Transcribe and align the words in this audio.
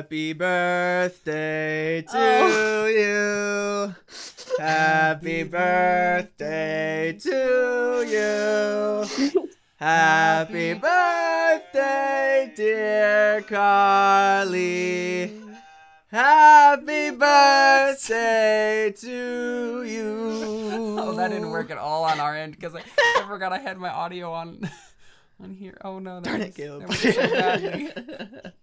Happy 0.00 0.32
birthday 0.32 2.00
to 2.00 2.16
Oh. 2.16 2.86
you. 2.86 3.94
Happy 4.58 5.42
birthday 5.42 7.18
to 7.20 8.06
you. 8.08 9.04
Happy 9.76 10.72
birthday, 10.72 12.50
dear 12.56 13.42
Carly. 13.42 15.38
Happy 16.10 17.10
birthday 17.10 18.94
to 19.00 19.82
you. 19.82 20.96
Oh, 20.98 21.12
that 21.14 21.28
didn't 21.28 21.50
work 21.50 21.70
at 21.70 21.76
all 21.76 22.04
on 22.04 22.18
our 22.20 22.34
end 22.34 22.52
because 22.56 22.74
I, 22.74 22.80
I 23.18 23.24
forgot 23.28 23.52
I 23.52 23.58
had 23.58 23.76
my 23.76 23.90
audio 23.90 24.32
on 24.32 24.66
on 25.42 25.52
here. 25.52 25.76
Oh 25.84 25.98
no, 25.98 26.20
that 26.20 26.24
Darn 26.24 26.38
was, 26.40 26.48
it, 26.48 26.54
Caleb. 26.54 26.80
that 26.80 26.88
was 26.88 27.00
so 27.00 27.12
badly. 27.12 28.52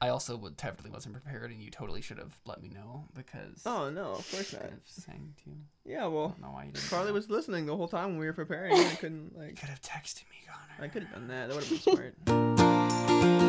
I 0.00 0.10
also 0.10 0.36
would 0.36 0.56
definitely 0.56 0.92
wasn't 0.92 1.14
prepared, 1.14 1.50
and 1.50 1.60
you 1.60 1.70
totally 1.70 2.00
should 2.02 2.18
have 2.18 2.38
let 2.46 2.62
me 2.62 2.68
know 2.68 3.04
because 3.14 3.62
oh 3.66 3.90
no, 3.90 4.12
of 4.12 4.30
course 4.30 4.54
I 4.54 4.58
not. 4.58 4.62
could 4.62 4.70
have 4.70 4.80
sang 4.86 5.34
to 5.44 5.50
you. 5.50 5.56
Yeah, 5.84 6.04
I 6.04 6.08
well, 6.08 6.28
don't 6.28 6.40
know 6.42 6.50
why 6.52 6.64
you 6.66 6.72
didn't. 6.72 6.88
Carly 6.88 7.08
know. 7.08 7.14
was 7.14 7.28
listening 7.28 7.66
the 7.66 7.76
whole 7.76 7.88
time 7.88 8.10
when 8.10 8.18
we 8.18 8.26
were 8.26 8.32
preparing. 8.32 8.74
I 8.74 8.94
couldn't 8.94 9.32
You 9.34 9.40
like. 9.42 9.58
could 9.58 9.68
have 9.70 9.80
texted 9.82 10.22
me, 10.30 10.36
Connor. 10.46 10.84
I 10.84 10.88
could 10.88 11.02
have 11.02 11.12
done 11.12 11.26
that. 11.28 11.48
That 11.48 11.54
would 11.56 11.64
have 11.64 11.84
been 11.84 11.94
smart. 11.94 13.18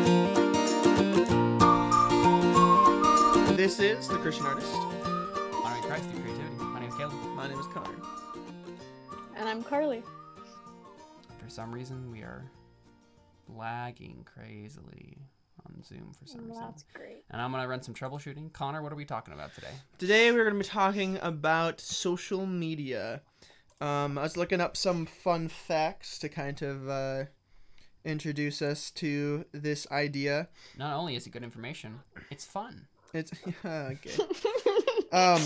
This 3.56 3.78
is 3.78 4.08
the 4.08 4.16
Christian 4.16 4.46
artist. 4.46 4.72
Honoring 4.74 5.82
Christ 5.82 6.08
through 6.08 6.22
creativity. 6.22 6.54
My 6.64 6.80
name 6.80 6.88
is 6.88 6.94
Caleb. 6.96 7.14
My 7.36 7.46
name 7.46 7.58
is 7.58 7.66
Connor. 7.66 7.94
And 9.36 9.46
I'm 9.48 9.62
Carly. 9.62 10.02
For 11.38 11.50
some 11.50 11.70
reason, 11.70 12.10
we 12.10 12.20
are 12.22 12.50
lagging 13.48 14.24
crazily 14.24 15.18
on 15.66 15.82
Zoom 15.84 16.12
for 16.18 16.26
some 16.26 16.46
reason. 16.48 16.62
That's 16.62 16.84
great. 16.94 17.24
And 17.30 17.40
I'm 17.40 17.50
gonna 17.52 17.68
run 17.68 17.82
some 17.82 17.94
troubleshooting. 17.94 18.52
Connor, 18.52 18.82
what 18.82 18.92
are 18.92 18.96
we 18.96 19.04
talking 19.04 19.34
about 19.34 19.54
today? 19.54 19.72
Today 19.98 20.30
we're 20.32 20.44
going 20.44 20.54
to 20.56 20.64
be 20.64 20.68
talking 20.68 21.18
about 21.22 21.80
social 21.80 22.46
media. 22.46 23.22
Um, 23.80 24.18
I 24.18 24.22
was 24.22 24.36
looking 24.36 24.60
up 24.60 24.76
some 24.76 25.06
fun 25.06 25.48
facts 25.48 26.18
to 26.20 26.28
kind 26.28 26.60
of 26.62 26.88
uh, 26.88 27.24
introduce 28.04 28.60
us 28.62 28.90
to 28.92 29.44
this 29.52 29.86
idea. 29.90 30.48
Not 30.76 30.94
only 30.96 31.16
is 31.16 31.26
it 31.26 31.30
good 31.30 31.42
information, 31.44 32.00
it's 32.30 32.44
fun. 32.44 32.86
It's 33.14 33.32
okay. 33.64 34.12
Um, 35.12 35.42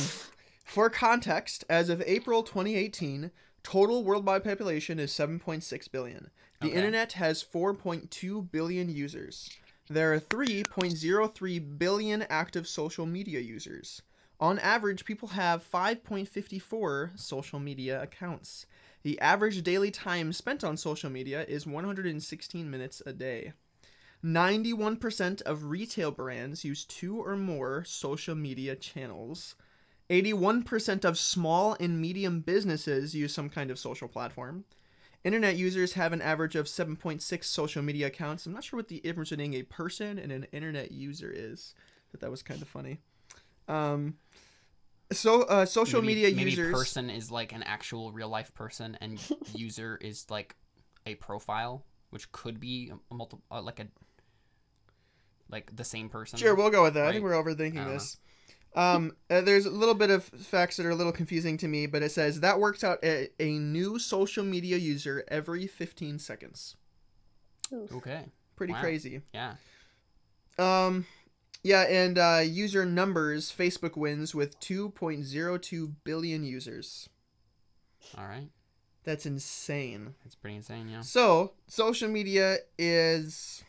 for 0.64 0.90
context, 0.90 1.64
as 1.70 1.88
of 1.88 2.02
April 2.06 2.42
2018, 2.42 3.30
total 3.62 4.04
worldwide 4.04 4.44
population 4.44 4.98
is 4.98 5.10
7.6 5.12 5.90
billion. 5.90 6.30
The 6.60 6.68
Okay. 6.68 6.76
internet 6.76 7.12
has 7.14 7.42
4.2 7.44 8.50
billion 8.50 8.88
users. 8.88 9.48
There 9.90 10.14
are 10.14 10.20
3.03 10.20 11.78
billion 11.78 12.22
active 12.30 12.66
social 12.66 13.04
media 13.04 13.40
users. 13.40 14.00
On 14.40 14.58
average, 14.58 15.04
people 15.04 15.28
have 15.28 15.62
5.54 15.70 17.20
social 17.20 17.58
media 17.58 18.00
accounts. 18.00 18.64
The 19.02 19.20
average 19.20 19.62
daily 19.62 19.90
time 19.90 20.32
spent 20.32 20.64
on 20.64 20.78
social 20.78 21.10
media 21.10 21.44
is 21.44 21.66
116 21.66 22.70
minutes 22.70 23.02
a 23.04 23.12
day. 23.12 23.52
91% 24.24 25.42
of 25.42 25.64
retail 25.64 26.10
brands 26.10 26.64
use 26.64 26.86
two 26.86 27.20
or 27.20 27.36
more 27.36 27.84
social 27.84 28.34
media 28.34 28.74
channels. 28.74 29.54
81% 30.08 31.04
of 31.04 31.18
small 31.18 31.76
and 31.78 32.00
medium 32.00 32.40
businesses 32.40 33.14
use 33.14 33.34
some 33.34 33.50
kind 33.50 33.70
of 33.70 33.78
social 33.78 34.08
platform. 34.08 34.64
Internet 35.24 35.56
users 35.56 35.94
have 35.94 36.12
an 36.12 36.20
average 36.20 36.54
of 36.54 36.66
7.6 36.66 37.44
social 37.44 37.82
media 37.82 38.08
accounts. 38.08 38.44
I'm 38.44 38.52
not 38.52 38.62
sure 38.62 38.76
what 38.76 38.88
the 38.88 39.00
difference 39.00 39.30
between 39.30 39.54
a 39.54 39.62
person 39.62 40.18
and 40.18 40.30
an 40.30 40.46
internet 40.52 40.92
user 40.92 41.32
is, 41.34 41.74
but 42.10 42.20
that 42.20 42.30
was 42.30 42.42
kind 42.42 42.60
of 42.60 42.68
funny. 42.68 42.98
Um, 43.66 44.18
so 45.10 45.42
uh, 45.44 45.64
social 45.64 46.02
maybe, 46.02 46.22
media 46.22 46.36
maybe 46.36 46.50
users. 46.50 46.72
person 46.72 47.08
is 47.08 47.30
like 47.30 47.52
an 47.52 47.62
actual 47.62 48.12
real 48.12 48.28
life 48.28 48.52
person, 48.52 48.98
and 49.00 49.18
user 49.54 49.98
is 50.02 50.26
like 50.28 50.56
a 51.06 51.14
profile, 51.14 51.84
which 52.10 52.30
could 52.32 52.60
be 52.60 52.92
a 53.10 53.14
multiple, 53.14 53.44
uh, 53.50 53.62
like 53.62 53.80
a 53.80 53.86
like 55.48 55.74
the 55.74 55.84
same 55.84 56.10
person. 56.10 56.38
Sure, 56.38 56.54
we'll 56.54 56.68
go 56.70 56.82
with 56.82 56.94
that. 56.94 57.06
I 57.06 57.12
think 57.12 57.24
we're 57.24 57.32
overthinking 57.32 57.86
this. 57.86 58.18
Um, 58.74 59.16
uh, 59.30 59.40
there's 59.40 59.66
a 59.66 59.70
little 59.70 59.94
bit 59.94 60.10
of 60.10 60.24
facts 60.24 60.76
that 60.78 60.86
are 60.86 60.90
a 60.90 60.94
little 60.96 61.12
confusing 61.12 61.56
to 61.58 61.68
me, 61.68 61.86
but 61.86 62.02
it 62.02 62.10
says 62.10 62.40
that 62.40 62.58
works 62.58 62.82
out 62.82 62.98
a, 63.04 63.28
a 63.38 63.58
new 63.58 63.98
social 63.98 64.42
media 64.44 64.76
user 64.76 65.24
every 65.28 65.66
15 65.66 66.18
seconds. 66.18 66.74
Oof. 67.72 67.92
Okay. 67.94 68.24
Pretty 68.56 68.72
Wow. 68.72 68.80
crazy. 68.80 69.20
Yeah. 69.32 69.54
Um, 70.58 71.06
yeah, 71.62 71.82
and 71.82 72.18
uh, 72.18 72.42
user 72.44 72.84
numbers, 72.84 73.52
Facebook 73.56 73.96
wins 73.96 74.34
with 74.34 74.58
2.02 74.60 75.92
billion 76.04 76.44
users. 76.44 77.08
All 78.18 78.26
right. 78.26 78.48
That's 79.04 79.26
insane. 79.26 80.14
That's 80.24 80.34
pretty 80.34 80.56
insane. 80.56 80.88
Yeah. 80.88 81.00
So, 81.02 81.52
social 81.66 82.08
media 82.08 82.58
is 82.78 83.62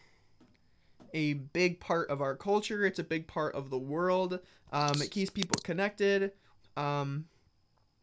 a 1.15 1.33
big 1.33 1.79
part 1.79 2.09
of 2.09 2.21
our 2.21 2.35
culture. 2.35 2.85
It's 2.85 2.99
a 2.99 3.03
big 3.03 3.25
part 3.25 3.55
of 3.55 3.69
the 3.69 3.77
world. 3.77 4.39
Um, 4.73 5.01
it 5.01 5.09
keeps 5.09 5.31
people 5.31 5.55
connected. 5.63 6.33
Um, 6.75 7.25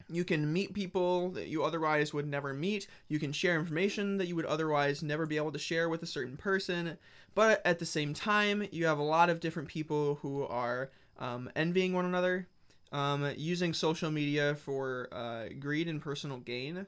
you 0.09 0.25
can 0.25 0.51
meet 0.51 0.73
people 0.73 1.31
that 1.33 1.49
you 1.49 1.63
otherwise 1.63 2.15
would 2.15 2.27
never 2.27 2.55
meet. 2.55 2.87
You 3.09 3.19
can 3.19 3.33
share 3.33 3.59
information 3.59 4.17
that 4.17 4.29
you 4.29 4.37
would 4.37 4.47
otherwise 4.47 5.03
never 5.03 5.27
be 5.27 5.37
able 5.37 5.53
to 5.53 5.59
share 5.59 5.89
with 5.91 6.03
a 6.03 6.07
certain 6.07 6.39
person. 6.39 6.97
But 7.35 7.61
at 7.67 7.79
the 7.79 7.87
same 7.87 8.15
time, 8.15 8.67
you 8.73 8.87
have 8.87 8.99
a 8.99 9.03
lot 9.03 9.29
of 9.29 9.41
different 9.41 9.69
people 9.69 10.17
who 10.23 10.45
are 10.47 10.91
um, 11.19 11.51
envying 11.55 11.93
one 11.93 12.07
another, 12.07 12.49
um, 12.93 13.31
using 13.37 13.75
social 13.75 14.11
media 14.11 14.55
for 14.55 15.09
uh, 15.13 15.45
greed 15.61 15.87
and 15.87 16.01
personal 16.01 16.39
gain. 16.39 16.87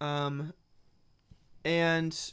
Um, 0.00 0.54
and 1.64 2.32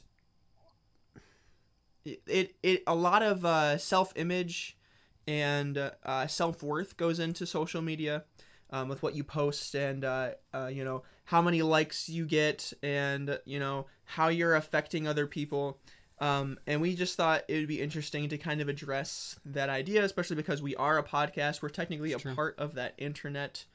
it, 2.05 2.55
it, 2.63 2.83
a 2.87 2.95
lot 2.95 3.23
of 3.23 3.45
uh, 3.45 3.77
self-image 3.77 4.77
and 5.27 5.91
uh, 6.03 6.27
self-worth 6.27 6.97
goes 6.97 7.19
into 7.19 7.45
social 7.45 7.81
media 7.81 8.23
um, 8.71 8.89
with 8.89 9.01
what 9.03 9.15
you 9.15 9.23
post 9.23 9.75
and 9.75 10.03
uh, 10.03 10.31
uh, 10.53 10.67
you 10.67 10.83
know 10.83 11.03
how 11.25 11.41
many 11.41 11.61
likes 11.61 12.09
you 12.09 12.25
get 12.25 12.73
and 12.83 13.39
you 13.45 13.59
know 13.59 13.85
how 14.03 14.27
you're 14.27 14.55
affecting 14.55 15.07
other 15.07 15.25
people 15.27 15.79
um, 16.19 16.57
and 16.67 16.81
we 16.81 16.95
just 16.95 17.15
thought 17.15 17.43
it 17.47 17.57
would 17.57 17.67
be 17.67 17.81
interesting 17.81 18.29
to 18.29 18.37
kind 18.37 18.61
of 18.61 18.67
address 18.69 19.39
that 19.45 19.69
idea 19.69 20.03
especially 20.03 20.35
because 20.35 20.61
we 20.61 20.75
are 20.75 20.97
a 20.97 21.03
podcast 21.03 21.61
we're 21.61 21.69
technically 21.69 22.11
It's 22.11 22.21
a 22.21 22.27
true. 22.27 22.35
part 22.35 22.55
of 22.59 22.75
that 22.75 22.93
internet 22.97 23.65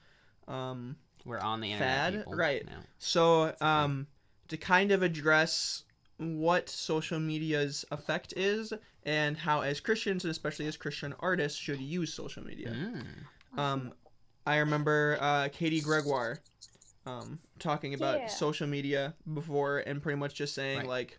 um, 0.47 0.97
We're 1.25 1.39
on 1.41 1.61
the 1.61 1.73
internet. 1.73 2.15
Fad? 2.15 2.25
Right. 2.27 2.65
Now. 2.65 2.79
so, 2.97 3.55
um, 3.61 4.07
to 4.49 4.57
kind 4.57 4.93
of 4.93 5.03
address 5.03 5.85
what 6.19 6.69
social 6.69 7.19
media's 7.21 7.85
effect 7.91 8.35
is 8.37 8.73
and 9.05 9.37
how, 9.37 9.61
as 9.63 9.81
Christians 9.81 10.25
and 10.25 10.31
especially 10.31 10.67
as 10.67 10.77
Christian 10.77 11.15
artists, 11.21 11.59
should 11.59 11.81
use 11.81 12.13
social 12.13 12.45
media. 12.45 12.71
Mm. 12.75 13.59
Um, 13.59 13.93
I 14.47 14.57
remember 14.59 15.17
uh, 15.21 15.49
Katie 15.53 15.81
Gregoire 15.81 16.41
um, 17.07 17.39
talking 17.59 17.95
about 17.95 18.19
Yeah. 18.21 18.27
social 18.27 18.67
media 18.67 19.15
before 19.33 19.79
and 19.79 20.03
pretty 20.03 20.19
much 20.19 20.35
just 20.35 20.55
saying, 20.55 20.79
Right. 20.81 20.87
like, 20.89 21.19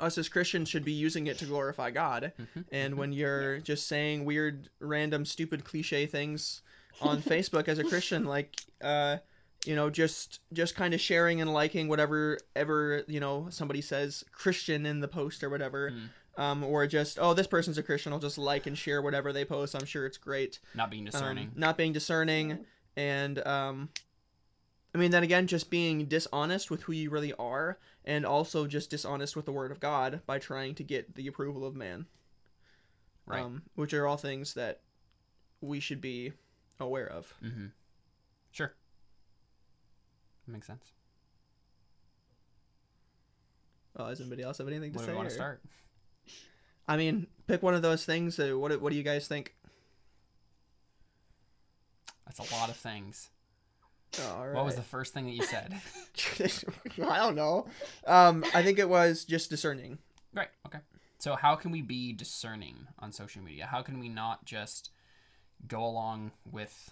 us 0.00 0.16
as 0.18 0.28
Christians 0.28 0.68
should 0.68 0.84
be 0.84 0.92
using 0.92 1.26
it 1.26 1.38
to 1.38 1.44
glorify 1.44 1.90
God. 1.90 2.32
Mhm, 2.38 2.64
And 2.72 2.96
when 2.96 3.12
you're 3.12 3.58
just 3.58 3.86
saying 3.88 4.24
weird, 4.24 4.68
random, 4.78 5.24
stupid 5.24 5.64
cliche 5.64 6.06
things 6.06 6.62
on 7.00 7.20
Facebook 7.22 7.68
as 7.68 7.78
a 7.78 7.84
Christian, 7.84 8.24
like, 8.24 8.54
uh, 8.80 9.18
you 9.64 9.76
know, 9.76 9.90
just 9.90 10.40
just 10.52 10.74
kind 10.74 10.92
of 10.94 11.00
sharing 11.00 11.40
and 11.40 11.52
liking 11.52 11.88
whatever 11.88 12.38
ever 12.56 13.04
you 13.06 13.20
know 13.20 13.46
somebody 13.50 13.80
says 13.80 14.24
Christian 14.32 14.86
in 14.86 15.00
the 15.00 15.08
post 15.08 15.42
or 15.44 15.50
whatever, 15.50 15.90
Mm. 15.92 16.08
um, 16.42 16.64
or 16.64 16.86
just 16.86 17.18
oh 17.20 17.32
this 17.34 17.46
person's 17.46 17.78
a 17.78 17.82
Christian, 17.82 18.12
I'll 18.12 18.18
just 18.18 18.38
like 18.38 18.66
and 18.66 18.76
share 18.76 19.00
whatever 19.02 19.32
they 19.32 19.44
post. 19.44 19.74
I'm 19.74 19.84
sure 19.86 20.04
it's 20.06 20.18
great. 20.18 20.58
not 20.74 20.90
being 20.90 21.02
Um, 21.06 21.10
discerning. 21.12 21.52
not 21.54 21.76
being 21.76 21.92
discerning, 21.92 22.64
and 22.96 23.38
um, 23.46 23.88
I 24.94 24.98
mean 24.98 25.10
then 25.10 25.22
again, 25.22 25.46
just 25.46 25.70
being 25.70 26.06
dishonest 26.06 26.70
with 26.70 26.82
who 26.82 26.92
you 26.92 27.10
really 27.10 27.32
are, 27.34 27.78
and 28.04 28.26
also 28.26 28.66
just 28.66 28.90
dishonest 28.90 29.36
with 29.36 29.44
the 29.46 29.52
Word 29.52 29.70
of 29.70 29.78
God 29.80 30.22
by 30.26 30.38
trying 30.38 30.74
to 30.76 30.82
get 30.82 31.14
the 31.14 31.28
approval 31.28 31.64
of 31.64 31.74
man 31.76 32.06
right. 33.26 33.42
um, 33.44 33.62
which 33.76 33.94
are 33.94 34.06
all 34.06 34.16
things 34.16 34.54
that 34.54 34.80
we 35.60 35.78
should 35.78 36.00
be 36.00 36.32
aware 36.80 37.06
of. 37.06 37.32
mm-hmm. 37.42 37.66
Sure. 38.50 38.74
Makes 40.52 40.66
sense. 40.66 40.92
Oh, 43.96 44.08
does 44.08 44.20
anybody 44.20 44.42
else 44.42 44.58
have 44.58 44.68
anything 44.68 44.92
to 44.92 44.98
Where 44.98 45.06
say? 45.06 45.12
do 45.12 45.12
we 45.12 45.18
want 45.18 45.28
to 45.30 45.34
start? 45.34 45.62
I 46.86 46.96
mean, 46.96 47.26
pick 47.46 47.62
one 47.62 47.74
of 47.74 47.82
those 47.82 48.04
things. 48.04 48.38
Uh, 48.38 48.52
what 48.58 48.78
What 48.80 48.90
do 48.92 48.96
you 48.98 49.02
guys 49.02 49.26
think? 49.26 49.54
That's 52.26 52.50
a 52.50 52.54
lot 52.54 52.68
of 52.68 52.76
things. 52.76 53.30
Oh, 54.20 54.34
all 54.36 54.46
right. 54.46 54.54
What 54.54 54.64
was 54.64 54.76
the 54.76 54.82
first 54.82 55.14
thing 55.14 55.26
that 55.26 55.32
you 55.32 55.42
said? 55.42 55.80
I 57.10 57.18
don't 57.18 57.34
know. 57.34 57.66
Um, 58.06 58.44
I 58.54 58.62
think 58.62 58.78
it 58.78 58.88
was 58.88 59.24
just 59.24 59.50
discerning. 59.50 59.98
right. 60.34 60.48
Okay. 60.66 60.78
So 61.18 61.36
how 61.36 61.54
can 61.54 61.70
we 61.70 61.82
be 61.82 62.12
discerning 62.12 62.88
on 62.98 63.12
social 63.12 63.42
media? 63.42 63.66
How 63.66 63.80
can 63.82 64.00
we 64.00 64.08
not 64.08 64.44
just 64.44 64.90
go 65.68 65.84
along 65.84 66.32
with 66.50 66.90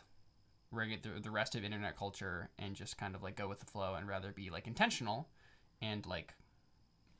regu- 0.74 1.02
the, 1.02 1.20
the 1.20 1.30
rest 1.30 1.54
of 1.54 1.64
internet 1.64 1.96
culture 1.96 2.50
and 2.58 2.74
just 2.74 2.96
kind 2.98 3.14
of 3.14 3.22
like 3.22 3.36
go 3.36 3.48
with 3.48 3.60
the 3.60 3.66
flow 3.66 3.94
and 3.94 4.06
rather 4.08 4.32
be 4.32 4.50
like 4.50 4.66
intentional 4.66 5.28
and 5.82 6.04
like 6.06 6.34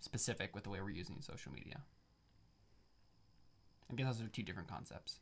specific 0.01 0.55
with 0.55 0.65
the 0.65 0.71
way 0.71 0.81
we're 0.81 0.91
using 0.91 1.17
social 1.21 1.53
media? 1.53 1.81
I 3.91 3.95
guess 3.97 4.07
those 4.19 4.27
are 4.27 4.29
two 4.31 4.43
different 4.43 4.69
concepts. 4.69 5.19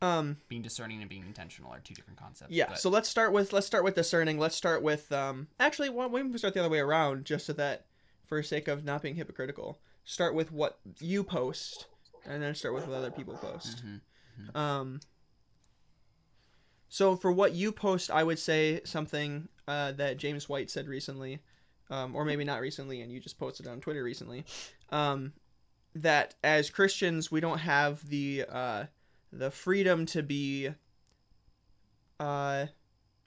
Um, 0.00 0.36
Being 0.48 0.62
discerning 0.62 1.00
and 1.00 1.08
being 1.10 1.22
intentional 1.26 1.72
are 1.72 1.80
two 1.80 1.94
different 1.94 2.18
concepts. 2.20 2.52
yeah. 2.52 2.66
but- 2.68 2.78
So 2.78 2.88
let's 2.90 3.08
start 3.08 3.32
with 3.32 3.52
let's 3.52 3.66
start 3.66 3.82
with 3.84 3.94
discerning. 3.94 4.38
Let's 4.38 4.54
start 4.56 4.82
with 4.82 5.10
um. 5.12 5.48
Actually, 5.58 5.90
why 5.90 6.08
don't 6.08 6.30
we 6.32 6.38
start 6.38 6.54
the 6.54 6.60
other 6.60 6.68
way 6.68 6.78
around, 6.80 7.24
just 7.24 7.46
so 7.46 7.52
that, 7.54 7.86
for 8.26 8.40
sake 8.42 8.68
of 8.68 8.84
not 8.84 9.02
being 9.02 9.16
hypocritical, 9.16 9.80
start 10.04 10.34
with 10.34 10.52
what 10.52 10.78
you 11.00 11.24
post, 11.24 11.86
and 12.24 12.40
then 12.42 12.54
start 12.54 12.74
with 12.74 12.86
what 12.86 12.96
other 12.96 13.10
people 13.10 13.34
post. 13.34 13.82
Mhm. 13.84 14.56
Um. 14.56 15.00
So 16.88 17.16
for 17.16 17.30
what 17.30 17.52
you 17.52 17.72
post, 17.72 18.10
I 18.10 18.24
would 18.24 18.38
say 18.38 18.80
something 18.84 19.48
uh, 19.66 19.92
that 19.92 20.16
James 20.16 20.48
White 20.48 20.70
said 20.70 20.88
recently, 20.88 21.40
um, 21.90 22.14
or 22.14 22.24
maybe 22.24 22.44
not 22.44 22.60
recently, 22.60 23.02
and 23.02 23.12
you 23.12 23.20
just 23.20 23.38
posted 23.38 23.66
on 23.66 23.80
Twitter 23.80 24.02
recently, 24.02 24.44
um, 24.90 25.32
that 25.94 26.34
as 26.42 26.70
Christians 26.70 27.30
we 27.30 27.40
don't 27.40 27.58
have 27.58 28.06
the 28.08 28.44
uh, 28.48 28.84
the 29.32 29.50
freedom 29.50 30.06
to 30.06 30.22
be. 30.22 30.70
Uh, 32.18 32.66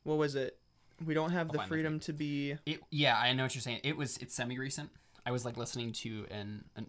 what 0.03 0.17
was 0.17 0.35
it? 0.35 0.57
We 1.05 1.13
don't 1.13 1.31
have 1.31 1.47
I'll 1.47 1.61
the 1.61 1.67
freedom 1.67 1.99
to 2.01 2.13
be. 2.13 2.57
It, 2.65 2.79
yeah, 2.89 3.17
I 3.17 3.33
know 3.33 3.43
what 3.43 3.55
you're 3.55 3.61
saying. 3.61 3.81
It 3.83 3.95
was 3.95 4.17
it's 4.17 4.35
semi 4.35 4.57
recent. 4.57 4.89
I 5.25 5.31
was 5.31 5.45
like 5.45 5.57
listening 5.57 5.93
to 5.93 6.25
an 6.31 6.65
an 6.75 6.87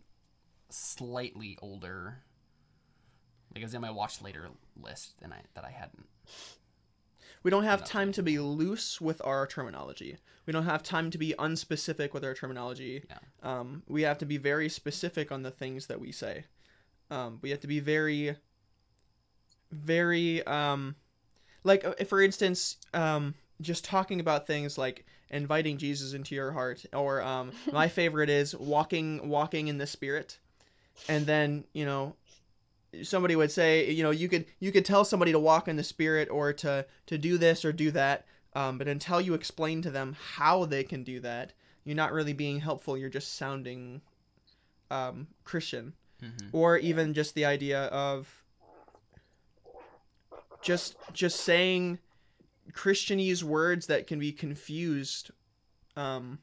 slightly 0.71 1.59
older, 1.61 2.19
like 3.55 3.63
it 3.63 3.65
was 3.65 3.75
in 3.75 3.83
my 3.83 3.91
watch 3.91 4.23
later 4.23 4.49
list 4.81 5.21
than 5.21 5.33
I 5.33 5.43
that 5.55 5.65
I 5.65 5.71
hadn't. 5.71 6.07
We 7.43 7.51
don't 7.51 7.65
have 7.65 7.85
time 7.85 8.13
to 8.13 8.23
be 8.23 8.39
loose 8.39 9.01
with 9.01 9.21
our 9.25 9.47
terminology. 9.47 10.19
We 10.47 10.53
don't 10.53 10.65
have 10.65 10.83
time 10.83 11.11
to 11.11 11.19
be 11.19 11.35
unspecific 11.39 12.13
with 12.13 12.25
our 12.25 12.35
terminology. 12.35 13.05
Yeah. 13.09 13.19
Um, 13.43 13.83
we 13.89 14.03
have 14.03 14.19
to 14.19 14.27
be 14.27 14.37
very 14.37 14.69
specific 14.69 15.33
on 15.33 15.43
the 15.43 15.51
things 15.51 15.87
that 15.87 16.01
we 16.01 16.13
say. 16.13 16.45
Um, 17.11 17.39
we 17.43 17.51
have 17.51 17.61
to 17.61 17.67
be 17.67 17.81
very, 17.81 18.37
very, 19.71 20.45
um, 20.47 20.97
like 21.65 21.85
uh, 21.85 21.95
for 22.05 22.21
instance, 22.23 22.77
um, 22.95 23.35
just 23.61 23.85
talking 23.85 24.21
about 24.21 24.47
things 24.47 24.79
like 24.79 25.05
inviting 25.31 25.79
Jesus 25.79 26.15
into 26.15 26.35
your 26.35 26.53
heart, 26.53 26.85
or 26.93 27.23
um, 27.23 27.53
my 27.73 27.89
favorite 28.01 28.31
is 28.31 28.57
walking, 28.57 29.29
walking 29.29 29.69
in 29.69 29.79
the 29.79 29.87
Spirit, 29.87 30.39
and 31.09 31.27
then 31.27 31.65
you 31.73 31.85
know 31.85 32.15
somebody 33.03 33.35
would 33.35 33.51
say 33.51 33.91
you 33.91 34.03
know 34.03 34.11
you 34.11 34.29
could 34.29 34.45
you 34.61 34.71
could 34.71 34.85
tell 34.85 35.05
somebody 35.05 35.33
to 35.33 35.39
walk 35.39 35.69
in 35.69 35.77
the 35.77 35.83
spirit 35.83 36.29
or 36.31 36.53
to 36.53 36.85
to 37.07 37.17
do 37.17 37.39
this 37.39 37.65
or 37.65 37.73
do 37.73 37.91
that 37.91 38.27
um, 38.55 38.77
but 38.77 38.87
until 38.87 39.21
you 39.21 39.33
explain 39.33 39.81
to 39.81 39.91
them 39.91 40.15
how 40.35 40.65
they 40.67 40.85
can 40.85 41.03
do 41.03 41.21
that 41.21 41.53
you're 41.85 41.97
not 41.97 42.13
really 42.13 42.33
being 42.33 42.61
helpful. 42.61 42.97
You're 42.97 43.11
just 43.11 43.37
sounding 43.37 44.03
um, 44.91 45.27
christian. 45.45 45.95
Hmm 46.21 46.29
or 46.53 46.77
even 46.79 47.15
just 47.15 47.35
the 47.35 47.45
idea 47.45 47.85
of 47.87 48.45
just 50.63 50.97
just 51.13 51.41
saying 51.41 51.99
christianese 52.73 53.43
words 53.43 53.87
that 53.89 54.07
can 54.07 54.21
be 54.21 54.31
confused 54.31 55.33
um, 55.97 56.39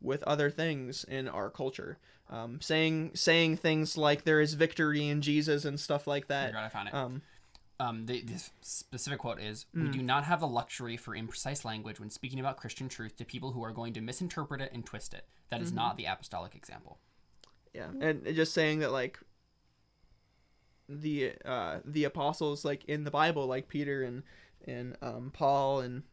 with 0.00 0.22
other 0.24 0.50
things 0.50 1.04
in 1.04 1.28
our 1.28 1.48
culture 1.50 1.98
um, 2.30 2.60
saying 2.60 3.12
saying 3.14 3.56
things 3.56 3.96
like 3.96 4.24
there 4.24 4.40
is 4.40 4.54
victory 4.54 5.06
in 5.08 5.20
jesus 5.22 5.64
and 5.64 5.78
stuff 5.78 6.06
like 6.06 6.26
that 6.28 6.48
forgot 6.48 6.64
I 6.64 6.68
found 6.68 6.88
it. 6.88 6.94
um, 6.94 7.22
Um, 7.78 8.06
the, 8.06 8.22
this 8.22 8.50
specific 8.62 9.18
quote 9.18 9.38
is: 9.40 9.66
"We 9.74 9.88
Mm. 9.88 9.92
do 9.92 10.02
not 10.02 10.24
have 10.24 10.40
the 10.40 10.46
luxury 10.48 10.96
for 10.96 11.14
imprecise 11.14 11.62
language 11.64 12.00
when 12.00 12.08
speaking 12.10 12.40
about 12.40 12.56
Christian 12.56 12.88
truth 12.88 13.16
to 13.18 13.24
people 13.26 13.52
who 13.52 13.62
are 13.62 13.70
going 13.70 13.92
to 13.94 14.00
misinterpret 14.00 14.62
it 14.62 14.72
and 14.72 14.84
twist 14.84 15.12
it. 15.12 15.28
That 15.50 15.60
is 15.60 15.72
Mhm. 15.72 15.74
not 15.74 15.96
the 15.96 16.06
apostolic 16.06 16.54
example." 16.54 16.98
yeah 17.74 17.90
and 18.00 18.24
just 18.34 18.54
saying 18.54 18.78
that 18.78 18.90
like 18.92 19.18
the 20.88 21.32
uh 21.44 21.80
the 21.84 22.04
apostles 22.04 22.64
like 22.64 22.84
in 22.86 23.04
the 23.04 23.10
bible 23.10 23.46
like 23.46 23.68
peter 23.68 24.02
and 24.02 24.22
and 24.66 24.96
um 25.02 25.30
paul 25.32 25.80
and 25.80 26.04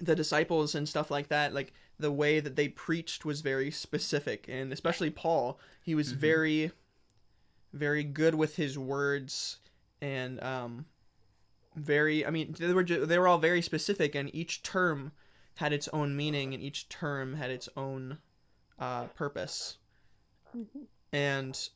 the 0.00 0.16
disciples 0.16 0.74
and 0.74 0.88
stuff 0.88 1.10
like 1.10 1.28
that 1.28 1.54
like 1.54 1.72
the 1.98 2.10
way 2.12 2.40
that 2.40 2.56
they 2.56 2.68
preached 2.68 3.24
was 3.24 3.40
very 3.40 3.70
specific 3.70 4.46
and 4.48 4.72
especially 4.72 5.10
paul 5.10 5.58
he 5.82 5.94
was 5.94 6.12
Mhm. 6.12 6.16
very 6.16 6.72
very 7.72 8.04
good 8.04 8.34
with 8.34 8.56
his 8.56 8.78
words 8.78 9.58
and 10.00 10.42
um 10.42 10.86
very 11.76 12.24
i 12.26 12.30
mean 12.30 12.54
they 12.58 12.72
were 12.72 12.84
ju- 12.84 13.06
they 13.06 13.18
were 13.18 13.28
all 13.28 13.38
very 13.38 13.62
specific 13.62 14.14
and 14.14 14.32
each 14.34 14.62
term 14.62 15.12
had 15.56 15.72
its 15.72 15.88
own 15.88 16.16
meaning 16.16 16.52
and 16.54 16.62
each 16.62 16.88
term 16.88 17.34
had 17.34 17.50
its 17.50 17.68
own 17.76 18.18
uh 18.78 19.04
purpose 19.08 19.78
and 21.12 21.68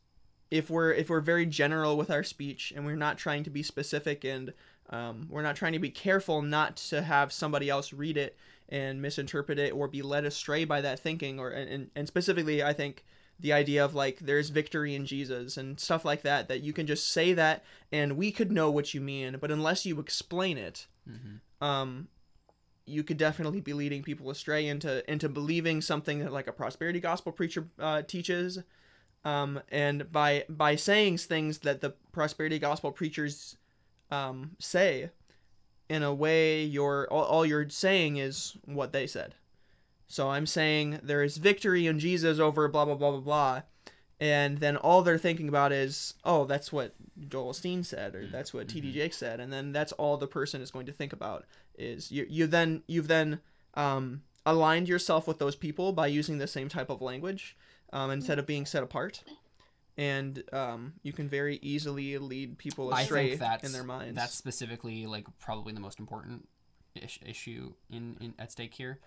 if 0.51 0.71
we're 0.71 0.93
if 0.93 1.11
we're 1.11 1.21
very 1.21 1.47
general 1.47 1.97
with 1.97 2.11
our 2.11 2.23
speech 2.25 2.73
and 2.75 2.85
we're 2.87 2.97
not 2.97 3.19
trying 3.19 3.45
to 3.45 3.51
be 3.51 3.63
specific 3.63 4.25
and 4.25 4.53
um, 4.91 5.27
we're 5.29 5.43
not 5.43 5.55
trying 5.57 5.75
to 5.75 5.79
be 5.79 5.91
careful 5.91 6.41
not 6.41 6.77
to 6.77 7.03
have 7.03 7.31
somebody 7.33 7.69
else 7.69 7.93
read 7.93 8.17
it 8.17 8.39
and 8.69 9.01
misinterpret 9.01 9.59
it 9.59 9.73
or 9.73 9.89
be 9.89 10.03
led 10.03 10.25
astray 10.25 10.65
by 10.65 10.81
that 10.81 10.99
thinking 10.99 11.39
or 11.39 11.51
and, 11.51 11.91
and 11.95 12.07
specifically 12.07 12.63
i 12.63 12.73
think 12.73 13.05
the 13.41 13.53
idea 13.53 13.85
of 13.85 13.95
like 13.95 14.19
there's 14.19 14.51
victory 14.51 14.95
in 14.95 15.07
jesus 15.07 15.57
and 15.57 15.79
stuff 15.81 16.05
like 16.05 16.23
that 16.23 16.49
that 16.49 16.61
you 16.61 16.73
can 16.73 16.87
just 16.87 17.09
say 17.09 17.33
that 17.33 17.65
and 17.93 18.17
we 18.17 18.31
could 18.31 18.53
know 18.53 18.71
what 18.71 18.93
you 18.93 19.01
mean 19.01 19.37
but 19.41 19.51
unless 19.51 19.87
you 19.87 19.99
explain 20.01 20.59
it 20.59 20.87
hmm 21.07 21.37
um 21.65 22.09
you 22.87 23.03
could 23.03 23.19
definitely 23.19 23.61
be 23.61 23.75
leading 23.75 24.03
people 24.03 24.31
astray 24.31 24.67
into 24.67 25.09
into 25.11 25.29
believing 25.29 25.81
something 25.83 26.21
that 26.21 26.33
like 26.33 26.47
a 26.47 26.53
prosperity 26.53 27.01
gospel 27.01 27.33
preacher 27.33 27.67
uh, 27.79 28.01
teaches 28.03 28.61
um 29.25 29.61
and 29.71 30.11
by 30.11 30.45
by 30.49 30.75
saying 30.77 31.19
things 31.19 31.59
that 31.59 31.81
the 31.81 31.91
prosperity 32.13 32.59
gospel 32.59 32.91
preachers 32.91 33.57
um 34.11 34.53
say 34.59 35.11
in 35.89 36.03
a 36.03 36.13
way 36.15 36.63
you're 36.63 37.07
all, 37.11 37.25
all 37.25 37.47
you're 37.47 37.69
saying 37.69 38.17
is 38.17 38.57
what 38.65 38.93
they 38.93 39.07
said. 39.07 39.35
So 40.07 40.31
i'm 40.31 40.47
saying 40.47 41.01
there 41.03 41.23
is 41.23 41.37
victory 41.37 41.87
in 41.87 41.99
jesus 41.99 42.39
over 42.39 42.67
blah 42.69 42.85
blah 42.85 42.95
blah 42.95 43.11
blah 43.13 43.21
blah. 43.21 43.63
And 44.21 44.59
then 44.59 44.77
all 44.77 45.03
they're 45.03 45.19
thinking 45.19 45.49
about 45.49 45.71
is 45.73 46.15
oh 46.25 46.45
that's 46.45 46.73
what 46.73 46.95
joel 47.29 47.53
Osteen 47.53 47.85
said 47.85 48.15
or 48.15 48.27
that's 48.27 48.53
what 48.55 48.69
td 48.69 48.91
Mhm. 48.91 48.93
jakes 48.93 49.17
said. 49.19 49.39
And 49.41 49.53
then 49.53 49.73
that's 49.73 49.93
all 49.93 50.17
the 50.17 50.27
person 50.27 50.61
is 50.63 50.71
going 50.71 50.87
to 50.87 50.93
think 50.93 51.13
about 51.13 51.45
is 51.77 52.11
you 52.11 52.27
you 52.29 52.47
then 52.47 52.83
you've 52.87 53.09
then 53.09 53.41
um, 53.75 54.23
aligned 54.47 54.89
yourself 54.89 55.29
with 55.29 55.39
those 55.39 55.55
people 55.55 55.93
by 55.93 56.07
using 56.07 56.39
the 56.39 56.47
same 56.47 56.69
type 56.69 56.91
of 56.91 57.01
language 57.03 57.57
um, 57.93 58.11
instead 58.11 58.39
of 58.39 58.47
being 58.47 58.67
set 58.67 58.83
apart 58.83 59.23
and 59.99 60.43
um, 60.53 60.95
you 61.03 61.13
can 61.13 61.29
very 61.29 61.59
easily 61.61 62.17
lead 62.17 62.57
people 62.57 62.95
I 62.95 63.03
astray 63.03 63.29
think 63.31 63.41
that's 63.41 63.65
in 63.65 63.73
their 63.73 63.83
minds 63.85 64.17
that's 64.17 64.35
specifically 64.35 65.05
like 65.07 65.27
probably 65.39 65.73
the 65.75 65.81
most 65.81 65.99
important 65.99 66.49
ish- 66.95 67.21
issue 67.27 67.75
in, 67.91 68.17
in 68.21 68.35
at 68.39 68.53
stake 68.53 68.73
here 68.75 69.01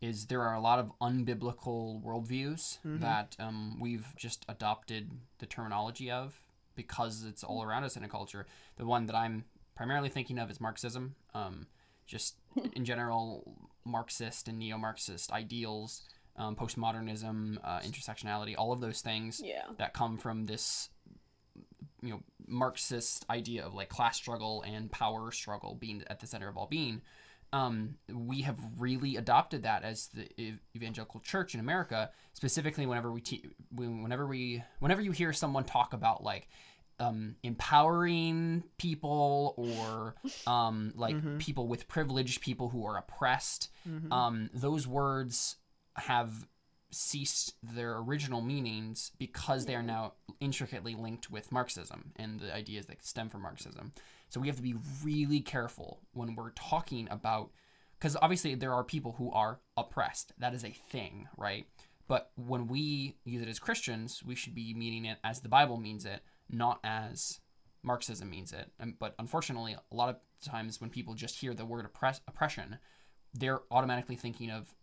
is 0.00 0.26
there 0.26 0.42
are 0.42 0.54
a 0.54 0.60
lot 0.60 0.78
of 0.78 0.90
unbiblical 1.00 2.02
worldviews 2.02 2.78
Mhm. 2.84 3.00
that 3.00 3.36
um, 3.38 3.78
we've 3.80 4.14
just 4.16 4.44
adopted 4.48 5.10
the 5.38 5.46
terminology 5.46 6.10
of 6.10 6.40
because 6.76 7.24
it's 7.24 7.42
all 7.42 7.62
around 7.64 7.82
us 7.84 7.96
in 7.96 8.04
a 8.04 8.08
culture. 8.08 8.46
The 8.76 8.86
one 8.86 9.06
that 9.06 9.16
I'm 9.16 9.44
primarily 9.74 10.08
thinking 10.08 10.38
of 10.38 10.50
is 10.52 10.60
Marxism. 10.60 11.16
Um, 11.34 11.66
just 12.06 12.36
in 12.74 12.84
general, 12.84 13.56
Marxist 13.84 14.46
and 14.46 14.56
neo-Marxist 14.60 15.32
ideals, 15.32 16.02
um, 16.38 16.56
postmodernism, 16.56 17.58
uh, 17.62 17.80
intersectionality, 17.80 18.54
all 18.56 18.72
of 18.72 18.80
those 18.80 19.00
things 19.02 19.40
Yeah. 19.44 19.64
that 19.78 19.92
come 19.92 20.16
from 20.16 20.46
this 20.46 20.88
you 22.00 22.10
know 22.10 22.22
marxist 22.46 23.26
idea 23.28 23.64
of 23.66 23.74
like 23.74 23.88
class 23.88 24.16
struggle 24.16 24.62
and 24.62 24.90
power 24.90 25.30
struggle 25.32 25.74
being 25.74 26.02
at 26.08 26.20
the 26.20 26.26
center 26.26 26.48
of 26.48 26.56
all 26.56 26.66
being 26.66 27.02
um, 27.52 27.96
we 28.12 28.42
have 28.42 28.56
really 28.78 29.16
adopted 29.16 29.64
that 29.64 29.82
as 29.82 30.08
the 30.08 30.28
evangelical 30.76 31.18
church 31.20 31.54
in 31.54 31.60
america 31.60 32.10
specifically 32.34 32.86
whenever 32.86 33.10
we 33.10 33.20
te- 33.20 33.44
whenever 33.74 34.26
we 34.26 34.62
whenever 34.78 35.02
you 35.02 35.10
hear 35.10 35.32
someone 35.32 35.64
talk 35.64 35.92
about 35.92 36.22
like 36.22 36.48
um, 37.00 37.34
empowering 37.42 38.62
people 38.78 39.54
or 39.56 40.14
um, 40.46 40.92
like 40.94 41.16
Mhm. 41.16 41.38
people 41.38 41.66
with 41.68 41.88
privilege 41.88 42.40
people 42.40 42.68
who 42.68 42.84
are 42.86 42.96
oppressed 42.96 43.70
Mhm. 43.88 44.12
um, 44.12 44.50
those 44.54 44.86
words 44.86 45.56
have 45.98 46.46
ceased 46.90 47.54
their 47.62 47.98
original 47.98 48.40
meanings 48.40 49.12
because 49.18 49.66
they 49.66 49.74
are 49.74 49.78
mm-hmm. 49.78 49.88
now 49.88 50.12
intricately 50.40 50.94
linked 50.94 51.30
with 51.30 51.52
Marxism 51.52 52.12
and 52.16 52.40
the 52.40 52.54
ideas 52.54 52.86
that 52.86 53.04
stem 53.04 53.28
from 53.28 53.42
Marxism. 53.42 53.92
So 54.30 54.40
we 54.40 54.46
have 54.46 54.56
to 54.56 54.62
be 54.62 54.74
really 55.04 55.40
careful 55.40 56.00
when 56.12 56.34
we're 56.34 56.52
talking 56.52 57.08
about, 57.10 57.50
because 57.98 58.16
obviously 58.20 58.54
there 58.54 58.72
are 58.72 58.84
people 58.84 59.16
who 59.18 59.30
are 59.32 59.60
oppressed. 59.76 60.32
That 60.38 60.54
is 60.54 60.64
a 60.64 60.70
thing, 60.70 61.28
right? 61.36 61.66
But 62.06 62.30
when 62.36 62.68
we 62.68 63.16
use 63.24 63.42
it 63.42 63.48
as 63.48 63.58
Christians, 63.58 64.22
we 64.24 64.34
should 64.34 64.54
be 64.54 64.72
meaning 64.72 65.04
it 65.04 65.18
as 65.22 65.40
the 65.40 65.48
Bible 65.48 65.76
means 65.76 66.06
it, 66.06 66.20
not 66.50 66.80
as 66.82 67.40
Marxism 67.82 68.30
means 68.30 68.52
it. 68.52 68.70
But 68.98 69.14
unfortunately, 69.18 69.76
a 69.76 69.94
lot 69.94 70.08
of 70.08 70.16
times 70.42 70.80
when 70.80 70.88
people 70.88 71.14
just 71.14 71.38
hear 71.38 71.52
the 71.52 71.66
word 71.66 71.84
oppress- 71.84 72.22
oppression, 72.26 72.78
they're 73.34 73.60
automatically 73.70 74.16
thinking 74.16 74.50
of 74.50 74.74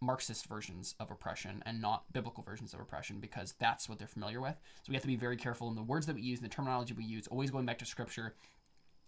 Marxist 0.00 0.46
versions 0.46 0.94
of 1.00 1.10
oppression 1.10 1.62
and 1.66 1.80
not 1.80 2.12
biblical 2.12 2.42
versions 2.42 2.72
of 2.74 2.80
oppression 2.80 3.18
because 3.18 3.54
that's 3.58 3.88
what 3.88 3.98
they're 3.98 4.06
familiar 4.08 4.40
with. 4.40 4.54
So 4.82 4.90
we 4.90 4.94
have 4.94 5.02
to 5.02 5.08
be 5.08 5.16
very 5.16 5.36
careful 5.36 5.68
in 5.68 5.74
the 5.74 5.82
words 5.82 6.06
that 6.06 6.14
we 6.14 6.22
use, 6.22 6.38
and 6.40 6.48
the 6.48 6.54
terminology 6.54 6.94
we 6.94 7.04
use, 7.04 7.26
always 7.26 7.50
going 7.50 7.66
back 7.66 7.78
to 7.78 7.84
scripture, 7.86 8.34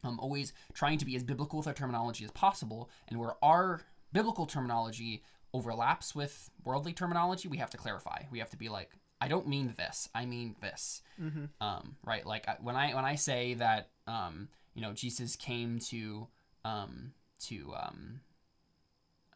um, 0.03 0.19
always 0.19 0.53
trying 0.73 0.99
to 0.99 1.05
be 1.05 1.15
as 1.17 1.23
biblical 1.23 1.59
with 1.59 1.69
our 1.69 1.75
terminology 1.75 2.25
as 2.25 2.31
possible. 2.33 2.91
And 3.09 3.19
where 3.21 3.35
our 3.43 3.83
biblical 4.13 4.47
terminology 4.47 5.23
overlaps 5.53 6.15
with 6.15 6.51
worldly 6.65 6.93
terminology, 6.93 7.49
we 7.49 7.59
have 7.59 7.71
to 7.71 7.77
clarify. 7.77 8.23
We 8.31 8.39
have 8.39 8.51
to 8.51 8.57
be 8.57 8.69
like, 8.69 8.91
I 9.21 9.29
don't 9.29 9.47
mean 9.47 9.75
this. 9.77 10.09
I 10.15 10.25
mean 10.25 10.57
this. 10.61 11.03
Mm-hmm. 11.21 11.45
Um, 11.61 11.97
right? 12.05 12.25
Like 12.25 12.49
I- 12.49 12.57
when 12.61 12.77
I 12.77 12.95
when 12.95 13.05
I 13.05 13.15
say 13.17 13.55
that, 13.55 13.91
um, 14.07 14.49
you 14.75 14.83
know, 14.83 14.93
Jesus 14.93 15.37
came 15.37 15.79
to 15.91 16.27
um, 16.65 17.13
to 17.41 17.75
um, 17.75 18.21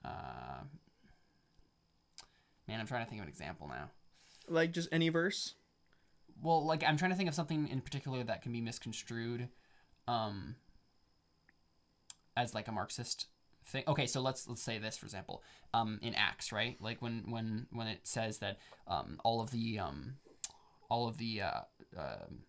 uh, 0.05 0.63
man, 2.69 2.81
I'm 2.81 2.87
trying 2.87 3.05
to 3.05 3.11
think 3.11 3.21
of 3.21 3.27
an 3.27 3.31
example 3.31 3.69
now. 3.69 3.91
Like 4.49 4.73
just 4.73 4.89
any 4.93 5.09
verse. 5.09 5.55
Well, 6.43 6.65
like 6.65 6.83
I'm 6.87 6.97
trying 6.97 7.11
to 7.11 7.17
think 7.17 7.29
of 7.29 7.35
something 7.35 7.69
in 7.69 7.81
particular 7.81 8.23
that 8.25 8.43
can 8.43 8.53
be 8.53 8.61
misconstrued, 8.61 9.49
um, 10.09 10.57
as 12.37 12.55
like 12.55 12.69
a 12.69 12.73
Marxist 12.73 13.27
thing. 13.67 13.85
Okay, 13.87 14.07
so 14.07 14.21
let's 14.21 14.49
let's 14.49 14.63
say 14.63 14.79
this 14.79 14.97
for 14.97 15.07
example, 15.07 15.43
um, 15.73 15.99
in 16.03 16.15
Acts, 16.15 16.53
right? 16.53 16.77
Like 16.81 17.01
when 17.01 17.31
when 17.31 17.67
when 17.73 17.87
it 17.87 18.01
says 18.03 18.39
that 18.39 18.59
um, 18.87 19.21
all 19.25 19.41
of 19.41 19.51
the 19.51 19.79
um, 19.79 20.17
all 20.91 21.09
of 21.09 21.19
the 21.19 21.43
uh, 21.43 21.61
um 21.97 22.43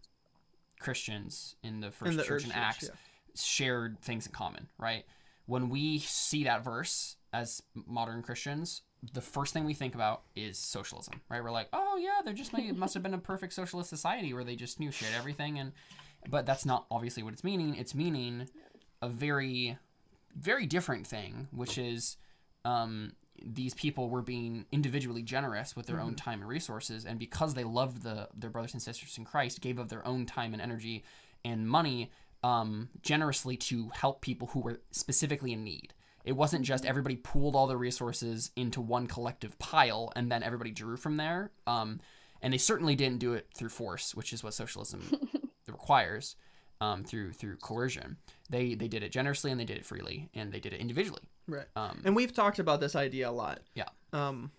Christians 0.80 1.56
in 1.64 1.80
the 1.80 1.92
first 1.92 2.12
in 2.12 2.18
the 2.18 2.24
church 2.24 2.46
in 2.46 2.52
Acts 2.52 2.84
yeah. 2.84 2.96
shared 3.36 4.02
things 4.02 4.26
in 4.26 4.32
common, 4.32 4.68
right? 4.78 5.06
When 5.46 5.70
we 5.70 6.00
see 6.00 6.44
that 6.46 6.64
verse 6.64 7.18
as 7.32 7.62
modern 7.74 8.24
Christians, 8.24 8.82
the 9.14 9.22
first 9.22 9.54
thing 9.54 9.66
we 9.66 9.74
think 9.74 9.96
about 9.96 10.24
is 10.36 10.58
socialism, 10.58 11.22
right? 11.30 11.44
We're 11.44 11.52
like, 11.52 11.70
oh 11.74 11.98
yeah, 11.98 12.22
there 12.24 12.34
just 12.34 12.54
may, 12.54 12.72
must 12.72 12.94
have 12.94 13.04
been 13.04 13.14
a 13.14 13.20
perfect 13.20 13.54
socialist 13.54 13.90
society 13.90 14.34
where 14.34 14.44
they 14.44 14.56
just 14.56 14.80
knew 14.80 14.92
shit 14.92 15.10
everything, 15.16 15.60
and 15.60 15.72
but 16.30 16.46
that's 16.46 16.66
not 16.66 16.86
obviously 16.90 17.24
what 17.24 17.34
it's 17.34 17.44
meaning. 17.44 17.76
It's 17.76 17.94
meaning 17.94 18.48
a 19.02 19.10
very, 19.10 19.78
very 20.36 20.66
different 20.66 21.06
thing, 21.06 21.48
which 21.52 21.78
is 21.78 22.18
um, 22.64 23.14
these 23.44 23.74
people 23.74 24.10
were 24.10 24.22
being 24.22 24.66
individually 24.72 25.22
generous 25.22 25.76
with 25.76 25.88
their 25.88 26.00
own 26.00 26.16
time 26.16 26.42
and 26.42 26.50
resources, 26.50 27.06
and 27.06 27.20
because 27.20 27.54
they 27.54 27.64
loved 27.64 28.04
the 28.04 28.30
their 28.36 28.50
brothers 28.50 28.74
and 28.74 28.82
sisters 28.82 29.18
in 29.18 29.26
Christ, 29.26 29.62
gave 29.62 29.78
of 29.78 29.90
their 29.90 30.06
own 30.08 30.26
time 30.26 30.54
and 30.54 30.62
energy 30.62 31.04
and 31.44 31.68
money 31.70 32.12
um, 32.44 32.90
generously 33.02 33.58
to 33.58 33.90
help 33.90 34.22
people 34.22 34.48
who 34.50 34.60
were 34.60 34.82
specifically 34.92 35.54
in 35.54 35.64
need. 35.64 35.94
It 36.26 36.34
wasn't 36.36 36.66
just 36.66 36.86
everybody 36.86 37.16
pooled 37.16 37.56
all 37.56 37.68
their 37.68 37.78
resources 37.78 38.52
into 38.56 38.82
one 38.82 39.06
collective 39.08 39.58
pile 39.60 40.12
and 40.16 40.32
then 40.32 40.44
everybody 40.44 40.72
drew 40.72 40.98
from 40.98 41.18
there. 41.18 41.52
Um, 41.68 42.00
and 42.42 42.52
they 42.54 42.58
certainly 42.58 42.96
didn't 42.96 43.20
do 43.20 43.34
it 43.34 43.48
through 43.56 43.70
force, 43.70 44.14
which 44.16 44.34
is 44.34 44.44
what 44.44 44.54
socialism 44.54 45.02
requires 45.68 46.36
um, 46.82 47.04
through 47.04 47.34
through 47.34 47.58
coercion. 47.58 48.18
They 48.50 48.76
they 48.76 48.88
did 48.88 49.04
it 49.04 49.12
generously 49.12 49.52
and 49.52 49.60
they 49.60 49.66
did 49.66 49.78
it 49.78 49.86
freely 49.86 50.30
and 50.34 50.52
they 50.52 50.60
did 50.60 50.74
it 50.74 50.80
individually. 50.80 51.22
Right. 51.48 51.68
Um, 51.76 52.02
And 52.04 52.16
we've 52.16 52.34
talked 52.34 52.60
about 52.60 52.80
this 52.80 52.96
idea 52.96 53.30
a 53.30 53.32
lot. 53.32 53.60
Yeah. 53.76 53.90
Um, 54.12 54.52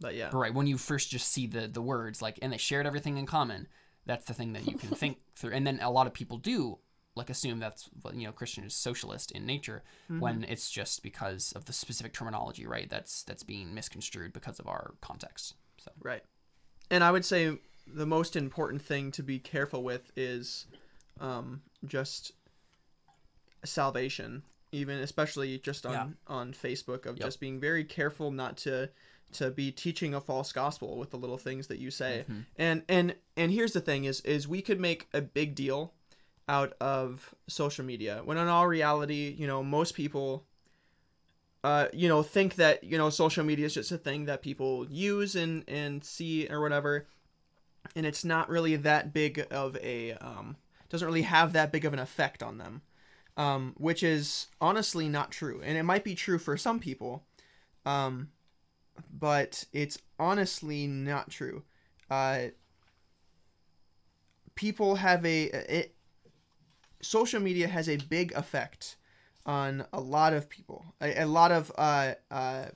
but 0.00 0.14
yeah. 0.14 0.28
But 0.30 0.38
right 0.38 0.54
when 0.54 0.66
you 0.66 0.78
first 0.78 1.10
just 1.10 1.28
see 1.28 1.46
the 1.46 1.66
the 1.68 1.82
words 1.82 2.22
like 2.22 2.38
and 2.42 2.52
they 2.52 2.58
shared 2.58 2.86
everything 2.86 3.18
in 3.18 3.26
common, 3.26 3.66
that's 4.06 4.24
the 4.24 4.34
thing 4.34 4.52
that 4.54 4.66
you 4.66 4.76
can 4.78 4.90
think 4.96 5.18
through. 5.36 5.52
And 5.52 5.66
then 5.66 5.80
a 5.82 5.90
lot 5.90 6.06
of 6.06 6.14
people 6.14 6.38
do 6.38 6.78
like 7.14 7.28
assume 7.30 7.58
that's 7.58 7.88
what 8.02 8.14
you 8.14 8.26
know 8.26 8.32
Christian 8.32 8.64
is 8.64 8.74
socialist 8.74 9.30
in 9.32 9.44
nature 9.46 9.82
when 10.08 10.44
it's 10.44 10.70
just 10.70 11.02
because 11.02 11.52
of 11.52 11.64
the 11.66 11.72
specific 11.72 12.12
terminology, 12.12 12.66
right? 12.66 12.88
That's 12.88 13.22
that's 13.22 13.42
being 13.42 13.74
misconstrued 13.74 14.32
because 14.32 14.58
of 14.58 14.66
our 14.66 14.94
context. 15.00 15.54
So 15.78 15.90
Right. 16.00 16.22
And 16.90 17.02
I 17.04 17.10
would 17.10 17.24
say 17.24 17.58
the 17.86 18.06
most 18.06 18.36
important 18.36 18.82
thing 18.82 19.10
to 19.12 19.22
be 19.22 19.38
careful 19.38 19.82
with 19.82 20.10
is 20.16 20.66
um, 21.20 21.62
just 21.86 22.32
salvation, 23.64 24.42
even 24.72 24.98
especially 24.98 25.58
just 25.58 25.86
on 25.86 25.92
Yeah. 25.92 26.08
on 26.26 26.52
Facebook 26.52 27.06
of 27.06 27.16
Yep. 27.16 27.26
just 27.26 27.40
being 27.40 27.60
very 27.60 27.84
careful 27.84 28.30
not 28.30 28.56
to 28.58 28.90
to 29.32 29.50
be 29.50 29.72
teaching 29.72 30.12
a 30.14 30.20
false 30.20 30.52
gospel 30.52 30.98
with 30.98 31.10
the 31.10 31.16
little 31.16 31.38
things 31.38 31.66
that 31.68 31.78
you 31.78 31.90
say. 31.90 32.24
Mhm. 32.28 32.44
And 32.56 32.84
and 32.88 33.16
and 33.36 33.50
here's 33.52 33.72
the 33.72 33.80
thing 33.80 34.04
is 34.04 34.20
is 34.22 34.46
we 34.46 34.60
could 34.60 34.78
make 34.80 35.08
a 35.14 35.22
big 35.22 35.54
deal 35.54 35.94
out 36.48 36.74
of 36.80 37.34
social 37.46 37.84
media 37.84 38.22
when 38.24 38.36
in 38.36 38.48
all 38.48 38.66
reality, 38.66 39.34
you 39.38 39.46
know, 39.46 39.62
most 39.62 39.94
people 39.94 40.44
uh, 41.64 41.86
you 41.92 42.08
know, 42.08 42.22
think 42.22 42.56
that 42.56 42.82
you 42.82 42.98
know 42.98 43.08
social 43.10 43.44
media 43.44 43.66
is 43.66 43.74
just 43.74 43.92
a 43.92 43.98
thing 43.98 44.24
that 44.24 44.42
people 44.42 44.86
use 44.90 45.36
and 45.36 45.64
and 45.68 46.04
see 46.04 46.48
or 46.48 46.60
whatever, 46.60 47.06
and 47.94 48.04
it's 48.04 48.24
not 48.24 48.48
really 48.48 48.76
that 48.76 49.12
big 49.12 49.46
of 49.50 49.76
a 49.76 50.12
um, 50.14 50.56
doesn't 50.88 51.06
really 51.06 51.22
have 51.22 51.52
that 51.52 51.70
big 51.70 51.84
of 51.84 51.92
an 51.92 52.00
effect 52.00 52.42
on 52.42 52.58
them, 52.58 52.82
um, 53.36 53.74
which 53.76 54.02
is 54.02 54.48
honestly 54.60 55.08
not 55.08 55.30
true, 55.30 55.60
and 55.64 55.78
it 55.78 55.84
might 55.84 56.02
be 56.02 56.16
true 56.16 56.38
for 56.38 56.56
some 56.56 56.80
people, 56.80 57.22
um, 57.86 58.30
but 59.12 59.64
it's 59.72 59.98
honestly 60.18 60.88
not 60.88 61.30
true. 61.30 61.62
Uh, 62.10 62.46
people 64.56 64.96
have 64.96 65.24
a 65.24 65.44
it, 65.72 65.94
social 67.02 67.40
media 67.40 67.68
has 67.68 67.88
a 67.88 67.96
big 67.96 68.32
effect 68.32 68.96
on 69.44 69.84
a 69.92 70.00
lot 70.00 70.32
of 70.32 70.48
people. 70.48 70.84
A, 71.00 71.22
a 71.24 71.26
lot 71.26 71.50
of 71.52 71.70
uh, 71.76 72.14
uh, 72.30 72.66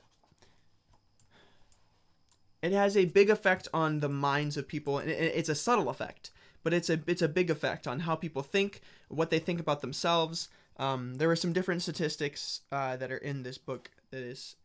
it 2.61 2.71
has 2.71 2.97
a 2.97 3.05
big 3.05 3.29
effect 3.29 3.67
on 3.73 3.99
the 3.99 4.09
minds 4.09 4.57
of 4.57 4.67
people, 4.67 4.97
and 4.97 5.09
it, 5.09 5.33
it's 5.35 5.49
a 5.49 5.55
subtle 5.55 5.89
effect, 5.89 6.31
but 6.63 6.73
it's 6.73 6.89
a 6.89 6.99
it's 7.07 7.21
a 7.21 7.27
big 7.27 7.49
effect 7.49 7.87
on 7.87 8.01
how 8.01 8.15
people 8.15 8.41
think, 8.41 8.81
what 9.09 9.29
they 9.29 9.39
think 9.39 9.59
about 9.59 9.81
themselves. 9.81 10.49
Um, 10.77 11.15
there 11.15 11.29
are 11.31 11.35
some 11.35 11.53
different 11.53 11.81
statistics 11.81 12.61
uh, 12.71 12.97
that 12.97 13.11
are 13.11 13.17
in 13.17 13.43
this 13.43 13.57
book 13.57 13.89
that 14.11 14.21
is 14.21 14.55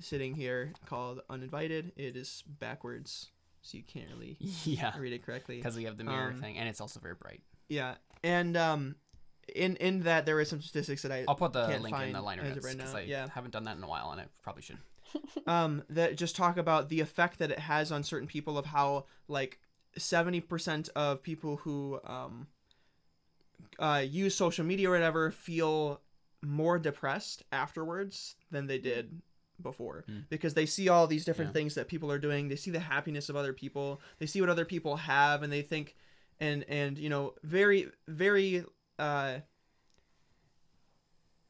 sitting 0.00 0.34
here 0.34 0.72
called 0.86 1.20
Uninvited. 1.28 1.92
It 1.96 2.16
is 2.16 2.42
backwards, 2.46 3.28
so 3.62 3.76
you 3.76 3.84
can't 3.84 4.08
really 4.10 4.36
yeah, 4.64 4.96
read 4.98 5.12
it 5.12 5.24
correctly. 5.26 5.56
because 5.56 5.76
we 5.76 5.84
have 5.84 5.96
the 5.98 6.04
mirror 6.04 6.30
Um, 6.30 6.40
thing, 6.40 6.56
and 6.58 6.68
it's 6.68 6.80
also 6.80 7.00
very 7.00 7.14
bright. 7.14 7.40
Yeah, 7.68 7.94
and 8.22 8.56
um, 8.56 8.94
in 9.54 9.76
in 9.76 10.00
that 10.04 10.26
there 10.26 10.38
are 10.38 10.44
some 10.44 10.60
statistics 10.62 11.02
that 11.02 11.12
I 11.12 11.24
I'll 11.28 11.34
put 11.34 11.52
the 11.52 11.66
can't 11.66 11.82
link 11.82 11.98
in 12.00 12.12
the 12.12 12.22
liner 12.22 12.42
notes 12.44 12.54
because 12.66 12.92
now, 12.92 12.98
I 12.98 13.02
yeah. 13.02 13.28
haven't 13.28 13.50
done 13.52 13.64
that 13.64 13.76
in 13.76 13.82
a 13.82 13.88
while, 13.88 14.10
and 14.12 14.20
I 14.20 14.26
probably 14.42 14.62
should. 14.62 14.78
um 15.46 15.82
that 15.88 16.16
just 16.16 16.36
talk 16.36 16.56
about 16.58 16.88
the 16.90 17.00
effect 17.00 17.38
that 17.38 17.50
it 17.50 17.58
has 17.60 17.90
on 17.90 18.02
certain 18.04 18.28
people 18.28 18.58
of 18.58 18.66
how 18.66 19.06
like 19.26 19.58
70% 19.98 20.90
of 20.94 21.22
people 21.22 21.56
who 21.56 21.98
um 22.04 22.46
uh 23.78 24.02
use 24.06 24.34
social 24.34 24.64
media 24.64 24.88
or 24.88 24.92
whatever 24.92 25.30
feel 25.30 26.00
more 26.42 26.78
depressed 26.78 27.42
afterwards 27.52 28.36
than 28.50 28.66
they 28.66 28.78
did 28.78 29.20
before 29.60 30.04
Hmm. 30.06 30.20
because 30.28 30.54
they 30.54 30.66
see 30.66 30.88
all 30.88 31.06
these 31.08 31.24
different 31.24 31.48
Yeah. 31.50 31.54
things 31.60 31.74
that 31.74 31.88
people 31.88 32.12
are 32.12 32.18
doing 32.18 32.48
they 32.48 32.56
see 32.56 32.70
the 32.70 32.78
happiness 32.80 33.28
of 33.28 33.34
other 33.34 33.52
people 33.52 34.00
they 34.18 34.26
see 34.26 34.40
what 34.40 34.50
other 34.50 34.64
people 34.64 34.96
have 34.96 35.42
and 35.42 35.52
they 35.52 35.62
think 35.62 35.96
and 36.38 36.64
and 36.68 36.96
you 36.98 37.08
know 37.08 37.34
very 37.42 37.90
very 38.06 38.64
uh 38.98 39.40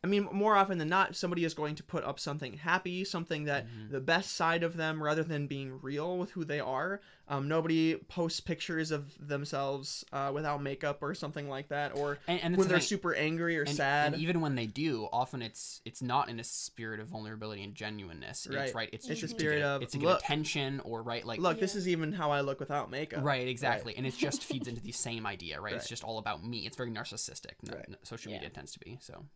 I 0.05 0.07
mean, 0.07 0.29
more 0.31 0.55
often 0.55 0.79
than 0.79 0.89
not, 0.89 1.17
somebody 1.17 1.43
is 1.45 1.55
going 1.55 1.75
to 1.75 1.83
put 1.83 2.05
up 2.05 2.21
something 2.21 2.53
happy, 2.53 3.05
something 3.05 3.45
that 3.45 3.67
Mhm. 3.67 3.91
the 3.91 4.01
best 4.01 4.37
side 4.37 4.63
of 4.63 4.77
them, 4.77 5.03
rather 5.03 5.25
than 5.25 5.49
being 5.49 5.81
real 5.83 6.17
with 6.17 6.31
who 6.31 6.45
they 6.45 6.61
are. 6.61 7.01
Um, 7.27 7.49
nobody 7.49 7.97
posts 7.97 8.39
pictures 8.41 8.93
of 8.93 9.13
themselves 9.27 10.05
uh, 10.13 10.31
without 10.33 10.63
makeup 10.63 11.03
or 11.03 11.15
something 11.17 11.49
like 11.49 11.69
that, 11.69 11.97
or 11.97 12.19
And, 12.29 12.41
and 12.43 12.57
when 12.57 12.69
they're 12.69 12.79
thing. 12.79 12.87
super 12.87 13.13
angry 13.13 13.59
or 13.59 13.63
and, 13.63 13.75
sad. 13.77 14.13
and 14.15 14.23
even 14.23 14.41
when 14.41 14.55
they 14.55 14.67
do, 14.67 15.09
often 15.13 15.43
it's 15.43 15.83
it's 15.85 16.01
not 16.01 16.29
in 16.29 16.39
a 16.39 16.45
spirit 16.45 17.01
of 17.01 17.09
vulnerability 17.09 17.65
and 17.65 17.75
genuineness. 17.75 18.47
Right. 18.49 18.67
It's 18.67 18.75
right. 18.77 18.91
It's, 18.93 19.09
It's 19.09 19.25
a 19.25 19.29
spirit 19.29 19.57
get- 19.59 19.65
of, 19.67 19.83
it's 19.83 19.93
to 19.95 19.99
get 19.99 20.19
attention 20.19 20.79
or 20.85 21.03
right 21.03 21.25
like 21.27 21.41
Look, 21.41 21.59
this 21.59 21.75
is 21.75 21.89
even 21.89 22.13
how 22.13 22.31
I 22.31 22.41
look 22.43 22.61
without 22.61 22.89
makeup. 22.89 23.25
right 23.25 23.49
exactly, 23.49 23.97
and 23.97 24.07
it 24.07 24.17
just 24.17 24.45
feeds 24.45 24.69
into 24.69 24.81
the 24.81 24.93
same 24.93 25.27
idea, 25.27 25.61
right? 25.61 25.75
It's 25.75 25.89
just 25.89 26.05
all 26.05 26.19
about 26.19 26.45
me. 26.45 26.67
It's 26.67 26.77
very 26.77 26.91
narcissistic. 26.93 27.55
n- 27.67 27.75
Right. 27.75 27.85
n- 27.89 27.97
social 28.05 28.31
Yeah. 28.31 28.39
media 28.39 28.51
tends 28.51 28.71
to 28.73 28.79
be 28.79 28.97
so. 29.03 29.27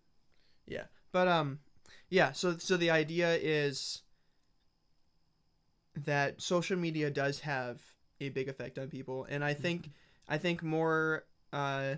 Yeah, 0.67 0.85
but 1.13 1.29
um, 1.29 1.59
yeah. 2.09 2.33
So 2.33 2.57
so 2.59 2.77
the 2.77 2.91
idea 2.91 3.35
is 3.37 4.03
that 6.05 6.41
social 6.41 6.79
media 6.79 7.11
does 7.11 7.41
have 7.41 7.81
a 8.21 8.29
big 8.31 8.49
effect 8.49 8.79
on 8.79 8.89
people, 8.89 9.27
and 9.29 9.45
I 9.45 9.55
think 9.55 9.91
I 10.29 10.39
think 10.39 10.63
more 10.63 11.25
uh, 11.53 11.97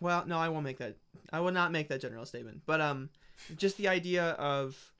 well, 0.00 0.24
no, 0.26 0.38
I 0.38 0.48
won't 0.48 0.64
make 0.64 0.78
that. 0.78 0.96
I 1.32 1.40
will 1.40 1.52
not 1.52 1.72
make 1.72 1.88
that 1.88 2.00
general 2.00 2.26
statement, 2.26 2.62
but 2.66 2.80
um, 2.80 3.10
just 3.56 3.76
the 3.76 3.88
idea 3.88 4.30
of 4.32 4.92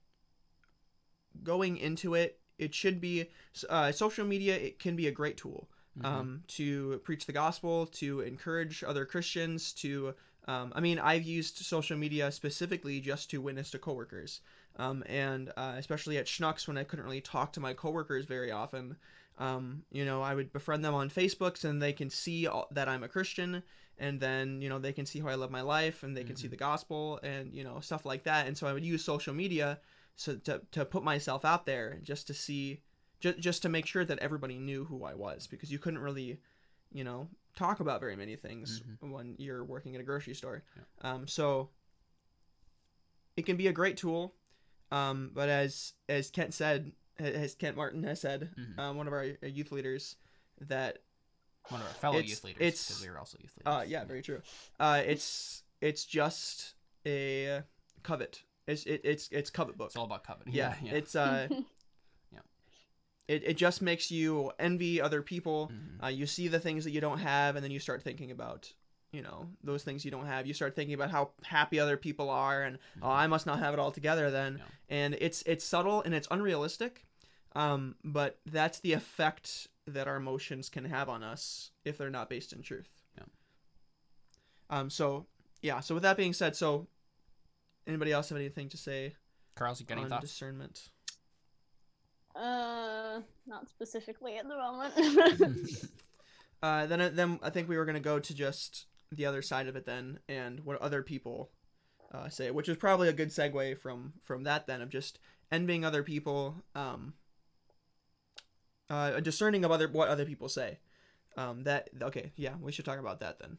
going 1.42 1.76
into 1.76 2.14
it 2.14 2.40
it 2.58 2.74
should 2.74 3.00
be 3.00 3.26
uh, 3.68 3.92
social 3.92 4.26
media 4.26 4.56
it 4.56 4.78
can 4.78 4.96
be 4.96 5.06
a 5.06 5.12
great 5.12 5.36
tool 5.36 5.68
Mhm. 5.96 6.04
um, 6.04 6.42
to 6.48 7.00
preach 7.04 7.26
the 7.26 7.32
gospel 7.32 7.86
to 7.86 8.20
encourage 8.20 8.82
other 8.84 9.04
christians 9.04 9.72
to 9.74 10.14
um, 10.48 10.72
i 10.74 10.80
mean 10.80 10.98
i've 10.98 11.22
used 11.22 11.58
social 11.58 11.96
media 11.96 12.32
specifically 12.32 13.00
just 13.00 13.30
to 13.30 13.40
witness 13.40 13.70
to 13.70 13.78
coworkers. 13.78 14.40
Um, 14.76 15.02
and 15.06 15.50
uh, 15.56 15.74
especially 15.76 16.18
at 16.18 16.26
schnucks 16.26 16.66
when 16.68 16.78
i 16.78 16.84
couldn't 16.84 17.04
really 17.04 17.20
talk 17.20 17.52
to 17.54 17.60
my 17.60 17.74
coworkers 17.74 18.24
very 18.26 18.50
often. 18.52 18.96
Um, 19.38 19.82
you 19.92 20.04
know 20.04 20.20
i 20.22 20.34
would 20.34 20.52
befriend 20.52 20.84
them 20.84 20.94
on 20.94 21.10
facebook 21.10 21.62
and 21.62 21.80
they 21.80 21.92
can 21.92 22.10
see 22.10 22.48
all, 22.48 22.66
that 22.72 22.88
i'm 22.88 23.04
a 23.04 23.08
christian 23.08 23.62
and 23.96 24.18
then 24.18 24.60
you 24.62 24.68
know 24.68 24.80
they 24.80 24.92
can 24.92 25.06
see 25.06 25.20
how 25.20 25.28
i 25.28 25.36
live 25.36 25.50
my 25.52 25.60
life 25.60 26.02
and 26.02 26.16
they 26.16 26.24
can 26.24 26.34
see 26.36 26.48
Mhm. 26.48 26.50
the 26.50 26.56
gospel 26.56 27.20
and 27.22 27.54
you 27.54 27.62
know 27.62 27.78
stuff 27.80 28.04
like 28.04 28.24
that. 28.24 28.46
And 28.48 28.56
so 28.58 28.66
i 28.66 28.72
would 28.72 28.84
use 28.84 29.04
social 29.04 29.34
media 29.34 29.78
so 30.16 30.34
to, 30.46 30.62
to 30.72 30.84
put 30.84 31.04
myself 31.04 31.44
out 31.44 31.66
there 31.66 32.00
just 32.02 32.26
to 32.26 32.34
see 32.34 32.80
just, 33.20 33.38
just 33.38 33.62
to 33.62 33.68
make 33.68 33.86
sure 33.86 34.04
that 34.04 34.18
everybody 34.18 34.58
knew 34.58 34.84
who 34.84 35.04
i 35.04 35.14
was 35.14 35.46
because 35.46 35.70
you 35.70 35.78
couldn't 35.78 36.00
really 36.08 36.40
you 36.92 37.04
know 37.04 37.28
talk 37.58 37.80
about 37.80 37.98
very 38.00 38.14
many 38.14 38.36
things 38.36 38.82
when 39.00 39.34
you're 39.38 39.64
working 39.64 39.94
at 39.96 40.00
a 40.00 40.04
grocery 40.04 40.34
store 40.34 40.62
um, 41.02 41.26
so 41.26 41.70
it 43.36 43.44
can 43.46 43.56
be 43.56 43.66
a 43.66 43.72
great 43.72 43.96
tool 43.96 44.34
um, 44.92 45.30
but 45.34 45.48
as 45.48 45.92
as 46.08 46.30
kent 46.30 46.54
said 46.54 46.92
as 47.18 47.54
kent 47.56 47.76
martin 47.76 48.02
has 48.04 48.20
said 48.20 48.50
Mhm. 48.56 48.78
um, 48.78 48.96
one 48.96 49.06
of 49.08 49.12
our 49.12 49.24
youth 49.42 49.72
leaders 49.72 50.14
that 50.60 50.98
One 51.68 51.80
of 51.80 51.86
our 51.88 51.92
fellow 51.94 52.14
it's- 52.18 52.30
youth 52.30 52.44
leaders. 52.44 52.60
it's- 52.62 52.86
because 52.88 53.02
we 53.02 53.10
were 53.10 53.18
also 53.18 53.38
youth 53.40 53.56
leaders. 53.56 53.66
uh, 53.74 53.84
yeah, 53.86 54.04
very 54.04 54.22
true. 54.22 54.40
Uh, 54.80 55.02
it's 55.04 55.62
it's 55.80 56.04
just 56.04 56.74
a 57.06 57.62
covet. 58.02 58.42
It's 58.66 58.84
it, 58.84 59.00
it's 59.04 59.28
it's 59.30 59.50
covet 59.50 59.76
book. 59.76 59.88
It's 59.88 59.96
all 59.96 60.04
about 60.04 60.24
covet. 60.24 60.46
yeah, 60.48 60.74
yeah. 60.82 60.92
it's 60.94 61.14
uh, 61.14 61.48
Yeah. 61.50 61.60
It, 63.28 63.44
it 63.44 63.56
just 63.58 63.82
makes 63.82 64.10
you 64.10 64.50
envy 64.58 65.00
other 65.00 65.20
people. 65.22 65.70
Mhm. 65.72 66.02
Uh, 66.04 66.08
you 66.08 66.26
see 66.26 66.48
the 66.48 66.58
things 66.58 66.84
that 66.84 66.90
you 66.92 67.00
don't 67.00 67.18
have, 67.18 67.56
and 67.56 67.62
then 67.64 67.70
you 67.70 67.78
start 67.78 68.02
thinking 68.02 68.30
about 68.30 68.72
you 69.12 69.22
know 69.22 69.48
those 69.62 69.84
things 69.84 70.04
you 70.04 70.10
don't 70.10 70.26
have. 70.26 70.46
You 70.46 70.54
start 70.54 70.74
thinking 70.74 70.94
about 70.94 71.10
how 71.10 71.30
happy 71.44 71.78
other 71.78 71.96
people 71.96 72.30
are, 72.30 72.62
and 72.62 72.78
oh, 73.02 73.10
I 73.10 73.26
must 73.26 73.46
not 73.46 73.58
have 73.58 73.74
it 73.74 73.80
all 73.80 73.90
together 73.92 74.30
then. 74.30 74.56
Yeah. 74.58 74.64
And 74.88 75.14
it's 75.20 75.42
it's 75.42 75.64
subtle 75.64 76.02
and 76.02 76.14
it's 76.14 76.28
unrealistic, 76.30 77.04
um, 77.54 77.96
but 78.02 78.38
that's 78.46 78.80
the 78.80 78.92
effect 78.94 79.68
that 79.86 80.06
our 80.08 80.16
emotions 80.16 80.68
can 80.68 80.84
have 80.84 81.08
on 81.08 81.22
us 81.22 81.70
if 81.84 81.96
they're 81.98 82.10
not 82.10 82.28
based 82.28 82.52
in 82.52 82.62
truth. 82.62 82.88
Yeah. 83.16 83.24
Um. 84.70 84.90
So 84.90 85.26
yeah. 85.62 85.80
So 85.80 85.94
with 85.94 86.02
that 86.02 86.16
being 86.16 86.32
said, 86.32 86.56
so 86.56 86.86
anybody 87.86 88.12
else 88.12 88.28
have 88.30 88.38
anything 88.38 88.68
to 88.70 88.76
say 88.76 89.14
Carl's, 89.54 89.80
you 89.80 89.86
got 89.86 89.94
any 89.94 90.04
on 90.04 90.10
thoughts? 90.10 90.22
discernment? 90.30 90.88
Uh, 92.38 93.20
not 93.46 93.68
specifically 93.68 94.36
at 94.38 94.46
the 94.48 94.56
moment. 94.56 95.70
Uh, 96.60 96.86
then 96.86 97.00
I- 97.00 97.08
then 97.10 97.38
I 97.40 97.50
think 97.50 97.68
we 97.68 97.76
were 97.76 97.84
gonna 97.84 98.00
go 98.00 98.18
to 98.18 98.34
just 98.34 98.86
the 99.12 99.26
other 99.26 99.42
side 99.42 99.68
of 99.68 99.76
it 99.76 99.86
then, 99.86 100.18
and 100.28 100.64
what 100.64 100.80
other 100.82 101.04
people 101.04 101.50
uh, 102.12 102.28
say, 102.28 102.50
which 102.50 102.68
is 102.68 102.76
probably 102.76 103.08
a 103.08 103.12
good 103.12 103.28
segue 103.28 103.78
from 103.78 104.14
from 104.24 104.42
that 104.42 104.66
then 104.66 104.82
of 104.82 104.88
just 104.88 105.20
envying 105.52 105.84
other 105.84 106.02
people, 106.02 106.56
um, 106.74 107.14
uh, 108.90 109.20
discerning 109.20 109.64
of 109.64 109.70
other 109.70 109.86
what 109.86 110.08
other 110.08 110.24
people 110.24 110.48
say. 110.48 110.80
Um, 111.36 111.62
that 111.62 111.90
okay, 112.02 112.32
yeah, 112.34 112.54
we 112.60 112.72
should 112.72 112.84
talk 112.84 112.98
about 112.98 113.20
that 113.20 113.38
then. 113.38 113.58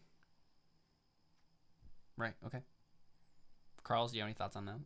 Right. 2.18 2.34
Okay. 2.46 2.60
Carl's, 3.84 4.12
do 4.12 4.18
you 4.18 4.24
have 4.24 4.28
any 4.28 4.34
thoughts 4.34 4.58
on 4.58 4.66
that? 4.66 4.80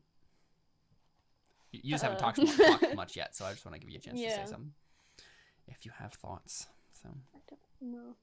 You, 1.74 1.92
just 1.92 2.04
haven't 2.04 2.20
talked, 2.20 2.38
much, 2.96 3.16
yet, 3.16 3.36
so 3.36 3.46
I 3.46 3.52
just 3.52 3.66
want 3.66 3.74
to 3.74 3.80
give 3.80 3.90
you 3.90 3.98
a 3.98 4.00
chance 4.00 4.22
to 4.22 4.30
say 4.30 4.46
something. 4.46 4.72
If 5.68 5.86
you 5.86 5.92
have 5.98 6.14
thoughts. 6.14 6.68
So, 7.02 7.10
I 7.10 7.40
don't 7.82 7.92
know. 7.92 8.16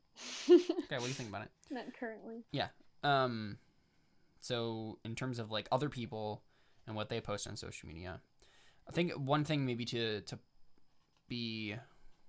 okay, 0.51 0.97
what 0.97 1.03
do 1.03 1.09
you 1.09 1.15
think 1.15 1.29
about 1.29 1.43
it? 1.43 1.51
Not 1.71 1.85
currently. 1.99 2.45
Yeah. 2.53 2.69
Um, 3.03 3.59
so 4.41 4.99
in 5.05 5.15
terms 5.15 5.39
of 5.39 5.51
like 5.51 5.69
other 5.73 5.89
people 5.89 6.43
and 6.87 6.95
what 6.95 7.09
they 7.09 7.21
post 7.21 7.49
on 7.49 7.57
social 7.57 7.89
media, 7.89 8.21
I 8.89 8.93
think 8.93 9.13
one 9.13 9.45
thing 9.45 9.67
maybe 9.67 9.85
to 9.87 10.21
to 10.23 10.39
be, 11.29 11.75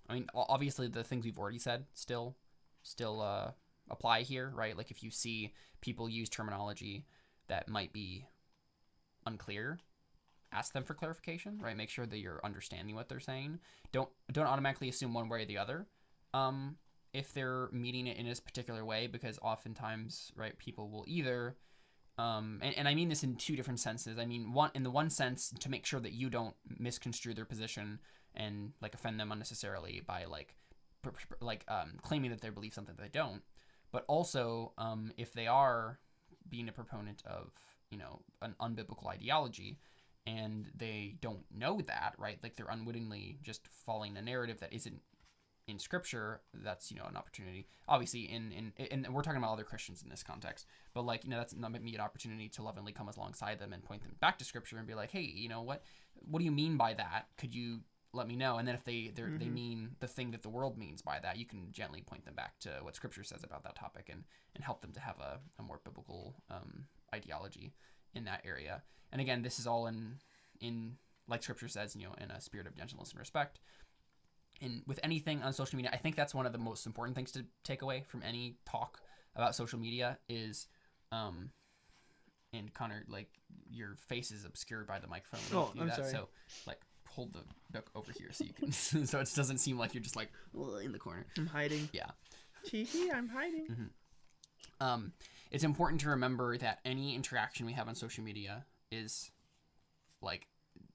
I 0.10 0.14
mean, 0.14 0.28
obviously 0.34 0.88
the 0.88 1.04
things 1.04 1.26
we've 1.26 1.40
already 1.40 1.60
said 1.60 1.86
still 1.94 2.36
still 2.84 3.22
uh, 3.22 3.52
apply 3.90 4.22
here, 4.22 4.52
right? 4.56 4.78
Like 4.78 4.92
if 4.92 5.04
you 5.04 5.12
see 5.12 5.54
people 5.82 6.10
use 6.10 6.30
terminology 6.30 7.06
that 7.48 7.68
might 7.68 7.94
be 7.94 8.26
unclear, 9.26 9.80
ask 10.52 10.74
them 10.74 10.84
for 10.84 10.94
clarification, 10.94 11.60
right? 11.62 11.78
Make 11.78 11.90
sure 11.90 12.06
that 12.06 12.18
you're 12.18 12.42
understanding 12.44 12.96
what 12.96 13.10
they're 13.10 13.20
saying. 13.20 13.60
Don't 13.92 14.10
don't 14.32 14.48
automatically 14.48 14.90
assume 14.90 15.14
one 15.14 15.30
way 15.30 15.44
or 15.44 15.46
the 15.46 15.58
other. 15.58 15.88
Um, 16.34 16.78
if 17.14 17.34
they're 17.34 17.70
meeting 17.72 18.08
it 18.08 18.18
in 18.18 18.26
this 18.26 18.40
particular 18.40 18.86
way 18.86 19.08
because 19.08 19.38
oftentimes 19.42 20.32
right 20.36 20.58
people 20.58 20.90
will 20.90 21.04
either 21.08 21.56
um, 22.18 22.60
and, 22.62 22.78
and 22.78 22.88
i 22.88 22.96
mean 22.96 23.10
this 23.10 23.24
in 23.24 23.36
two 23.36 23.56
different 23.56 23.80
senses 23.80 24.18
i 24.18 24.26
mean 24.26 24.54
one 24.54 24.72
in 24.74 24.84
the 24.84 24.92
one 24.92 25.10
sense 25.10 25.54
to 25.60 25.70
make 25.70 25.86
sure 25.86 26.00
that 26.00 26.14
you 26.14 26.30
don't 26.30 26.56
misconstrue 26.80 27.34
their 27.34 27.46
position 27.46 28.00
and 28.36 28.72
like 28.82 28.94
offend 28.94 29.20
them 29.20 29.32
unnecessarily 29.32 30.02
by 30.06 30.26
like 30.26 30.56
pr- 31.02 31.10
pr- 31.10 31.34
like 31.42 31.66
um, 31.68 31.94
claiming 32.02 32.32
that 32.32 32.42
they 32.42 32.50
believe 32.50 32.74
something 32.74 32.96
that 32.96 33.04
they 33.04 33.20
don't 33.20 33.42
but 33.92 34.06
also 34.08 34.72
um, 34.78 35.12
if 35.18 35.34
they 35.34 35.48
are 35.48 36.00
being 36.50 36.70
a 36.70 36.72
proponent 36.72 37.22
of 37.26 37.52
you 37.90 37.98
know 37.98 38.22
an 38.42 38.56
unbiblical 38.62 39.08
ideology 39.08 39.80
and 40.26 40.70
they 40.76 41.16
don't 41.22 41.44
know 41.56 41.82
that 41.88 42.14
right? 42.18 42.38
Like 42.42 42.56
they're 42.56 42.68
unwittingly 42.70 43.40
just 43.42 43.68
following 43.86 44.18
a 44.18 44.22
narrative 44.22 44.60
that 44.60 44.74
isn't 44.74 45.02
in 45.68 45.80
scripture 45.80 46.42
that's 46.54 46.92
you 46.92 46.98
know 46.98 47.06
an 47.06 47.16
opportunity. 47.16 47.68
Obviously 47.88 48.22
in 48.22 48.52
in 48.52 48.88
and 48.92 49.14
we're 49.14 49.22
talking 49.22 49.38
about 49.38 49.54
other 49.54 49.64
christians 49.64 50.02
in 50.04 50.10
this 50.10 50.24
context 50.24 50.66
but 50.94 51.06
like 51.06 51.24
you 51.24 51.30
know 51.30 51.38
that's 51.38 51.56
not 51.56 51.72
me 51.72 51.96
an 51.96 52.02
opportunity 52.02 52.50
to 52.50 52.64
lovingly 52.64 52.92
come 52.92 53.08
alongside 53.08 53.60
them 53.60 53.74
and 53.74 53.84
point 53.84 54.02
them 54.02 54.16
back 54.20 54.38
to 54.40 54.46
scripture 54.46 54.78
and 54.78 54.88
be 54.88 54.94
like 54.94 55.12
hey 55.12 55.22
you 55.22 55.50
know 55.50 55.62
what? 55.62 55.84
What 56.16 56.40
do 56.40 56.46
you 56.46 56.52
mean 56.52 56.78
by 56.78 56.94
that? 56.96 57.28
Could 57.38 57.56
you 57.56 57.80
let 58.14 58.28
me 58.28 58.36
know? 58.36 58.58
And 58.58 58.68
then 58.68 58.76
if 58.76 58.84
they 58.84 59.12
they 59.16 59.24
they 59.24 59.50
mean 59.50 59.92
the 60.00 60.08
thing 60.08 60.32
that 60.32 60.42
the 60.42 60.50
world 60.50 60.78
means 60.78 61.02
by 61.02 61.20
that 61.20 61.38
you 61.38 61.46
can 61.46 61.72
gently 61.72 62.02
point 62.02 62.26
them 62.26 62.36
back 62.36 62.60
to 62.60 62.70
what 62.82 62.96
scripture 62.96 63.24
says 63.24 63.44
about 63.44 63.64
that 63.64 63.76
topic 63.76 64.10
and 64.12 64.24
and 64.56 64.64
help 64.64 64.82
them 64.82 64.92
to 64.94 65.00
have 65.00 65.20
a, 65.20 65.40
a 65.60 65.64
more 65.64 65.80
biblical 65.84 66.36
um, 66.50 66.86
ideology 67.14 67.74
in 68.14 68.26
that 68.26 68.42
area 68.46 68.82
and 69.12 69.22
again 69.22 69.42
this 69.42 69.60
is 69.60 69.68
all 69.68 69.88
in 69.88 70.16
in 70.60 70.98
like 71.28 71.44
scripture 71.44 71.68
says 71.68 71.96
you 71.96 72.04
know 72.04 72.14
in 72.20 72.30
a 72.32 72.42
spirit 72.42 72.68
of 72.68 72.76
gentleness 72.76 73.12
and 73.12 73.20
respect 73.20 73.60
and 74.62 74.84
with 74.86 75.00
anything 75.04 75.42
on 75.42 75.54
social 75.54 75.78
media, 75.78 75.90
I 75.92 75.98
think 75.98 76.16
that's 76.16 76.36
one 76.36 76.46
of 76.46 76.52
the 76.52 76.60
most 76.60 76.86
important 76.86 77.16
things 77.16 77.32
to 77.32 77.46
take 77.64 77.82
away 77.82 78.04
from 78.08 78.22
any 78.24 78.58
talk 78.66 79.02
about 79.36 79.56
social 79.56 79.80
media 79.80 80.20
is, 80.30 80.68
um, 81.12 81.50
and 82.54 82.72
Connor, 82.74 83.04
like 83.08 83.30
your 83.72 83.96
face 84.08 84.32
is 84.32 84.46
obscured 84.46 84.88
by 84.88 85.00
the 85.00 85.08
microphone. 85.08 85.58
Oh, 85.58 85.72
I'm 85.80 85.88
that, 85.88 85.96
sorry. 85.96 86.12
So, 86.12 86.30
like, 86.68 86.80
hold 87.08 87.34
the 87.34 87.40
book 87.72 87.90
over 87.96 88.12
here 88.12 88.30
so 88.32 88.44
you 88.44 88.54
can, 88.54 88.72
so 89.06 89.20
it 89.20 89.32
doesn't 89.36 89.58
seem 89.58 89.80
like 89.80 89.96
you're 89.96 90.04
just 90.04 90.16
like 90.16 90.30
in 90.84 90.92
the 90.92 91.00
corner. 91.00 91.26
I'm 91.38 91.48
hiding. 91.48 91.90
Yeah. 91.92 92.12
Tee 92.64 92.88
I'm 93.14 93.30
hiding. 93.30 93.90
Um, 94.80 95.14
it's 95.52 95.64
important 95.64 96.02
to 96.02 96.10
remember 96.10 96.58
that 96.58 96.80
any 96.86 97.14
interaction 97.16 97.66
we 97.66 97.74
have 97.74 97.88
on 97.88 97.96
social 97.96 98.24
media 98.24 98.66
is 98.92 99.32
like 100.22 100.48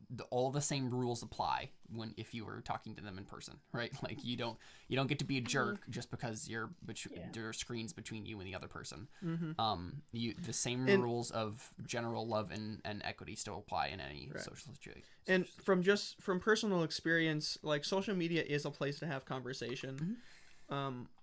the, 0.08 0.22
all 0.24 0.52
the 0.52 0.60
same 0.60 0.88
rules 0.88 1.22
apply 1.24 1.68
when 1.92 2.14
if 2.16 2.32
you 2.32 2.44
were 2.44 2.60
talking 2.60 2.94
to 2.94 3.02
them 3.02 3.18
in 3.18 3.24
person, 3.24 3.54
right? 3.72 3.92
Like 4.04 4.24
you 4.24 4.36
don't 4.36 4.56
you 4.88 4.96
don't 4.96 5.08
get 5.08 5.18
to 5.18 5.24
be 5.24 5.38
a 5.38 5.40
jerk 5.40 5.80
just 5.90 6.10
because 6.12 6.48
you're 6.48 6.70
bet- 6.82 7.04
Yeah. 7.10 7.26
there 7.32 7.48
are 7.48 7.52
screens 7.52 7.92
between 7.92 8.24
you 8.24 8.38
and 8.38 8.46
the 8.46 8.54
other 8.54 8.68
person. 8.68 9.08
Mm-hmm. 9.24 9.60
Um, 9.60 10.02
you 10.12 10.34
the 10.40 10.52
same 10.52 10.88
And- 10.88 11.02
rules 11.02 11.32
of 11.32 11.72
general 11.86 12.26
love 12.26 12.52
and, 12.52 12.80
and 12.84 13.02
equity 13.04 13.34
still 13.34 13.58
apply 13.58 13.88
in 13.88 14.00
any 14.00 14.30
Right. 14.32 14.42
social 14.44 14.72
situation. 14.72 15.02
And 15.26 15.46
from 15.48 15.82
just 15.82 16.22
from 16.22 16.38
personal 16.38 16.84
experience, 16.84 17.58
like 17.62 17.84
social 17.84 18.14
media 18.14 18.42
is 18.42 18.64
a 18.64 18.70
place 18.70 19.00
to 19.00 19.06
have 19.08 19.24
conversation, 19.24 20.18
um, 20.68 21.08
e- 21.08 21.15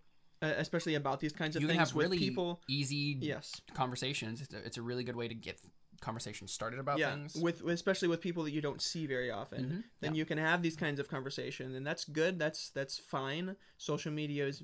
especially 0.47 0.95
about 0.95 1.19
these 1.19 1.33
kinds 1.33 1.55
of 1.55 1.61
Mm-hmm. 1.61 1.69
you 1.71 1.77
things 1.77 1.89
have 1.89 1.95
with 1.95 2.05
really 2.05 2.17
people. 2.19 2.61
easy 2.67 3.17
Yes. 3.21 3.61
conversations. 3.73 4.41
It's 4.41 4.53
a, 4.53 4.57
it's 4.65 4.77
a 4.77 4.81
really 4.81 5.03
good 5.03 5.15
way 5.15 5.27
to 5.27 5.35
get 5.35 5.59
conversations 6.01 6.51
started 6.51 6.79
about 6.79 6.97
yeah, 6.99 7.11
things. 7.11 7.35
with 7.35 7.61
especially 7.61 8.09
with 8.09 8.19
people 8.19 8.43
that 8.43 8.51
you 8.51 8.61
don't 8.61 8.81
see 8.81 9.05
very 9.07 9.31
often. 9.31 9.63
Mhm, 9.65 9.83
Then 10.01 10.13
yeah. 10.15 10.19
you 10.19 10.25
can 10.25 10.37
have 10.37 10.61
these 10.61 10.75
kinds 10.75 10.99
of 10.99 11.07
conversations, 11.07 11.75
and 11.75 11.85
that's 11.87 12.03
good. 12.05 12.37
That's 12.39 12.69
that's 12.71 12.97
fine. 12.97 13.55
Social 13.77 14.11
media 14.11 14.45
is 14.47 14.63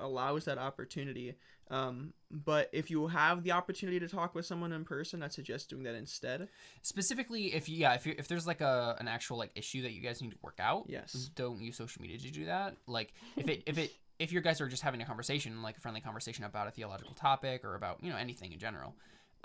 allows 0.00 0.44
that 0.46 0.58
opportunity. 0.58 1.34
Um, 1.70 2.12
but 2.30 2.68
if 2.72 2.90
you 2.90 3.06
have 3.06 3.44
the 3.44 3.52
opportunity 3.52 4.00
to 4.00 4.08
talk 4.08 4.34
with 4.34 4.44
someone 4.44 4.72
in 4.72 4.84
person, 4.84 5.22
I 5.22 5.28
suggest 5.28 5.70
doing 5.70 5.84
that 5.84 5.94
instead. 5.94 6.48
specifically 6.82 7.54
if 7.54 7.68
you 7.68 7.76
yeah 7.78 7.94
if, 7.94 8.06
you 8.06 8.14
if 8.18 8.26
there's 8.26 8.46
like 8.46 8.60
a 8.60 8.96
an 8.98 9.06
actual 9.08 9.38
like 9.38 9.52
issue 9.54 9.82
that 9.82 9.92
you 9.92 10.00
guys 10.00 10.20
need 10.20 10.32
to 10.32 10.38
work 10.42 10.58
out 10.58 10.84
Yes. 10.88 11.30
don't 11.36 11.60
use 11.60 11.76
social 11.76 12.02
media 12.02 12.18
to 12.18 12.30
do 12.30 12.46
that 12.46 12.76
like 12.86 13.12
if 13.36 13.48
it 13.48 13.62
if 13.66 13.78
it 13.78 13.92
if 14.20 14.30
you 14.32 14.40
guys 14.40 14.60
are 14.60 14.68
just 14.68 14.82
having 14.82 15.00
a 15.02 15.04
conversation 15.04 15.62
like 15.62 15.76
a 15.76 15.80
friendly 15.80 16.00
conversation 16.00 16.44
about 16.44 16.68
a 16.68 16.70
theological 16.70 17.14
topic 17.14 17.64
or 17.64 17.74
about 17.74 18.02
you 18.04 18.10
know 18.10 18.16
anything 18.16 18.52
in 18.52 18.58
general 18.58 18.94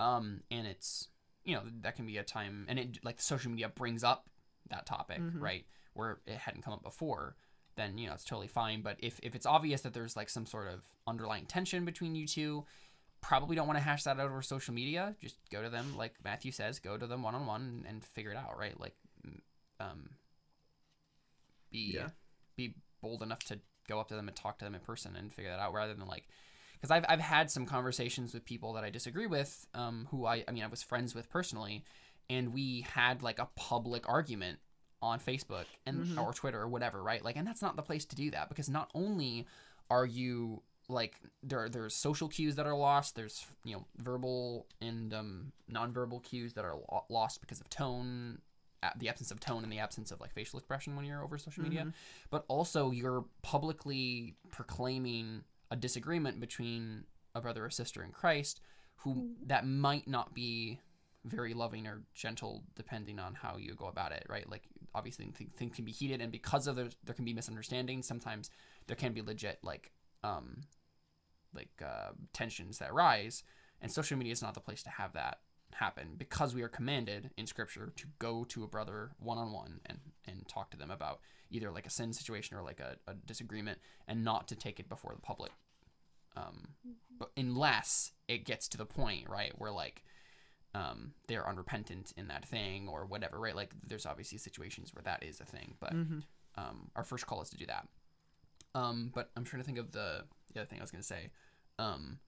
um 0.00 0.40
and 0.50 0.66
it's 0.66 1.08
you 1.44 1.54
know 1.54 1.62
that 1.80 1.96
can 1.96 2.06
be 2.06 2.18
a 2.18 2.22
time 2.22 2.66
and 2.68 2.78
it 2.78 2.98
like 3.02 3.20
social 3.20 3.50
media 3.50 3.68
brings 3.68 4.04
up 4.04 4.28
that 4.68 4.84
topic 4.86 5.20
Mhm. 5.20 5.40
right 5.40 5.64
where 5.94 6.18
it 6.26 6.36
hadn't 6.36 6.60
come 6.62 6.74
up 6.74 6.82
before, 6.82 7.36
then 7.76 7.96
you 7.96 8.06
know 8.06 8.12
it's 8.12 8.24
totally 8.24 8.48
fine. 8.48 8.82
But 8.82 8.96
if 8.98 9.18
if 9.22 9.34
it's 9.34 9.46
obvious 9.46 9.80
that 9.80 9.94
there's 9.94 10.14
like 10.14 10.28
some 10.28 10.44
sort 10.44 10.68
of 10.68 10.80
underlying 11.06 11.46
tension 11.46 11.86
between 11.86 12.14
you 12.14 12.26
two, 12.26 12.66
probably 13.22 13.56
don't 13.56 13.66
want 13.66 13.78
to 13.78 13.82
hash 13.82 14.02
that 14.04 14.20
out 14.20 14.26
over 14.26 14.42
social 14.42 14.74
media. 14.74 15.16
Just 15.22 15.36
go 15.50 15.62
to 15.62 15.70
them, 15.70 15.96
like 15.96 16.12
Matthew 16.22 16.52
says, 16.52 16.78
go 16.80 16.98
to 16.98 17.06
them 17.06 17.22
one 17.22 17.34
on 17.34 17.46
one 17.46 17.86
and 17.88 18.04
figure 18.04 18.30
it 18.32 18.36
out, 18.36 18.58
right? 18.58 18.78
Like, 18.78 18.94
um, 19.80 20.10
be 21.70 21.94
Yeah. 21.94 22.10
be 22.56 22.74
bold 23.00 23.22
enough 23.22 23.40
to 23.44 23.60
go 23.88 24.00
up 24.00 24.08
to 24.08 24.14
them 24.14 24.28
and 24.28 24.36
talk 24.36 24.58
to 24.58 24.64
them 24.64 24.74
in 24.74 24.80
person 24.80 25.16
and 25.16 25.32
figure 25.32 25.50
that 25.50 25.60
out, 25.60 25.72
rather 25.72 25.94
than 25.94 26.06
like, 26.08 26.26
because 26.74 26.90
I've 26.90 27.04
I've 27.08 27.20
had 27.20 27.50
some 27.50 27.66
conversations 27.66 28.34
with 28.34 28.44
people 28.44 28.72
that 28.74 28.84
I 28.84 28.90
disagree 28.90 29.26
with, 29.26 29.66
um, 29.74 30.08
who 30.10 30.26
I 30.26 30.44
I 30.46 30.52
mean 30.52 30.62
I 30.62 30.66
was 30.68 30.82
friends 30.82 31.14
with 31.14 31.28
personally, 31.30 31.84
and 32.28 32.52
we 32.52 32.82
had 32.82 33.22
like 33.22 33.38
a 33.38 33.48
public 33.56 34.08
argument 34.08 34.58
on 35.02 35.20
Facebook 35.20 35.66
and 35.84 36.04
Mhm. 36.06 36.22
or 36.22 36.32
Twitter 36.32 36.60
or 36.60 36.68
whatever, 36.68 37.02
right? 37.02 37.22
Like, 37.22 37.36
and 37.36 37.46
that's 37.46 37.60
not 37.62 37.76
the 37.76 37.82
place 37.82 38.04
to 38.06 38.16
do 38.16 38.30
that 38.30 38.48
because 38.48 38.68
not 38.68 38.90
only 38.94 39.46
are 39.90 40.06
you 40.06 40.62
like 40.88 41.14
there 41.42 41.68
there's 41.68 41.94
social 41.94 42.28
cues 42.28 42.54
that 42.56 42.66
are 42.66 42.76
lost, 42.76 43.14
there's 43.16 43.44
you 43.64 43.74
know 43.76 43.84
verbal 43.98 44.66
and 44.80 45.12
um, 45.12 45.52
nonverbal 45.70 46.22
cues 46.22 46.54
that 46.54 46.64
are 46.64 46.74
lo- 46.76 47.04
lost 47.08 47.40
because 47.40 47.60
of 47.60 47.68
tone, 47.68 48.38
the 48.98 49.08
absence 49.08 49.30
of 49.30 49.40
tone 49.40 49.62
and 49.64 49.72
the 49.72 49.78
absence 49.78 50.10
of 50.10 50.20
like 50.20 50.32
facial 50.32 50.58
expression 50.58 50.94
when 50.96 51.04
you're 51.04 51.22
over 51.24 51.38
social 51.38 51.62
media, 51.64 51.84
Mhm. 51.86 51.92
but 52.30 52.44
also 52.48 52.90
you're 52.90 53.24
publicly 53.42 54.36
proclaiming 54.50 55.44
a 55.70 55.76
disagreement 55.76 56.38
between 56.40 57.04
a 57.34 57.40
brother 57.40 57.64
or 57.64 57.70
sister 57.70 58.02
in 58.02 58.12
Christ 58.12 58.60
who 58.96 59.34
that 59.46 59.66
might 59.66 60.06
not 60.08 60.34
be 60.34 60.80
very 61.24 61.54
loving 61.54 61.86
or 61.86 62.04
gentle 62.14 62.62
depending 62.76 63.18
on 63.18 63.34
how 63.34 63.56
you 63.56 63.74
go 63.74 63.86
about 63.86 64.12
it 64.12 64.24
right? 64.28 64.48
Like 64.48 64.68
obviously 64.94 65.26
th- 65.26 65.50
things 65.56 65.74
can 65.74 65.84
be 65.84 65.92
heated 65.92 66.20
and 66.20 66.30
because 66.30 66.66
of 66.68 66.76
there 66.76 66.88
there 67.04 67.14
can 67.14 67.24
be 67.24 67.34
misunderstandings 67.34 68.06
sometimes 68.06 68.48
there 68.86 68.96
can 68.96 69.12
be 69.12 69.20
legit 69.22 69.58
like 69.62 69.92
um 70.22 70.62
like 71.52 71.82
uh, 71.84 72.10
tensions 72.32 72.78
that 72.78 72.92
rise 72.94 73.42
and 73.80 73.90
social 73.90 74.16
media 74.16 74.32
is 74.32 74.40
not 74.42 74.54
the 74.54 74.60
place 74.60 74.82
to 74.82 74.90
have 74.90 75.12
that 75.14 75.40
happen 75.74 76.14
because 76.16 76.54
we 76.54 76.62
are 76.62 76.68
commanded 76.68 77.30
in 77.36 77.46
scripture 77.46 77.92
to 77.96 78.06
go 78.18 78.44
to 78.44 78.64
a 78.64 78.66
brother 78.68 79.10
one-on-one 79.18 79.80
and 79.86 79.98
and 80.26 80.48
talk 80.48 80.70
to 80.70 80.76
them 80.76 80.90
about 80.90 81.20
either 81.50 81.70
like 81.70 81.86
a 81.86 81.90
sin 81.90 82.12
situation 82.12 82.56
or 82.56 82.62
like 82.62 82.80
a, 82.80 82.96
a 83.06 83.14
disagreement 83.14 83.78
and 84.08 84.24
not 84.24 84.48
to 84.48 84.54
take 84.56 84.80
it 84.80 84.88
before 84.88 85.12
the 85.14 85.20
public 85.20 85.52
um 86.36 86.68
but 87.18 87.30
unless 87.36 88.12
it 88.28 88.44
gets 88.44 88.68
to 88.68 88.78
the 88.78 88.86
point 88.86 89.28
right 89.28 89.52
where 89.58 89.70
like 89.72 90.02
um 90.74 91.12
they're 91.28 91.46
unrepentant 91.48 92.12
in 92.16 92.28
that 92.28 92.44
thing 92.46 92.88
or 92.88 93.04
whatever 93.04 93.38
right 93.38 93.56
like 93.56 93.72
there's 93.86 94.06
obviously 94.06 94.38
situations 94.38 94.94
where 94.94 95.02
that 95.02 95.22
is 95.22 95.40
a 95.40 95.44
thing 95.44 95.74
but 95.80 95.92
Mhm. 95.92 96.22
um, 96.56 96.90
our 96.96 97.04
first 97.04 97.26
call 97.26 97.42
is 97.42 97.50
to 97.50 97.56
do 97.58 97.66
that. 97.66 97.86
Um, 98.74 99.10
but 99.14 99.30
I'm 99.36 99.44
trying 99.44 99.60
to 99.62 99.66
think 99.66 99.76
of 99.78 99.92
the 99.92 100.24
the 100.54 100.60
other 100.60 100.66
thing 100.66 100.78
I 100.78 100.82
was 100.82 100.90
gonna 100.90 101.02
say. 101.02 101.30
Um, 101.78 102.18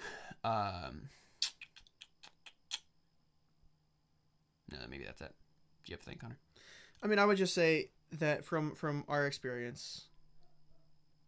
no, 4.72 4.78
maybe 4.88 5.04
that's 5.04 5.20
it. 5.20 5.34
Do 5.84 5.90
you 5.90 5.94
have 5.94 6.00
to 6.00 6.06
think, 6.06 6.20
Connor? 6.20 6.38
I 7.02 7.06
mean, 7.06 7.18
I 7.18 7.24
would 7.24 7.36
just 7.36 7.54
say 7.54 7.90
that 8.18 8.44
from 8.44 8.74
from 8.74 9.04
our 9.08 9.26
experience, 9.26 10.06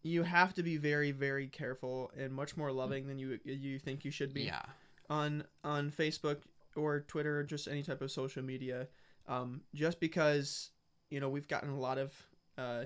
you 0.03 0.23
have 0.23 0.55
to 0.55 0.63
be 0.63 0.77
very 0.77 1.13
very 1.13 1.49
careful 1.49 2.11
and 2.17 2.33
much 2.33 2.57
more 2.57 2.73
loving 2.73 3.07
than 3.07 3.19
you 3.19 3.39
you 3.45 3.79
think 3.79 4.05
you 4.05 4.11
should 4.11 4.33
be 4.35 4.43
Yeah, 4.43 4.63
on 5.11 5.45
on 5.63 5.91
Facebook 5.91 6.39
or 6.77 7.01
Twitter 7.01 7.39
or 7.41 7.45
just 7.45 7.69
any 7.69 7.83
type 7.83 8.03
of 8.03 8.11
social 8.11 8.43
media. 8.43 8.89
Um, 9.27 9.63
just 9.75 10.01
because 10.01 10.71
you 11.11 11.21
know 11.21 11.29
we've 11.29 11.49
gotten 11.49 11.71
a 11.71 11.79
lot 11.79 11.99
of 11.99 12.13
uh, 12.59 12.85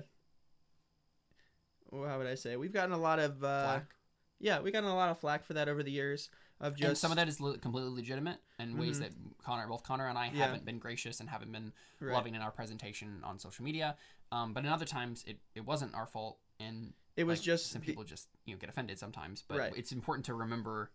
well, 1.91 2.09
how 2.09 2.17
would 2.17 2.27
I 2.27 2.35
say 2.35 2.55
we've 2.55 2.73
gotten 2.73 2.93
a 2.93 2.97
lot 2.97 3.19
of 3.19 3.43
uh, 3.43 3.63
Flack. 3.63 3.95
yeah 4.39 4.59
we've 4.59 4.73
gotten 4.73 4.89
a 4.89 4.95
lot 4.95 5.09
of 5.09 5.19
flack 5.19 5.43
for 5.43 5.53
that 5.53 5.67
over 5.67 5.83
the 5.83 5.91
years 5.91 6.29
of 6.61 6.75
just 6.75 6.87
and 6.89 6.97
some 6.97 7.11
of 7.11 7.15
that 7.17 7.27
is 7.27 7.39
le- 7.39 7.57
completely 7.57 7.91
legitimate 7.91 8.39
in 8.59 8.77
ways 8.77 8.97
Mhm. 8.97 9.01
that 9.03 9.11
Connor, 9.43 9.67
both 9.67 9.83
Connor 9.83 10.07
and 10.07 10.17
I, 10.17 10.25
Yeah. 10.25 10.45
haven't 10.45 10.65
been 10.65 10.79
gracious 10.79 11.19
and 11.19 11.29
haven't 11.29 11.51
been 11.51 11.71
right. 11.99 12.13
loving 12.13 12.35
in 12.35 12.41
our 12.41 12.51
presentation 12.51 13.23
on 13.23 13.39
social 13.39 13.63
media. 13.63 13.97
Um, 14.31 14.53
but 14.53 14.63
in 14.65 14.69
other 14.69 14.85
times, 14.85 15.23
it, 15.25 15.39
it 15.55 15.61
wasn't 15.61 15.93
our 15.95 16.05
fault, 16.05 16.39
and 16.59 16.93
It 17.15 17.23
was 17.23 17.39
like, 17.39 17.45
just 17.45 17.67
some 17.71 17.81
the- 17.81 17.85
people 17.87 18.03
just 18.03 18.27
you 18.45 18.53
know 18.53 18.59
get 18.59 18.69
offended 18.69 18.97
sometimes 18.99 19.43
but 19.47 19.57
Right. 19.57 19.73
it's 19.77 19.91
important 19.91 20.25
to 20.27 20.33
remember 20.33 20.91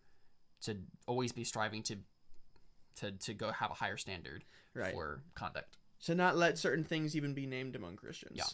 to 0.61 0.81
always 1.07 1.31
be 1.31 1.43
striving 1.43 1.83
to 1.83 1.97
to 2.95 3.11
to 3.11 3.33
go 3.33 3.51
have 3.51 3.71
a 3.71 3.73
higher 3.75 3.97
standard 3.97 4.45
right 4.73 4.93
for 4.93 5.21
conduct 5.33 5.77
to 6.01 6.15
not 6.15 6.35
let 6.37 6.57
certain 6.57 6.83
things 6.83 7.15
even 7.15 7.33
be 7.33 7.45
named 7.45 7.75
among 7.75 7.95
Christians. 7.97 8.35
Yeah. 8.37 8.45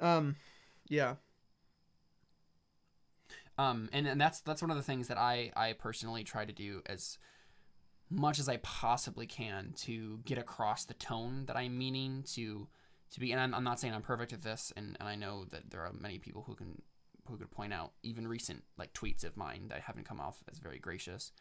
Um, 0.00 0.36
yeah. 0.88 1.16
Um 3.58 3.88
and, 3.92 4.06
and 4.06 4.20
that's 4.20 4.40
that's 4.40 4.62
one 4.62 4.70
of 4.70 4.76
the 4.76 4.82
things 4.82 5.08
that 5.08 5.18
i 5.18 5.50
i 5.56 5.72
personally 5.72 6.24
try 6.24 6.44
to 6.44 6.52
do 6.52 6.82
as 6.86 7.18
much 8.08 8.38
as 8.38 8.48
i 8.48 8.56
possibly 8.58 9.26
can 9.26 9.72
to 9.76 10.20
get 10.24 10.38
across 10.38 10.84
the 10.84 10.94
tone 10.94 11.44
that 11.46 11.56
i'm 11.56 11.76
meaning 11.76 12.24
to 12.26 12.66
to 13.10 13.20
be 13.20 13.32
and 13.32 13.40
i'm, 13.40 13.54
I'm 13.54 13.64
not 13.64 13.80
saying 13.80 13.94
i'm 13.94 14.02
perfect 14.02 14.32
at 14.32 14.42
this 14.42 14.72
and, 14.76 14.96
and 14.98 15.08
i 15.08 15.14
know 15.14 15.44
that 15.50 15.70
there 15.70 15.80
are 15.80 15.92
many 15.92 16.18
people 16.18 16.44
who 16.46 16.54
can 16.54 16.82
who 17.30 17.36
could 17.36 17.50
point 17.50 17.72
out 17.72 17.92
even 18.02 18.26
recent 18.26 18.64
like 18.76 18.92
tweets 18.92 19.24
of 19.24 19.36
mine 19.36 19.68
that 19.68 19.80
haven't 19.80 20.08
come 20.08 20.20
off 20.20 20.42
as 20.50 20.58
very 20.58 20.78
gracious. 20.78 21.32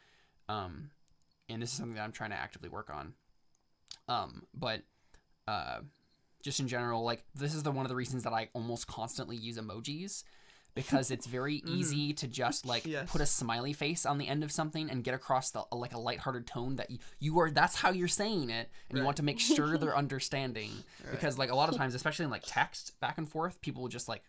Um 0.48 0.92
and 1.50 1.62
this 1.62 1.72
is 1.72 1.78
something 1.78 1.96
that 1.96 2.04
i'm 2.04 2.12
trying 2.12 2.30
to 2.30 2.36
actively 2.40 2.70
work 2.70 2.90
on. 2.94 3.14
Um 4.08 4.44
but 4.54 4.82
uh 5.48 5.80
just 6.44 6.60
in 6.60 6.68
general 6.68 7.04
like 7.04 7.24
this 7.36 7.54
is 7.54 7.64
the 7.64 7.72
one 7.72 7.86
of 7.86 7.90
the 7.90 7.96
reasons 7.96 8.24
that 8.24 8.32
i 8.32 8.48
almost 8.54 8.88
constantly 8.88 9.36
use 9.36 9.58
emojis 9.58 10.24
because 10.84 11.12
it's 11.12 11.26
very 11.28 11.62
Mhm. 11.66 11.70
easy 11.78 12.14
to 12.14 12.28
just 12.28 12.66
like 12.66 12.86
Yes. 12.86 13.10
put 13.12 13.22
a 13.22 13.26
smiley 13.26 13.74
face 13.74 14.06
on 14.06 14.18
the 14.18 14.28
end 14.28 14.44
of 14.44 14.52
something 14.52 14.90
and 14.90 15.04
get 15.04 15.14
across 15.14 15.52
the 15.52 15.64
like 15.72 15.94
a 15.94 16.00
lighthearted 16.00 16.48
tone 16.48 16.76
that 16.78 16.90
you, 16.92 16.98
you 17.20 17.40
are 17.40 17.52
that's 17.52 17.76
how 17.76 17.90
you're 17.92 18.08
saying 18.08 18.50
it 18.50 18.70
and 18.90 18.98
you 18.98 19.04
want 19.04 19.18
to 19.18 19.24
make 19.24 19.40
sure 19.40 19.78
they're 19.78 19.98
understanding 20.06 20.72
Right. 21.04 21.12
because 21.12 21.38
like 21.38 21.50
a 21.52 21.56
lot 21.56 21.70
of 21.70 21.76
times 21.76 21.94
especially 22.00 22.26
in 22.26 22.32
like 22.32 22.44
text 22.46 23.00
back 23.00 23.18
and 23.18 23.28
forth 23.30 23.62
people 23.62 23.82
will 23.82 23.90
just 23.90 24.08
like 24.10 24.24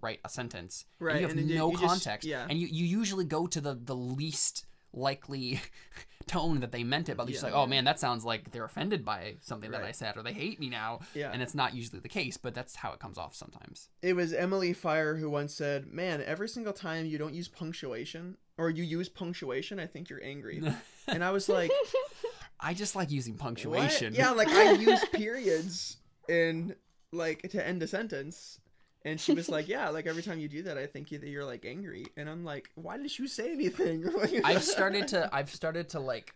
write 0.00 0.20
a 0.24 0.28
sentence 0.28 0.84
Right, 1.00 1.12
and 1.16 1.20
you 1.22 1.26
have 1.28 1.36
and 1.36 1.48
no 1.48 1.70
you 1.72 1.78
just- 1.78 1.84
context 1.86 2.26
yeah. 2.28 2.46
and 2.48 2.58
you, 2.58 2.68
you 2.68 2.84
usually 2.84 3.24
go 3.24 3.46
to 3.48 3.60
the 3.60 3.74
the 3.74 3.96
least 3.96 4.64
likely 4.92 5.60
tone 6.26 6.60
that 6.60 6.72
they 6.72 6.84
meant 6.84 7.08
it 7.08 7.16
but 7.16 7.24
you're 7.26 7.32
just 7.32 7.42
Yeah. 7.42 7.50
like 7.50 7.58
oh 7.58 7.66
man 7.66 7.84
that 7.84 7.98
sounds 7.98 8.22
like 8.24 8.50
they're 8.50 8.64
offended 8.66 9.02
by 9.04 9.36
something 9.40 9.70
that 9.70 9.82
i 9.82 9.92
said 9.92 10.16
or 10.16 10.22
they 10.22 10.34
hate 10.34 10.60
me 10.60 10.68
now 10.68 11.00
Yeah. 11.14 11.30
and 11.32 11.40
it's 11.40 11.54
not 11.54 11.74
usually 11.74 12.00
the 12.00 12.08
case 12.08 12.36
but 12.36 12.54
that's 12.54 12.76
how 12.76 12.92
it 12.92 12.98
comes 13.00 13.16
off 13.16 13.34
sometimes 13.34 13.88
it 14.02 14.14
was 14.14 14.32
Emily 14.34 14.72
Fire 14.74 15.16
who 15.16 15.28
once 15.30 15.54
said, 15.54 15.86
"Man, 15.92 16.22
every 16.24 16.48
single 16.48 16.72
time 16.72 17.06
you 17.06 17.18
don't 17.18 17.34
use 17.34 17.48
punctuation 17.48 18.36
or 18.56 18.70
you 18.70 18.84
use 18.84 19.08
punctuation, 19.08 19.80
I 19.80 19.86
think 19.86 20.08
you're 20.10 20.22
angry." 20.22 20.62
and 21.08 21.24
I 21.24 21.30
was 21.30 21.48
like, 21.48 21.70
i 22.60 22.74
just 22.74 22.94
like 22.94 23.10
using 23.10 23.34
"What?" 23.34 23.40
punctuation 23.42 24.14
Yeah, 24.14 24.30
like 24.30 24.48
I 24.48 24.72
use 24.72 25.04
periods 25.12 25.96
in 26.28 26.74
like 27.12 27.42
to 27.50 27.66
end 27.66 27.82
a 27.82 27.86
sentence. 27.88 28.60
And 29.08 29.18
she 29.18 29.32
was 29.32 29.48
like, 29.48 29.68
"Yeah, 29.68 29.88
like 29.88 30.06
every 30.06 30.22
time 30.22 30.38
you 30.38 30.48
do 30.48 30.62
that, 30.64 30.76
I 30.76 30.86
think 30.86 31.10
you, 31.10 31.18
that 31.18 31.28
you're 31.28 31.44
like 31.44 31.64
angry." 31.64 32.06
And 32.16 32.28
I'm 32.28 32.44
like, 32.44 32.68
"Why 32.74 32.98
did 32.98 33.18
you 33.18 33.26
say 33.26 33.52
anything?" 33.52 34.04
I've 34.44 34.62
started 34.62 35.08
to 35.08 35.30
I've 35.32 35.50
started 35.50 35.88
to 35.90 36.00
like 36.00 36.34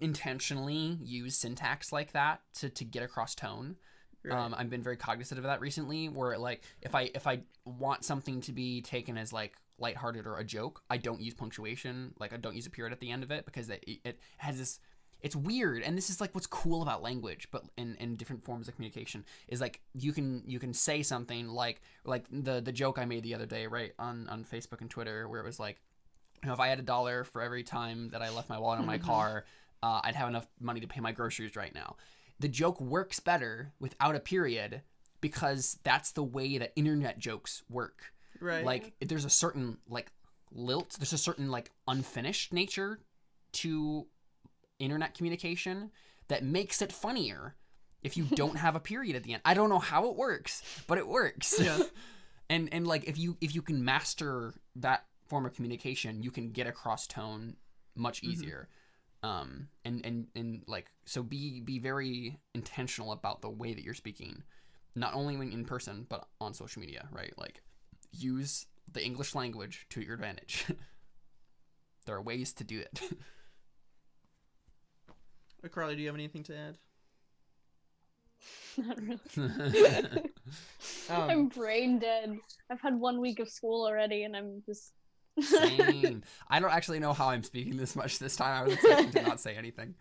intentionally 0.00 0.98
use 1.02 1.36
syntax 1.36 1.92
like 1.92 2.12
that 2.12 2.40
to, 2.54 2.68
to 2.70 2.84
get 2.84 3.02
across 3.02 3.34
tone. 3.34 3.76
Right. 4.24 4.36
Um, 4.36 4.54
I've 4.56 4.70
been 4.70 4.82
very 4.82 4.96
cognizant 4.96 5.38
of 5.38 5.44
that 5.44 5.60
recently. 5.60 6.08
Where 6.08 6.36
like 6.38 6.64
if 6.82 6.94
I 6.94 7.10
if 7.14 7.26
I 7.26 7.42
want 7.64 8.04
something 8.04 8.40
to 8.42 8.52
be 8.52 8.82
taken 8.82 9.16
as 9.16 9.32
like 9.32 9.54
lighthearted 9.78 10.26
or 10.26 10.38
a 10.38 10.44
joke, 10.44 10.82
I 10.90 10.96
don't 10.96 11.20
use 11.20 11.34
punctuation. 11.34 12.14
Like 12.18 12.32
I 12.32 12.36
don't 12.36 12.56
use 12.56 12.66
a 12.66 12.70
period 12.70 12.92
at 12.92 13.00
the 13.00 13.10
end 13.10 13.22
of 13.22 13.30
it 13.30 13.44
because 13.44 13.70
it, 13.70 13.84
it 13.86 14.18
has 14.38 14.58
this. 14.58 14.80
It's 15.24 15.34
weird, 15.34 15.82
and 15.82 15.96
this 15.96 16.10
is 16.10 16.20
like 16.20 16.34
what's 16.34 16.46
cool 16.46 16.82
about 16.82 17.02
language, 17.02 17.48
but 17.50 17.64
in, 17.78 17.96
in 17.96 18.14
different 18.16 18.44
forms 18.44 18.68
of 18.68 18.74
communication 18.74 19.24
is 19.48 19.58
like 19.60 19.80
you 19.94 20.12
can 20.12 20.42
you 20.46 20.58
can 20.58 20.74
say 20.74 21.02
something 21.02 21.48
like 21.48 21.80
like 22.04 22.26
the 22.30 22.60
the 22.60 22.72
joke 22.72 22.98
I 22.98 23.06
made 23.06 23.22
the 23.24 23.34
other 23.34 23.46
day 23.46 23.66
right 23.66 23.92
on 23.98 24.28
on 24.28 24.44
Facebook 24.44 24.80
and 24.82 24.90
Twitter 24.90 25.26
where 25.28 25.40
it 25.40 25.44
was 25.46 25.58
like 25.58 25.80
you 26.42 26.48
know, 26.48 26.52
if 26.52 26.60
I 26.60 26.68
had 26.68 26.78
a 26.78 26.82
dollar 26.82 27.24
for 27.24 27.40
every 27.40 27.62
time 27.62 28.10
that 28.10 28.20
I 28.20 28.28
left 28.28 28.50
my 28.50 28.58
wallet 28.58 28.78
in 28.80 28.84
my 28.86 28.98
Mhm. 28.98 29.02
car, 29.04 29.44
uh, 29.82 30.02
I'd 30.04 30.14
have 30.14 30.28
enough 30.28 30.46
money 30.60 30.80
to 30.80 30.86
pay 30.86 31.00
my 31.00 31.10
groceries 31.12 31.56
right 31.56 31.74
now. 31.74 31.96
The 32.38 32.48
joke 32.48 32.78
works 32.82 33.18
better 33.18 33.72
without 33.80 34.14
a 34.14 34.20
period 34.20 34.82
because 35.22 35.78
that's 35.84 36.12
the 36.12 36.22
way 36.22 36.58
that 36.58 36.72
internet 36.76 37.18
jokes 37.18 37.62
work. 37.70 38.12
right. 38.40 38.62
Like 38.62 38.92
there's 39.00 39.24
a 39.24 39.30
certain 39.30 39.78
like 39.88 40.12
lilt, 40.52 40.96
there's 40.98 41.14
a 41.14 41.18
certain 41.18 41.50
like 41.50 41.70
unfinished 41.88 42.52
nature 42.52 43.00
to 43.52 44.06
internet 44.78 45.14
communication 45.14 45.90
that 46.28 46.44
makes 46.44 46.80
it 46.82 46.92
funnier 46.92 47.54
if 48.02 48.16
you 48.16 48.24
don't 48.24 48.56
have 48.56 48.76
a 48.76 48.80
period 48.80 49.16
at 49.16 49.22
the 49.22 49.32
end. 49.32 49.42
I 49.44 49.54
don't 49.54 49.68
know 49.70 49.78
how 49.78 50.08
it 50.08 50.16
works, 50.16 50.62
but 50.86 50.98
it 50.98 51.06
works. 51.08 51.58
Yeah. 51.60 51.78
and 52.50 52.68
and 52.72 52.86
like 52.86 53.04
if 53.04 53.16
you 53.18 53.36
if 53.40 53.54
you 53.54 53.62
can 53.62 53.84
master 53.84 54.52
that 54.76 55.04
form 55.26 55.46
of 55.46 55.54
communication, 55.54 56.22
you 56.22 56.30
can 56.30 56.50
get 56.50 56.66
across 56.66 57.06
tone 57.06 57.56
much 57.96 58.20
Mhm. 58.22 58.28
easier. 58.32 58.68
um 59.22 59.68
and 59.86 60.04
and 60.04 60.26
and 60.34 60.62
like 60.66 60.90
so 61.06 61.22
be 61.22 61.60
be 61.60 61.78
very 61.78 62.38
intentional 62.54 63.10
about 63.12 63.40
the 63.40 63.48
way 63.48 63.72
that 63.72 63.82
you're 63.84 63.94
speaking 63.94 64.42
not 64.94 65.14
only 65.14 65.36
when 65.36 65.50
in 65.50 65.64
person 65.64 66.04
but 66.10 66.28
on 66.42 66.52
social 66.52 66.80
media 66.80 67.08
right 67.10 67.32
like 67.38 67.62
use 68.12 68.66
the 68.92 69.02
english 69.02 69.34
language 69.34 69.86
to 69.88 70.02
your 70.02 70.12
advantage 70.14 70.66
there 72.06 72.14
are 72.16 72.20
ways 72.22 72.52
to 72.52 72.64
do 72.64 72.78
it 72.80 73.00
Uh, 75.64 75.68
Carly, 75.68 75.96
do 75.96 76.02
you 76.02 76.08
have 76.08 76.16
anything 76.16 76.42
to 76.44 76.56
add? 76.56 76.78
Not 78.76 78.98
really. 79.00 79.20
I'm 81.10 81.30
Um, 81.30 81.48
brain 81.48 81.98
dead. 81.98 82.36
I've 82.70 82.80
had 82.80 82.98
one 82.98 83.20
week 83.20 83.38
of 83.40 83.48
school 83.48 83.86
already, 83.86 84.24
and 84.24 84.36
I'm 84.36 84.62
just. 84.66 84.92
Same. 85.40 86.22
I 86.48 86.60
don't 86.60 86.70
actually 86.72 87.00
know 87.00 87.12
how 87.12 87.28
I'm 87.28 87.42
speaking 87.42 87.76
this 87.76 87.96
much 87.96 88.18
this 88.18 88.36
time. 88.36 88.62
I 88.62 88.64
was 88.64 88.74
expecting 88.74 89.10
to 89.12 89.22
not 89.22 89.40
say 89.40 89.56
anything. 89.56 89.94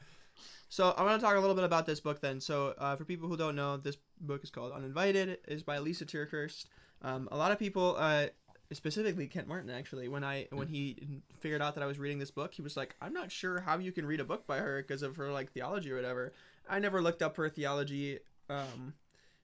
So 0.70 0.92
I 0.92 1.04
want 1.04 1.20
to 1.20 1.26
talk 1.26 1.36
a 1.36 1.40
little 1.40 1.56
bit 1.56 1.66
about 1.66 1.86
this 1.86 2.00
book 2.00 2.20
then. 2.20 2.40
So 2.40 2.74
uh, 2.78 2.96
for 2.96 3.06
people 3.06 3.30
who 3.30 3.38
don't 3.38 3.56
know, 3.56 3.78
this 3.78 3.98
book 4.20 4.44
is 4.44 4.50
called 4.50 4.74
Uninvited. 4.74 5.30
It 5.30 5.46
is 5.48 5.64
by 5.64 5.80
Lisa 5.80 6.06
TerKeurst. 6.06 6.66
Um, 7.04 7.30
a 7.32 7.38
lot 7.38 7.52
of 7.52 7.60
people, 7.60 7.96
uh, 7.98 8.28
specifically 8.74 9.28
Kent 9.28 9.48
Martin, 9.48 9.70
actually, 9.70 10.08
when 10.08 10.24
I 10.24 10.48
when 10.52 10.68
he 10.68 11.22
figured 11.40 11.62
out 11.62 11.76
that 11.76 11.84
I 11.84 11.88
was 11.88 12.00
reading 12.00 12.20
this 12.20 12.32
book, 12.32 12.54
he 12.54 12.62
was 12.62 12.78
like, 12.78 12.96
"I'm 13.02 13.14
not 13.14 13.32
sure 13.32 13.62
how 13.62 13.78
you 13.78 13.92
can 13.92 14.06
read 14.06 14.20
a 14.20 14.26
book 14.26 14.48
by 14.48 14.60
her 14.60 14.82
because 14.82 15.02
of 15.02 15.16
her 15.18 15.32
like 15.32 15.52
theology 15.52 15.92
or 15.92 15.96
whatever." 15.96 16.34
I 16.70 16.80
never 16.80 17.02
looked 17.02 17.22
up 17.22 17.38
her 17.38 17.50
theology. 17.50 18.20
Um, 18.50 18.94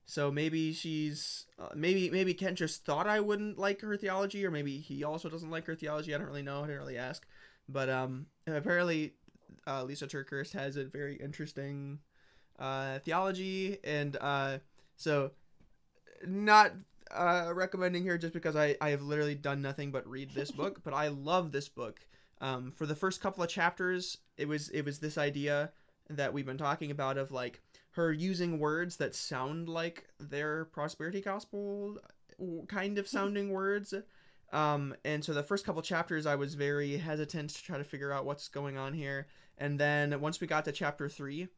so 0.05 0.31
maybe 0.31 0.73
she's 0.73 1.45
uh, 1.59 1.69
maybe 1.75 2.09
maybe 2.09 2.33
Kent 2.33 2.57
just 2.57 2.85
thought 2.85 3.07
I 3.07 3.19
wouldn't 3.19 3.59
like 3.59 3.81
her 3.81 3.95
theology, 3.95 4.45
or 4.45 4.51
maybe 4.51 4.79
he 4.79 5.03
also 5.03 5.29
doesn't 5.29 5.51
like 5.51 5.65
her 5.65 5.75
theology. 5.75 6.15
I 6.15 6.17
don't 6.17 6.27
really 6.27 6.41
know. 6.41 6.63
I 6.63 6.67
didn't 6.67 6.79
really 6.79 6.97
ask, 6.97 7.27
but 7.67 7.89
um, 7.89 8.25
apparently 8.47 9.13
uh, 9.67 9.83
Lisa 9.83 10.07
TerKeurst 10.07 10.53
has 10.53 10.77
a 10.77 10.85
very 10.85 11.15
interesting 11.17 11.99
uh, 12.57 12.99
theology, 12.99 13.77
and 13.83 14.17
uh, 14.19 14.57
so 14.97 15.31
not 16.25 16.73
uh, 17.11 17.51
recommending 17.53 18.03
here 18.03 18.17
just 18.17 18.33
because 18.33 18.55
I, 18.55 18.75
I 18.81 18.89
have 18.89 19.01
literally 19.01 19.35
done 19.35 19.61
nothing 19.61 19.91
but 19.91 20.07
read 20.07 20.31
this 20.31 20.51
book, 20.51 20.81
but 20.83 20.93
I 20.93 21.07
love 21.09 21.51
this 21.51 21.69
book. 21.69 21.99
Um, 22.41 22.71
for 22.71 22.85
the 22.85 22.95
first 22.95 23.21
couple 23.21 23.43
of 23.43 23.49
chapters, 23.49 24.17
it 24.37 24.47
was 24.47 24.69
it 24.69 24.85
was 24.85 24.99
this 24.99 25.17
idea 25.17 25.71
that 26.09 26.33
we've 26.33 26.45
been 26.45 26.57
talking 26.57 26.91
about 26.91 27.17
of 27.17 27.31
like 27.31 27.61
her 27.91 28.11
using 28.11 28.59
words 28.59 28.97
that 28.97 29.15
sound 29.15 29.67
like 29.67 30.07
their 30.19 30.65
prosperity 30.65 31.21
gospel 31.21 31.97
kind 32.67 32.97
of 32.97 33.07
sounding 33.07 33.49
words. 33.51 33.93
Um, 34.51 34.95
and 35.05 35.23
so 35.23 35.33
the 35.33 35.43
first 35.43 35.65
couple 35.65 35.81
chapters, 35.81 36.25
I 36.25 36.35
was 36.35 36.55
very 36.55 36.97
hesitant 36.97 37.51
to 37.51 37.63
try 37.63 37.77
to 37.77 37.83
figure 37.83 38.11
out 38.11 38.25
what's 38.25 38.47
going 38.47 38.77
on 38.77 38.93
here. 38.93 39.27
And 39.57 39.79
then 39.79 40.19
once 40.21 40.39
we 40.39 40.47
got 40.47 40.65
to 40.65 40.71
chapter 40.71 41.09
three, 41.09 41.49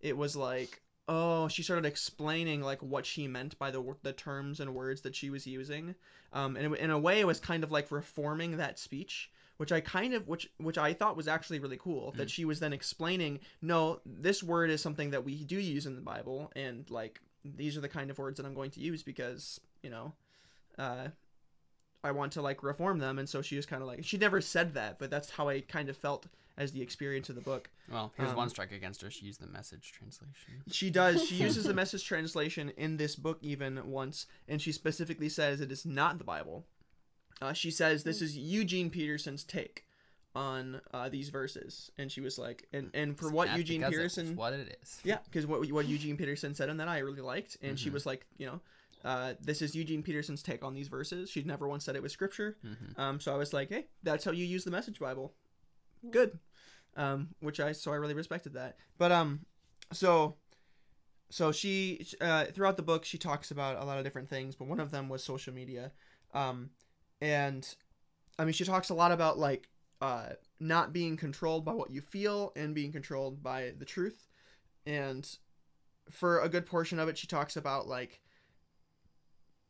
it 0.00 0.16
was 0.16 0.34
like, 0.34 0.80
oh, 1.10 1.48
she 1.48 1.64
started 1.64 1.84
explaining 1.84 2.62
like 2.62 2.80
what 2.80 3.04
she 3.04 3.26
meant 3.26 3.58
by 3.58 3.70
the 3.70 3.96
the 4.02 4.12
terms 4.12 4.60
and 4.60 4.74
words 4.74 5.02
that 5.02 5.16
she 5.16 5.28
was 5.28 5.46
using. 5.46 5.96
Um, 6.32 6.56
and 6.56 6.72
it, 6.72 6.80
in 6.80 6.90
a 6.90 6.98
way, 6.98 7.20
it 7.20 7.26
was 7.26 7.40
kind 7.40 7.64
of 7.64 7.72
like 7.72 7.90
reforming 7.90 8.56
that 8.56 8.78
speech, 8.78 9.30
which 9.56 9.72
I 9.72 9.80
kind 9.80 10.14
of 10.14 10.28
which 10.28 10.48
which 10.58 10.78
I 10.78 10.94
thought 10.94 11.16
was 11.16 11.28
actually 11.28 11.58
really 11.58 11.76
cool. 11.76 12.12
That 12.12 12.30
she 12.30 12.44
was 12.44 12.60
then 12.60 12.72
explaining, 12.72 13.40
no, 13.60 14.00
this 14.06 14.42
word 14.42 14.70
is 14.70 14.80
something 14.80 15.10
that 15.10 15.24
we 15.24 15.44
do 15.44 15.58
use 15.58 15.84
in 15.84 15.96
the 15.96 16.00
Bible, 16.00 16.52
and 16.54 16.88
like 16.90 17.20
these 17.44 17.76
are 17.76 17.80
the 17.80 17.88
kind 17.88 18.10
of 18.10 18.18
words 18.18 18.36
that 18.36 18.46
I'm 18.46 18.54
going 18.54 18.70
to 18.70 18.80
use 18.80 19.02
because 19.02 19.60
you 19.82 19.90
know. 19.90 20.14
Uh, 20.78 21.08
I 22.02 22.12
want 22.12 22.32
to 22.32 22.40
like 22.40 22.62
reform 22.62 22.98
them, 22.98 23.18
and 23.18 23.28
so 23.28 23.42
she 23.42 23.56
was 23.56 23.66
kind 23.66 23.82
of 23.82 23.88
like 23.88 24.02
she 24.04 24.16
never 24.16 24.40
said 24.40 24.72
that, 24.72 24.98
but 24.98 25.10
that's 25.10 25.28
how 25.28 25.50
I 25.50 25.60
kind 25.60 25.90
of 25.90 25.98
felt 25.98 26.26
as 26.60 26.72
the 26.72 26.82
experience 26.82 27.28
of 27.30 27.34
the 27.34 27.40
book. 27.40 27.70
Well, 27.90 28.12
here's 28.16 28.30
Um, 28.30 28.36
one 28.36 28.50
strike 28.50 28.70
against 28.70 29.00
her. 29.00 29.10
She 29.10 29.24
used 29.24 29.40
the 29.40 29.46
message 29.46 29.92
translation. 29.92 30.62
She 30.70 30.90
does. 30.90 31.26
She 31.26 31.36
uses 31.48 31.64
the 31.64 31.72
message 31.74 32.04
translation 32.04 32.70
in 32.76 32.98
this 32.98 33.16
book 33.16 33.38
even 33.40 33.90
once, 33.90 34.26
and 34.46 34.60
she 34.60 34.70
specifically 34.70 35.30
says 35.30 35.60
it 35.62 35.72
is 35.72 35.86
not 35.86 36.18
the 36.18 36.24
Bible. 36.24 36.66
Uh, 37.40 37.54
she 37.54 37.70
says 37.70 38.04
this 38.04 38.20
is 38.20 38.36
Eugene 38.36 38.90
Peterson's 38.90 39.42
take 39.42 39.86
on 40.36 40.82
uh, 40.92 41.08
these 41.08 41.30
verses, 41.30 41.90
and 41.96 42.12
she 42.12 42.20
was 42.20 42.38
like, 42.38 42.68
and 42.74 42.90
and 42.92 43.16
for 43.18 43.30
what 43.32 43.56
Eugene 43.56 43.82
Peterson, 43.82 44.28
It's 44.28 44.36
what 44.36 44.52
it 44.52 44.78
is. 44.82 45.00
yeah, 45.02 45.18
because 45.24 45.46
what 45.46 45.66
what 45.72 45.88
Eugene 45.88 46.18
Peterson 46.18 46.54
said 46.54 46.68
on 46.68 46.76
that 46.76 46.88
I 46.88 46.98
really 46.98 47.22
liked, 47.22 47.56
and 47.62 47.78
she 47.78 47.88
Mhm. 47.88 47.94
was 47.94 48.04
like, 48.04 48.26
you 48.36 48.44
know, 48.46 48.60
uh, 49.02 49.32
this 49.40 49.62
is 49.62 49.74
Eugene 49.74 50.02
Peterson's 50.02 50.42
take 50.42 50.62
on 50.62 50.74
these 50.74 50.88
verses. 50.88 51.30
She'd 51.30 51.46
never 51.46 51.66
once 51.66 51.84
said 51.86 51.96
it 51.96 52.02
was 52.02 52.12
scripture. 52.12 52.58
hmm 52.62 53.00
Um, 53.00 53.18
so 53.18 53.32
I 53.32 53.38
was 53.38 53.54
like, 53.54 53.70
hey, 53.70 53.86
that's 54.02 54.24
how 54.26 54.32
you 54.32 54.44
use 54.44 54.64
the 54.64 54.70
Message 54.70 55.00
Bible. 55.00 55.32
Good. 56.10 56.38
Um, 56.96 57.28
which 57.40 57.60
I 57.60 57.72
so 57.72 57.92
I 57.92 57.96
really 57.96 58.14
respected 58.14 58.54
that. 58.54 58.76
But 58.98 59.12
um, 59.12 59.40
so 59.92 60.36
so 61.30 61.52
she 61.52 62.06
uh, 62.20 62.46
throughout 62.46 62.76
the 62.76 62.82
book 62.82 63.04
she 63.04 63.18
talks 63.18 63.50
about 63.50 63.80
a 63.80 63.84
lot 63.84 63.98
of 63.98 64.04
different 64.04 64.28
things, 64.28 64.56
but 64.56 64.68
one 64.68 64.80
of 64.80 64.90
them 64.90 65.08
was 65.08 65.22
social 65.22 65.54
media. 65.54 65.92
Um, 66.34 66.70
and 67.20 67.66
I 68.38 68.44
mean 68.44 68.52
she 68.52 68.64
talks 68.64 68.90
a 68.90 68.94
lot 68.94 69.12
about 69.12 69.38
like 69.38 69.68
uh 70.00 70.30
not 70.58 70.92
being 70.92 71.16
controlled 71.16 71.64
by 71.64 71.72
what 71.72 71.90
you 71.90 72.00
feel 72.00 72.52
and 72.56 72.74
being 72.74 72.92
controlled 72.92 73.42
by 73.42 73.72
the 73.78 73.84
truth. 73.84 74.26
And 74.86 75.28
for 76.10 76.40
a 76.40 76.48
good 76.48 76.66
portion 76.66 76.98
of 76.98 77.08
it, 77.08 77.16
she 77.16 77.26
talks 77.26 77.56
about 77.56 77.86
like 77.86 78.20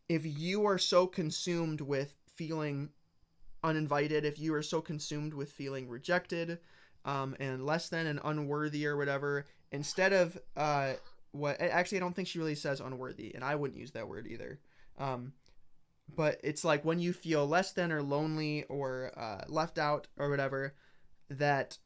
if 0.08 0.24
you 0.24 0.66
are 0.66 0.78
so 0.78 1.06
consumed 1.06 1.80
with 1.80 2.14
feeling 2.34 2.90
uninvited, 3.62 4.24
if 4.24 4.38
you 4.38 4.54
are 4.54 4.62
so 4.62 4.80
consumed 4.80 5.34
with 5.34 5.52
feeling 5.52 5.88
rejected, 5.88 6.58
um, 7.04 7.36
and 7.40 7.64
less 7.64 7.88
than 7.88 8.06
and 8.06 8.20
unworthy 8.24 8.86
or 8.86 8.96
whatever, 8.96 9.46
instead 9.72 10.12
of 10.12 10.38
uh, 10.56 10.94
what 11.32 11.60
actually 11.60 11.98
I 11.98 12.00
don't 12.00 12.14
think 12.14 12.28
she 12.28 12.38
really 12.38 12.54
says 12.54 12.80
unworthy, 12.80 13.34
and 13.34 13.44
I 13.44 13.54
wouldn't 13.54 13.78
use 13.78 13.92
that 13.92 14.08
word 14.08 14.26
either. 14.26 14.58
Um, 14.98 15.32
but 16.16 16.40
it's 16.42 16.64
like 16.64 16.84
when 16.84 16.98
you 16.98 17.12
feel 17.12 17.46
less 17.46 17.72
than 17.72 17.92
or 17.92 18.02
lonely 18.02 18.64
or 18.64 19.12
uh, 19.16 19.44
left 19.48 19.78
out 19.78 20.08
or 20.18 20.28
whatever, 20.28 20.74
that 21.28 21.78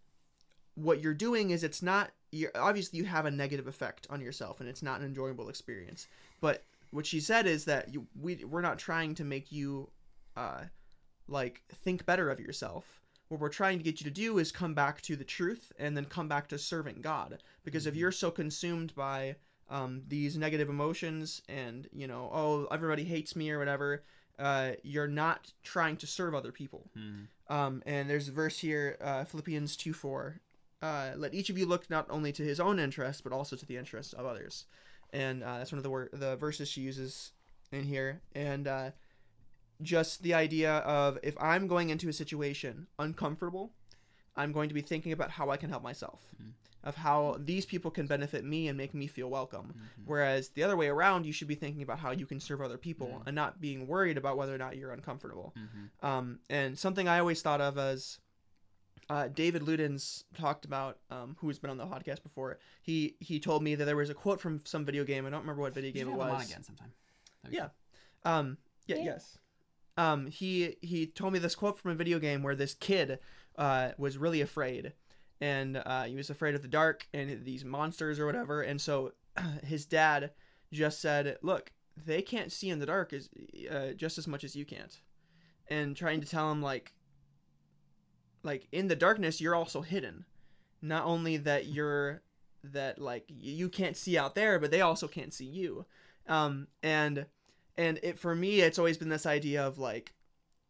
what 0.75 1.01
you're 1.01 1.15
doing 1.15 1.51
is 1.51 1.63
it's 1.63 1.83
not 1.83 2.11
you're 2.33 2.51
obviously 2.55 2.99
you 2.99 3.05
have 3.05 3.27
a 3.27 3.31
negative 3.31 3.69
effect 3.69 4.07
on 4.11 4.21
yourself 4.21 4.61
and 4.61 4.69
it's 4.69 4.83
not 4.83 5.01
an 5.01 5.07
enjoyable 5.07 5.49
experience. 5.49 6.09
But 6.41 6.65
what 6.91 7.07
she 7.07 7.21
said 7.21 7.47
is 7.47 7.65
that 7.67 7.93
you 7.93 8.07
we 8.21 8.45
we're 8.45 8.61
not 8.61 8.79
trying 8.79 9.15
to 9.17 9.25
make 9.25 9.53
you 9.53 9.91
uh 10.37 10.63
like 11.29 11.63
think 11.83 12.05
better 12.07 12.31
of 12.31 12.41
yourself 12.41 13.04
what 13.29 13.41
we're 13.41 13.49
trying 13.49 13.79
to 13.79 13.85
get 13.85 14.01
you 14.01 14.05
to 14.05 14.11
do 14.11 14.39
is 14.39 14.53
come 14.53 14.75
back 14.75 15.01
to 15.03 15.17
the 15.17 15.25
truth 15.25 15.73
and 15.79 15.97
then 15.97 16.05
come 16.05 16.29
back 16.29 16.49
to 16.49 16.59
serving 16.59 17.01
god 17.01 17.43
because 17.65 17.87
if 17.87 17.95
Mhm. 17.95 17.99
you're 17.99 18.13
so 18.13 18.31
consumed 18.31 18.95
by 18.95 19.37
um, 19.71 20.03
these 20.09 20.37
negative 20.37 20.69
emotions 20.69 21.41
and 21.49 21.89
you 21.93 22.07
know 22.07 22.31
oh 22.33 22.67
everybody 22.71 23.05
hates 23.05 23.35
me 23.35 23.51
or 23.51 23.59
whatever 23.59 24.05
uh, 24.39 24.73
you're 24.83 25.09
not 25.09 25.53
trying 25.63 25.97
to 25.97 26.07
serve 26.07 26.35
other 26.35 26.53
people 26.53 26.91
Hmm. 26.95 27.23
um, 27.49 27.83
and 27.87 28.11
there's 28.11 28.29
a 28.29 28.33
verse 28.33 28.59
here, 28.59 28.97
uh, 29.01 29.25
Philippians 29.25 29.77
2 29.77 29.93
4. 29.93 30.41
Uh, 30.83 31.13
Let 31.17 31.33
each 31.35 31.51
of 31.51 31.57
you 31.57 31.67
look 31.67 31.89
not 31.89 32.07
only 32.11 32.33
to 32.33 32.43
his 32.43 32.59
own 32.61 32.79
interests, 32.79 33.23
but 33.23 33.33
also 33.33 33.55
to 33.57 33.65
the 33.65 33.77
interests 33.77 34.13
of 34.13 34.27
others. 34.27 34.67
And 35.13 35.43
uh, 35.45 35.59
that's 35.59 35.71
one 35.73 35.79
of 35.79 35.83
the, 35.85 35.89
wor- 35.91 36.11
the 36.13 36.37
verses 36.37 36.69
she 36.69 36.81
uses 36.83 37.33
in 37.73 37.85
here. 37.85 38.21
And 38.35 38.67
uh, 38.67 38.91
just 39.83 40.23
the 40.23 40.35
idea 40.35 40.73
of 40.79 41.19
if 41.23 41.35
I'm 41.41 41.67
going 41.67 41.91
into 41.91 42.09
a 42.09 42.13
situation 42.13 42.87
uncomfortable, 42.99 43.73
I'm 44.37 44.53
going 44.53 44.69
to 44.69 44.75
be 44.75 44.81
thinking 44.83 45.13
about 45.13 45.31
how 45.31 45.51
I 45.51 45.57
can 45.57 45.71
help 45.71 45.83
myself, 45.83 46.23
Mhm. 46.41 46.53
of 46.83 46.97
how 46.97 47.37
these 47.39 47.65
people 47.67 47.91
can 47.91 48.07
benefit 48.07 48.45
me 48.45 48.69
and 48.69 48.77
make 48.77 48.93
me 48.95 49.07
feel 49.07 49.29
welcome. 49.31 49.75
Mhm. 49.77 50.03
Whereas 50.07 50.51
the 50.51 50.63
other 50.63 50.77
way 50.77 50.89
around, 50.89 51.25
you 51.27 51.33
should 51.33 51.49
be 51.49 51.55
thinking 51.55 51.83
about 51.83 51.99
how 52.01 52.11
you 52.11 52.27
can 52.27 52.41
serve 52.41 52.61
other 52.61 52.79
people 52.79 53.23
and 53.27 53.35
not 53.35 53.61
being 53.61 53.87
worried 53.87 54.17
about 54.19 54.37
whether 54.37 54.55
or 54.55 54.59
not 54.59 54.77
you're 54.77 54.93
uncomfortable. 54.93 55.55
Mhm. 55.57 56.05
Um, 56.05 56.41
and 56.51 56.79
something 56.79 57.09
I 57.09 57.19
always 57.21 57.43
thought 57.43 57.61
of 57.61 57.79
as 57.79 58.19
uh, 59.11 59.29
David 59.29 59.61
Ludens 59.61 60.25
talked 60.35 60.65
about, 60.65 60.99
um, 61.11 61.37
who 61.41 61.49
has 61.49 61.59
been 61.59 61.69
on 61.69 61.77
the 61.77 61.85
podcast 61.85 62.23
before. 62.23 62.59
He 62.81 63.17
he 63.21 63.39
told 63.39 63.63
me 63.63 63.75
that 63.75 63.85
there 63.85 63.97
was 63.97 64.09
a 64.09 64.15
quote 64.15 64.41
from 64.41 64.65
some 64.65 64.87
video 64.87 65.05
game. 65.05 65.27
I 65.27 65.31
don't 65.31 65.43
remember 65.43 65.61
what 65.61 65.75
video 65.75 65.89
You 65.89 65.93
game 65.93 66.09
it 66.09 66.11
have 66.13 66.21
him 66.21 66.27
on 66.27 66.33
was. 66.39 66.47
again 66.51 66.63
sometime. 66.63 66.91
Yeah. 67.51 67.69
fun. 68.23 68.33
Um, 68.47 68.59
yeah, 68.87 68.97
Yeah. 68.97 69.03
yes. 69.05 69.39
Um, 69.97 70.27
he 70.27 70.77
he 70.81 71.07
told 71.07 71.33
me 71.33 71.39
this 71.39 71.55
quote 71.55 71.79
from 71.79 71.93
a 71.93 71.95
video 71.95 72.19
game 72.19 72.43
where 72.43 72.57
this 72.57 72.75
kid 72.75 73.19
uh, 73.57 73.91
was 73.97 74.19
really 74.19 74.41
afraid, 74.41 74.93
and 75.41 75.77
uh, 75.77 76.05
he 76.05 76.17
was 76.17 76.31
afraid 76.31 76.55
of 76.55 76.63
the 76.63 76.69
dark 76.69 77.07
and 77.15 77.45
these 77.45 77.65
monsters 77.65 78.19
or 78.19 78.27
whatever. 78.27 78.63
And 78.63 78.81
so 78.81 79.13
his 79.65 79.87
dad 79.87 80.33
just 80.73 81.01
said, 81.01 81.39
"Look, 81.43 81.73
they 81.97 82.23
can't 82.23 82.53
see 82.53 82.71
in 82.71 82.81
the 82.81 82.87
dark 82.87 83.13
as 83.13 83.29
uh, 83.71 83.93
just 83.93 84.19
as 84.19 84.27
much 84.27 84.43
as 84.43 84.57
you 84.57 84.65
can't," 84.65 85.01
and 85.69 85.97
trying 85.97 86.21
to 86.21 86.27
tell 86.27 86.51
him 86.51 86.61
like, 86.61 86.93
like 88.43 88.67
in 88.73 88.89
the 88.89 88.97
darkness 88.97 89.41
you're 89.41 89.55
also 89.55 89.83
hidden. 89.83 90.25
Not 90.83 91.05
only 91.05 91.37
that 91.39 91.67
you're 91.67 92.23
that 92.73 93.01
like 93.01 93.25
you 93.29 93.69
can't 93.69 93.97
see 93.97 94.19
out 94.19 94.35
there, 94.35 94.59
but 94.59 94.71
they 94.71 94.81
also 94.81 95.07
can't 95.07 95.33
see 95.33 95.45
you. 95.45 95.87
Um, 96.27 96.69
and 96.83 97.27
and 97.77 97.99
it 98.03 98.19
for 98.19 98.35
me 98.35 98.61
it's 98.61 98.79
always 98.79 98.99
been 98.99 99.09
this 99.09 99.27
idea 99.27 99.67
of 99.67 99.79
like 99.79 100.15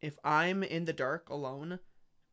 if 0.00 0.18
i'm 0.24 0.62
in 0.62 0.84
the 0.84 0.92
dark 0.92 1.28
alone 1.30 1.78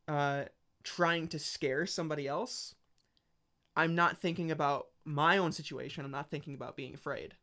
uh 0.08 0.44
trying 0.82 1.28
to 1.28 1.38
scare 1.38 1.86
somebody 1.86 2.26
else 2.26 2.74
I'm 3.76 3.94
not 3.94 4.20
thinking 4.20 4.50
about 4.50 4.88
my 5.04 5.38
own 5.38 5.52
situation. 5.52 6.04
I'm 6.04 6.10
not 6.10 6.30
thinking 6.30 6.54
about 6.54 6.76
being 6.76 6.94
afraid. 6.94 7.34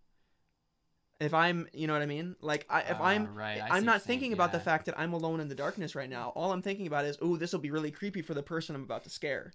If 1.20 1.34
I'm, 1.34 1.68
you 1.74 1.88
know 1.88 1.94
what 1.94 2.02
I 2.02 2.06
mean? 2.06 2.36
Like, 2.39 2.65
I, 2.70 2.82
if 2.82 2.98
Ah, 3.00 3.06
I'm, 3.06 3.34
right, 3.36 3.62
I 3.62 3.76
you're 3.76 3.82
not 3.82 4.02
saying, 4.04 4.20
thinking 4.20 4.34
about 4.34 4.52
the 4.54 4.60
fact 4.60 4.86
that 4.86 4.98
I'm 4.98 5.12
alone 5.12 5.42
in 5.42 5.50
the 5.50 5.56
darkness 5.56 5.96
right 5.96 6.10
now. 6.10 6.30
All 6.30 6.52
I'm 6.54 6.62
thinking 6.62 6.88
about 6.88 7.06
is, 7.06 7.18
oh, 7.22 7.36
this 7.36 7.52
will 7.52 7.60
be 7.60 7.72
really 7.72 7.92
creepy 7.92 8.22
for 8.22 8.34
the 8.34 8.44
person 8.44 8.76
I'm 8.76 8.84
about 8.84 9.04
to 9.04 9.10
scare. 9.10 9.52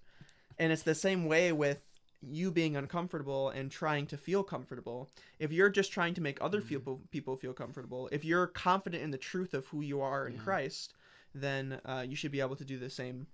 And 0.59 0.71
it's 0.71 0.83
the 0.83 0.93
same 0.93 1.25
way 1.25 1.51
with 1.51 1.79
you 2.21 2.51
being 2.51 2.75
uncomfortable 2.75 3.49
and 3.49 3.69
trying 3.71 4.07
to 4.07 4.17
feel 4.17 4.43
comfortable. 4.43 5.09
If 5.39 5.51
you're 5.51 5.69
just 5.69 5.91
trying 5.91 6.13
to 6.15 6.21
make 6.21 6.37
other 6.41 6.61
Mhm. 6.61 6.67
people 6.67 7.01
people 7.11 7.35
feel 7.37 7.53
comfortable, 7.53 8.09
if 8.11 8.23
you're 8.25 8.47
confident 8.47 9.03
in 9.03 9.11
the 9.11 9.17
truth 9.17 9.53
of 9.53 9.67
who 9.67 9.81
you 9.81 10.01
are 10.01 10.27
in 10.27 10.33
Yeah. 10.35 10.39
Christ, 10.41 10.93
then 11.33 11.79
uh, 11.85 12.05
you 12.07 12.15
should 12.15 12.31
be 12.31 12.39
able 12.41 12.55
to 12.55 12.65
do 12.65 12.79
the 12.79 12.89
same 12.89 13.27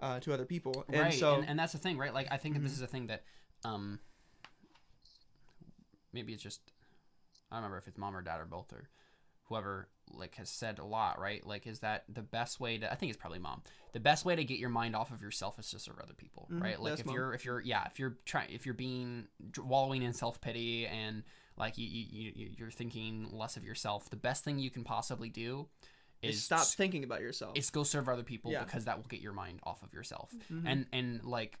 uh, 0.00 0.20
to 0.20 0.32
other 0.32 0.44
people. 0.46 0.84
And 0.88 0.98
right 1.00 1.12
so, 1.12 1.40
and, 1.40 1.50
and 1.50 1.58
that's 1.58 1.72
the 1.72 1.78
thing 1.78 1.98
right 1.98 2.14
like 2.14 2.28
i 2.30 2.36
think 2.36 2.54
that 2.54 2.62
this 2.62 2.72
is 2.72 2.82
a 2.82 2.86
thing 2.86 3.08
that 3.08 3.24
um 3.64 3.98
maybe 6.12 6.32
it's 6.32 6.42
just 6.42 6.60
i 7.50 7.56
don't 7.56 7.62
remember 7.62 7.78
if 7.78 7.88
it's 7.88 7.98
mom 7.98 8.16
or 8.16 8.22
dad 8.22 8.40
or 8.40 8.44
both 8.46 8.72
or 8.72 8.88
whoever 9.48 9.88
like 10.10 10.34
has 10.36 10.48
said 10.48 10.78
a 10.78 10.84
lot 10.84 11.20
right 11.20 11.46
like 11.46 11.66
is 11.66 11.80
that 11.80 12.04
the 12.08 12.22
best 12.22 12.58
way 12.60 12.78
to 12.78 12.90
i 12.90 12.94
think 12.94 13.10
it's 13.10 13.20
probably 13.20 13.38
mom 13.38 13.62
the 13.92 14.00
best 14.00 14.24
way 14.24 14.34
to 14.34 14.42
get 14.44 14.58
your 14.58 14.70
mind 14.70 14.96
off 14.96 15.10
of 15.10 15.20
yourself 15.20 15.58
is 15.58 15.70
to 15.70 15.78
serve 15.78 15.98
other 16.02 16.14
people 16.14 16.48
Mhm, 16.50 16.62
right 16.62 16.80
like 16.80 16.92
that's 16.92 17.00
if 17.02 17.06
mom. 17.06 17.14
you're 17.14 17.34
if 17.34 17.44
you're 17.44 17.60
yeah 17.60 17.84
if 17.86 17.98
you're 17.98 18.16
trying 18.24 18.50
if 18.50 18.64
you're 18.64 18.74
being 18.74 19.26
wallowing 19.58 20.02
in 20.02 20.12
self-pity 20.14 20.86
and 20.86 21.24
like 21.56 21.76
you, 21.76 21.86
you 21.86 22.32
you- 22.34 22.50
you're 22.56 22.70
thinking 22.70 23.28
less 23.32 23.56
of 23.56 23.64
yourself 23.64 24.08
the 24.08 24.16
best 24.16 24.44
thing 24.44 24.58
you 24.58 24.70
can 24.70 24.82
possibly 24.84 25.28
do 25.28 25.68
is 26.22 26.36
is 26.36 26.44
stop 26.44 26.66
thinking 26.66 27.04
about 27.04 27.20
yourself. 27.20 27.52
It's 27.56 27.70
go 27.70 27.84
serve 27.84 28.08
other 28.08 28.24
people 28.24 28.50
Yeah. 28.50 28.64
because 28.64 28.86
that 28.86 28.96
will 28.96 29.06
get 29.08 29.20
your 29.20 29.32
mind 29.34 29.60
off 29.62 29.82
of 29.84 29.92
yourself 29.92 30.34
Mhm. 30.50 30.62
and 30.66 30.86
and 30.92 31.24
like 31.24 31.58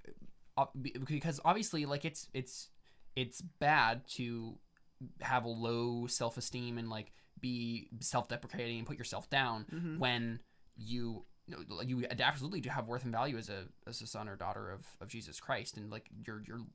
because 1.04 1.40
obviously 1.44 1.86
like 1.86 2.04
it's 2.04 2.28
it's 2.34 2.68
it's 3.14 3.40
bad 3.40 4.06
to 4.08 4.58
have 5.20 5.44
a 5.44 5.48
low 5.48 6.06
self-esteem 6.08 6.76
and 6.78 6.88
like 6.90 7.12
be 7.40 7.88
self-deprecating 8.00 8.78
and 8.78 8.86
put 8.86 8.98
yourself 8.98 9.28
down 9.30 9.64
Mhm. 9.72 9.98
when 9.98 10.40
you 10.76 11.24
you 11.86 12.06
absolutely 12.20 12.60
do 12.60 12.68
have 12.68 12.86
worth 12.86 13.04
and 13.04 13.12
value 13.12 13.38
as 13.38 13.48
a 13.48 13.68
as 13.86 14.02
a 14.02 14.06
son 14.06 14.28
or 14.28 14.36
daughter 14.36 14.70
of, 14.70 14.86
of 15.00 15.08
Jesus 15.08 15.40
Christ 15.40 15.76
and 15.78 15.90
like 15.90 16.10
you're 16.26 16.42
you're 16.46 16.66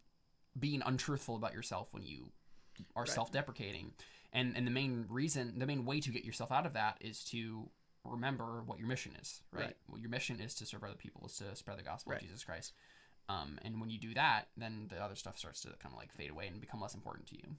being 0.57 0.81
untruthful 0.83 1.35
about 1.35 1.53
yourself 1.53 1.93
when 1.93 2.03
you 2.03 2.31
are 2.95 3.03
Right. 3.03 3.09
self-deprecating 3.09 3.93
and 4.31 4.57
and 4.57 4.65
the 4.65 4.71
main 4.71 5.05
reason 5.09 5.59
the 5.59 5.67
main 5.67 5.85
way 5.85 5.99
to 6.01 6.09
get 6.11 6.25
yourself 6.25 6.51
out 6.51 6.65
of 6.65 6.73
that 6.73 6.97
is 7.01 7.23
to 7.25 7.69
remember 8.03 8.63
what 8.63 8.79
your 8.79 8.87
mission 8.87 9.15
is 9.21 9.41
right, 9.51 9.65
Right. 9.67 9.77
Well, 9.87 9.99
your 9.99 10.09
mission 10.09 10.39
is 10.41 10.55
to 10.55 10.65
serve 10.65 10.83
other 10.83 10.95
people 10.95 11.25
is 11.27 11.37
to 11.37 11.55
spread 11.55 11.77
the 11.77 11.83
gospel 11.83 12.11
Right. 12.11 12.21
of 12.21 12.27
Jesus 12.27 12.43
Christ 12.43 12.73
um, 13.29 13.59
and 13.61 13.79
when 13.79 13.89
you 13.91 13.99
do 13.99 14.13
that 14.15 14.49
then 14.57 14.87
the 14.89 14.97
other 15.01 15.15
stuff 15.15 15.37
starts 15.37 15.61
to 15.61 15.69
kind 15.79 15.93
of 15.93 15.97
like 15.99 16.11
fade 16.11 16.31
away 16.31 16.47
and 16.47 16.59
become 16.59 16.81
less 16.81 16.95
important 16.95 17.27
to 17.27 17.35
you 17.35 17.55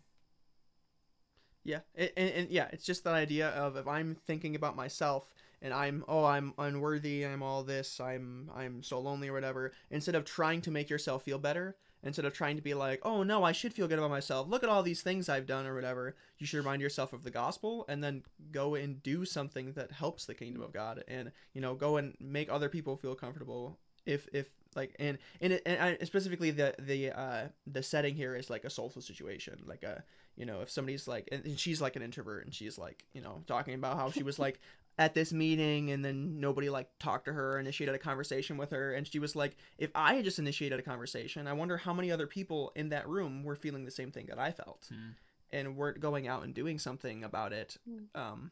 Yeah, 1.64 1.80
and, 1.96 2.10
and, 2.16 2.50
yeah, 2.50 2.68
it's 2.72 2.84
just 2.84 3.04
that 3.04 3.14
idea 3.14 3.48
of 3.48 3.76
if 3.76 3.88
I'm 3.88 4.16
thinking 4.26 4.54
about 4.54 4.76
myself 4.76 5.34
and 5.62 5.72
I'm 5.72 6.04
oh 6.08 6.24
I'm 6.24 6.52
unworthy, 6.58 7.24
I'm 7.24 7.42
all 7.42 7.62
this, 7.62 8.00
I'm 8.00 8.50
I'm 8.54 8.82
so 8.82 9.00
lonely 9.00 9.28
or 9.28 9.32
whatever. 9.32 9.72
Instead 9.90 10.14
of 10.14 10.26
trying 10.26 10.60
to 10.62 10.70
make 10.70 10.90
yourself 10.90 11.22
feel 11.22 11.38
better, 11.38 11.76
instead 12.02 12.26
of 12.26 12.34
trying 12.34 12.56
to 12.56 12.62
be 12.62 12.74
like 12.74 13.00
oh 13.02 13.22
no 13.22 13.42
I 13.44 13.52
should 13.52 13.72
feel 13.72 13.88
good 13.88 13.98
about 13.98 14.10
myself, 14.10 14.46
look 14.46 14.62
at 14.62 14.68
all 14.68 14.82
these 14.82 15.00
things 15.00 15.30
I've 15.30 15.46
done 15.46 15.66
or 15.66 15.74
whatever. 15.74 16.16
You 16.38 16.46
should 16.46 16.58
remind 16.58 16.82
yourself 16.82 17.14
of 17.14 17.24
the 17.24 17.30
gospel 17.30 17.86
and 17.88 18.04
then 18.04 18.24
go 18.52 18.74
and 18.74 19.02
do 19.02 19.24
something 19.24 19.72
that 19.72 19.90
helps 19.90 20.26
the 20.26 20.34
kingdom 20.34 20.60
of 20.62 20.72
God 20.72 21.02
and 21.08 21.32
you 21.54 21.62
know 21.62 21.74
go 21.74 21.96
and 21.96 22.14
make 22.20 22.50
other 22.50 22.68
people 22.68 22.96
feel 22.98 23.14
comfortable. 23.14 23.78
If 24.06 24.28
if 24.32 24.48
like 24.76 24.94
and 24.98 25.18
and, 25.40 25.52
it, 25.54 25.62
and 25.66 25.80
I, 26.00 26.04
specifically 26.04 26.50
the 26.50 26.74
the 26.78 27.10
uh 27.12 27.48
the 27.66 27.82
setting 27.82 28.14
here 28.16 28.34
is 28.34 28.50
like 28.50 28.64
a 28.64 28.70
soulful 28.70 29.02
situation 29.02 29.62
like 29.66 29.84
a 29.84 30.02
you 30.36 30.44
know 30.46 30.62
if 30.62 30.70
somebody's 30.70 31.06
like 31.06 31.28
and, 31.30 31.44
and 31.44 31.58
she's 31.58 31.80
like 31.80 31.94
an 31.96 32.02
introvert 32.02 32.44
and 32.44 32.52
she's 32.52 32.76
like 32.76 33.04
you 33.12 33.20
know 33.20 33.42
talking 33.46 33.74
about 33.74 33.96
how 33.96 34.10
she 34.10 34.24
was 34.24 34.38
like 34.38 34.58
at 34.98 35.14
this 35.14 35.32
meeting 35.32 35.90
and 35.92 36.04
then 36.04 36.40
nobody 36.40 36.70
like 36.70 36.88
talked 36.98 37.26
to 37.26 37.32
her 37.32 37.52
or 37.54 37.58
initiated 37.60 37.94
a 37.94 37.98
conversation 37.98 38.56
with 38.56 38.70
her 38.70 38.92
and 38.94 39.06
she 39.06 39.20
was 39.20 39.36
like 39.36 39.56
if 39.78 39.90
i 39.94 40.14
had 40.14 40.24
just 40.24 40.38
initiated 40.40 40.78
a 40.78 40.82
conversation 40.82 41.46
i 41.46 41.52
wonder 41.52 41.76
how 41.76 41.92
many 41.94 42.10
other 42.10 42.26
people 42.26 42.72
in 42.74 42.88
that 42.88 43.08
room 43.08 43.44
were 43.44 43.54
feeling 43.56 43.84
the 43.84 43.90
same 43.92 44.10
thing 44.10 44.26
that 44.26 44.38
i 44.40 44.50
felt 44.50 44.88
Hmm. 44.90 45.10
and 45.50 45.76
weren't 45.76 46.00
going 46.00 46.26
out 46.26 46.42
and 46.42 46.52
doing 46.52 46.78
something 46.80 47.22
about 47.22 47.52
it 47.52 47.76
Mm. 47.88 48.06
um 48.20 48.50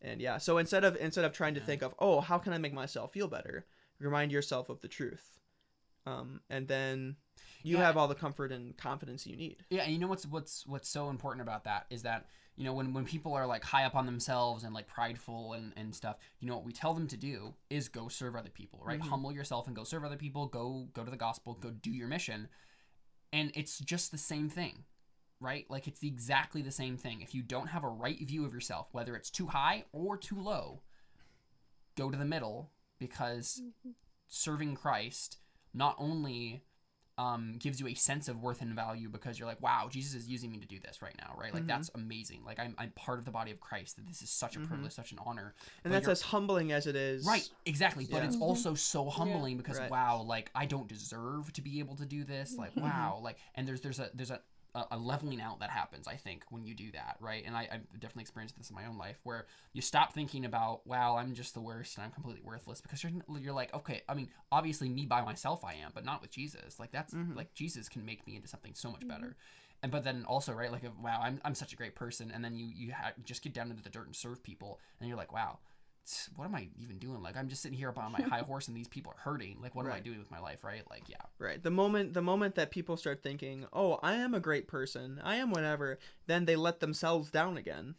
and 0.00 0.20
yeah 0.22 0.38
so 0.38 0.56
instead 0.58 0.84
of 0.84 0.96
instead 0.96 1.24
of 1.26 1.32
trying 1.32 1.54
to 1.54 1.60
Yeah. 1.60 1.66
think 1.66 1.82
of 1.82 1.94
oh 1.98 2.20
how 2.20 2.38
can 2.38 2.52
i 2.54 2.58
make 2.58 2.72
myself 2.72 3.12
feel 3.12 3.28
better 3.28 3.66
remind 4.00 4.32
yourself 4.32 4.68
of 4.68 4.80
the 4.80 4.88
truth 4.88 5.38
um 6.06 6.40
and 6.50 6.68
then 6.68 7.16
you 7.62 7.76
Yeah. 7.76 7.84
have 7.84 7.96
all 7.96 8.08
the 8.08 8.14
comfort 8.14 8.52
and 8.52 8.76
confidence 8.76 9.26
you 9.26 9.36
need 9.36 9.64
Yeah, 9.70 9.82
and 9.82 9.92
you 9.92 9.98
know 9.98 10.06
what's 10.08 10.26
what's 10.26 10.66
what's 10.66 10.88
so 10.88 11.08
important 11.10 11.42
about 11.42 11.64
that 11.64 11.86
is 11.90 12.02
that 12.02 12.26
you 12.56 12.64
know 12.64 12.72
when 12.72 12.92
when 12.92 13.04
people 13.04 13.34
are 13.34 13.46
like 13.46 13.64
high 13.64 13.84
up 13.84 13.94
on 13.94 14.06
themselves 14.06 14.64
and 14.64 14.72
like 14.74 14.86
prideful 14.86 15.52
and 15.52 15.72
and 15.76 15.94
stuff, 15.94 16.16
you 16.40 16.48
know 16.48 16.56
what 16.56 16.64
we 16.64 16.72
tell 16.72 16.92
them 16.94 17.06
to 17.08 17.16
do 17.16 17.54
is 17.70 17.88
go 17.88 18.08
serve 18.08 18.34
other 18.34 18.50
people, 18.50 18.80
right? 18.84 19.00
Mhm. 19.00 19.08
Humble 19.08 19.32
yourself 19.32 19.66
and 19.68 19.76
go 19.76 19.84
serve 19.84 20.04
other 20.04 20.16
people. 20.16 20.46
Go 20.46 20.88
go 20.92 21.04
to 21.04 21.10
the 21.10 21.16
gospel. 21.16 21.54
Go 21.54 21.70
do 21.70 21.90
your 21.90 22.08
mission, 22.08 22.48
and 23.32 23.52
it's 23.54 23.78
just 23.78 24.10
the 24.10 24.18
same 24.18 24.48
thing, 24.48 24.84
right? 25.40 25.66
Like 25.70 25.86
it's 25.86 26.02
exactly 26.02 26.62
the 26.62 26.72
same 26.72 26.96
thing. 26.96 27.20
If 27.22 27.32
you 27.34 27.42
don't 27.42 27.68
have 27.68 27.84
a 27.84 27.88
right 27.88 28.18
view 28.26 28.44
of 28.44 28.52
yourself, 28.54 28.88
whether 28.92 29.14
it's 29.14 29.30
too 29.30 29.46
high 29.48 29.84
or 29.92 30.16
too 30.16 30.40
low, 30.40 30.82
go 31.96 32.10
to 32.10 32.16
the 32.18 32.24
middle 32.24 32.70
because 32.98 33.60
serving 34.28 34.74
Christ 34.74 35.38
not 35.74 35.96
only 35.98 36.64
um, 37.16 37.56
gives 37.58 37.80
you 37.80 37.88
a 37.88 37.94
sense 37.94 38.28
of 38.28 38.40
worth 38.40 38.62
and 38.62 38.76
value 38.76 39.08
because 39.08 39.40
you're 39.40 39.48
like, 39.48 39.60
wow, 39.60 39.88
Jesus 39.90 40.14
is 40.14 40.28
using 40.28 40.52
me 40.52 40.58
to 40.60 40.66
do 40.68 40.78
this 40.78 41.02
right 41.02 41.16
now, 41.20 41.34
right? 41.36 41.52
Like 41.52 41.64
Mhm. 41.64 41.66
that's 41.68 41.90
amazing. 41.96 42.44
Like 42.44 42.60
I'm, 42.60 42.76
I'm 42.78 42.90
part 42.92 43.18
of 43.18 43.24
the 43.24 43.32
body 43.32 43.50
of 43.50 43.58
Christ. 43.58 43.96
That 43.96 44.06
this 44.06 44.22
is 44.22 44.30
such 44.30 44.54
a 44.54 44.60
Mhm. 44.60 44.68
privilege, 44.68 44.92
such 44.92 45.10
an 45.10 45.18
honor. 45.26 45.52
and 45.82 45.90
But 45.92 46.04
that's 46.04 46.06
as 46.08 46.22
humbling 46.22 46.70
as 46.70 46.86
it 46.86 46.94
is 46.94 47.26
Right, 47.26 47.48
exactly. 47.66 48.06
But 48.08 48.18
Yeah. 48.18 48.26
it's 48.28 48.36
Mhm. 48.36 48.42
also 48.42 48.74
so 48.74 49.10
humbling 49.10 49.56
because 49.56 49.78
Right. 49.78 49.90
wow, 49.90 50.22
like 50.22 50.52
I 50.54 50.66
don't 50.66 50.86
deserve 50.88 51.52
to 51.54 51.60
be 51.62 51.80
able 51.80 51.96
to 51.96 52.06
do 52.06 52.22
this. 52.22 52.56
Like 52.56 52.72
Mhm. 52.76 52.82
wow, 52.82 53.18
like 53.20 53.38
and 53.56 53.66
there's 53.66 53.80
there's 53.80 53.98
a 53.98 54.10
there's 54.14 54.30
a 54.30 54.40
a 54.78 54.96
a 54.96 54.98
leveling 54.98 55.40
out 55.40 55.60
that 55.60 55.70
happens, 55.70 56.06
I 56.08 56.14
think, 56.16 56.44
when 56.50 56.64
you 56.64 56.74
do 56.74 56.90
that, 56.92 57.16
right? 57.20 57.42
And 57.46 57.56
I, 57.56 57.68
I've 57.72 58.00
definitely 58.00 58.22
experienced 58.22 58.56
this 58.56 58.70
in 58.70 58.76
my 58.76 58.86
own 58.86 58.98
life, 58.98 59.18
where 59.24 59.46
you 59.72 59.82
stop 59.82 60.12
thinking 60.12 60.44
about, 60.44 60.86
"Wow, 60.86 61.16
I'm 61.16 61.34
just 61.34 61.54
the 61.54 61.60
worst 61.60 61.96
and 61.96 62.04
I'm 62.04 62.12
completely 62.12 62.42
worthless," 62.42 62.80
because 62.80 63.02
you're 63.02 63.12
you're 63.40 63.52
like, 63.52 63.74
okay, 63.74 64.02
I 64.08 64.14
mean, 64.14 64.28
obviously 64.52 64.88
me 64.88 65.06
by 65.06 65.22
myself 65.22 65.64
I 65.64 65.74
am, 65.74 65.92
but 65.94 66.04
not 66.04 66.20
with 66.22 66.30
Jesus. 66.30 66.78
Like 66.80 66.90
that's 66.92 67.14
Mhm. 67.14 67.36
like 67.36 67.54
Jesus 67.54 67.88
can 67.88 68.04
make 68.04 68.26
me 68.26 68.36
into 68.36 68.48
something 68.48 68.74
so 68.74 68.90
much 68.90 69.02
Mhm. 69.02 69.08
better. 69.08 69.36
And 69.82 69.92
but 69.92 70.02
then 70.02 70.24
also, 70.24 70.52
right, 70.52 70.72
like, 70.72 70.82
wow, 71.02 71.20
I'm 71.22 71.40
I'm 71.44 71.54
such 71.54 71.72
a 71.72 71.76
great 71.76 71.94
person, 71.94 72.30
and 72.32 72.44
then 72.44 72.56
you 72.56 72.66
you 72.66 72.92
ha- 72.92 73.12
just 73.24 73.42
get 73.42 73.52
down 73.54 73.70
into 73.70 73.82
the 73.82 73.90
dirt 73.90 74.06
and 74.06 74.16
serve 74.16 74.42
people, 74.42 74.80
and 75.00 75.08
you're 75.08 75.16
like, 75.16 75.32
wow, 75.32 75.58
what 76.36 76.44
am 76.46 76.54
I 76.54 76.68
even 76.80 76.98
doing? 76.98 77.22
Like, 77.22 77.36
I'm 77.36 77.48
just 77.48 77.62
sitting 77.62 77.76
here 77.78 77.88
up 77.88 77.98
on 77.98 78.12
my 78.12 78.20
high 78.28 78.40
horse, 78.40 78.68
and 78.68 78.76
these 78.76 78.88
people 78.88 79.12
are 79.12 79.20
hurting. 79.30 79.58
Like, 79.60 79.74
what 79.74 79.86
am 79.86 79.92
I 79.92 80.00
doing 80.00 80.18
with 80.18 80.30
my 80.30 80.40
life, 80.40 80.64
right? 80.64 80.82
Like, 80.90 81.08
yeah, 81.08 81.16
Right. 81.38 81.62
The 81.62 81.70
moment 81.70 82.14
the 82.14 82.22
moment 82.22 82.54
that 82.56 82.70
people 82.70 82.96
start 82.96 83.22
thinking, 83.22 83.66
"Oh, 83.72 83.98
I 84.02 84.14
am 84.14 84.34
a 84.34 84.40
great 84.40 84.68
person. 84.68 85.20
I 85.22 85.36
am 85.36 85.50
whatever," 85.50 85.98
then 86.26 86.44
they 86.44 86.56
let 86.56 86.80
themselves 86.80 87.30
down 87.30 87.56
again 87.56 87.94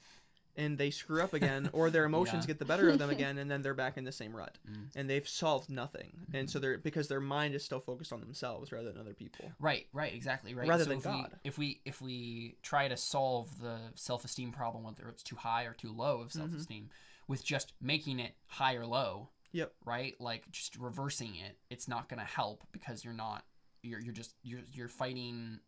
and 0.57 0.77
they 0.77 0.89
screw 0.89 1.21
up 1.21 1.33
again 1.33 1.69
or 1.71 1.89
their 1.89 2.03
emotions 2.11 2.43
Yeah. 2.43 2.47
get 2.47 2.59
the 2.59 2.65
better 2.65 2.89
of 2.89 2.99
them 2.99 3.09
again 3.17 3.37
and 3.37 3.49
then 3.49 3.61
they're 3.61 3.73
back 3.73 3.97
in 3.97 4.03
the 4.03 4.11
same 4.11 4.35
rut. 4.35 4.57
Mm. 4.69 4.87
And 4.95 5.09
they've 5.09 5.27
solved 5.27 5.69
nothing. 5.69 6.11
And 6.33 6.49
so 6.49 6.59
they're 6.59 6.77
because 6.77 7.07
their 7.07 7.21
mind 7.21 7.55
is 7.55 7.63
still 7.63 7.79
focused 7.79 8.11
on 8.11 8.19
themselves 8.19 8.71
rather 8.71 8.91
than 8.91 8.99
other 8.99 9.13
people. 9.13 9.51
right, 9.59 9.87
right, 9.93 10.13
exactly, 10.13 10.53
right. 10.53 10.67
Rather 10.67 10.83
so 10.83 10.89
than 10.89 10.97
if 10.97 11.03
God. 11.05 11.31
We, 11.43 11.49
if 11.49 11.57
we 11.57 11.81
if 11.85 12.01
we 12.01 12.55
try 12.61 12.87
to 12.87 12.97
solve 12.97 13.61
the 13.61 13.77
self 13.95 14.25
esteem 14.25 14.51
problem, 14.51 14.83
whether 14.83 15.07
it's 15.07 15.23
too 15.23 15.37
high 15.37 15.63
or 15.63 15.73
too 15.73 15.93
low 15.93 16.19
of 16.19 16.33
self 16.33 16.53
esteem, 16.53 16.89
with 17.29 17.45
just 17.45 17.71
making 17.79 18.19
it 18.19 18.33
high 18.47 18.73
or 18.75 18.85
low, 18.85 19.29
Yep. 19.53 19.71
right? 19.85 20.15
Like 20.19 20.51
just 20.51 20.75
reversing 20.75 21.35
it, 21.35 21.57
it's 21.69 21.87
not 21.87 22.09
gonna 22.09 22.25
help 22.25 22.65
because 22.73 23.05
you're 23.05 23.13
not 23.13 23.45
you're 23.83 24.01
you're 24.01 24.13
just 24.13 24.33
you're 24.43 24.61
you're 24.73 24.89
fighting 24.89 25.59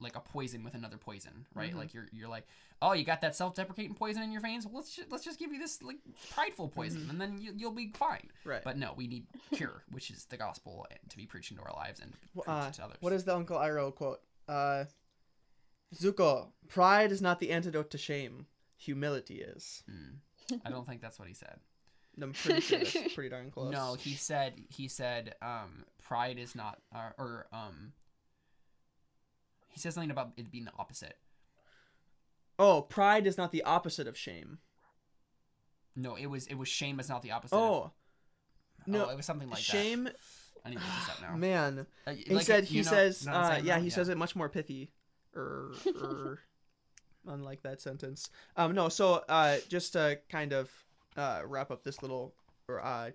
like 0.00 0.14
a 0.16 0.20
poison 0.20 0.62
with 0.64 0.74
another 0.74 0.98
poison, 0.98 1.46
right? 1.54 1.72
Mhm. 1.72 1.76
Like 1.78 1.94
you're 1.94 2.08
you're 2.12 2.28
like, 2.28 2.46
oh, 2.82 2.92
you 2.92 3.04
got 3.04 3.20
that 3.20 3.34
self-deprecating 3.36 3.94
poison 3.94 4.22
in 4.22 4.30
your 4.32 4.42
veins. 4.42 4.66
Well, 4.66 4.74
let's 4.76 4.94
just, 4.94 5.10
let's 5.12 5.24
just 5.24 5.38
give 5.38 5.52
you 5.52 5.58
this 5.58 5.82
like 5.82 5.96
prideful 6.34 6.68
poison, 6.68 7.02
Mhm. 7.02 7.10
and 7.10 7.20
then 7.20 7.38
you, 7.40 7.52
you'll 7.56 7.70
be 7.72 7.92
fine. 7.94 8.28
Right. 8.44 8.62
But 8.64 8.76
no, 8.76 8.92
we 8.96 9.06
need 9.06 9.26
cure, 9.52 9.84
which 9.90 10.10
is 10.10 10.24
the 10.26 10.36
gospel 10.36 10.86
and 10.90 10.98
to 11.10 11.16
be 11.16 11.24
preached 11.26 11.50
into 11.50 11.62
our 11.62 11.72
lives 11.74 12.00
and 12.00 12.12
uh, 12.46 12.70
to 12.72 12.84
others. 12.84 12.96
what 13.00 13.12
is 13.12 13.24
the 13.24 13.34
Uncle 13.34 13.56
Iroh 13.58 13.94
quote? 13.94 14.20
Uh 14.48 14.84
Zuko, 15.94 16.48
pride 16.68 17.12
is 17.12 17.22
not 17.22 17.38
the 17.38 17.50
antidote 17.52 17.90
to 17.92 17.98
shame. 17.98 18.46
Humility 18.78 19.36
is. 19.40 19.82
Hmm. 19.88 20.16
I 20.64 20.70
don't 20.70 20.86
think 20.86 21.00
that's 21.02 21.18
what 21.18 21.28
he 21.28 21.34
said. 21.34 21.58
I'm 22.22 22.32
pretty 22.32 22.60
sure 22.62 22.78
that's 22.78 22.92
pretty 23.14 23.28
darn 23.28 23.50
close. 23.50 23.72
No, 23.72 23.94
he 23.94 24.14
said 24.14 24.54
he 24.70 24.88
said 24.88 25.34
um, 25.42 25.84
pride 26.02 26.38
is 26.38 26.54
not 26.54 26.78
uh, 26.94 27.10
or 27.18 27.46
um. 27.52 27.92
He 29.68 29.80
says 29.80 29.94
something 29.94 30.10
about 30.10 30.30
it 30.36 30.50
being 30.50 30.64
the 30.64 30.72
opposite. 30.78 31.18
Oh, 32.58 32.80
pride 32.80 33.26
is 33.26 33.36
not 33.36 33.52
the 33.52 33.62
opposite 33.64 34.06
of 34.06 34.16
shame. 34.16 34.58
No, 35.94 36.14
it 36.14 36.26
was 36.26 36.46
it 36.46 36.54
was 36.54 36.68
shame 36.68 36.98
is 37.00 37.08
not 37.08 37.20
the 37.22 37.32
opposite. 37.32 37.54
of- 37.56 37.60
Oh, 37.62 37.92
no. 38.86 39.06
oh, 39.06 39.10
it 39.10 39.16
was 39.16 39.26
something 39.26 39.50
like 39.50 39.58
shame 39.58 40.08
I 40.64 40.70
need 40.70 40.78
to 40.78 40.84
look 40.84 40.94
this 41.00 41.08
up 41.10 41.22
now. 41.22 41.36
Man, 41.36 41.86
Uh, 42.06 42.12
he 42.12 42.34
like, 42.34 42.46
said 42.46 42.64
you 42.70 42.78
he 42.78 42.82
know- 42.82 42.90
says 42.90 43.26
know 43.26 43.32
what 43.32 43.40
I'm 43.40 43.60
uh, 43.60 43.64
yeah 43.64 43.78
he 43.78 43.90
says 43.90 44.08
it 44.08 44.16
much 44.16 44.34
more 44.36 44.48
pithy 44.48 44.90
or 45.34 45.72
or 46.00 46.40
unlike 47.28 47.62
that 47.62 47.80
sentence 47.80 48.30
um 48.56 48.74
no 48.74 48.88
so 48.88 49.22
uh 49.28 49.56
just 49.68 49.92
to 49.94 50.18
kind 50.28 50.52
of 50.52 50.70
uh 51.16 51.40
wrap 51.46 51.70
up 51.70 51.82
this 51.84 52.02
little 52.02 52.34
uh 52.82 53.10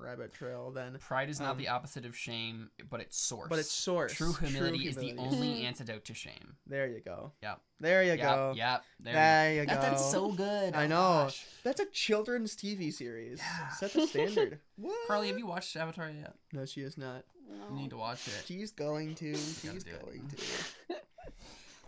rabbit 0.00 0.32
trail 0.32 0.70
then 0.70 0.96
Pride 1.00 1.28
is 1.28 1.38
not 1.38 1.50
um, 1.50 1.58
the 1.58 1.68
opposite 1.68 2.06
of 2.06 2.16
shame, 2.16 2.70
but 2.88 3.00
its 3.00 3.18
source. 3.18 3.48
but 3.50 3.58
it's 3.58 3.70
source 3.70 4.14
True 4.14 4.32
humility 4.32 4.86
is 4.88 4.96
the 4.96 5.12
only 5.18 5.62
antidote 5.66 6.04
to 6.06 6.14
shame. 6.14 6.56
there 6.66 6.86
you 6.86 7.00
go 7.04 7.32
Yep. 7.42 7.60
there 7.80 8.02
you 8.02 8.10
Yep, 8.12 8.20
go 8.20 8.54
Yep. 8.56 8.84
There, 9.00 9.12
there 9.12 9.54
you 9.54 9.66
That- 9.66 9.74
go 9.74 9.80
That's 9.82 10.10
so 10.10 10.32
good. 10.32 10.74
I 10.74 10.84
Oh, 10.84 10.88
know. 10.88 10.96
gosh. 10.96 11.44
that's 11.62 11.80
a 11.80 11.86
children's 11.86 12.56
tv 12.56 12.90
series 12.92 13.38
Yeah. 13.40 13.68
set 13.70 13.92
the 13.92 14.06
standard 14.06 14.60
what? 14.76 14.96
Carly, 15.08 15.28
have 15.28 15.38
you 15.38 15.46
watched 15.46 15.76
Avatar 15.76 16.08
yet? 16.10 16.34
no 16.54 16.64
she 16.64 16.80
is 16.80 16.96
not 16.96 17.24
You 17.68 17.76
need 17.76 17.90
to 17.90 17.98
watch 17.98 18.26
it. 18.28 18.44
She's 18.46 18.70
going 18.70 19.14
to. 19.16 19.34
She's 19.34 19.84
do 19.84 19.90
it. 19.90 20.02
going 20.06 20.26
to. 20.28 20.36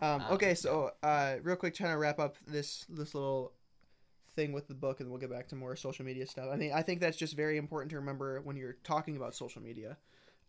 Um, 0.04 0.20
Um, 0.20 0.32
okay, 0.32 0.54
so 0.54 0.90
uh, 1.02 1.36
real 1.42 1.56
quick, 1.56 1.74
trying 1.74 1.92
to 1.92 1.98
wrap 1.98 2.18
up 2.18 2.36
this 2.46 2.84
this 2.88 3.14
little 3.14 3.52
thing 4.36 4.52
with 4.52 4.68
the 4.68 4.74
book, 4.74 5.00
and 5.00 5.10
we'll 5.10 5.20
get 5.20 5.30
back 5.30 5.48
to 5.48 5.56
more 5.56 5.76
social 5.76 6.04
media 6.04 6.26
stuff. 6.26 6.48
I 6.52 6.56
mean, 6.56 6.72
I 6.72 6.82
think 6.82 7.00
that's 7.00 7.16
just 7.16 7.36
very 7.36 7.56
important 7.56 7.90
to 7.90 7.96
remember 7.96 8.40
when 8.42 8.56
you're 8.56 8.76
talking 8.84 9.16
about 9.16 9.34
social 9.34 9.62
media, 9.62 9.96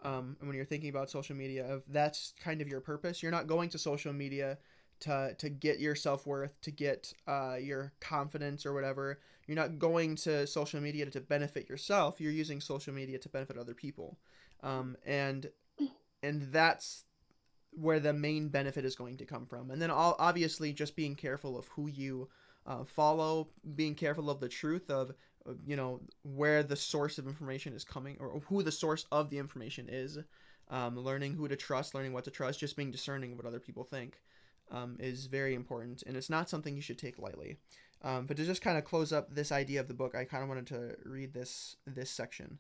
um, 0.04 0.36
and 0.40 0.48
when 0.48 0.56
you're 0.56 0.66
thinking 0.66 0.90
about 0.90 1.10
social 1.10 1.36
media. 1.36 1.66
Of 1.66 1.84
that's 1.88 2.34
kind 2.40 2.62
of 2.62 2.68
your 2.68 2.82
purpose. 2.82 3.24
You're 3.24 3.32
not 3.32 3.48
going 3.48 3.70
to 3.70 3.78
social 3.78 4.14
media 4.14 4.58
to 5.02 5.36
to 5.38 5.50
get 5.50 5.80
your 5.80 5.96
self 5.96 6.28
worth, 6.28 6.60
to 6.62 6.72
get 6.72 7.14
uh, 7.28 7.56
your 7.60 7.94
confidence 8.02 8.66
or 8.66 8.74
whatever. 8.74 9.20
You're 9.48 9.56
not 9.56 9.80
going 9.80 10.16
to 10.18 10.48
social 10.48 10.82
media 10.82 11.06
to 11.06 11.22
benefit 11.22 11.70
yourself. 11.70 12.20
You're 12.20 12.32
using 12.32 12.60
social 12.60 12.94
media 12.94 13.20
to 13.20 13.30
benefit 13.30 13.58
other 13.58 13.76
people, 13.76 14.18
um, 14.64 14.98
and 15.06 15.50
and 16.24 16.52
that's 16.52 17.06
where 17.76 18.00
the 18.00 18.14
main 18.14 18.50
benefit 18.50 18.86
is 18.86 18.96
going 18.96 19.18
to 19.18 19.26
come 19.26 19.46
from. 19.46 19.72
And 19.72 19.82
then 19.82 19.92
obviously 19.92 20.74
just 20.74 20.96
being 20.96 21.16
careful 21.16 21.58
of 21.58 21.68
who 21.68 21.88
you 21.88 22.30
uh, 22.66 22.84
follow, 22.84 23.50
being 23.76 23.96
careful 23.96 24.30
of 24.30 24.40
the 24.40 24.50
truth 24.50 24.90
of 24.90 25.12
uh, 25.48 25.54
you 25.66 25.76
know 25.76 26.02
where 26.24 26.64
the 26.64 26.76
source 26.76 27.18
of 27.18 27.28
information 27.28 27.74
is 27.74 27.84
coming 27.84 28.18
or 28.20 28.42
who 28.48 28.64
the 28.64 28.72
source 28.72 29.06
of 29.12 29.30
the 29.30 29.38
information 29.38 29.88
is. 29.90 30.18
Um, 30.72 30.98
learning 30.98 31.36
who 31.36 31.48
to 31.48 31.56
trust, 31.56 31.94
learning 31.94 32.14
what 32.14 32.24
to 32.24 32.32
trust, 32.32 32.60
just 32.60 32.76
being 32.76 32.90
discerning 32.90 33.34
of 33.34 33.38
what 33.38 33.46
other 33.46 33.60
people 33.60 33.84
think 33.84 34.20
um, 34.72 34.98
is 35.00 35.28
very 35.28 35.54
important, 35.54 36.02
and 36.08 36.18
it's 36.18 36.30
not 36.30 36.50
something 36.50 36.76
you 36.76 36.82
should 36.82 36.98
take 36.98 37.20
lightly. 37.20 37.58
Um, 38.02 38.26
but 38.26 38.36
to 38.38 38.46
just 38.46 38.64
kind 38.64 38.76
of 38.76 38.84
close 38.84 39.14
up 39.14 39.30
this 39.30 39.52
idea 39.52 39.80
of 39.80 39.88
the 39.88 39.94
book, 39.94 40.16
I 40.16 40.26
kind 40.26 40.42
of 40.42 40.50
wanted 40.50 40.66
to 40.68 40.96
read 41.06 41.36
this 41.36 41.76
this 41.86 42.10
section 42.10 42.58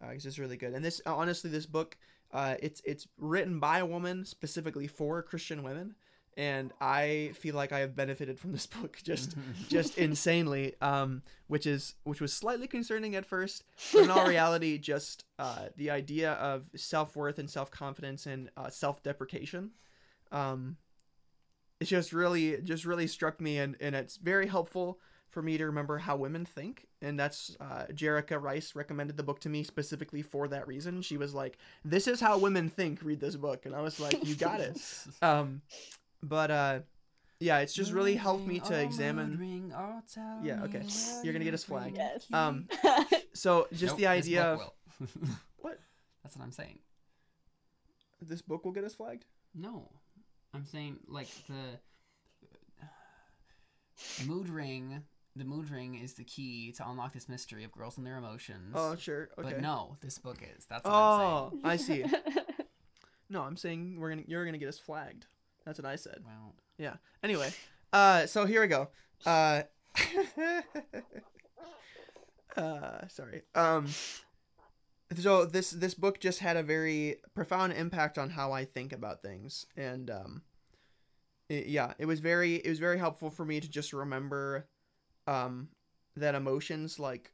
because 0.00 0.26
it's 0.26 0.38
really 0.38 0.58
good. 0.58 0.74
And 0.74 0.84
this 0.84 1.00
honestly, 1.06 1.48
this 1.48 1.64
book 1.64 1.96
uh, 2.32 2.56
it's 2.60 2.82
it's 2.84 3.06
written 3.18 3.60
by 3.60 3.78
a 3.78 3.86
woman 3.86 4.24
specifically 4.24 4.86
for 4.86 5.22
Christian 5.22 5.62
women, 5.62 5.94
and 6.36 6.72
I 6.80 7.32
feel 7.34 7.54
like 7.54 7.72
I 7.72 7.80
have 7.80 7.96
benefited 7.96 8.38
from 8.38 8.52
this 8.52 8.66
book 8.80 8.98
just 9.02 9.36
just 9.68 9.98
insanely. 9.98 10.74
Um, 10.80 11.22
which 11.46 11.66
is 11.66 11.94
which 12.04 12.20
was 12.20 12.32
slightly 12.32 12.66
concerning 12.66 13.14
at 13.14 13.26
first, 13.26 13.64
but 13.92 14.04
in 14.04 14.10
all 14.10 14.26
reality, 14.28 14.78
just 14.78 15.24
uh, 15.38 15.66
the 15.76 15.90
idea 15.90 16.32
of 16.32 16.64
self 16.74 17.16
worth 17.16 17.38
and 17.38 17.48
self 17.48 17.70
confidence 17.70 18.26
and 18.26 18.50
uh, 18.56 18.68
self 18.68 19.02
deprecation. 19.02 19.70
Um, 20.32 20.76
it 21.78 21.84
just 21.84 22.12
really 22.12 22.60
just 22.62 22.84
really 22.84 23.06
struck 23.06 23.40
me, 23.40 23.58
and 23.58 23.76
and 23.80 23.94
it's 23.94 24.16
very 24.16 24.46
helpful 24.46 24.98
for 25.30 25.42
me 25.42 25.58
to 25.58 25.66
remember 25.66 25.98
how 25.98 26.16
women 26.16 26.44
think 26.44 26.86
and 27.02 27.18
that's 27.18 27.56
uh, 27.60 27.84
jerica 27.92 28.40
rice 28.40 28.74
recommended 28.74 29.16
the 29.16 29.22
book 29.22 29.40
to 29.40 29.48
me 29.48 29.62
specifically 29.62 30.22
for 30.22 30.48
that 30.48 30.66
reason 30.66 31.02
she 31.02 31.16
was 31.16 31.34
like 31.34 31.58
this 31.84 32.06
is 32.06 32.20
how 32.20 32.38
women 32.38 32.68
think 32.70 33.02
read 33.02 33.20
this 33.20 33.36
book 33.36 33.66
and 33.66 33.74
i 33.74 33.80
was 33.80 34.00
like 34.00 34.24
you 34.24 34.34
got 34.34 34.60
it 34.60 34.80
um 35.22 35.60
but 36.22 36.50
uh 36.50 36.78
yeah 37.38 37.58
it's 37.58 37.74
just 37.74 37.92
really 37.92 38.14
helped 38.16 38.46
me 38.46 38.60
to 38.60 38.78
examine 38.80 39.36
Yeah, 40.42 40.62
okay. 40.64 40.82
You're 41.22 41.32
gonna 41.32 41.44
get 41.44 41.54
us 41.54 41.64
flagged. 41.64 41.96
Yes. 41.96 42.26
Um, 42.32 42.68
so 43.34 43.68
just 43.72 43.92
Nope, 43.92 43.98
the 43.98 44.06
idea 44.06 44.42
of. 44.42 44.60
What? 45.58 45.78
That's 46.22 46.36
what 46.36 46.44
I'm 46.44 46.52
saying. 46.52 46.78
this 48.22 48.40
book 48.40 48.64
will 48.64 48.72
get 48.72 48.84
us 48.84 48.94
flagged 48.94 49.24
No, 49.54 49.90
I'm 50.54 50.64
saying 50.64 50.98
like 51.08 51.28
the 51.48 51.78
mood 54.26 54.48
ring. 54.48 55.02
The 55.36 55.44
mood 55.44 55.70
ring 55.70 55.94
is 55.96 56.14
the 56.14 56.24
key 56.24 56.72
to 56.78 56.88
unlock 56.88 57.12
this 57.12 57.28
mystery 57.28 57.62
of 57.64 57.70
girls 57.70 57.98
and 57.98 58.06
their 58.06 58.16
emotions. 58.16 58.72
oh 58.74 58.96
sure 58.96 59.28
okay 59.38 59.50
But 59.50 59.60
no, 59.60 59.96
this 60.00 60.18
book 60.18 60.38
is. 60.42 60.64
That's 60.66 60.82
what 60.84 60.94
I'm 60.94 61.50
saying. 61.50 61.62
oh 61.64 61.68
i 61.68 61.76
see 61.76 62.04
no 63.28 63.42
i'm 63.42 63.56
saying 63.56 63.98
we're 64.00 64.08
gonna 64.10 64.22
you're 64.26 64.44
gonna 64.46 64.56
get 64.56 64.68
us 64.68 64.78
flagged 64.78 65.26
that's 65.64 65.78
what 65.78 65.84
i 65.86 65.96
said 65.96 66.20
Well, 66.24 66.54
Yeah. 66.78 66.94
Anyway, 67.22 67.50
uh, 67.92 68.24
so 68.26 68.46
here 68.46 68.62
we 68.62 68.66
go. 68.68 68.88
Uh, 69.26 69.62
uh, 72.56 73.06
sorry. 73.08 73.42
Um, 73.54 73.88
so 75.16 75.44
this 75.44 75.70
this 75.70 75.94
book 75.94 76.20
just 76.20 76.40
had 76.40 76.56
a 76.56 76.62
very 76.62 77.16
profound 77.34 77.72
impact 77.72 78.18
on 78.18 78.30
how 78.30 78.52
I 78.52 78.64
think 78.64 78.92
about 78.92 79.22
things, 79.22 79.66
and 79.76 80.10
um, 80.10 80.42
it, 81.48 81.66
yeah, 81.66 81.94
it 81.98 82.06
was 82.06 82.20
very 82.20 82.56
it 82.56 82.68
was 82.68 82.78
very 82.78 82.98
helpful 82.98 83.30
for 83.30 83.44
me 83.44 83.60
to 83.60 83.68
just 83.68 83.92
remember, 83.92 84.66
um, 85.26 85.68
that 86.16 86.34
emotions 86.34 86.98
like 86.98 87.32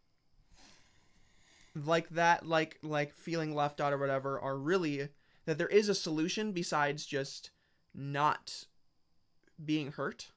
like 1.75 2.09
that 2.11 2.47
like 2.47 2.79
like 2.83 3.15
feeling 3.15 3.55
left 3.55 3.81
out 3.81 3.93
or 3.93 3.99
whatever 3.99 4.39
are 4.39 4.57
really 4.59 5.09
that 5.47 5.59
there 5.59 5.69
is 5.69 5.89
a 5.89 5.95
solution 5.95 6.53
besides 6.53 7.07
just 7.07 7.51
not 7.95 8.65
being 9.63 9.93
hurt. 9.93 10.29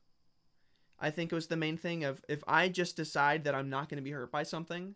I 1.00 1.10
think 1.10 1.32
it 1.32 1.36
was 1.36 1.48
the 1.48 1.58
main 1.58 1.78
thing 1.78 2.04
of 2.04 2.24
if 2.30 2.42
I 2.48 2.70
just 2.70 2.96
decide 2.96 3.44
that 3.44 3.54
I'm 3.56 3.70
not 3.70 3.90
going 3.90 3.98
to 3.98 4.04
be 4.04 4.12
hurt 4.12 4.32
by 4.32 4.44
something, 4.44 4.96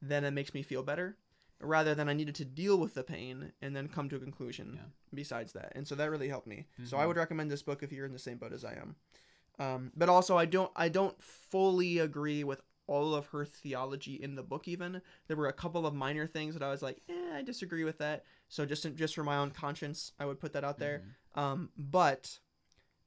then 0.00 0.24
it 0.24 0.30
makes 0.30 0.54
me 0.54 0.62
feel 0.62 0.82
better 0.82 1.16
rather 1.60 1.94
than 1.94 2.08
I 2.08 2.14
needed 2.14 2.36
to 2.36 2.44
deal 2.44 2.78
with 2.78 2.94
the 2.94 3.02
pain 3.02 3.52
and 3.60 3.74
then 3.76 3.88
come 3.88 4.08
to 4.08 4.16
a 4.16 4.20
conclusion 4.20 4.74
Yeah. 4.76 4.88
besides 5.12 5.52
that. 5.52 5.72
And 5.74 5.86
so 5.86 5.94
that 5.96 6.10
really 6.10 6.28
helped 6.28 6.46
me. 6.46 6.66
So 6.84 6.96
I 6.96 7.02
Mhm. 7.04 7.08
would 7.08 7.16
recommend 7.16 7.50
this 7.50 7.62
book 7.62 7.82
if 7.82 7.92
you're 7.92 8.06
in 8.06 8.12
the 8.12 8.18
same 8.18 8.38
boat 8.38 8.52
as 8.52 8.64
I 8.64 8.74
am. 8.74 8.96
Um, 9.60 9.92
but 9.96 10.08
also 10.08 10.38
I 10.38 10.46
don't 10.46 10.72
I 10.76 10.88
don't 10.88 11.22
fully 11.22 11.98
agree 11.98 12.44
with 12.44 12.62
all 12.88 13.14
of 13.14 13.26
her 13.28 13.44
theology 13.44 14.14
in 14.16 14.34
the 14.34 14.42
book 14.42 14.66
even. 14.66 15.02
There 15.28 15.36
were 15.36 15.48
a 15.48 15.52
couple 15.52 15.86
of 15.86 15.94
minor 15.94 16.26
things 16.26 16.54
that 16.54 16.62
I 16.64 16.70
was 16.70 16.82
like, 16.82 17.02
"Eh, 17.08 17.36
I 17.38 17.42
disagree 17.42 17.84
with 17.84 17.98
that." 17.98 18.24
So 18.48 18.66
just 18.66 18.86
just 18.96 19.14
for 19.14 19.24
my 19.24 19.36
own 19.36 19.52
conscience, 19.52 20.12
I 20.18 20.26
would 20.26 20.40
put 20.40 20.54
that 20.54 20.64
out 20.64 20.78
there. 20.80 21.02
mhm. 21.36 21.40
Um, 21.40 21.70
but 21.78 22.40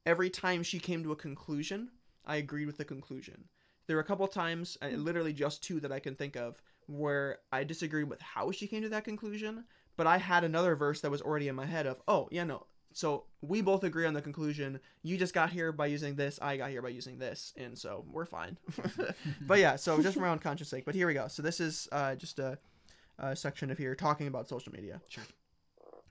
every 0.06 0.30
time 0.30 0.62
she 0.62 0.78
came 0.78 1.02
to 1.02 1.12
a 1.12 1.16
conclusion, 1.16 1.90
I 2.24 2.36
agreed 2.36 2.66
with 2.66 2.78
the 2.78 2.84
conclusion. 2.84 3.48
There 3.86 3.96
were 3.96 4.02
a 4.02 4.06
couple 4.06 4.26
times, 4.28 4.78
uh, 4.82 4.88
literally 4.88 5.32
just 5.34 5.62
two 5.62 5.80
that 5.80 5.92
I 5.92 6.00
can 6.00 6.14
think 6.16 6.36
of, 6.36 6.62
where 6.86 7.40
I 7.52 7.64
disagreed 7.64 8.08
with 8.08 8.20
how 8.22 8.50
she 8.52 8.66
came 8.66 8.82
to 8.82 8.88
that 8.90 9.04
conclusion, 9.04 9.66
but 9.96 10.06
I 10.06 10.18
had 10.18 10.44
another 10.44 10.76
verse 10.76 11.00
that 11.02 11.10
was 11.10 11.22
already 11.22 11.48
in 11.48 11.54
my 11.56 11.66
head 11.66 11.86
of, 11.86 12.02
oh, 12.08 12.28
yeah, 12.32 12.44
no. 12.44 12.66
So 12.94 13.24
we 13.42 13.60
both 13.60 13.82
agree 13.82 14.06
on 14.06 14.14
the 14.14 14.22
conclusion. 14.22 14.78
You 15.02 15.18
just 15.18 15.34
got 15.34 15.50
here 15.50 15.72
by 15.72 15.86
using 15.86 16.14
this, 16.14 16.38
I 16.40 16.56
got 16.56 16.70
here 16.70 16.80
by 16.80 16.90
using 16.90 17.18
this, 17.18 17.52
and 17.56 17.76
so 17.76 18.04
we're 18.10 18.24
fine. 18.24 18.56
but 19.42 19.58
yeah, 19.58 19.74
so 19.74 20.00
just 20.00 20.14
for 20.14 20.22
my 20.22 20.28
own 20.28 20.38
conscience 20.40 20.70
sake. 20.70 20.84
But 20.84 20.94
here 20.94 21.08
we 21.08 21.14
go. 21.14 21.26
So 21.26 21.42
this 21.42 21.58
is 21.58 21.88
uh, 21.90 22.14
just 22.14 22.38
a, 22.38 22.56
a 23.18 23.34
section 23.34 23.72
of 23.72 23.78
here 23.78 23.96
talking 23.96 24.28
about 24.28 24.48
social 24.48 24.72
media. 24.72 25.00
Sure. 25.08 25.24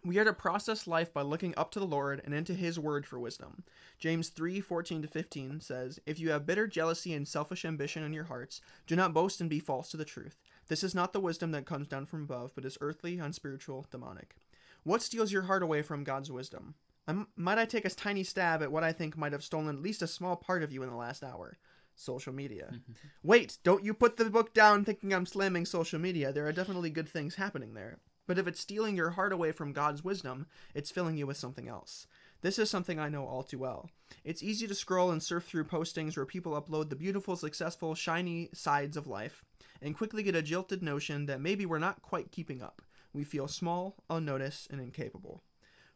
We 0.05 0.17
are 0.19 0.25
to 0.25 0.33
process 0.33 0.85
life 0.85 1.13
by 1.13 1.21
looking 1.21 1.53
up 1.55 1.71
to 1.71 1.79
the 1.79 1.85
Lord 1.85 2.21
and 2.25 2.33
into 2.33 2.53
His 2.53 2.77
word 2.77 3.05
for 3.05 3.17
wisdom. 3.17 3.63
James 3.97 4.27
3 4.27 4.59
14 4.59 5.03
to 5.03 5.07
15 5.07 5.61
says, 5.61 6.01
If 6.05 6.19
you 6.19 6.31
have 6.31 6.45
bitter 6.45 6.67
jealousy 6.67 7.13
and 7.13 7.25
selfish 7.25 7.63
ambition 7.63 8.03
in 8.03 8.11
your 8.11 8.25
hearts, 8.25 8.59
do 8.87 8.97
not 8.97 9.13
boast 9.13 9.39
and 9.39 9.49
be 9.49 9.59
false 9.59 9.89
to 9.91 9.97
the 9.97 10.03
truth. 10.03 10.41
This 10.67 10.83
is 10.83 10.93
not 10.93 11.13
the 11.13 11.21
wisdom 11.21 11.51
that 11.51 11.65
comes 11.65 11.87
down 11.87 12.07
from 12.07 12.23
above, 12.23 12.51
but 12.53 12.65
is 12.65 12.77
earthly, 12.81 13.19
unspiritual, 13.19 13.87
demonic. 13.89 14.35
What 14.83 15.01
steals 15.01 15.31
your 15.31 15.43
heart 15.43 15.63
away 15.63 15.81
from 15.81 16.03
God's 16.03 16.31
wisdom? 16.31 16.75
Um, 17.07 17.27
might 17.35 17.57
I 17.57 17.65
take 17.65 17.85
a 17.85 17.89
tiny 17.89 18.23
stab 18.23 18.61
at 18.61 18.71
what 18.71 18.83
I 18.83 18.91
think 18.91 19.17
might 19.17 19.33
have 19.33 19.43
stolen 19.43 19.75
at 19.75 19.81
least 19.81 20.01
a 20.01 20.07
small 20.07 20.35
part 20.35 20.63
of 20.63 20.71
you 20.71 20.83
in 20.83 20.89
the 20.89 20.95
last 20.95 21.23
hour? 21.23 21.57
Social 21.95 22.33
media. 22.33 22.71
Wait, 23.23 23.57
don't 23.63 23.83
you 23.83 23.93
put 23.93 24.17
the 24.17 24.25
book 24.25 24.53
down 24.53 24.83
thinking 24.83 25.13
I'm 25.13 25.25
slamming 25.25 25.65
social 25.65 25.99
media. 25.99 26.31
There 26.31 26.47
are 26.47 26.53
definitely 26.53 26.89
good 26.89 27.07
things 27.07 27.35
happening 27.35 27.73
there. 27.73 27.99
But 28.25 28.37
if 28.37 28.47
it's 28.47 28.59
stealing 28.59 28.95
your 28.95 29.11
heart 29.11 29.33
away 29.33 29.51
from 29.51 29.73
God's 29.73 30.03
wisdom, 30.03 30.47
it's 30.73 30.91
filling 30.91 31.17
you 31.17 31.27
with 31.27 31.37
something 31.37 31.67
else. 31.67 32.07
This 32.41 32.59
is 32.59 32.69
something 32.69 32.99
I 32.99 33.09
know 33.09 33.25
all 33.25 33.43
too 33.43 33.59
well. 33.59 33.89
It's 34.23 34.43
easy 34.43 34.67
to 34.67 34.75
scroll 34.75 35.11
and 35.11 35.21
surf 35.21 35.45
through 35.45 35.65
postings 35.65 36.15
where 36.15 36.25
people 36.25 36.61
upload 36.61 36.89
the 36.89 36.95
beautiful, 36.95 37.35
successful, 37.35 37.95
shiny 37.95 38.49
sides 38.53 38.97
of 38.97 39.07
life 39.07 39.43
and 39.81 39.95
quickly 39.95 40.23
get 40.23 40.35
a 40.35 40.41
jilted 40.41 40.81
notion 40.81 41.25
that 41.25 41.41
maybe 41.41 41.65
we're 41.65 41.79
not 41.79 42.01
quite 42.01 42.31
keeping 42.31 42.61
up. 42.61 42.81
We 43.13 43.23
feel 43.23 43.47
small, 43.47 44.03
unnoticed, 44.09 44.69
and 44.71 44.81
incapable. 44.81 45.43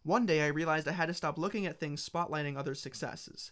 One 0.04 0.26
day 0.26 0.42
I 0.44 0.48
realized 0.48 0.88
I 0.88 0.92
had 0.94 1.08
to 1.08 1.14
stop 1.14 1.38
looking 1.38 1.66
at 1.66 1.80
things 1.80 2.08
spotlighting 2.08 2.58
others' 2.58 2.82
successes. 2.82 3.52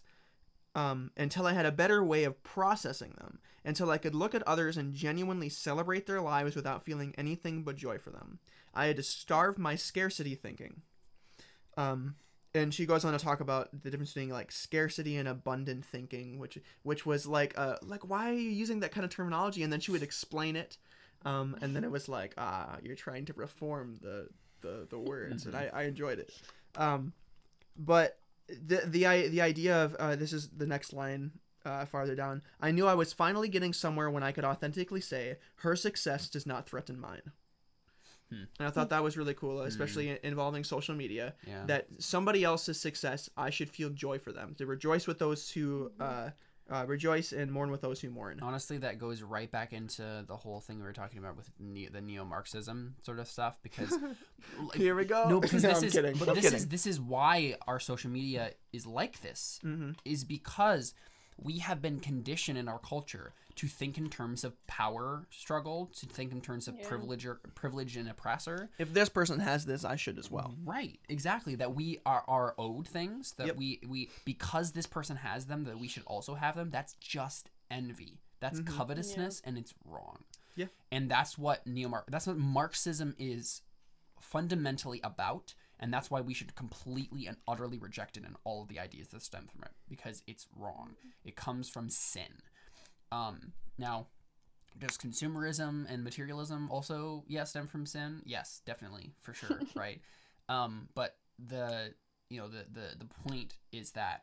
um, 0.74 1.10
until 1.16 1.46
I 1.46 1.54
had 1.54 1.66
a 1.66 1.72
better 1.72 2.04
way 2.04 2.24
of 2.24 2.42
processing 2.42 3.14
them, 3.18 3.38
until 3.64 3.90
I 3.90 3.98
could 3.98 4.14
look 4.14 4.34
at 4.34 4.42
others 4.46 4.76
and 4.76 4.94
genuinely 4.94 5.48
celebrate 5.48 6.06
their 6.06 6.20
lives 6.20 6.54
without 6.54 6.84
feeling 6.84 7.14
anything 7.16 7.62
but 7.64 7.76
joy 7.76 7.98
for 7.98 8.10
them. 8.10 8.40
I 8.74 8.86
had 8.86 8.96
to 8.96 9.02
starve 9.02 9.58
my 9.58 9.74
scarcity 9.76 10.34
thinking. 10.34 10.82
Um, 11.76 12.16
and 12.54 12.72
she 12.72 12.86
goes 12.86 13.04
on 13.04 13.12
to 13.12 13.18
talk 13.18 13.40
about 13.40 13.82
the 13.82 13.90
difference 13.90 14.14
between 14.14 14.30
like 14.30 14.50
scarcity 14.50 15.16
and 15.16 15.28
abundant 15.28 15.84
thinking, 15.84 16.38
which 16.38 16.58
which 16.82 17.04
was 17.04 17.26
like 17.26 17.52
uh 17.58 17.76
like 17.82 18.08
why 18.08 18.30
are 18.30 18.34
you 18.34 18.50
using 18.50 18.80
that 18.80 18.92
kind 18.92 19.04
of 19.04 19.10
terminology? 19.10 19.62
And 19.62 19.72
then 19.72 19.80
she 19.80 19.90
would 19.92 20.02
explain 20.02 20.56
it, 20.56 20.78
um, 21.26 21.56
and 21.60 21.74
then 21.76 21.84
it 21.84 21.90
was 21.90 22.08
like 22.08 22.32
ah 22.38 22.76
you're 22.82 22.96
trying 23.06 23.24
to 23.26 23.32
reform 23.34 23.98
the 24.00 24.28
the, 24.62 24.86
the 24.88 24.98
words, 24.98 25.44
and 25.46 25.54
I, 25.54 25.70
I 25.80 25.82
enjoyed 25.82 26.18
it. 26.18 26.32
Um, 26.76 27.12
but 27.76 28.18
the 28.48 28.78
the 28.86 29.06
i- 29.06 29.28
the 29.28 29.42
idea 29.42 29.84
of 29.84 29.94
uh, 29.96 30.16
this 30.16 30.32
is 30.32 30.48
the 30.48 30.66
next 30.66 30.92
line 30.92 31.32
uh, 31.64 31.84
farther 31.84 32.14
down. 32.14 32.42
I 32.60 32.70
knew 32.70 32.86
I 32.86 32.94
was 32.94 33.12
finally 33.12 33.48
getting 33.48 33.72
somewhere 33.74 34.08
when 34.10 34.22
I 34.22 34.32
could 34.32 34.44
authentically 34.44 35.00
say 35.00 35.36
her 35.56 35.76
success 35.76 36.30
does 36.30 36.46
not 36.46 36.68
threaten 36.68 36.98
mine. 36.98 37.32
Hmm. 38.30 38.44
And 38.58 38.66
I 38.68 38.70
thought 38.70 38.90
that 38.90 39.02
was 39.04 39.16
really 39.16 39.34
cool, 39.34 39.60
especially 39.62 40.08
in- 40.10 40.18
involving 40.24 40.64
social 40.64 40.94
media. 40.96 41.34
Yeah. 41.46 41.64
That 41.66 41.86
somebody 41.98 42.42
else's 42.44 42.80
success, 42.80 43.30
I 43.36 43.50
should 43.50 43.70
feel 43.70 43.90
joy 43.90 44.18
for 44.18 44.32
them. 44.32 44.54
To 44.58 44.66
rejoice 44.66 45.06
with 45.06 45.18
those 45.18 45.48
who 45.50 45.92
uh, 46.00 46.30
uh, 46.70 46.84
rejoice 46.86 47.32
and 47.32 47.50
mourn 47.52 47.70
with 47.70 47.80
those 47.80 48.00
who 48.00 48.10
mourn. 48.10 48.40
Honestly, 48.42 48.78
that 48.78 48.98
goes 48.98 49.22
right 49.22 49.50
back 49.50 49.72
into 49.72 50.24
the 50.26 50.36
whole 50.36 50.60
thing 50.60 50.78
we 50.78 50.82
were 50.84 50.92
talking 50.92 51.18
about 51.18 51.36
with 51.36 51.50
ne- 51.60 51.88
the 51.88 52.00
neo-Marxism 52.00 52.96
sort 53.02 53.18
of 53.20 53.28
stuff 53.28 53.58
because 53.62 53.92
like, 54.58 54.76
Here 54.76 54.94
we 54.96 55.04
go. 55.04 55.28
no, 55.28 55.40
because 55.40 55.62
No, 55.62 55.68
this 55.70 55.78
I'm 55.78 55.84
is 55.88 55.92
kidding. 55.92 56.16
but 56.16 56.28
I'm 56.28 56.34
this 56.34 56.44
kidding. 56.44 56.56
is 56.56 56.68
this 56.68 56.86
is 56.86 57.00
why 57.00 57.56
our 57.68 57.78
social 57.78 58.10
media 58.10 58.50
is 58.72 58.86
like 58.86 59.20
this 59.22 59.58
hmm 59.62 59.90
is 60.04 60.24
because 60.24 60.94
we 61.40 61.58
have 61.58 61.80
been 61.82 62.00
conditioned 62.00 62.56
in 62.58 62.66
our 62.68 62.78
culture 62.78 63.32
to 63.56 63.66
think 63.66 63.96
in 63.98 64.08
terms 64.10 64.44
of 64.44 64.54
power 64.66 65.26
struggle, 65.30 65.86
to 65.96 66.06
think 66.06 66.30
in 66.32 66.40
terms 66.40 66.68
of 66.68 66.76
Yeah. 66.76 66.86
privilege 66.88 67.26
or 67.26 67.36
privilege 67.54 67.96
and 67.96 68.08
oppressor. 68.08 68.70
If 68.78 68.92
this 68.92 69.08
person 69.08 69.40
has 69.40 69.64
this, 69.66 69.84
I 69.84 69.96
should 69.96 70.18
as 70.18 70.30
well. 70.30 70.54
Right, 70.64 71.00
exactly. 71.08 71.54
That 71.56 71.74
we 71.74 71.98
are, 72.06 72.22
are 72.28 72.54
owed 72.58 72.86
things 72.86 73.32
that 73.34 73.48
Yep. 73.48 73.56
we 73.56 73.80
we 73.86 74.10
because 74.24 74.72
this 74.72 74.86
person 74.86 75.16
has 75.16 75.46
them 75.46 75.64
that 75.64 75.78
we 75.78 75.88
should 75.88 76.04
also 76.04 76.34
have 76.34 76.54
them. 76.54 76.70
That's 76.70 76.94
just 76.94 77.50
envy. 77.70 78.20
That's 78.40 78.60
Mhm. 78.60 78.66
covetousness, 78.76 79.40
and 79.40 79.58
it's 79.58 79.74
wrong. 79.84 80.24
Yeah. 80.54 80.68
and 80.90 81.10
that's 81.10 81.36
what 81.36 81.66
neo 81.66 82.02
that's 82.08 82.26
what 82.26 82.38
Marxism 82.38 83.14
is 83.18 83.60
fundamentally 84.20 85.00
about, 85.04 85.54
and 85.78 85.92
that's 85.92 86.10
why 86.10 86.20
we 86.22 86.32
should 86.32 86.54
completely 86.54 87.26
and 87.26 87.36
utterly 87.46 87.78
reject 87.78 88.16
it 88.16 88.24
and 88.24 88.36
all 88.44 88.62
of 88.62 88.68
the 88.68 88.78
ideas 88.80 89.08
that 89.08 89.22
stem 89.22 89.48
from 89.48 89.62
it 89.64 89.72
because 89.88 90.22
it's 90.26 90.48
wrong. 90.54 90.96
It 91.24 91.36
comes 91.36 91.68
from 91.68 91.90
sin. 91.90 92.40
Um, 93.12 93.52
now, 93.78 94.08
does 94.78 94.98
consumerism 94.98 95.86
and 95.88 96.04
materialism 96.04 96.70
also 96.70 97.24
yes 97.26 97.50
stem 97.50 97.66
from 97.66 97.86
sin? 97.86 98.22
Yes, 98.24 98.60
definitely 98.66 99.12
for 99.22 99.34
sure, 99.34 99.60
right? 99.76 100.00
Um, 100.48 100.88
but 100.94 101.16
the 101.38 101.94
you 102.30 102.40
know 102.40 102.48
the 102.48 102.66
the 102.72 102.96
the 102.98 103.08
point 103.28 103.54
is 103.72 103.92
that 103.92 104.22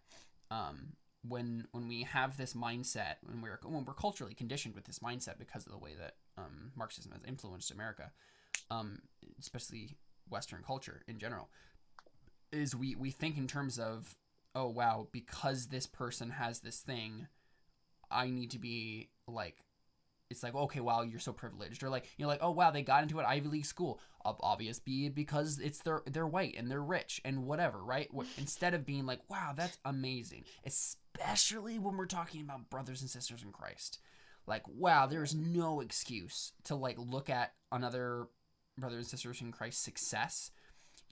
um, 0.52 0.94
when 1.28 1.68
when 1.72 1.88
we 1.88 2.04
have 2.04 2.38
this 2.38 2.54
mindset 2.54 3.16
when 3.24 3.42
we're 3.42 3.60
when 3.64 3.86
we're 3.86 3.94
culturally 3.94 4.34
conditioned 4.34 4.76
with 4.76 4.86
this 4.86 5.00
mindset 5.00 5.38
because 5.40 5.66
of 5.66 5.72
the 5.72 5.78
way 5.78 5.92
that 6.00 6.16
um, 6.38 6.72
Marxism 6.76 7.12
has 7.12 7.22
influenced 7.28 7.72
America, 7.72 8.12
um, 8.70 9.00
especially 9.40 9.96
Western 10.30 10.64
culture 10.66 11.04
in 11.08 11.20
general, 11.20 11.50
is 12.52 12.76
we 12.76 12.96
we 12.96 13.12
think 13.12 13.38
in 13.38 13.48
terms 13.48 13.80
of 13.80 14.16
oh 14.56 14.68
wow 14.68 15.08
because 15.12 15.68
this 15.68 15.88
person 15.88 16.32
has 16.32 16.60
this 16.60 16.80
thing, 16.80 17.28
I 18.14 18.30
need 18.30 18.52
to 18.52 18.60
be 18.60 19.10
like 19.28 19.58
it's 20.30 20.42
like 20.44 20.56
okay 20.56 20.80
wow 20.80 21.02
you're 21.02 21.20
so 21.20 21.34
privileged. 21.34 21.84
Or 21.84 21.90
like 21.90 22.06
you're 22.18 22.28
like 22.28 22.40
oh 22.42 22.52
wow 22.52 22.72
they 22.72 22.82
got 22.82 23.04
into 23.04 23.20
an 23.20 23.26
ivy 23.26 23.48
league 23.48 23.66
school. 23.66 24.00
Ob- 24.26 24.40
obvious 24.42 24.80
be 24.80 25.10
because 25.10 25.60
it's 25.60 25.80
they're 25.80 26.02
they're 26.06 26.28
white 26.28 26.56
and 26.58 26.72
they're 26.72 26.82
rich 26.82 27.22
and 27.24 27.46
whatever 27.46 27.84
right? 27.84 28.10
Instead 28.38 28.74
of 28.74 28.86
being 28.86 29.06
like 29.06 29.20
wow 29.30 29.54
that's 29.56 29.78
amazing 29.86 30.46
especially 30.66 31.78
when 31.78 31.98
we're 31.98 32.06
talking 32.06 32.42
about 32.42 32.70
brothers 32.70 33.02
and 33.02 33.10
sisters 33.10 33.44
in 33.44 33.52
christ. 33.52 34.00
Like 34.48 34.64
wow 34.68 35.06
there's 35.06 35.36
no 35.36 35.82
excuse 35.82 36.54
to 36.66 36.76
like 36.76 36.98
look 36.98 37.30
at 37.30 37.54
another 37.72 38.28
brothers 38.78 39.00
and 39.00 39.08
sisters 39.08 39.40
in 39.42 39.52
christ 39.52 39.84
success 39.84 40.50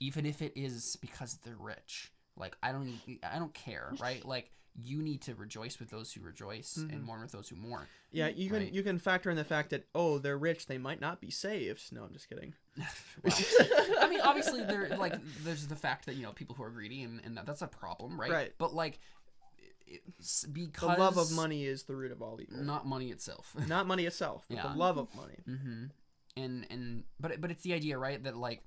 even 0.00 0.26
if 0.26 0.42
it 0.42 0.52
is 0.56 0.96
because 1.00 1.38
they're 1.44 1.54
rich. 1.56 2.12
Like 2.36 2.56
i 2.62 2.72
don't 2.72 2.98
i 3.22 3.38
don't 3.38 3.54
care 3.54 3.92
right? 4.00 4.24
Like 4.32 4.50
you 4.80 5.02
need 5.02 5.20
to 5.22 5.34
rejoice 5.34 5.78
with 5.78 5.90
those 5.90 6.12
who 6.12 6.20
rejoice 6.22 6.76
and 6.76 6.90
Mhm. 6.90 7.02
mourn 7.04 7.20
with 7.22 7.32
those 7.32 7.48
who 7.48 7.56
mourn 7.56 7.86
Yeah, 8.10 8.28
you 8.28 8.48
can 8.48 8.58
Right. 8.60 8.72
you 8.72 8.82
can 8.82 8.98
factor 8.98 9.28
in 9.30 9.36
the 9.36 9.44
fact 9.44 9.70
that 9.70 9.86
oh 9.94 10.18
they're 10.18 10.38
rich, 10.38 10.66
they 10.66 10.78
might 10.78 11.00
not 11.00 11.20
be 11.20 11.30
saved. 11.30 11.92
No, 11.92 12.04
I'm 12.04 12.12
just 12.12 12.28
kidding. 12.28 12.54
Well, 13.22 13.34
I 14.00 14.08
mean, 14.08 14.20
obviously, 14.22 14.62
there 14.64 14.96
like 14.96 15.14
there's 15.44 15.66
the 15.66 15.76
fact 15.76 16.06
that 16.06 16.14
you 16.14 16.22
know 16.22 16.32
people 16.32 16.54
who 16.54 16.62
are 16.62 16.70
greedy, 16.70 17.02
and, 17.02 17.20
and 17.24 17.36
that, 17.36 17.44
that's 17.46 17.60
a 17.62 17.66
problem, 17.66 18.18
right? 18.20 18.30
Right. 18.30 18.54
But 18.58 18.74
like, 18.74 18.98
it's 19.86 20.42
the 20.42 20.70
love 20.82 21.18
of 21.18 21.30
money 21.32 21.64
is 21.66 21.82
the 21.84 21.94
root 21.94 22.12
of 22.12 22.22
all 22.22 22.40
evil. 22.40 22.58
not 22.62 22.86
money 22.86 23.10
itself. 23.10 23.54
Not 23.66 23.86
money 23.86 24.06
itself, 24.06 24.46
but 24.48 24.56
Yeah. 24.56 24.68
the 24.72 24.78
love 24.78 24.96
of 24.96 25.14
money. 25.14 25.36
mm-hmm. 25.46 25.84
And 26.34 26.66
and 26.70 27.04
but 27.20 27.38
but 27.42 27.50
it's 27.50 27.62
the 27.62 27.74
idea, 27.74 27.98
right? 27.98 28.22
That 28.22 28.36
like 28.36 28.62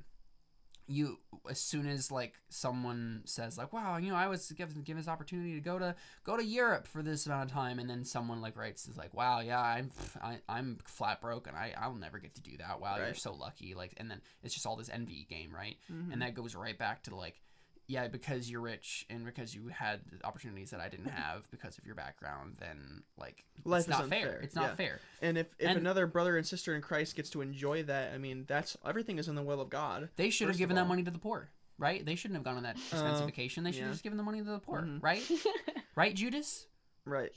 you 0.88 1.18
as 1.50 1.60
soon 1.60 1.88
as 1.88 2.12
like 2.12 2.34
someone 2.50 3.22
says 3.26 3.58
like 3.58 3.74
wow 3.74 3.98
you 3.98 4.10
know 4.10 4.16
i 4.16 4.28
was 4.28 4.52
given 4.52 4.82
given 4.84 5.00
this 5.02 5.08
opportunity 5.08 5.54
to 5.54 5.60
go 5.60 5.80
to 5.80 5.96
go 6.24 6.38
to 6.38 6.46
europe 6.46 6.88
for 6.88 7.02
this 7.02 7.26
amount 7.26 7.50
of 7.50 7.52
time 7.52 7.80
and 7.80 7.90
then 7.90 8.04
someone 8.06 8.40
like 8.42 8.56
writes 8.56 8.88
is 8.88 8.96
like 8.96 9.14
wow 9.14 9.40
yeah 9.40 9.60
i'm 9.60 9.90
I, 10.22 10.38
i'm 10.48 10.78
flat 10.86 11.22
broke 11.22 11.48
and 11.48 11.56
i 11.58 11.74
i'll 11.78 11.96
never 11.96 12.20
get 12.20 12.36
to 12.36 12.42
do 12.42 12.58
that. 12.58 12.80
Wow 12.80 12.98
you're 12.98 13.14
so 13.16 13.34
lucky 13.34 13.74
like 13.74 13.94
and 13.98 14.10
then 14.12 14.22
it's 14.44 14.54
just 14.54 14.66
all 14.68 14.76
this 14.76 14.90
envy 14.90 15.26
game 15.30 15.52
right? 15.54 15.78
Mhm. 15.92 16.14
and 16.14 16.22
that 16.22 16.36
goes 16.36 16.56
right 16.56 16.78
back 16.78 17.04
to 17.04 17.16
like 17.16 17.42
yeah 17.88 18.08
because 18.08 18.50
you're 18.50 18.62
rich 18.62 19.06
and 19.10 19.26
because 19.26 19.54
you 19.54 19.68
had 19.68 20.00
opportunities 20.24 20.72
that 20.72 20.80
i 20.80 20.90
didn't 20.90 21.10
have 21.10 21.50
because 21.52 21.78
of 21.78 21.86
your 21.86 21.96
background 21.96 22.56
then 22.60 23.04
like 23.18 23.44
Life 23.64 23.82
it's 23.82 23.88
not 23.90 24.10
fair 24.10 24.40
it's 24.42 24.56
not 24.56 24.70
yeah. 24.72 24.76
fair 24.76 25.00
And 25.22 25.38
if, 25.38 25.48
if 25.60 25.70
And- 25.70 25.78
another 25.80 26.08
brother 26.08 26.38
and 26.38 26.46
sister 26.48 26.74
in 26.76 26.82
Christ 26.82 27.16
gets 27.16 27.30
to 27.32 27.42
enjoy 27.42 27.84
that, 27.84 28.14
I 28.14 28.18
mean, 28.18 28.46
that's 28.48 28.78
everything 28.86 29.18
is 29.20 29.28
in 29.28 29.36
the 29.36 29.42
will 29.44 29.62
of 29.62 29.70
God. 29.70 30.10
they 30.16 30.30
should 30.30 30.48
have 30.48 30.58
given 30.58 30.76
that 30.78 30.88
money 30.88 31.04
to 31.04 31.12
the 31.12 31.20
poor 31.20 31.50
right 31.78 32.06
they 32.06 32.16
shouldn't 32.16 32.38
have 32.38 32.44
gone 32.44 32.58
on 32.58 32.64
that 32.64 32.78
expensive 32.78 33.24
Uh, 33.24 33.26
vacation 33.26 33.64
they 33.64 33.72
should 33.72 33.82
have 33.82 33.90
yeah. 33.90 33.94
just 33.94 34.04
given 34.04 34.18
the 34.18 34.24
money 34.24 34.40
to 34.40 34.46
the 34.46 34.60
poor 34.60 34.82
Mhm. 34.82 35.04
right 35.04 35.24
right 35.96 36.16
judas 36.16 36.68
Right. 37.06 37.32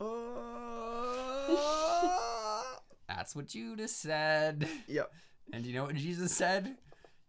Uh, 0.00 0.04
that's 3.08 3.36
what 3.36 3.46
judas 3.48 3.94
said 3.94 4.66
yep. 4.88 5.10
and 5.52 5.66
you 5.66 5.74
know 5.74 5.84
what 5.84 5.94
jesus 5.94 6.32
said 6.32 6.74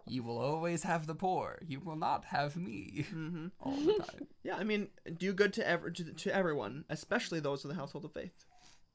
you 0.06 0.22
will 0.24 0.38
always 0.38 0.84
have 0.84 1.08
the 1.08 1.16
poor 1.16 1.60
you 1.66 1.80
will 1.80 1.95
not 1.95 2.26
have 2.26 2.56
me 2.58 3.06
hmm 3.10 3.47
all 3.60 3.72
the 3.76 3.93
time 3.93 4.28
Yeah, 4.43 4.56
I 4.58 4.64
mean, 4.64 4.89
do 5.18 5.32
good 5.34 5.54
to 5.54 5.68
ever 5.68 5.89
to, 5.91 6.04
to 6.14 6.36
everyone, 6.36 6.84
especially 6.89 7.39
those 7.39 7.64
of 7.64 7.70
the 7.70 7.76
household 7.76 8.06
of 8.06 8.12
faith. 8.14 8.34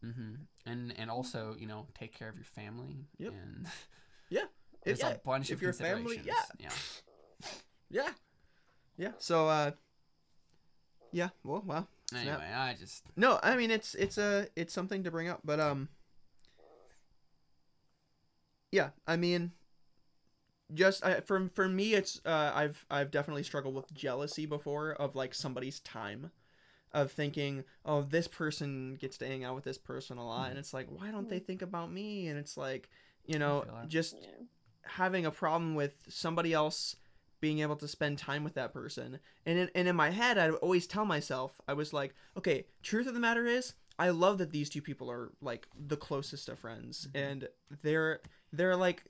hmm 0.02 0.34
and 0.66 0.92
and 0.98 1.10
also 1.10 1.56
you 1.58 1.66
know 1.66 1.86
take 1.98 2.12
care 2.18 2.28
of 2.28 2.36
your 2.36 2.44
family 2.44 3.06
Yep. 3.18 3.32
and 3.32 3.66
Yeah. 4.30 4.44
there's 4.84 5.00
yeah. 5.00 5.12
a 5.14 5.18
bunch 5.24 5.50
if 5.50 5.56
of 5.56 5.62
your 5.62 5.72
family- 5.72 6.16
considerations. 6.16 6.52
yeah. 7.90 8.02
Yeah. 8.04 8.12
Yeah. 8.98 9.12
So 9.18 9.48
uh 9.48 9.70
yeah, 11.10 11.30
well. 11.42 11.88
Snap. 12.10 12.22
Anyway, 12.22 12.52
I 12.54 12.74
just 12.74 13.02
No, 13.16 13.38
I 13.42 13.56
mean 13.56 13.70
it's 13.70 13.94
it's 13.94 14.18
a 14.18 14.48
it's 14.56 14.74
something 14.74 15.04
to 15.04 15.10
bring 15.10 15.28
up, 15.28 15.40
but 15.44 15.58
um 15.60 15.88
Yeah, 18.70 18.90
I 19.06 19.16
mean 19.16 19.52
just 20.74 21.04
I, 21.04 21.20
for 21.20 21.48
for 21.54 21.68
me 21.68 21.94
it's 21.94 22.20
uh 22.26 22.52
I've 22.54 22.84
I've 22.90 23.10
definitely 23.10 23.42
struggled 23.42 23.74
with 23.74 23.92
jealousy 23.94 24.46
before 24.46 24.92
of 24.92 25.16
like 25.16 25.34
somebody's 25.34 25.80
time 25.80 26.30
of 26.92 27.12
thinking, 27.12 27.64
"Oh, 27.84 28.02
this 28.02 28.28
person 28.28 28.96
gets 29.00 29.18
to 29.18 29.26
hang 29.26 29.44
out 29.44 29.54
with 29.54 29.64
this 29.64 29.78
person 29.78 30.18
a 30.18 30.26
lot." 30.26 30.50
And 30.50 30.58
it's 30.58 30.72
like, 30.72 30.88
"Why 30.88 31.10
don't 31.10 31.28
they 31.28 31.36
mm-hmm. 31.36 31.44
think 31.46 31.62
about 31.62 31.92
me?" 31.92 32.28
And 32.28 32.38
it's 32.38 32.56
like, 32.56 32.88
you 33.26 33.38
know, 33.38 33.64
just 33.86 34.16
Yeah. 34.20 34.28
having 34.82 35.26
a 35.26 35.30
problem 35.30 35.74
with 35.74 35.96
somebody 36.08 36.52
else 36.52 36.96
being 37.40 37.60
able 37.60 37.76
to 37.76 37.86
spend 37.86 38.18
time 38.18 38.42
with 38.42 38.54
that 38.54 38.72
person. 38.72 39.20
And 39.46 39.58
in, 39.58 39.70
and 39.74 39.88
in 39.88 39.94
my 39.96 40.10
head, 40.10 40.38
I'd 40.38 40.50
always 40.54 40.86
tell 40.86 41.04
myself, 41.04 41.60
I 41.68 41.74
was 41.74 41.92
like, 41.92 42.14
okay, 42.36 42.66
truth 42.82 43.06
of 43.06 43.14
the 43.14 43.20
matter 43.20 43.46
is, 43.46 43.74
I 43.98 44.10
love 44.10 44.38
that 44.38 44.50
these 44.50 44.68
two 44.70 44.82
people 44.82 45.10
are 45.10 45.32
like 45.40 45.68
the 45.76 45.96
closest 45.96 46.48
of 46.48 46.58
friends, 46.58 47.08
and 47.14 47.48
they're 47.82 48.20
they're 48.52 48.76
like 48.76 49.04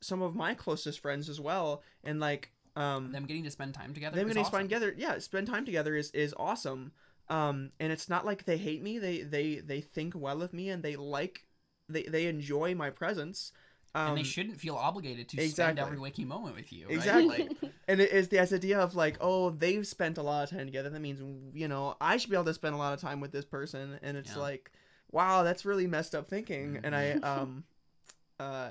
some 0.00 0.22
of 0.22 0.34
my 0.34 0.54
closest 0.54 1.00
friends 1.00 1.28
as 1.28 1.40
well. 1.40 1.82
And 2.04 2.20
like, 2.20 2.50
um, 2.76 3.12
them 3.12 3.26
getting 3.26 3.44
to 3.44 3.50
spend 3.50 3.74
time 3.74 3.92
together. 3.94 4.16
them 4.16 4.28
getting 4.28 4.44
to 4.44 4.48
spend 4.48 4.68
together, 4.68 4.94
yeah, 4.96 5.18
spend 5.18 5.46
time 5.46 5.64
together 5.64 5.96
is 5.96 6.10
is 6.12 6.34
awesome. 6.36 6.92
Um, 7.28 7.70
and 7.78 7.92
it's 7.92 8.08
not 8.08 8.24
like 8.24 8.44
they 8.44 8.56
hate 8.56 8.82
me; 8.82 8.98
they 8.98 9.22
they 9.22 9.56
they 9.56 9.80
think 9.80 10.14
well 10.16 10.42
of 10.42 10.52
me, 10.52 10.70
and 10.70 10.82
they 10.82 10.96
like 10.96 11.46
they 11.88 12.04
they 12.04 12.26
enjoy 12.26 12.74
my 12.74 12.90
presence. 12.90 13.52
Um, 13.94 14.10
and 14.10 14.18
they 14.18 14.22
shouldn't 14.22 14.58
feel 14.58 14.76
obligated 14.76 15.28
to 15.30 15.36
spend 15.36 15.48
exactly. 15.48 15.82
every 15.82 15.98
waking 15.98 16.28
moment 16.28 16.54
with 16.54 16.72
you. 16.72 16.86
Right? 16.86 16.94
Exactly. 16.96 17.38
Like, 17.38 17.52
and 17.88 18.00
it 18.00 18.12
is 18.12 18.28
this 18.28 18.52
idea 18.52 18.78
of 18.78 18.94
like, 18.94 19.16
oh, 19.20 19.50
they've 19.50 19.86
spent 19.86 20.18
a 20.18 20.22
lot 20.22 20.44
of 20.44 20.50
time 20.50 20.66
together. 20.66 20.90
That 20.90 21.00
means 21.00 21.20
you 21.52 21.68
know 21.68 21.96
I 22.00 22.16
should 22.16 22.30
be 22.30 22.36
able 22.36 22.44
to 22.46 22.54
spend 22.54 22.74
a 22.74 22.78
lot 22.78 22.92
of 22.92 23.00
time 23.00 23.20
with 23.20 23.32
this 23.32 23.44
person, 23.44 23.98
and 24.02 24.16
it's 24.16 24.36
Yeah. 24.36 24.42
like, 24.42 24.70
wow, 25.10 25.42
that's 25.42 25.64
really 25.64 25.86
messed 25.86 26.14
up 26.14 26.28
thinking. 26.28 26.80
And 26.84 26.94
I 26.94 27.12
um, 27.12 27.64
uh, 28.40 28.70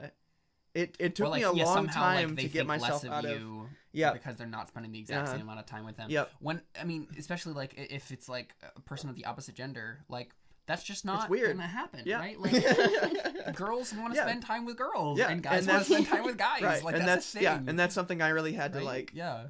it 0.77 0.95
it 0.99 1.15
took 1.15 1.29
like, 1.29 1.41
me 1.41 1.47
a 1.47 1.53
yeah, 1.53 1.63
long 1.65 1.75
somehow, 1.75 2.01
like, 2.01 2.17
time 2.19 2.35
they 2.35 2.43
to 2.43 2.47
get 2.49 2.65
myself 2.67 3.03
less 3.03 3.03
of 3.05 3.11
out 3.11 3.25
of. 3.25 3.41
Yeah. 3.93 4.13
because 4.13 4.35
they're 4.35 4.45
not 4.47 4.67
spending 4.67 4.91
the 4.91 4.99
exact 4.99 5.23
Uh-huh. 5.27 5.37
same 5.37 5.41
amount 5.41 5.59
of 5.59 5.65
time 5.65 5.83
with 5.85 5.97
them. 5.97 6.09
Yep. 6.11 6.29
When 6.39 6.61
I 6.79 6.83
mean, 6.83 7.07
especially 7.17 7.53
like 7.53 7.73
if 7.77 8.11
it's 8.11 8.29
like 8.29 8.53
a 8.75 8.79
person 8.81 9.09
of 9.09 9.15
the 9.15 9.25
opposite 9.25 9.55
gender, 9.55 9.99
like 10.07 10.35
that's 10.67 10.83
just 10.83 11.03
not 11.05 11.29
weird. 11.29 11.55
gonna 11.55 11.67
happen, 11.67 12.01
Yeah. 12.05 12.19
right? 12.19 12.39
Like 12.39 13.55
girls 13.55 13.93
want 13.93 14.13
to 14.13 14.17
Yeah. 14.17 14.25
spend 14.27 14.43
time 14.43 14.65
with 14.65 14.77
girls, 14.77 15.17
Yeah, 15.17 15.29
and 15.29 15.41
guys 15.41 15.65
want 15.65 15.79
to 15.79 15.85
spend 15.85 16.07
time 16.07 16.23
with 16.25 16.37
guys. 16.37 16.61
right, 16.61 16.83
Like 16.83 16.95
and 16.95 17.07
that's, 17.07 17.31
that's 17.33 17.41
yeah, 17.43 17.55
and 17.65 17.79
that's 17.79 17.95
something 17.95 18.21
I 18.21 18.29
really 18.29 18.53
had 18.53 18.73
to 18.73 18.81
like 18.81 19.11
yeah. 19.13 19.47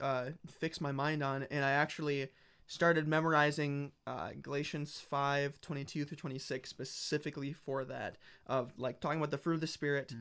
uh, 0.00 0.30
fix 0.60 0.80
my 0.80 0.92
mind 0.92 1.22
on, 1.24 1.44
and 1.50 1.64
I 1.64 1.70
actually 1.72 2.28
started 2.66 3.08
memorizing 3.08 3.92
uh, 4.06 4.30
Galatians 4.40 5.00
5, 5.00 5.60
22 5.60 6.04
through 6.04 6.16
26 6.16 6.68
specifically 6.70 7.52
for 7.52 7.84
that, 7.86 8.16
of 8.46 8.72
like 8.78 9.00
talking 9.00 9.18
about 9.18 9.30
the 9.30 9.38
fruit 9.38 9.54
of 9.54 9.60
the 9.60 9.66
Spirit. 9.66 10.14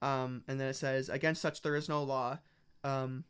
Um, 0.00 0.42
and 0.48 0.60
then 0.60 0.68
it 0.68 0.76
says, 0.76 1.08
Against 1.08 1.42
such 1.42 1.62
there 1.62 1.76
is 1.76 1.88
no 1.88 2.02
law. 2.02 2.38
Um, 2.84 3.24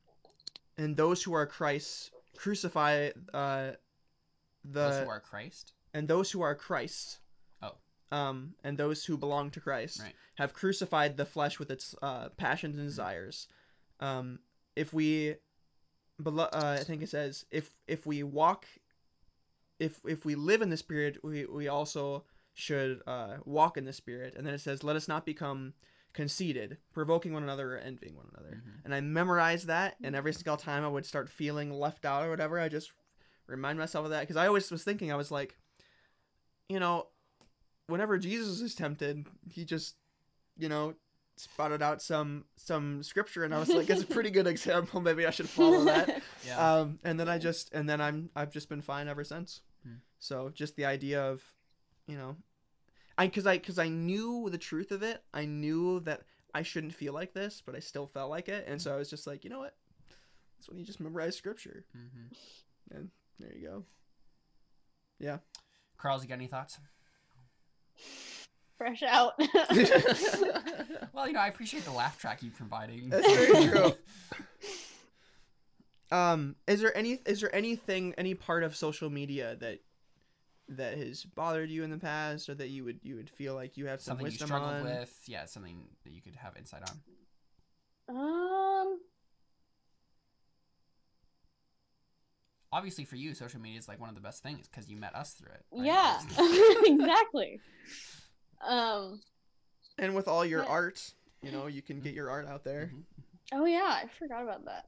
and 0.76 0.96
those 0.96 1.22
who 1.22 1.32
are 1.32 1.46
Christ 1.46 2.10
crucify 2.36 3.10
uh, 3.34 3.72
the 4.64 4.80
Those 4.90 5.02
who 5.04 5.08
are 5.10 5.20
Christ. 5.20 5.72
and 5.94 6.06
those 6.08 6.30
who 6.30 6.42
are 6.42 6.54
Christ. 6.54 7.18
Oh. 7.62 7.72
Um, 8.12 8.54
and 8.62 8.76
those 8.78 9.04
who 9.04 9.16
belong 9.16 9.50
to 9.52 9.60
Christ 9.60 10.00
Right. 10.02 10.14
have 10.36 10.52
crucified 10.52 11.16
the 11.16 11.24
flesh 11.24 11.58
with 11.58 11.70
its 11.70 11.94
uh, 12.02 12.28
passions 12.30 12.78
and 12.78 12.86
desires. 12.86 13.48
Um, 14.00 14.38
if 14.76 14.92
we, 14.92 15.34
belo- 16.22 16.50
uh, 16.52 16.76
I 16.80 16.84
think 16.84 17.02
it 17.02 17.08
says, 17.08 17.44
if 17.50 17.74
if 17.88 18.06
we 18.06 18.22
walk, 18.22 18.66
if 19.80 20.00
if 20.06 20.24
we 20.24 20.34
live 20.36 20.62
in 20.62 20.70
the 20.70 20.76
Spirit, 20.76 21.18
we 21.24 21.46
we 21.46 21.66
also 21.68 22.24
should 22.54 23.00
uh, 23.06 23.36
walk 23.44 23.76
in 23.76 23.84
the 23.84 23.92
Spirit. 23.92 24.34
And 24.36 24.46
then 24.46 24.54
it 24.54 24.60
says, 24.60 24.84
let 24.84 24.96
us 24.96 25.08
not 25.08 25.24
become 25.26 25.74
conceited, 26.18 26.78
provoking 26.92 27.32
one 27.32 27.44
another 27.44 27.76
or 27.76 27.78
envying 27.78 28.16
one 28.16 28.26
another. 28.34 28.56
Mhm. 28.56 28.84
And 28.84 28.92
I 28.92 29.00
memorized 29.00 29.68
that, 29.68 29.94
and 30.02 30.16
every 30.16 30.32
single 30.32 30.56
time 30.56 30.82
I 30.82 30.88
would 30.88 31.06
start 31.06 31.30
feeling 31.30 31.70
left 31.70 32.04
out 32.04 32.24
or 32.24 32.30
whatever, 32.30 32.58
I 32.58 32.68
just 32.68 32.90
remind 33.46 33.78
myself 33.78 34.04
of 34.04 34.10
that 34.10 34.22
because 34.22 34.34
I 34.36 34.48
always 34.48 34.68
was 34.68 34.82
thinking 34.82 35.12
I 35.12 35.14
was 35.14 35.30
like, 35.30 35.56
you 36.68 36.80
know, 36.80 37.06
whenever 37.86 38.18
Jesus 38.18 38.60
is 38.60 38.74
tempted, 38.74 39.28
he 39.48 39.64
just, 39.64 39.94
you 40.56 40.68
know, 40.68 40.96
spotted 41.36 41.82
out 41.82 42.02
some 42.02 42.46
some 42.56 43.04
scripture, 43.04 43.44
and 43.44 43.54
I 43.54 43.60
was 43.60 43.68
like, 43.68 43.88
it's 43.88 44.02
a 44.02 44.06
pretty 44.06 44.32
good 44.32 44.48
example. 44.48 45.00
Maybe 45.00 45.24
I 45.24 45.30
should 45.30 45.48
follow 45.48 45.84
that. 45.84 46.20
Yeah. 46.44 46.58
Um, 46.58 46.98
and 47.04 47.20
then 47.20 47.28
I 47.28 47.38
just 47.38 47.72
and 47.72 47.88
then 47.88 48.00
I'm 48.00 48.30
I've 48.34 48.50
just 48.50 48.68
been 48.68 48.82
fine 48.82 49.06
ever 49.06 49.22
since. 49.22 49.60
Hmm. 49.84 49.98
So 50.18 50.50
just 50.52 50.74
the 50.74 50.86
idea 50.86 51.22
of, 51.22 51.44
you 52.08 52.16
know, 52.16 52.36
I 53.18 53.26
because 53.26 53.46
I 53.46 53.58
because 53.58 53.78
I 53.78 53.88
knew 53.88 54.48
the 54.50 54.58
truth 54.58 54.92
of 54.92 55.02
it. 55.02 55.22
I 55.34 55.44
knew 55.44 56.00
that 56.00 56.22
I 56.54 56.62
shouldn't 56.62 56.94
feel 56.94 57.12
like 57.12 57.34
this, 57.34 57.62
but 57.64 57.74
I 57.74 57.80
still 57.80 58.06
felt 58.06 58.30
like 58.30 58.48
it, 58.48 58.64
and 58.66 58.80
so 58.80 58.94
I 58.94 58.96
was 58.96 59.10
just 59.10 59.26
like, 59.26 59.44
you 59.44 59.50
know 59.50 59.58
what? 59.58 59.74
That's 60.56 60.68
when 60.68 60.78
you 60.78 60.84
just 60.84 61.00
memorize 61.00 61.36
scripture. 61.36 61.84
hmm 61.92 63.02
There 63.38 63.54
you 63.54 63.66
go. 63.68 63.84
Yeah. 65.18 65.38
Carl's, 65.98 66.22
you 66.22 66.28
got 66.28 66.36
any 66.36 66.46
thoughts? 66.46 66.78
Fresh 68.76 69.02
out. 69.02 69.34
Well, 71.12 71.26
you 71.26 71.32
know, 71.32 71.40
I 71.40 71.48
appreciate 71.48 71.84
the 71.84 71.90
laugh 71.90 72.20
track 72.20 72.42
you're 72.42 72.52
providing. 72.52 73.08
That's 73.08 73.26
very 73.26 73.66
true. 73.68 73.92
um, 76.16 76.54
is 76.68 76.80
there 76.80 76.96
any 76.96 77.18
is 77.26 77.40
there 77.40 77.52
anything 77.52 78.14
any 78.16 78.34
part 78.34 78.62
of 78.62 78.76
social 78.76 79.10
media 79.10 79.56
that 79.56 79.80
that 80.70 80.98
has 80.98 81.24
bothered 81.24 81.70
you 81.70 81.82
in 81.84 81.90
the 81.90 81.98
past, 81.98 82.48
or 82.48 82.54
that 82.54 82.68
you 82.68 82.84
would 82.84 83.00
you 83.02 83.16
would 83.16 83.30
feel 83.30 83.54
like 83.54 83.76
you 83.76 83.86
have 83.86 84.00
some 84.00 84.12
something 84.12 84.26
you 84.26 84.30
wisdom 84.32 84.46
struggled 84.48 84.70
on? 84.74 84.84
with. 84.84 85.18
Yeah, 85.26 85.44
something 85.46 85.86
that 86.04 86.12
you 86.12 86.20
could 86.22 86.36
have 86.36 86.56
insight 86.56 86.82
on. 88.08 88.16
um. 88.16 88.98
Obviously, 92.70 93.04
for 93.06 93.16
you, 93.16 93.32
social 93.34 93.60
media 93.60 93.78
is 93.78 93.88
like 93.88 93.98
one 93.98 94.10
of 94.10 94.14
the 94.14 94.20
best 94.20 94.42
things 94.42 94.68
because 94.68 94.90
you 94.90 94.96
met 94.98 95.14
us 95.14 95.32
through 95.32 95.52
it. 95.52 95.64
right? 95.72 95.86
Yeah. 95.86 96.20
Exactly. 96.86 97.60
Um. 98.66 99.20
And 99.98 100.14
with 100.14 100.28
all 100.28 100.44
your 100.44 100.62
Yeah. 100.64 100.68
art, 100.68 101.12
you 101.42 101.50
know, 101.50 101.66
you 101.66 101.80
can 101.82 102.00
get 102.00 102.12
your 102.14 102.30
art 102.30 102.46
out 102.46 102.64
there. 102.64 102.90
Mhm. 102.94 103.02
Oh 103.52 103.64
yeah, 103.64 103.84
I 104.02 104.04
forgot 104.18 104.42
about 104.42 104.64
that. 104.66 104.86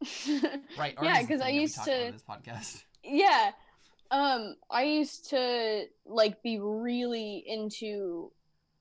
Right. 0.78 0.94
Yeah, 1.02 1.08
art 1.08 1.20
is 1.22 1.26
the 1.28 1.34
'cause 1.34 1.40
I 1.42 1.46
thing 1.46 1.46
that 1.46 1.52
we 1.52 1.60
used 1.60 1.74
to- 1.84 2.10
this 2.12 2.22
podcast. 2.22 2.82
yeah 3.04 3.50
um 4.12 4.54
i 4.70 4.82
used 4.84 5.28
to 5.30 5.84
like 6.06 6.40
be 6.42 6.58
really 6.60 7.42
into 7.46 8.30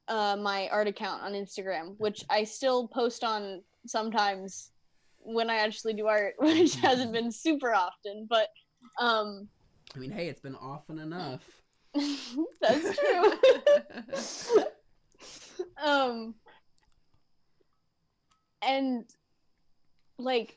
uh 0.07 0.35
my 0.35 0.67
art 0.69 0.87
account 0.87 1.23
on 1.23 1.33
instagram 1.33 1.95
which 1.97 2.23
i 2.29 2.43
still 2.43 2.87
post 2.87 3.23
on 3.23 3.61
sometimes 3.87 4.71
when 5.19 5.49
i 5.49 5.55
actually 5.55 5.93
do 5.93 6.05
art 6.05 6.35
which 6.39 6.75
hasn't 6.75 7.11
been 7.11 7.31
super 7.31 7.73
often 7.73 8.27
but 8.29 8.47
um 8.99 9.47
I 9.95 9.99
mean, 9.99 10.11
hey, 10.11 10.27
it's 10.27 10.41
been 10.41 10.55
often 10.55 10.99
enough. 10.99 11.41
that's 12.61 12.97
true 12.97 14.63
um 15.83 16.33
and 18.61 19.03
like 20.17 20.55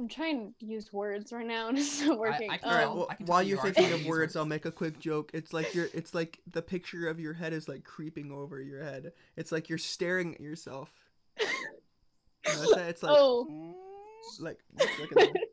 i'm 0.00 0.08
trying 0.08 0.54
to 0.58 0.66
use 0.66 0.92
words 0.92 1.32
right 1.32 1.46
now 1.46 1.68
and 1.68 1.78
it's 1.78 2.00
not 2.00 2.18
working 2.18 2.50
I 2.50 2.56
can 2.56 2.70
All 2.70 2.74
right. 2.76 2.82
tell. 2.82 2.92
Um, 2.92 2.98
Well, 2.98 3.08
I 3.10 3.16
while 3.26 3.42
you 3.42 3.50
you're 3.50 3.58
are 3.60 3.70
thinking 3.70 3.92
of 3.92 4.06
words, 4.06 4.08
words. 4.08 4.36
I'll 4.36 4.46
make 4.46 4.64
a 4.64 4.72
quick 4.72 4.98
joke. 4.98 5.30
It's 5.34 5.52
like 5.52 5.74
you're. 5.74 5.88
It's 5.92 6.14
like 6.14 6.40
the 6.50 6.62
picture 6.62 7.06
of 7.08 7.20
your 7.20 7.34
head 7.34 7.52
is 7.52 7.68
like 7.68 7.84
creeping 7.84 8.32
over 8.32 8.60
your 8.60 8.82
head. 8.82 9.12
It's 9.36 9.52
like 9.52 9.68
you're 9.68 9.78
staring 9.78 10.34
at 10.34 10.40
yourself. 10.40 10.90
Notice 12.46 12.74
that? 12.74 12.88
It's 12.88 13.02
like 13.02 13.16
oh 13.18 13.46
like 14.40 14.58
look 14.78 14.98
look 14.98 15.12
at 15.12 15.18
that. 15.18 15.48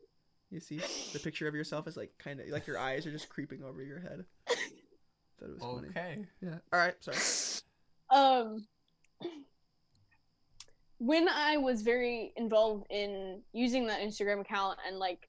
You 0.50 0.60
see 0.60 0.80
the 1.12 1.18
picture 1.18 1.46
of 1.46 1.54
yourself 1.54 1.86
is 1.86 1.96
like 1.96 2.12
kind 2.18 2.40
of 2.40 2.48
like 2.48 2.66
your 2.66 2.78
eyes 2.78 3.06
are 3.06 3.12
just 3.12 3.28
creeping 3.28 3.62
over 3.62 3.82
your 3.82 4.00
head. 4.00 4.24
That 5.40 5.50
was 5.50 5.60
funny. 5.60 5.88
Okay. 5.88 6.24
Yeah. 6.40 6.58
All 6.72 6.78
right. 6.78 6.94
Sorry. 7.00 7.62
um 8.10 8.66
when 10.98 11.28
i 11.28 11.56
was 11.56 11.82
very 11.82 12.32
involved 12.36 12.84
in 12.90 13.40
using 13.52 13.86
that 13.86 14.00
instagram 14.00 14.40
account 14.40 14.78
and 14.86 14.98
like 14.98 15.28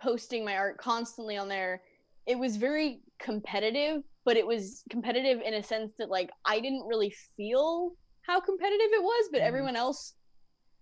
posting 0.00 0.44
my 0.44 0.56
art 0.56 0.78
constantly 0.78 1.36
on 1.36 1.48
there 1.48 1.82
it 2.26 2.38
was 2.38 2.56
very 2.56 3.00
competitive 3.18 4.02
but 4.24 4.36
it 4.36 4.46
was 4.46 4.82
competitive 4.90 5.40
in 5.40 5.54
a 5.54 5.62
sense 5.62 5.92
that 5.98 6.08
like 6.08 6.30
i 6.44 6.58
didn't 6.60 6.86
really 6.86 7.14
feel 7.36 7.92
how 8.22 8.40
competitive 8.40 8.88
it 8.92 9.02
was 9.02 9.28
but 9.32 9.40
Mhm. 9.40 9.46
everyone 9.46 9.76
else 9.76 10.14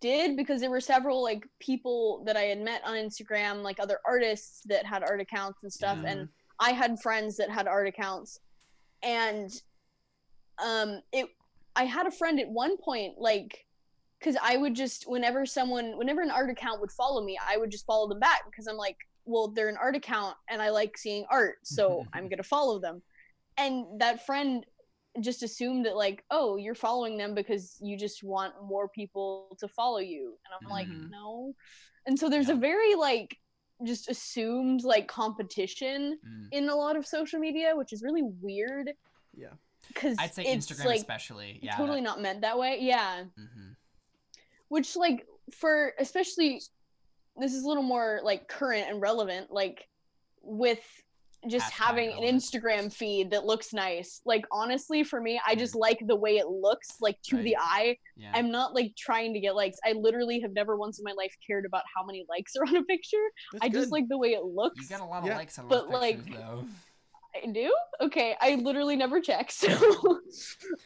did 0.01 0.37
because 0.37 0.61
there 0.61 0.71
were 0.71 0.81
several 0.81 1.23
like 1.23 1.47
people 1.61 2.23
that 2.27 2.37
i 2.37 2.43
had 2.43 2.61
met 2.61 2.83
on 2.85 2.95
instagram 2.95 3.63
like 3.63 3.79
other 3.81 3.99
artists 4.07 4.63
that 4.67 4.85
had 4.85 5.03
art 5.03 5.21
accounts 5.21 5.59
and 5.63 5.73
stuff 5.73 5.99
Yeah. 6.03 6.11
and 6.11 6.29
I 6.61 6.71
had 6.73 7.01
friends 7.01 7.39
that 7.39 7.51
had 7.51 7.67
art 7.67 7.89
accounts 7.89 8.39
and 9.03 9.51
um 10.63 11.01
it 11.13 11.27
I 11.77 11.85
had 11.85 12.07
a 12.07 12.11
friend 12.11 12.39
at 12.41 12.49
one 12.49 12.77
point 12.77 13.15
like 13.19 13.67
cuz 14.23 14.37
I 14.41 14.57
would 14.57 14.75
just 14.75 15.05
whenever 15.09 15.45
someone 15.47 15.97
whenever 15.99 16.21
an 16.23 16.31
art 16.31 16.51
account 16.51 16.81
would 16.81 16.93
follow 16.93 17.23
me 17.25 17.39
I 17.45 17.57
would 17.57 17.71
just 17.71 17.87
follow 17.87 18.09
them 18.09 18.21
back 18.21 18.45
because 18.51 18.67
I'm 18.67 18.77
like 18.77 18.97
well 19.25 19.49
they're 19.49 19.69
an 19.69 19.77
art 19.77 19.97
account 19.97 20.37
and 20.49 20.61
I 20.63 20.71
like 20.71 20.97
seeing 20.99 21.25
art 21.31 21.57
so 21.63 22.05
I'm 22.13 22.29
going 22.29 22.39
to 22.39 22.43
follow 22.43 22.79
them 22.79 23.03
and 23.57 24.01
that 24.01 24.25
friend 24.27 24.65
just 25.21 25.43
assumed 25.43 25.85
that 25.87 25.97
like 25.97 26.25
oh 26.31 26.57
you're 26.57 26.75
following 26.75 27.17
them 27.19 27.35
because 27.35 27.77
you 27.83 27.97
just 27.99 28.23
want 28.23 28.55
more 28.63 28.89
people 28.89 29.57
to 29.61 29.69
follow 29.69 29.99
you 29.99 30.39
and 30.45 30.55
I'm 30.61 30.69
like 30.71 30.89
Mhm. 30.89 31.11
no 31.11 31.55
and 32.07 32.19
so 32.19 32.29
there's 32.29 32.49
a 32.49 32.55
very 32.55 32.95
like 32.95 33.39
just 33.85 34.09
assumed 34.09 34.85
like 34.85 35.09
competition 35.09 36.19
Mm. 36.25 36.49
in 36.53 36.69
a 36.69 36.75
lot 36.77 36.95
of 36.97 37.05
social 37.07 37.41
media, 37.41 37.75
which 37.77 37.93
is 37.93 38.01
really 38.03 38.23
weird. 38.23 38.93
Yeah. 39.35 39.55
Because 39.95 40.17
I'd 40.19 40.35
say 40.35 40.45
it's 40.45 40.67
Instagram 40.67 40.85
like 40.87 40.97
especially. 40.99 41.59
Yeah. 41.63 41.77
totally 41.77 42.01
not 42.01 42.21
meant 42.21 42.41
that 42.43 42.59
way. 42.59 42.79
Yeah. 42.81 43.25
hmm 43.37 43.73
Which 44.69 44.97
like 44.97 45.27
for 45.53 45.93
especially 45.99 46.61
this 47.37 47.53
is 47.55 47.65
a 47.65 47.69
little 47.69 47.83
more 47.83 48.21
like 48.23 48.49
current 48.49 48.87
and 48.89 49.01
relevant, 49.01 49.51
like 49.51 49.89
with 50.43 50.81
just 51.49 51.67
Hashtag 51.73 51.85
having 51.87 52.09
an 52.11 52.15
relevant. 52.21 52.43
Instagram 52.43 52.93
feed 52.93 53.31
that 53.33 53.45
looks 53.45 53.73
nice. 53.73 54.21
Like 54.25 54.45
honestly, 54.53 55.03
for 55.03 55.21
me, 55.21 55.41
I 55.47 55.57
just 55.57 55.75
like 55.75 55.99
the 56.07 56.15
way 56.15 56.37
it 56.37 56.47
looks, 56.47 56.99
like 57.01 57.21
to 57.31 57.43
the 57.43 57.57
eye. 57.59 57.97
Yeah. 58.17 58.31
I'm 58.35 58.51
not 58.53 58.75
like 58.75 58.95
trying 58.97 59.35
to 59.35 59.41
get 59.41 59.57
likes. 59.57 59.79
I 59.85 59.93
literally 59.93 60.39
have 60.41 60.53
never 60.53 60.77
once 60.77 60.99
in 61.01 61.05
my 61.05 61.13
life 61.17 61.35
cared 61.45 61.65
about 61.67 61.83
how 61.97 62.05
many 62.05 62.25
likes 62.29 62.55
are 62.57 62.63
on 62.65 62.77
a 62.77 62.85
picture. 62.85 63.17
That's 63.53 63.65
I 63.65 63.69
just 63.71 63.91
like 63.91 64.09
the 64.09 64.19
way 64.19 64.31
it 64.35 64.45
looks. 64.45 64.83
you 64.89 64.97
got 64.97 65.01
a 65.05 65.05
lot 65.11 65.23
of 65.23 65.29
Yeah. 65.29 65.37
likes 65.39 65.59
on 65.59 65.67
But, 65.69 65.85
those 65.91 65.93
like- 66.01 66.25
pictures, 66.25 66.37
though. 66.41 66.65
I 67.35 67.47
do. 67.47 67.75
Okay, 68.01 68.37
I 68.41 68.57
literally 68.57 68.97
never 68.97 69.21
check. 69.21 69.51
So, 69.63 69.69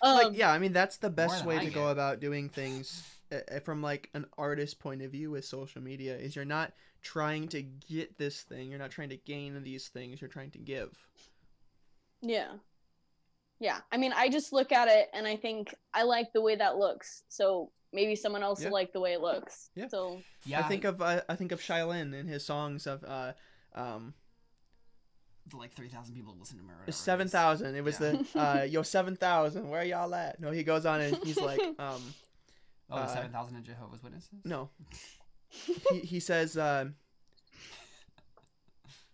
um, 0.02 0.16
like 0.16 0.36
yeah 0.36 0.50
i 0.50 0.58
mean 0.58 0.72
that's 0.72 0.96
the 0.96 1.08
best 1.08 1.44
way 1.44 1.56
I 1.56 1.64
to 1.64 1.70
go 1.70 1.88
about 1.88 2.20
doing 2.20 2.48
things 2.48 3.04
uh, 3.32 3.60
from 3.60 3.80
like 3.80 4.10
an 4.14 4.26
artist 4.36 4.80
point 4.80 5.02
of 5.02 5.10
view 5.12 5.30
with 5.30 5.44
social 5.44 5.80
media 5.80 6.16
is 6.16 6.34
you're 6.34 6.44
not 6.44 6.72
trying 7.02 7.48
to 7.48 7.62
get 7.62 8.18
this 8.18 8.42
thing 8.42 8.68
you're 8.70 8.78
not 8.78 8.90
trying 8.90 9.10
to 9.10 9.16
gain 9.16 9.62
these 9.62 9.88
things 9.88 10.20
you're 10.20 10.28
trying 10.28 10.50
to 10.50 10.58
give 10.58 10.90
yeah, 12.22 12.54
yeah. 13.60 13.78
I 13.92 13.96
mean, 13.96 14.12
I 14.14 14.28
just 14.28 14.52
look 14.52 14.72
at 14.72 14.88
it 14.88 15.08
and 15.14 15.26
I 15.26 15.36
think 15.36 15.74
I 15.94 16.02
like 16.02 16.32
the 16.32 16.40
way 16.40 16.56
that 16.56 16.76
looks. 16.76 17.22
So 17.28 17.70
maybe 17.92 18.16
someone 18.16 18.42
else 18.42 18.60
Yeah. 18.60 18.66
will 18.66 18.74
like 18.74 18.92
the 18.92 19.00
way 19.00 19.12
it 19.14 19.20
looks. 19.20 19.70
Yeah. 19.74 19.88
So 19.88 20.22
Yeah, 20.44 20.60
i 20.60 20.62
think 20.68 20.84
of 20.84 21.00
uh, 21.00 21.22
i 21.28 21.34
think 21.34 21.52
of 21.52 21.60
Shai 21.60 21.84
Linne 21.84 22.14
and 22.14 22.28
his 22.28 22.44
songs 22.44 22.86
of 22.86 23.04
uh 23.04 23.32
um 23.74 24.14
like 25.54 25.72
three 25.74 25.88
thousand 25.88 26.14
people 26.14 26.34
listen 26.38 26.56
to 26.58 26.64
him. 26.64 26.70
or 26.70 26.74
whatever 26.74 26.92
7000 26.92 27.74
it 27.76 27.84
was 27.84 28.00
Yeah. 28.00 28.12
the 28.34 28.38
uh 28.40 28.62
yo 28.68 28.82
7000 28.82 29.68
where 29.68 29.84
y'all 29.84 30.14
at 30.14 30.40
no 30.40 30.50
he 30.50 30.62
goes 30.64 30.84
on 30.86 31.00
and 31.00 31.16
he's 31.24 31.38
like 31.40 31.60
um 31.78 32.14
Oh, 32.88 32.96
uh, 32.98 33.06
seven 33.08 33.30
thousand 33.32 33.64
Jehovah's 33.64 34.02
Witnesses. 34.02 34.30
no 34.44 34.70
he, 35.90 36.00
he 36.00 36.20
says 36.20 36.56
uh 36.56 36.86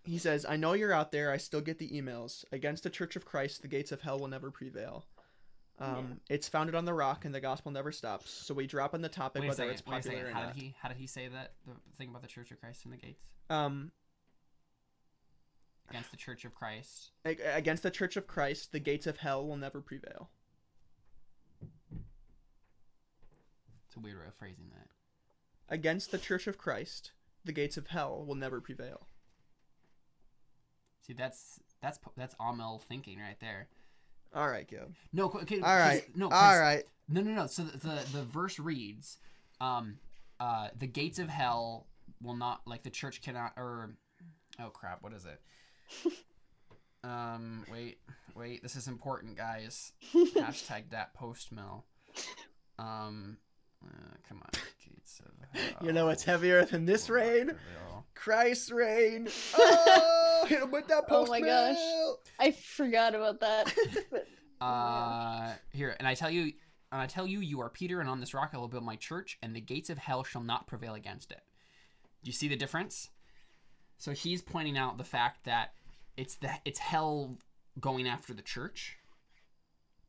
he 0.04 0.18
says 0.18 0.44
i 0.48 0.56
know 0.56 0.72
you're 0.72 0.92
out 0.92 1.12
there 1.12 1.30
i 1.30 1.36
still 1.36 1.60
get 1.60 1.78
the 1.78 1.88
emails 1.90 2.44
against 2.52 2.82
the 2.82 2.90
church 2.90 3.16
of 3.16 3.24
christ 3.24 3.62
the 3.62 3.68
gates 3.68 3.92
of 3.92 4.00
hell 4.00 4.18
will 4.18 4.28
never 4.28 4.50
prevail 4.50 5.04
um, 5.78 6.20
it's 6.30 6.48
founded 6.48 6.76
on 6.76 6.84
the 6.84 6.94
rock 6.94 7.24
and 7.24 7.34
the 7.34 7.40
gospel 7.40 7.72
never 7.72 7.90
stops 7.90 8.30
so 8.30 8.54
we 8.54 8.66
drop 8.68 8.94
on 8.94 9.00
the 9.00 9.08
topic 9.08 9.42
whether 9.42 9.54
second. 9.54 9.70
it's 9.72 9.80
popular 9.80 10.26
or 10.26 10.30
How 10.30 10.40
not 10.42 10.54
did 10.54 10.62
he? 10.62 10.74
How 10.80 10.88
did 10.88 10.96
he 10.98 11.08
say 11.08 11.26
that? 11.26 11.54
The 11.66 11.72
thing 11.98 12.08
about 12.10 12.22
the 12.22 12.28
Church 12.28 12.52
of 12.52 12.60
Christ 12.60 12.84
and 12.84 12.92
the 12.92 12.98
gates 12.98 13.20
um 13.50 13.90
against 15.90 16.10
the 16.10 16.16
Church 16.16 16.44
of 16.44 16.54
Christ. 16.54 17.10
against 17.24 17.82
the 17.82 17.90
church 17.90 18.16
of 18.16 18.26
christ 18.26 18.72
the 18.72 18.80
gates 18.80 19.06
of 19.06 19.18
hell 19.18 19.46
will 19.46 19.56
never 19.56 19.80
prevail 19.80 20.30
It's 23.86 23.96
a 23.96 24.00
weird 24.00 24.18
way 24.20 24.26
of 24.26 24.34
phrasing 24.34 24.70
that. 24.70 24.88
against 25.74 26.10
the 26.10 26.18
church 26.18 26.46
of 26.46 26.58
christ 26.58 27.12
the 27.44 27.52
gates 27.52 27.76
of 27.76 27.88
hell 27.88 28.24
will 28.26 28.34
never 28.34 28.60
prevail 28.60 29.06
See, 31.04 31.14
that's 31.14 31.58
that's 31.80 31.98
that's 32.16 32.34
amil 32.36 32.80
thinking 32.80 33.18
right 33.18 33.36
there. 33.40 33.66
all 34.32 34.48
right 34.48 34.68
Gib. 34.68 34.94
No, 35.12 35.24
okay. 35.24 35.60
all 35.60 35.76
right 35.76 36.04
No, 36.16 36.28
all 36.30 36.58
right 36.60 36.84
No, 37.08 37.22
no, 37.22 37.32
no. 37.32 37.46
So 37.48 37.64
the, 37.64 37.76
the 37.78 38.06
the 38.18 38.22
verse 38.22 38.60
reads, 38.60 39.18
um, 39.60 39.98
uh, 40.38 40.68
the 40.78 40.86
gates 40.86 41.18
of 41.18 41.28
hell 41.28 41.88
will 42.22 42.36
not 42.36 42.60
like 42.66 42.84
the 42.84 42.90
church 42.90 43.20
cannot 43.20 43.52
or, 43.56 43.96
oh 44.60 44.68
crap, 44.70 45.02
what 45.02 45.12
is 45.12 45.24
it? 45.24 45.40
um, 47.04 47.64
wait, 47.70 47.98
wait, 48.34 48.62
this 48.62 48.76
is 48.76 48.88
important, 48.88 49.36
guys. 49.36 49.92
Hashtag 50.14 50.90
that 50.90 51.14
post 51.14 51.52
mill. 51.52 51.84
Um, 52.78 53.38
uh, 53.84 54.14
come 54.28 54.42
on, 54.42 54.50
gates 54.84 55.20
of 55.24 55.60
hell. 55.60 55.78
You 55.82 55.92
know 55.92 56.06
what's 56.06 56.24
heavier 56.24 56.64
than 56.64 56.84
this 56.84 57.08
will 57.08 57.16
not 57.16 57.24
rain? 57.24 57.46
prevail. 57.46 58.06
Christ 58.14 58.70
reign. 58.70 59.28
Oh, 60.44 60.46
hit 60.48 60.60
him 60.60 60.72
with 60.72 60.88
that 60.88 61.06
post 61.06 61.30
Oh 61.30 61.30
post 61.30 61.30
my 61.30 61.40
gosh. 61.40 61.76
I 62.40 62.50
forgot 62.50 63.14
about 63.14 63.38
that. 63.40 63.72
Uh, 64.60 65.52
here, 65.72 65.94
and 66.00 66.08
I 66.08 66.14
tell 66.14 66.30
you, 66.30 66.52
and 66.90 67.00
I 67.00 67.06
tell 67.06 67.28
you, 67.28 67.38
you 67.38 67.60
are 67.60 67.68
Peter, 67.70 68.00
and 68.00 68.08
on 68.08 68.18
this 68.18 68.34
rock 68.34 68.50
I 68.52 68.58
will 68.58 68.66
build 68.66 68.84
my 68.84 68.96
church, 68.96 69.38
and 69.40 69.54
the 69.54 69.60
gates 69.60 69.88
of 69.88 69.98
hell 69.98 70.24
shall 70.24 70.42
not 70.42 70.66
prevail 70.66 70.94
against 70.94 71.30
it. 71.30 71.42
Do 72.24 72.28
you 72.28 72.32
see 72.32 72.48
the 72.48 72.56
difference? 72.56 73.10
So 73.98 74.10
he's 74.12 74.42
pointing 74.42 74.76
out 74.76 74.98
the 74.98 75.04
fact 75.04 75.44
that 75.44 75.74
it's 76.16 76.36
the 76.36 76.50
it's 76.64 76.78
hell 76.78 77.38
going 77.80 78.06
after 78.06 78.34
the 78.34 78.42
church, 78.42 78.98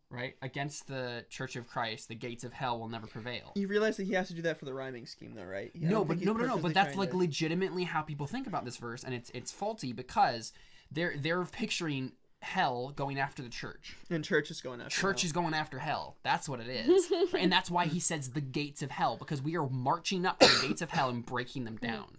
right? 0.09 0.35
Against 0.41 0.87
the 0.87 1.25
Church 1.29 1.55
of 1.55 1.67
Christ, 1.67 2.07
the 2.07 2.15
gates 2.15 2.43
of 2.43 2.53
hell 2.53 2.79
will 2.79 2.89
never 2.89 3.07
prevail. 3.07 3.53
You 3.55 3.67
realize 3.67 3.97
that 3.97 4.03
he 4.03 4.13
has 4.13 4.27
to 4.27 4.33
do 4.33 4.41
that 4.43 4.59
for 4.59 4.65
the 4.65 4.73
rhyming 4.73 5.05
scheme, 5.05 5.33
though, 5.35 5.43
right? 5.43 5.71
I 5.75 5.79
no, 5.79 5.89
don't 5.89 6.07
but 6.07 6.17
think 6.17 6.19
he's 6.19 6.27
no, 6.27 6.33
no, 6.33 6.45
no. 6.45 6.57
But 6.57 6.73
that's 6.73 6.95
like 6.95 7.11
to- 7.11 7.17
legitimately 7.17 7.85
how 7.85 8.01
people 8.01 8.27
think 8.27 8.47
about 8.47 8.65
this 8.65 8.77
verse, 8.77 9.03
and 9.03 9.13
it's 9.13 9.29
it's 9.33 9.51
faulty 9.51 9.93
because 9.93 10.53
they're 10.91 11.15
they're 11.17 11.43
picturing 11.45 12.13
hell 12.41 12.91
going 12.93 13.17
after 13.17 13.41
the 13.41 13.47
church. 13.47 13.95
and 14.09 14.21
church 14.23 14.51
is 14.51 14.59
going 14.61 14.81
after. 14.81 14.91
Church 14.93 15.23
now. 15.23 15.27
is 15.27 15.31
going 15.31 15.53
after 15.53 15.79
hell. 15.79 16.17
That's 16.23 16.49
what 16.49 16.59
it 16.59 16.67
is. 16.67 17.09
and 17.39 17.49
that's 17.49 17.71
why 17.71 17.85
he 17.85 18.01
says 18.01 18.31
the 18.31 18.41
gates 18.41 18.81
of 18.81 18.91
hell, 18.91 19.15
because 19.15 19.41
we 19.41 19.55
are 19.55 19.69
marching 19.69 20.25
up 20.25 20.39
to 20.39 20.47
the 20.47 20.67
gates 20.67 20.81
of 20.81 20.89
hell 20.91 21.09
and 21.09 21.25
breaking 21.25 21.63
them 21.63 21.77
down. 21.77 22.17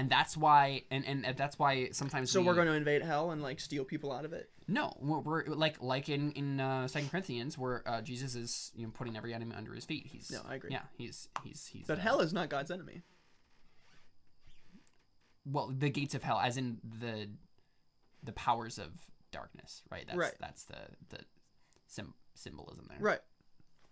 And 0.00 0.08
that's 0.08 0.34
why, 0.34 0.84
and, 0.90 1.04
and 1.04 1.26
that's 1.36 1.58
why 1.58 1.90
sometimes 1.92 2.30
So 2.30 2.40
we, 2.40 2.46
we're 2.46 2.54
going 2.54 2.68
to 2.68 2.72
invade 2.72 3.02
hell 3.02 3.32
and 3.32 3.42
like 3.42 3.60
steal 3.60 3.84
people 3.84 4.10
out 4.12 4.24
of 4.24 4.32
it. 4.32 4.48
no, 4.66 4.94
we're, 4.98 5.18
we're 5.18 5.44
like 5.46 5.76
like 5.82 6.08
in 6.08 6.32
in 6.32 6.58
uh, 6.58 6.88
Second 6.88 7.10
Corinthians 7.10 7.58
where 7.58 7.82
uh, 7.86 8.00
Jesus 8.00 8.34
is 8.34 8.72
you 8.74 8.86
know 8.86 8.92
putting 8.94 9.14
every 9.16 9.34
enemy 9.34 9.54
under 9.54 9.74
his 9.74 9.84
feet. 9.84 10.06
He's 10.06 10.30
No, 10.30 10.40
I 10.48 10.54
agree. 10.54 10.70
Yeah, 10.72 10.84
he's 10.96 11.28
he's 11.44 11.66
he's. 11.66 11.86
But 11.86 11.98
uh, 11.98 12.02
hell 12.02 12.20
is 12.20 12.32
not 12.32 12.48
God's 12.48 12.70
enemy. 12.70 13.02
well, 15.44 15.72
the 15.76 15.90
gates 15.90 16.14
of 16.14 16.22
hell, 16.22 16.40
as 16.42 16.56
in 16.56 16.78
the 17.00 17.28
the 18.22 18.32
powers 18.32 18.78
of 18.78 18.88
darkness, 19.32 19.82
right? 19.90 20.04
That's 20.06 20.18
Right. 20.18 20.34
that's 20.40 20.64
the 20.64 20.78
the 21.10 21.18
sim- 21.86 22.14
symbolism 22.34 22.86
there. 22.88 22.98
Right. 23.00 23.20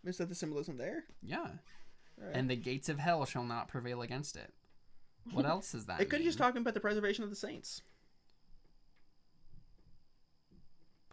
Is 0.04 0.16
that 0.18 0.28
the 0.28 0.34
symbolism 0.34 0.76
there? 0.78 1.04
Yeah. 1.22 1.38
Alright. 2.18 2.34
And 2.36 2.48
the 2.48 2.56
gates 2.56 2.88
of 2.88 2.98
hell 2.98 3.24
shall 3.26 3.44
not 3.44 3.68
prevail 3.68 4.00
against 4.02 4.36
it. 4.36 4.52
What 5.32 5.46
else 5.46 5.74
is 5.74 5.86
that? 5.86 6.00
It 6.00 6.10
could 6.10 6.20
mean? 6.20 6.28
just 6.28 6.38
talking 6.38 6.60
about 6.62 6.74
the 6.74 6.80
preservation 6.80 7.24
of 7.24 7.30
the 7.30 7.36
saints. 7.36 7.82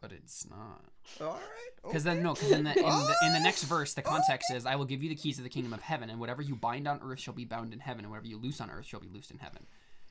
but 0.01 0.11
it's 0.11 0.47
not. 0.47 0.81
All 1.19 1.33
right. 1.33 1.39
Because 1.83 2.03
then 2.03 2.21
no, 2.21 2.33
because 2.35 2.51
in 2.51 2.63
the 2.63 2.71
in 2.77 2.83
the 2.85 3.15
in 3.25 3.33
the 3.33 3.39
next 3.39 3.63
verse, 3.63 3.93
the 3.95 4.01
context 4.03 4.51
is, 4.53 4.65
"I 4.65 4.75
will 4.75 4.85
give 4.85 5.01
you 5.01 5.09
the 5.09 5.15
keys 5.15 5.37
of 5.39 5.43
the 5.43 5.49
kingdom 5.49 5.73
of 5.73 5.81
heaven, 5.81 6.09
and 6.11 6.19
whatever 6.19 6.41
you 6.43 6.55
bind 6.55 6.87
on 6.87 6.99
earth 7.03 7.19
shall 7.19 7.33
be 7.33 7.45
bound 7.45 7.73
in 7.73 7.79
heaven, 7.79 8.03
and 8.05 8.11
whatever 8.11 8.27
you 8.27 8.37
loose 8.37 8.61
on 8.61 8.69
earth 8.69 8.85
shall 8.85 8.99
be 8.99 9.07
loosed 9.07 9.31
in 9.31 9.39
heaven." 9.39 9.65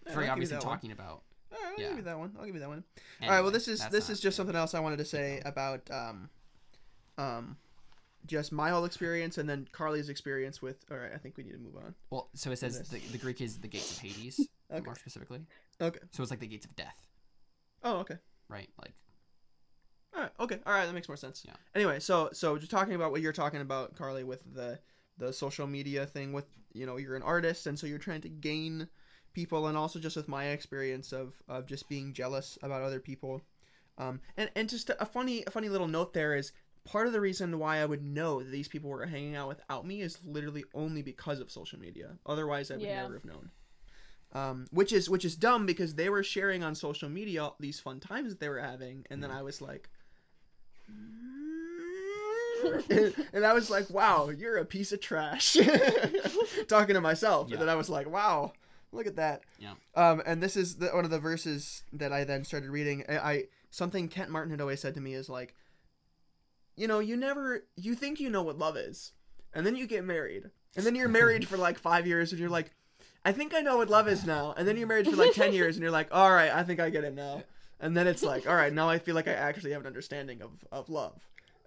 Yeah, 0.07 0.15
Very 0.15 0.27
I'll 0.27 0.33
obviously 0.33 0.57
that 0.57 0.65
one. 0.65 0.75
talking 0.75 0.91
about. 0.93 1.23
All 1.53 1.59
right, 1.63 1.75
I'll 1.77 1.81
Yeah. 1.81 1.89
give 1.91 1.97
you 1.99 2.03
that 2.05 2.19
one. 2.19 2.35
I'll 2.39 2.45
give 2.45 2.55
you 2.55 2.61
that 2.61 2.69
one. 2.69 2.83
All 3.23 3.29
right. 3.29 3.41
Well, 3.41 3.53
this 3.53 3.69
is 3.69 3.87
this 3.91 4.11
is 4.11 4.19
just 4.21 4.37
something 4.37 4.57
else 4.57 4.75
I 4.75 4.81
wanted 4.81 4.97
to 4.99 5.05
say 5.05 5.41
about 5.45 5.89
um, 5.93 6.29
um, 7.19 7.57
just 8.27 8.53
my 8.53 8.71
whole 8.71 8.85
experience 8.85 9.39
and 9.39 9.49
then 9.49 9.69
Carly's 9.73 10.09
experience 10.09 10.63
with. 10.63 10.85
All 10.91 10.97
right. 10.97 11.11
I 11.15 11.19
think 11.19 11.37
we 11.37 11.43
need 11.45 11.53
to 11.53 11.59
move 11.59 11.77
on. 11.77 11.95
Well, 12.11 12.31
so 12.35 12.51
it 12.51 12.57
says 12.57 12.81
the, 12.89 12.99
the 13.13 13.19
Greek 13.19 13.41
is 13.41 13.59
the 13.59 13.69
gates 13.69 13.93
of 13.93 13.99
Hades, 13.99 14.41
Okay. 14.73 14.85
more 14.85 14.95
specifically. 14.95 15.41
Okay. 15.81 16.01
So 16.13 16.23
it's 16.23 16.31
like 16.31 16.41
the 16.41 16.47
gates 16.47 16.65
of 16.67 16.75
death, 16.77 17.07
Oh, 17.83 17.99
okay. 17.99 18.17
right? 18.49 18.69
Like 18.81 18.95
All 20.15 20.23
right. 20.23 20.31
Okay. 20.41 20.59
All 20.67 20.73
right. 20.73 20.87
That 20.87 20.95
makes 20.95 21.09
more 21.09 21.17
sense. 21.17 21.43
Yeah. 21.47 21.55
Anyway, 21.75 22.01
so 22.01 22.31
so 22.33 22.57
just 22.57 22.71
talking 22.71 22.95
about 22.95 23.11
what 23.11 23.21
you're 23.21 23.33
talking 23.33 23.61
about, 23.61 23.95
Carly, 23.97 24.25
with 24.25 24.43
the 24.55 24.79
the 25.19 25.33
social 25.33 25.67
media 25.67 26.07
thing. 26.07 26.33
With 26.33 26.47
you 26.73 26.87
know, 26.87 26.97
you're 26.97 27.17
an 27.17 27.23
artist, 27.23 27.67
and 27.67 27.79
so 27.79 27.87
you're 27.87 27.99
trying 27.99 28.21
to 28.23 28.29
gain 28.29 28.89
people, 29.33 29.67
and 29.67 29.77
also 29.77 29.99
just 29.99 30.17
with 30.17 30.29
my 30.29 30.47
experience 30.47 31.13
of 31.13 31.35
of 31.49 31.67
just 31.67 31.89
being 31.89 32.13
jealous 32.13 32.59
about 32.63 32.83
other 32.83 33.01
people. 33.01 33.43
Um, 33.99 34.21
and 34.37 34.51
and 34.57 34.69
just 34.69 34.91
a 34.99 35.05
funny 35.07 35.45
a 35.47 35.51
funny 35.51 35.69
little 35.69 35.87
note 35.89 36.15
there 36.15 36.35
is 36.35 36.53
part 36.85 37.07
of 37.07 37.13
the 37.13 37.21
reason 37.21 37.59
why 37.59 37.79
I 37.79 37.87
would 37.87 38.03
know 38.05 38.43
that 38.43 38.51
these 38.51 38.69
people 38.69 38.91
were 38.91 39.07
hanging 39.07 39.35
out 39.37 39.49
without 39.49 39.87
me 39.87 40.01
is 40.03 40.19
literally 40.25 40.65
only 40.75 41.03
because 41.03 41.41
of 41.41 41.51
social 41.51 41.79
media. 41.79 42.19
Otherwise, 42.27 42.71
I 42.71 42.75
would 42.75 42.83
Yeah. 42.83 43.03
never 43.03 43.15
have 43.15 43.25
known. 43.25 43.51
Um, 44.33 44.67
which 44.73 44.93
is 44.93 45.09
which 45.09 45.25
is 45.25 45.37
dumb 45.37 45.65
because 45.65 45.95
they 45.95 46.09
were 46.09 46.23
sharing 46.25 46.63
on 46.65 46.75
social 46.75 47.09
media 47.09 47.51
these 47.61 47.79
fun 47.81 48.01
times 48.01 48.31
that 48.33 48.41
they 48.41 48.49
were 48.49 48.59
having, 48.61 49.07
and 49.09 49.23
then 49.23 49.31
I 49.31 49.43
was 49.43 49.61
like, 49.61 49.89
and, 52.91 53.15
and 53.33 53.47
I 53.47 53.53
was 53.53 53.71
like, 53.71 53.89
"Wow, 53.91 54.31
you're 54.31 54.57
a 54.57 54.65
piece 54.65 54.93
of 54.93 55.01
trash." 55.01 55.57
Talking 56.69 56.95
to 56.95 57.01
myself, 57.01 57.49
Yeah. 57.49 57.55
and 57.55 57.63
then 57.63 57.69
I 57.69 57.75
was 57.75 57.89
like, 57.89 58.09
"Wow, 58.11 58.53
look 58.93 59.07
at 59.07 59.17
that." 59.17 59.43
Yeah. 59.59 59.75
Um, 59.95 60.23
and 60.27 60.43
this 60.43 60.57
is 60.57 60.77
the, 60.77 60.89
one 60.89 61.05
of 61.05 61.11
the 61.11 61.19
verses 61.19 61.83
that 61.93 62.13
I 62.13 62.25
then 62.25 62.45
started 62.45 62.71
reading. 62.71 63.05
I, 63.09 63.17
I 63.19 63.45
something 63.71 64.09
Kent 64.09 64.31
Martin 64.31 64.51
had 64.51 64.61
always 64.61 64.81
said 64.81 64.95
to 64.95 65.01
me 65.01 65.15
is 65.15 65.29
like, 65.29 65.55
you 66.77 66.89
know, 66.89 66.99
you 66.99 67.17
never 67.17 67.65
you 67.77 67.95
think 67.95 68.21
you 68.21 68.31
know 68.31 68.43
what 68.43 68.59
love 68.59 68.77
is, 68.77 69.13
and 69.53 69.67
then 69.67 69.77
you 69.77 69.87
get 69.87 70.05
married, 70.05 70.51
and 70.77 70.85
then 70.85 70.95
you're 70.95 71.09
married 71.09 71.47
for 71.47 71.57
like 71.57 71.79
five 71.79 72.07
years, 72.07 72.33
and 72.33 72.41
you're 72.41 72.51
like, 72.51 72.71
I 73.25 73.33
think 73.33 73.55
I 73.55 73.61
know 73.61 73.77
what 73.79 73.91
love 73.91 74.09
is 74.09 74.27
now, 74.27 74.55
and 74.57 74.67
then 74.67 74.77
you're 74.77 74.89
married 74.89 75.09
for 75.09 75.17
like 75.17 75.33
ten 75.33 75.53
years, 75.59 75.77
and 75.77 75.83
you're 75.83 75.93
like, 75.93 76.09
all 76.11 76.31
right, 76.31 76.51
I 76.51 76.63
think 76.63 76.81
I 76.81 76.91
get 76.91 77.05
it 77.05 77.15
now, 77.15 77.43
and 77.81 77.97
then 77.97 78.07
it's 78.07 78.23
like, 78.23 78.49
all 78.49 78.57
right, 78.57 78.73
now 78.73 78.89
I 78.89 78.99
feel 78.99 79.15
like 79.15 79.29
I 79.29 79.33
actually 79.33 79.73
have 79.73 79.81
an 79.83 79.87
understanding 79.87 80.43
of 80.43 80.51
of 80.73 80.89
love, 80.89 81.21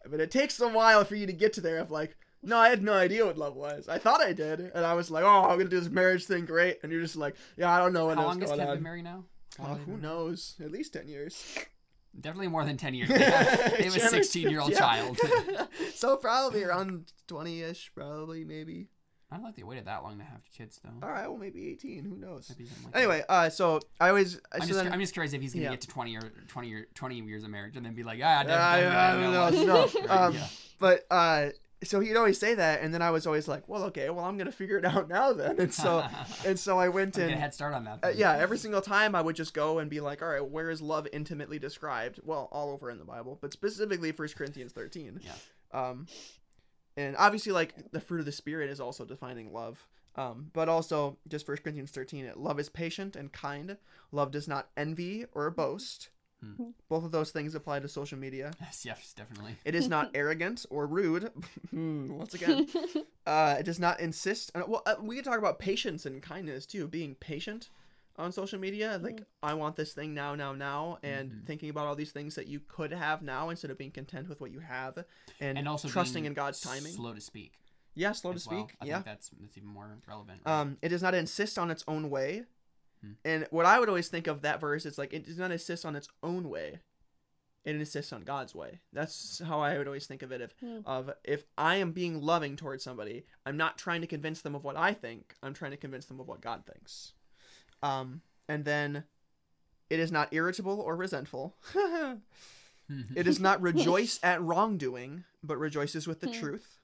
but 0.10 0.20
it 0.20 0.32
takes 0.32 0.60
a 0.60 0.68
while 0.68 1.04
for 1.04 1.16
you 1.16 1.26
to 1.28 1.34
get 1.34 1.54
to 1.54 1.62
there. 1.62 1.80
Of 1.80 1.92
like. 1.92 2.16
No, 2.44 2.56
I 2.56 2.70
had 2.70 2.84
no 2.84 2.94
idea 2.94 3.26
what 3.26 3.36
love 3.36 3.56
was. 3.56 3.90
I 3.90 3.98
thought 3.98 4.22
I 4.22 4.32
did, 4.32 4.60
and 4.60 4.86
I 4.86 4.94
was 4.94 5.10
like, 5.10 5.24
"Oh, 5.24 5.46
I'm 5.50 5.58
gonna 5.58 5.72
do 5.72 5.80
this 5.80 5.90
marriage 5.90 6.26
thing, 6.26 6.46
great." 6.46 6.78
And 6.84 6.92
you're 6.92 7.02
just 7.02 7.16
like, 7.16 7.36
"Yeah, 7.58 7.70
I 7.70 7.80
don't 7.80 7.94
know 7.94 8.06
what 8.06 8.18
how 8.18 8.26
long 8.26 8.40
has 8.42 8.52
on." 8.52 8.60
been 8.60 8.84
married 8.84 9.06
now? 9.06 9.26
Oh, 9.60 9.64
long 9.64 9.78
has 9.78 9.86
he 9.86 9.92
who 9.92 9.98
knows? 9.98 10.56
At 10.64 10.72
least 10.72 10.94
ten 10.94 11.08
years. 11.08 11.58
Definitely 12.20 12.48
more 12.48 12.66
than 12.66 12.78
ten 12.78 12.94
years. 12.94 13.10
They 13.18 13.24
have, 13.24 13.78
they 13.78 13.84
have 13.84 13.96
a 13.96 14.00
sixteen-year-old 14.00 14.72
yeah. 14.72 14.80
child. 14.80 15.20
so 15.96 16.18
probably 16.18 16.64
around 16.64 17.12
twenty-ish, 17.28 17.92
probably 17.94 18.44
maybe. 18.44 18.88
I 19.30 19.36
don't 19.36 19.44
think 19.44 19.58
they 19.58 19.64
waited 19.64 19.86
that 19.86 20.04
long 20.04 20.18
to 20.20 20.24
have 20.24 20.42
kids 20.56 20.80
though. 20.82 21.06
All 21.06 21.12
right, 21.12 21.28
well 21.28 21.38
maybe 21.38 21.68
18. 21.72 22.06
Who 22.06 22.16
knows? 22.16 22.50
Like. 22.58 22.96
Anyway, 22.96 23.24
uh, 23.28 23.50
so 23.50 23.82
I 24.00 24.08
always 24.08 24.40
I'm, 24.54 24.62
so 24.62 24.68
just, 24.68 24.84
then, 24.84 24.94
I'm 24.94 25.02
just 25.02 25.12
curious 25.12 25.34
if 25.34 25.42
he's 25.42 25.54
gonna 25.54 25.66
yeah. 25.66 25.72
get 25.72 25.82
to 25.82 25.88
20 25.90 26.16
or 26.16 26.32
20 26.48 26.74
or 26.74 26.88
20 26.94 27.20
years 27.20 27.44
of 27.44 27.50
marriage 27.50 27.76
and 27.76 27.86
then 27.86 27.94
be 27.94 28.04
like, 28.04 28.22
ah, 28.24 28.44
I, 28.46 28.46
Uh, 28.46 28.58
I, 28.58 29.10
I 29.10 29.22
don't 29.22 29.66
know. 29.66 29.66
no. 29.66 29.82
Right, 29.84 30.10
Um, 30.10 30.34
yeah. 30.34 30.48
But 30.80 31.06
uh, 31.12 31.50
so 31.84 32.00
he'd 32.00 32.16
always 32.16 32.40
say 32.40 32.56
that, 32.56 32.82
and 32.82 32.94
then 32.94 33.02
I 33.02 33.12
was 33.12 33.28
always 33.28 33.48
like, 33.48 33.68
well, 33.68 33.84
okay, 33.86 34.10
well 34.10 34.26
I'm 34.26 34.38
gonna 34.38 34.52
figure 34.52 34.78
it 34.78 34.86
out 34.86 35.08
now 35.18 35.34
then. 35.34 35.60
And 35.60 35.74
so 35.74 36.08
and 36.46 36.60
so 36.60 36.80
I 36.80 36.90
went 36.90 37.18
and 37.18 37.32
head 37.32 37.54
start 37.54 37.74
on 37.74 37.84
that. 37.86 38.00
uh, 38.04 38.10
yeah, 38.16 38.38
every 38.38 38.58
single 38.58 38.82
time 38.82 39.16
I 39.16 39.22
would 39.22 39.36
just 39.36 39.54
go 39.54 39.80
and 39.80 39.90
be 39.90 40.00
like, 40.00 40.22
all 40.22 40.30
right, 40.30 40.46
where 40.46 40.70
is 40.70 40.82
love 40.82 41.08
intimately 41.14 41.60
described? 41.60 42.20
Well, 42.24 42.50
all 42.52 42.72
over 42.72 42.90
in 42.90 42.98
the 42.98 43.06
Bible, 43.06 43.38
but 43.42 43.54
specifically 43.54 44.12
First 44.12 44.36
Corinthians 44.36 44.72
13. 44.72 45.22
Yeah. 45.22 45.32
Um, 45.72 46.08
and 46.96 47.16
obviously, 47.18 47.52
like 47.52 47.92
the 47.92 48.02
fruit 48.02 48.20
of 48.20 48.26
the 48.26 48.32
spirit 48.32 48.70
is 48.70 48.80
also 48.80 49.06
defining 49.06 49.54
love. 49.54 49.88
Um, 50.16 50.50
but 50.52 50.68
also 50.68 51.20
just 51.28 51.46
First 51.46 51.62
Corinthians 51.62 51.92
13, 51.92 52.26
it, 52.26 52.38
love 52.38 52.60
is 52.60 52.70
patient 52.70 53.16
and 53.16 53.32
kind. 53.32 53.78
Love 54.12 54.32
does 54.32 54.48
not 54.48 54.70
envy 54.76 55.26
or 55.32 55.52
boast. 55.52 56.10
Hmm. 56.42 56.70
Both 56.88 57.04
of 57.04 57.12
those 57.12 57.32
things 57.32 57.56
apply 57.56 57.80
to 57.80 57.88
social 57.88 58.18
media. 58.18 58.52
Yes, 58.62 58.86
yes, 58.86 59.14
definitely. 59.14 59.56
It 59.66 59.74
is 59.76 59.88
not 59.90 60.12
arrogant 60.14 60.66
or 60.70 60.86
rude. 60.86 61.32
Hmm, 61.72 62.10
Once 62.10 62.34
again, 62.34 62.68
uh, 63.26 63.56
it 63.60 63.64
does 63.64 63.80
not 63.80 64.00
insist. 64.00 64.52
uh, 64.56 64.64
Well, 64.68 64.84
uh, 64.86 64.96
we 65.02 65.16
can 65.16 65.24
talk 65.24 65.40
about 65.40 65.60
patience 65.60 66.06
and 66.06 66.22
kindness 66.22 66.66
too. 66.66 66.88
Being 66.88 67.16
patient 67.16 67.70
on 68.18 68.32
social 68.32 68.60
media, 68.60 69.00
like 69.02 69.24
I 69.44 69.54
want 69.54 69.76
this 69.76 69.94
thing 69.94 70.14
now, 70.14 70.34
now, 70.36 70.54
now, 70.54 70.98
and 71.04 71.32
Mhm. 71.32 71.46
thinking 71.46 71.70
about 71.70 71.86
all 71.88 71.96
these 71.96 72.12
things 72.12 72.36
that 72.36 72.48
you 72.48 72.60
could 72.60 72.92
have 72.92 73.22
now 73.22 73.50
instead 73.50 73.70
of 73.70 73.78
being 73.78 73.92
content 73.92 74.28
with 74.30 74.40
what 74.42 74.52
you 74.52 74.60
have, 74.60 74.98
and, 75.40 75.58
And 75.58 75.68
also 75.68 75.88
trusting 75.88 76.24
being 76.24 76.32
in 76.32 76.34
God's 76.34 76.60
timing. 76.62 76.94
Slow 76.94 77.14
to 77.14 77.22
speak. 77.22 77.60
yeah, 77.94 78.12
slow 78.14 78.32
to 78.32 78.36
as 78.38 78.48
well. 78.48 78.60
speak. 78.66 78.76
I 78.82 78.86
yeah. 78.86 78.94
think 78.96 79.06
that's 79.06 79.30
that's 79.40 79.58
even 79.58 79.70
more 79.70 79.88
relevant. 80.08 80.42
right? 80.46 80.62
Um, 80.62 80.78
it 80.82 80.90
does 80.90 81.02
not 81.04 81.14
insist 81.14 81.58
on 81.60 81.70
its 81.72 81.84
own 81.88 82.10
way. 82.10 82.46
Hmm. 83.04 83.12
And 83.26 83.48
what 83.52 83.66
I 83.66 83.80
would 83.80 83.90
always 83.90 84.08
think 84.08 84.28
of 84.28 84.42
that 84.42 84.60
verse 84.60 84.86
is 84.86 84.98
like 84.98 85.14
it 85.14 85.26
does 85.26 85.38
not 85.38 85.52
insist 85.52 85.86
on 85.86 85.96
its 85.96 86.08
own 86.24 86.50
way. 86.50 86.80
It 87.66 87.76
insists 87.76 88.14
on 88.14 88.22
God's 88.22 88.56
way. 88.56 88.80
That's 88.94 89.42
how 89.46 89.60
I 89.60 89.78
would 89.78 89.88
always 89.88 90.08
think 90.08 90.22
of 90.24 90.32
it. 90.32 90.40
If 90.42 90.56
Hmm. 90.60 90.80
of 90.86 91.12
if 91.24 91.44
I 91.58 91.76
am 91.76 91.92
being 91.92 92.22
loving 92.22 92.56
towards 92.56 92.84
somebody, 92.84 93.26
I'm 93.46 93.58
not 93.58 93.78
trying 93.78 94.02
to 94.02 94.08
convince 94.08 94.42
them 94.42 94.56
of 94.56 94.64
what 94.64 94.78
I 94.78 94.94
think. 94.94 95.36
I'm 95.44 95.54
trying 95.54 95.72
to 95.72 95.78
convince 95.78 96.06
them 96.06 96.20
of 96.20 96.28
what 96.28 96.42
God 96.42 96.64
thinks. 96.66 97.14
Um, 97.84 98.22
and 98.48 98.64
then 98.64 99.04
it 99.90 100.00
is 100.00 100.12
not 100.12 100.30
irritable 100.34 100.80
or 100.80 100.96
resentful. 100.96 101.56
it 103.16 103.24
does 103.24 103.40
not 103.40 103.62
rejoice 103.70 104.20
at 104.24 104.42
wrongdoing, 104.42 105.24
but 105.44 105.58
rejoices 105.58 106.08
with 106.08 106.22
the 106.22 106.28
Hmm. 106.28 106.34
truth. 106.40 106.77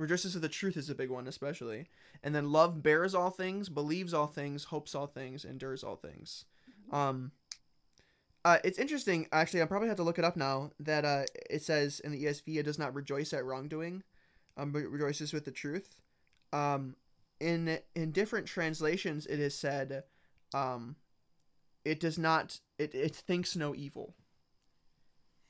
Rejoices 0.00 0.32
with 0.32 0.42
the 0.42 0.48
truth 0.48 0.78
is 0.78 0.88
a 0.88 0.94
big 0.94 1.10
one, 1.10 1.28
especially. 1.28 1.86
And 2.22 2.34
then 2.34 2.50
love 2.50 2.82
bears 2.82 3.14
all 3.14 3.28
things, 3.28 3.68
believes 3.68 4.14
all 4.14 4.26
things, 4.26 4.64
hopes 4.64 4.94
all 4.94 5.06
things, 5.06 5.44
endures 5.44 5.84
all 5.84 5.96
things. 5.96 6.46
Um, 6.90 7.32
uh, 8.42 8.56
it's 8.64 8.78
interesting, 8.78 9.26
actually. 9.30 9.60
I 9.60 9.66
probably 9.66 9.88
have 9.88 9.98
to 9.98 10.02
look 10.02 10.18
it 10.18 10.24
up 10.24 10.38
now. 10.38 10.70
That 10.80 11.04
uh, 11.04 11.24
it 11.50 11.62
says 11.62 12.00
in 12.00 12.12
the 12.12 12.24
ESV, 12.24 12.56
it 12.56 12.62
does 12.62 12.78
not 12.78 12.94
rejoice 12.94 13.34
at 13.34 13.44
wrongdoing, 13.44 14.02
um, 14.56 14.72
but 14.72 14.84
rejoices 14.84 15.34
with 15.34 15.44
the 15.44 15.50
truth. 15.50 15.96
Um, 16.50 16.96
in 17.38 17.78
in 17.94 18.10
different 18.10 18.46
translations, 18.46 19.26
it 19.26 19.38
is 19.38 19.54
said, 19.54 20.04
um, 20.54 20.96
it 21.84 22.00
does 22.00 22.18
not. 22.18 22.60
It 22.78 22.94
it 22.94 23.14
thinks 23.14 23.54
no 23.54 23.74
evil. 23.74 24.14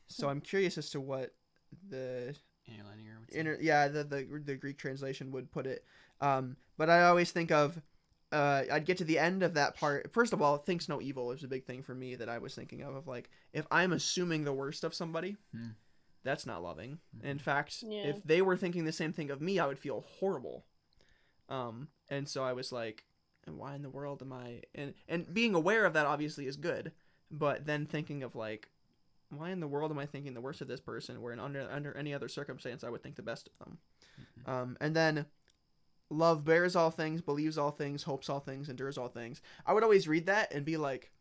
So 0.08 0.28
I'm 0.30 0.40
curious 0.40 0.76
as 0.76 0.90
to 0.90 1.00
what 1.00 1.34
the 1.88 2.34
Interlinear 2.68 3.18
inter 3.32 3.58
yeah 3.60 3.88
the, 3.88 4.04
the 4.04 4.42
the 4.44 4.54
greek 4.56 4.76
translation 4.78 5.30
would 5.32 5.50
put 5.50 5.66
it 5.66 5.84
um 6.20 6.56
but 6.76 6.88
i 6.90 7.04
always 7.04 7.30
think 7.32 7.50
of 7.50 7.80
uh 8.32 8.62
i'd 8.72 8.84
get 8.84 8.96
to 8.98 9.04
the 9.04 9.18
end 9.18 9.42
of 9.42 9.54
that 9.54 9.76
part 9.76 10.12
first 10.12 10.32
of 10.32 10.40
all 10.42 10.56
thinks 10.56 10.88
no 10.88 11.00
evil 11.00 11.30
is 11.32 11.42
a 11.44 11.48
big 11.48 11.64
thing 11.64 11.82
for 11.82 11.94
me 11.94 12.14
that 12.16 12.28
i 12.28 12.38
was 12.38 12.54
thinking 12.54 12.82
of 12.82 12.94
of 12.94 13.06
like 13.06 13.30
if 13.52 13.66
i'm 13.70 13.92
assuming 13.92 14.44
the 14.44 14.52
worst 14.52 14.84
of 14.84 14.94
somebody 14.94 15.36
Hmm. 15.52 15.70
that's 16.22 16.44
not 16.46 16.62
loving 16.62 16.98
in 17.22 17.38
Mhm. 17.38 17.40
fact 17.40 17.82
Yeah. 17.86 18.06
if 18.08 18.22
they 18.24 18.42
were 18.42 18.56
thinking 18.56 18.84
the 18.84 18.92
same 18.92 19.12
thing 19.12 19.30
of 19.30 19.40
me 19.40 19.58
i 19.58 19.66
would 19.66 19.78
feel 19.78 20.00
horrible 20.18 20.64
um 21.48 21.88
and 22.08 22.28
so 22.28 22.42
i 22.44 22.52
was 22.52 22.70
like 22.72 23.04
and 23.46 23.56
why 23.58 23.74
in 23.74 23.82
the 23.82 23.90
world 23.90 24.22
am 24.22 24.32
i 24.32 24.62
and 24.74 24.94
and 25.08 25.32
being 25.32 25.54
aware 25.54 25.84
of 25.86 25.92
that 25.94 26.06
obviously 26.06 26.46
is 26.46 26.56
good 26.56 26.92
but 27.30 27.64
then 27.66 27.86
thinking 27.86 28.22
of 28.22 28.34
like 28.34 28.70
why 29.30 29.50
in 29.50 29.60
the 29.60 29.68
world 29.68 29.90
am 29.90 29.98
I 29.98 30.06
thinking 30.06 30.34
the 30.34 30.40
worst 30.40 30.60
of 30.60 30.68
this 30.68 30.80
person? 30.80 31.20
Where 31.22 31.32
in 31.32 31.40
under 31.40 31.68
under 31.70 31.96
any 31.96 32.12
other 32.14 32.28
circumstance 32.28 32.84
I 32.84 32.90
would 32.90 33.02
think 33.02 33.16
the 33.16 33.22
best 33.22 33.48
of 33.48 33.64
them. 33.64 33.78
Mhm. 34.46 34.50
Um, 34.52 34.76
and 34.80 34.94
then 34.94 35.26
love 36.10 36.44
bears 36.44 36.76
all 36.76 36.90
things, 36.90 37.22
believes 37.22 37.56
all 37.56 37.70
things, 37.70 38.02
hopes 38.02 38.28
all 38.28 38.40
things, 38.40 38.68
endures 38.68 38.98
all 38.98 39.08
things. 39.08 39.40
I 39.64 39.72
would 39.72 39.84
always 39.84 40.08
read 40.08 40.26
that 40.26 40.52
and 40.52 40.64
be 40.64 40.76
like, 40.76 41.12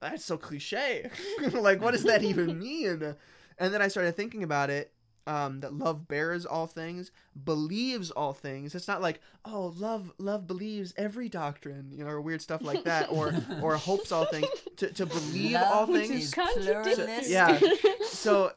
that's 0.00 0.24
so 0.24 0.36
cliche. 0.36 1.10
like, 1.52 1.80
what 1.80 1.92
does 1.92 2.04
that 2.04 2.22
even 2.22 2.58
mean? 2.60 3.14
And 3.58 3.74
then 3.74 3.82
I 3.82 3.88
started 3.88 4.16
thinking 4.16 4.42
about 4.42 4.70
it. 4.70 4.92
Um, 5.26 5.60
that 5.60 5.72
love 5.72 6.06
bears 6.06 6.44
all 6.44 6.66
things, 6.66 7.10
believes 7.44 8.10
all 8.10 8.34
things. 8.34 8.74
It's 8.74 8.86
not 8.86 9.00
like, 9.00 9.22
oh, 9.46 9.72
love, 9.78 10.12
love 10.18 10.46
believes 10.46 10.92
every 10.98 11.30
doctrine, 11.30 11.88
you 11.92 12.04
know, 12.04 12.10
or 12.10 12.20
weird 12.20 12.42
stuff 12.42 12.60
like 12.60 12.84
that, 12.84 13.10
or 13.10 13.34
or 13.62 13.76
hopes 13.76 14.12
all 14.12 14.26
things. 14.26 14.46
To, 14.76 14.92
to 14.92 15.06
believe 15.06 15.56
all 15.56 15.86
things. 15.86 16.10
is 16.10 16.34
Contradictory. 16.34 17.20
Yeah. 17.32 17.58
So 18.02 18.52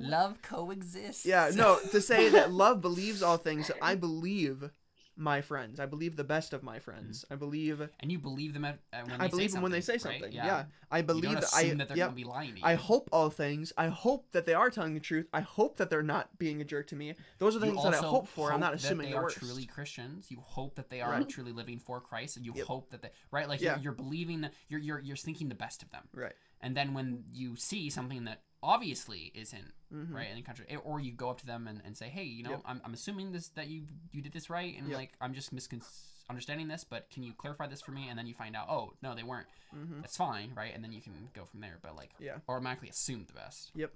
Love 0.00 0.40
coexists. 0.40 1.26
yeah, 1.26 1.50
no, 1.54 1.78
to 1.90 2.00
say 2.00 2.30
that 2.30 2.50
love 2.50 2.80
believes 2.80 3.22
all 3.22 3.36
things, 3.36 3.70
I 3.82 3.94
believe 3.94 4.70
my 5.16 5.40
friends. 5.40 5.78
I 5.80 5.86
believe 5.86 6.16
the 6.16 6.24
best 6.24 6.52
of 6.52 6.62
my 6.62 6.78
friends. 6.78 7.24
I 7.30 7.36
believe 7.36 7.88
And 8.00 8.10
you 8.10 8.18
believe 8.18 8.52
them 8.54 8.64
at, 8.64 8.78
uh, 8.92 9.02
when 9.06 9.18
they 9.18 9.24
I 9.24 9.28
believe 9.28 9.50
say 9.50 9.54
them 9.54 9.62
when 9.62 9.72
they 9.72 9.80
say 9.80 9.92
right? 9.94 10.00
something. 10.00 10.32
Yeah. 10.32 10.64
I 10.90 11.02
believe 11.02 11.40
that 11.40 11.50
I 11.54 11.70
that 11.74 11.88
they're 11.88 11.96
yep, 11.96 12.08
gonna 12.08 12.16
be 12.16 12.24
lying 12.24 12.52
to 12.54 12.60
you. 12.60 12.66
I 12.66 12.74
hope 12.74 13.08
all 13.12 13.30
things. 13.30 13.72
I 13.76 13.88
hope 13.88 14.30
that 14.32 14.46
they 14.46 14.54
are 14.54 14.70
telling 14.70 14.94
the 14.94 15.00
truth. 15.00 15.26
I 15.32 15.40
hope 15.40 15.76
that 15.78 15.90
they're 15.90 16.02
not 16.02 16.38
being 16.38 16.60
a 16.60 16.64
jerk 16.64 16.88
to 16.88 16.96
me. 16.96 17.14
Those 17.38 17.56
are 17.56 17.58
the 17.58 17.66
You 17.66 17.72
things 17.72 17.84
that 17.84 17.94
I 17.94 17.98
hope 17.98 18.28
for. 18.28 18.52
I'm 18.52 18.60
not 18.60 18.72
hope 18.72 18.80
that 18.80 18.86
assuming 18.86 19.06
they 19.06 19.12
the 19.12 19.18
are 19.18 19.22
worst. 19.24 19.38
truly 19.38 19.66
Christians. 19.66 20.30
You 20.30 20.40
hope 20.40 20.76
that 20.76 20.90
they 20.90 21.00
are 21.00 21.10
Right. 21.10 21.28
truly 21.28 21.52
living 21.52 21.78
for 21.78 22.00
Christ, 22.00 22.36
and 22.36 22.44
you 22.46 22.52
Yep. 22.54 22.66
hope 22.66 22.90
that 22.90 23.02
they 23.02 23.10
right. 23.30 23.48
Like 23.48 23.60
Yeah. 23.60 23.74
you're, 23.74 23.84
you're 23.84 23.92
believing 23.92 24.40
that 24.42 24.52
you're 24.68 24.80
you're 24.80 25.00
you're 25.00 25.16
thinking 25.16 25.48
the 25.48 25.54
best 25.54 25.82
of 25.82 25.90
them. 25.90 26.08
Right. 26.12 26.34
And 26.60 26.76
then 26.76 26.94
when 26.94 27.24
you 27.32 27.56
see 27.56 27.90
something 27.90 28.24
that 28.24 28.42
obviously 28.64 29.30
isn't 29.34 29.72
Mhm. 29.92 30.12
right 30.14 30.28
in 30.28 30.36
the 30.36 30.42
country, 30.42 30.66
or 30.84 30.98
you 30.98 31.12
go 31.12 31.30
up 31.30 31.38
to 31.40 31.46
them 31.46 31.68
and, 31.68 31.80
and 31.84 31.96
say, 31.96 32.08
hey, 32.08 32.24
you 32.24 32.42
know, 32.42 32.50
Yep. 32.50 32.62
I'm, 32.64 32.80
I'm 32.84 32.94
assuming 32.94 33.30
this 33.32 33.48
that 33.50 33.68
you 33.68 33.86
you 34.12 34.22
did 34.22 34.32
this 34.32 34.48
right, 34.50 34.76
and 34.76 34.88
Yep. 34.88 34.96
like 34.96 35.12
I'm 35.20 35.34
just 35.34 35.52
misunderstanding 35.52 36.68
this, 36.68 36.82
but 36.84 37.10
can 37.10 37.22
you 37.22 37.32
clarify 37.34 37.66
this 37.68 37.80
for 37.82 37.92
me? 37.92 38.08
And 38.08 38.18
then 38.18 38.26
you 38.26 38.34
find 38.34 38.56
out, 38.56 38.68
oh 38.68 38.94
no, 39.02 39.14
they 39.14 39.22
weren't. 39.22 39.46
Mhm. 39.74 40.00
That's 40.00 40.16
fine, 40.16 40.52
right? 40.54 40.74
And 40.74 40.82
then 40.82 40.92
you 40.92 41.00
can 41.02 41.30
go 41.34 41.44
from 41.44 41.60
there. 41.60 41.78
But 41.82 41.94
like, 41.96 42.14
Yeah. 42.18 42.38
automatically 42.48 42.88
assume 42.88 43.24
the 43.26 43.32
best. 43.34 43.70
Yep 43.74 43.92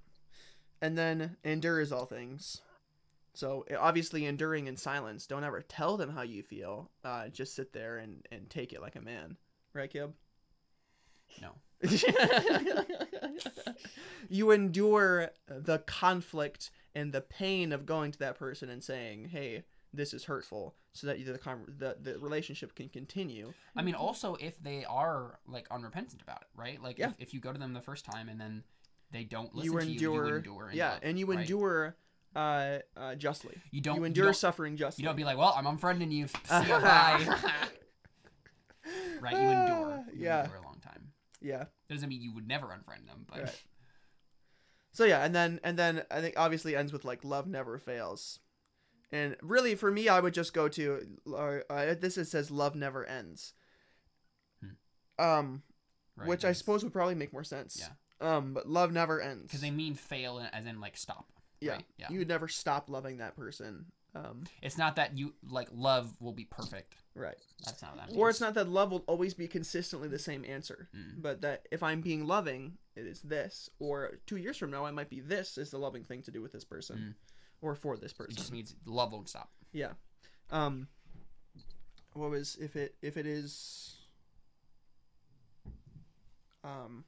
and 0.81 0.97
then 0.97 1.35
endures 1.43 1.91
all 1.91 2.05
things. 2.05 2.61
So 3.33 3.65
obviously 3.77 4.25
enduring 4.25 4.67
in 4.67 4.77
silence. 4.77 5.27
Don't 5.27 5.43
ever 5.43 5.61
tell 5.61 5.97
them 5.97 6.11
how 6.11 6.21
you 6.21 6.41
feel. 6.41 6.89
Uh, 7.03 7.27
just 7.27 7.53
sit 7.53 7.73
there 7.73 7.97
and, 7.97 8.25
and 8.31 8.49
take 8.49 8.71
it 8.71 8.79
like 8.81 8.95
a 8.95 9.01
man. 9.01 9.35
Right, 9.73 9.91
Kib? 9.91 10.13
No. 11.41 11.51
you 14.29 14.51
endure 14.51 15.29
the 15.47 15.79
conflict 15.79 16.71
and 16.95 17.13
the 17.13 17.21
pain 17.21 17.71
of 17.71 17.85
going 17.85 18.11
to 18.11 18.19
that 18.19 18.37
person 18.37 18.69
and 18.69 18.83
saying, 18.83 19.29
"Hey, 19.29 19.63
this 19.93 20.13
is 20.13 20.25
hurtful," 20.25 20.75
so 20.93 21.07
that 21.07 21.23
the 21.25 21.37
con- 21.37 21.73
the, 21.77 21.95
the 22.01 22.19
relationship 22.19 22.75
can 22.75 22.89
continue. 22.89 23.53
I 23.75 23.81
mean, 23.81 23.95
also 23.95 24.35
if 24.35 24.61
they 24.61 24.83
are 24.85 25.39
like 25.47 25.67
unrepentant 25.71 26.21
about 26.21 26.41
it, 26.41 26.47
right? 26.55 26.81
Like 26.81 26.99
Yeah. 26.99 27.09
if, 27.09 27.15
if 27.19 27.33
you 27.33 27.39
go 27.39 27.53
to 27.53 27.59
them 27.59 27.73
the 27.73 27.81
first 27.81 28.05
time 28.05 28.27
and 28.29 28.39
then 28.39 28.63
they 29.11 29.23
don't 29.23 29.55
listen 29.55 29.73
you 29.73 29.79
to 29.79 29.91
you, 30.03 30.13
you 30.25 30.35
endure. 30.35 30.71
yeah, 30.73 30.91
love, 30.91 30.99
and 31.03 31.17
you 31.19 31.25
right? 31.27 31.39
endure 31.39 31.95
uh, 32.35 32.77
uh, 32.97 33.15
justly. 33.15 33.55
You 33.71 33.81
don't. 33.81 33.95
you 33.95 34.01
you 34.01 34.05
endure 34.05 34.25
don't- 34.25 34.33
suffering 34.35 34.75
justly. 34.77 35.01
You 35.03 35.07
don't 35.07 35.15
be 35.15 35.23
like, 35.23 35.37
well, 35.37 35.53
I'm 35.55 35.65
unfriending 35.65 36.11
you. 36.11 36.27
See 36.43 36.43
you, 36.63 36.67
bye. 36.79 37.25
right? 39.21 39.33
You 39.33 39.47
endure. 39.49 40.03
You 40.13 40.25
yeah, 40.25 40.43
endure 40.43 40.57
a 40.57 40.63
long 40.65 40.77
time. 40.83 41.11
Yeah. 41.41 41.65
That 41.87 41.93
doesn't 41.95 42.09
mean 42.09 42.21
you 42.21 42.33
would 42.33 42.47
never 42.47 42.67
unfriend 42.67 43.07
them, 43.07 43.25
but 43.29 43.43
Right. 43.43 43.63
So 44.91 45.05
yeah, 45.05 45.23
and 45.23 45.33
then 45.35 45.59
and 45.63 45.77
then 45.77 46.03
I 46.09 46.19
think 46.19 46.33
obviously 46.37 46.75
ends 46.75 46.91
with 46.91 47.05
like 47.05 47.23
love 47.23 47.47
never 47.47 47.77
fails, 47.77 48.39
and 49.11 49.35
really 49.41 49.75
for 49.75 49.91
me 49.91 50.09
I 50.09 50.19
would 50.19 50.33
just 50.33 50.53
go 50.53 50.67
to 50.67 51.07
uh, 51.31 51.59
uh, 51.69 51.95
this 51.99 52.17
it 52.17 52.25
says 52.25 52.49
love 52.49 52.75
never 52.75 53.05
ends, 53.05 53.53
um, 55.19 55.61
right, 56.15 56.27
which 56.27 56.43
I 56.43 56.53
suppose 56.53 56.83
would 56.83 56.91
probably 56.91 57.15
make 57.15 57.31
more 57.31 57.43
sense. 57.43 57.79
Yeah. 57.79 58.35
Um, 58.35 58.53
but 58.53 58.67
love 58.67 58.91
never 58.91 59.21
ends. 59.21 59.43
because 59.43 59.61
they 59.61 59.71
mean 59.71 59.93
fail 59.93 60.41
as 60.51 60.65
in 60.65 60.81
like 60.81 60.97
stop. 60.97 61.27
yeah, 61.61 61.73
right? 61.73 61.85
Yeah. 61.97 62.07
you 62.09 62.19
would 62.19 62.27
never 62.27 62.47
stop 62.47 62.89
loving 62.89 63.17
that 63.19 63.37
person. 63.37 63.85
Um, 64.15 64.43
It's 64.61 64.77
not 64.77 64.95
that 64.95 65.17
you 65.17 65.35
like 65.47 65.69
love 65.71 66.15
will 66.19 66.33
be 66.33 66.45
perfect. 66.45 66.95
right. 67.13 67.37
That's 67.63 67.81
not 67.81 67.91
what 67.91 67.99
that 67.99 68.07
means. 68.09 68.17
Or 68.19 68.29
it's 68.29 68.41
not 68.41 68.53
that 68.55 68.67
love 68.67 68.91
will 68.91 69.03
always 69.07 69.33
be 69.35 69.47
consistently 69.47 70.07
the 70.07 70.17
same 70.19 70.43
answer, 70.45 70.89
Mm. 70.95 71.21
but 71.21 71.41
that 71.41 71.67
if 71.71 71.83
I'm 71.83 72.01
being 72.01 72.25
loving, 72.25 72.77
it 72.95 73.05
is 73.05 73.21
this. 73.21 73.69
Or 73.79 74.19
two 74.25 74.37
years 74.37 74.57
from 74.57 74.71
now, 74.71 74.83
I 74.85 74.91
might 74.91 75.09
be 75.09 75.19
this 75.19 75.57
is 75.57 75.69
the 75.69 75.77
loving 75.77 76.03
thing 76.03 76.23
to 76.23 76.31
do 76.31 76.41
with 76.41 76.51
this 76.53 76.63
person, 76.65 76.97
Mm. 76.97 77.15
or 77.61 77.75
for 77.75 77.97
this 77.97 78.13
person. 78.13 78.31
It 78.33 78.37
just 78.37 78.51
means 78.51 78.75
love 78.85 79.11
won't 79.11 79.29
stop. 79.29 79.51
Yeah. 79.73 79.93
Um 80.49 80.87
what 82.13 82.31
was 82.31 82.55
if 82.55 82.75
it 82.75 82.95
if 83.03 83.15
it 83.15 83.27
is 83.27 83.95
um 86.63 87.05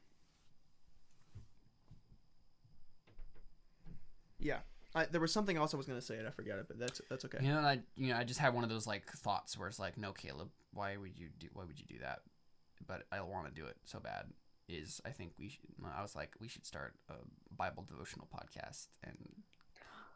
yeah 4.38 4.60
I, 4.94 5.06
there 5.06 5.20
was 5.20 5.32
something 5.32 5.56
else 5.56 5.72
I 5.72 5.76
was 5.76 5.86
gonna 5.86 6.00
say 6.02 6.18
and 6.18 6.26
I 6.28 6.30
forgot 6.30 6.58
it 6.58 6.66
but 6.68 6.78
that's 6.78 7.00
that's 7.08 7.24
okay 7.26 7.38
You 7.40 7.48
know, 7.52 7.60
I 7.60 7.80
you 7.96 8.08
know 8.12 8.16
I 8.18 8.24
just 8.24 8.40
had 8.40 8.54
one 8.54 8.64
of 8.64 8.70
those 8.70 8.86
like 8.86 9.06
thoughts 9.10 9.58
where 9.58 9.68
it's 9.68 9.78
like, 9.78 9.96
no, 9.96 10.12
Caleb, 10.12 10.50
why 10.72 10.96
would 10.96 11.18
you 11.18 11.28
do 11.38 11.48
why 11.52 11.64
would 11.64 11.78
you 11.78 11.86
do 11.88 11.98
that? 12.00 12.20
But 12.86 13.04
I 13.12 13.20
want 13.22 13.46
to 13.46 13.52
do 13.52 13.66
it 13.66 13.76
so 13.84 13.98
bad. 14.00 14.26
Is 14.68 15.00
I 15.04 15.10
think 15.10 15.32
we 15.38 15.48
should. 15.48 15.60
I 15.96 16.02
was 16.02 16.14
like, 16.14 16.30
we 16.40 16.48
should 16.48 16.64
start 16.64 16.94
a 17.10 17.14
Bible 17.54 17.84
devotional 17.88 18.26
podcast 18.32 18.86
and 19.02 19.16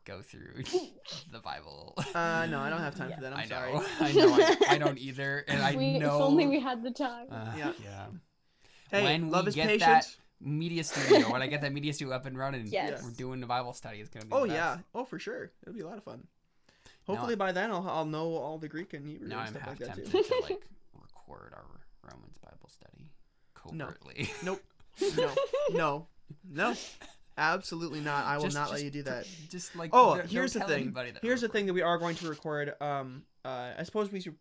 go 0.05 0.22
through 0.22 0.62
the 1.33 1.41
Bible. 1.41 1.95
uh 2.14 2.47
no 2.49 2.61
I 2.61 2.70
don't 2.70 2.81
have 2.81 2.95
time 2.97 3.11
Yeah. 3.11 3.16
for 3.16 3.22
that 3.22 3.33
I'm 3.35 3.39
I 3.41 3.47
sorry 3.47 3.72
know, 3.72 3.85
I 4.01 4.12
know, 4.12 4.35
I, 4.35 4.74
I 4.74 4.79
don't 4.79 4.99
either, 4.99 5.45
and 5.49 5.61
I 5.62 5.74
we, 5.74 5.99
know. 5.99 6.16
If 6.16 6.22
only 6.22 6.47
we 6.47 6.61
had 6.61 6.83
the 6.83 6.91
time. 6.93 7.27
uh, 7.31 7.53
Yeah. 7.57 7.72
yeah. 7.83 8.07
hey 8.91 9.03
when 9.05 9.31
love 9.31 9.45
we 9.47 9.49
is 9.51 9.55
get 9.57 9.66
patient 9.66 9.81
that 9.81 10.16
media 10.41 10.84
studio, 10.84 11.30
when 11.32 11.43
I 11.43 11.47
get 11.47 11.61
that 11.62 11.72
media 11.72 11.93
studio 11.93 12.14
up 12.14 12.26
and 12.26 12.37
running, 12.37 12.66
Yes. 12.66 13.03
we're 13.03 13.11
doing 13.11 13.41
the 13.41 13.47
Bible 13.47 13.72
study. 13.72 13.99
It's 14.01 14.11
gonna 14.11 14.26
be. 14.26 14.32
oh 14.32 14.43
the 14.43 14.49
best. 14.49 14.57
yeah 14.57 14.78
oh 14.95 15.05
for 15.05 15.18
sure 15.18 15.51
it'll 15.62 15.74
be 15.74 15.80
a 15.80 15.87
lot 15.87 15.97
of 15.99 16.05
fun 16.05 16.26
hopefully 17.07 17.37
by 17.37 17.53
then 17.53 17.70
I'll, 17.70 17.89
I'll 17.89 18.05
know 18.05 18.34
all 18.37 18.59
the 18.59 18.68
Greek 18.68 18.93
and 18.95 19.07
Hebrew 19.07 19.28
Now 19.28 19.39
and 19.41 19.49
I'm 19.49 19.53
stuff 19.55 19.62
half 19.62 19.68
like 19.70 19.78
that 19.78 19.87
tempted 19.97 20.11
too 20.12 20.22
to 20.22 20.41
like 20.43 20.62
record 20.95 21.53
our 21.55 21.64
Romans 22.03 22.37
Bible 22.43 22.68
study 22.68 23.11
No. 23.72 23.87
covertly. 23.87 24.30
nope 24.45 24.62
no 25.16 25.34
no 25.72 26.07
no 26.51 26.74
absolutely 27.39 28.01
not 28.01 28.24
I 28.24 28.37
will 28.39 28.45
Just- 28.45 28.57
not 28.57 28.70
let 28.70 28.82
you 28.82 28.91
do 28.91 29.03
that 29.05 29.26
Just 29.51 29.76
like 29.76 29.91
Oh, 29.93 30.14
here's 30.14 30.53
the 30.55 30.61
thing. 30.61 30.82
anybody 30.84 31.11
that 31.12 31.22
Here's 31.22 31.41
the 31.41 31.49
thing 31.49 31.66
that 31.66 31.72
we 31.74 31.82
are 31.82 31.99
going 31.99 32.16
to 32.16 32.28
record. 32.28 32.74
Um, 32.80 33.22
uh, 33.45 33.72
I 33.78 33.82
suppose 33.84 34.11
we 34.11 34.20
should. 34.20 34.34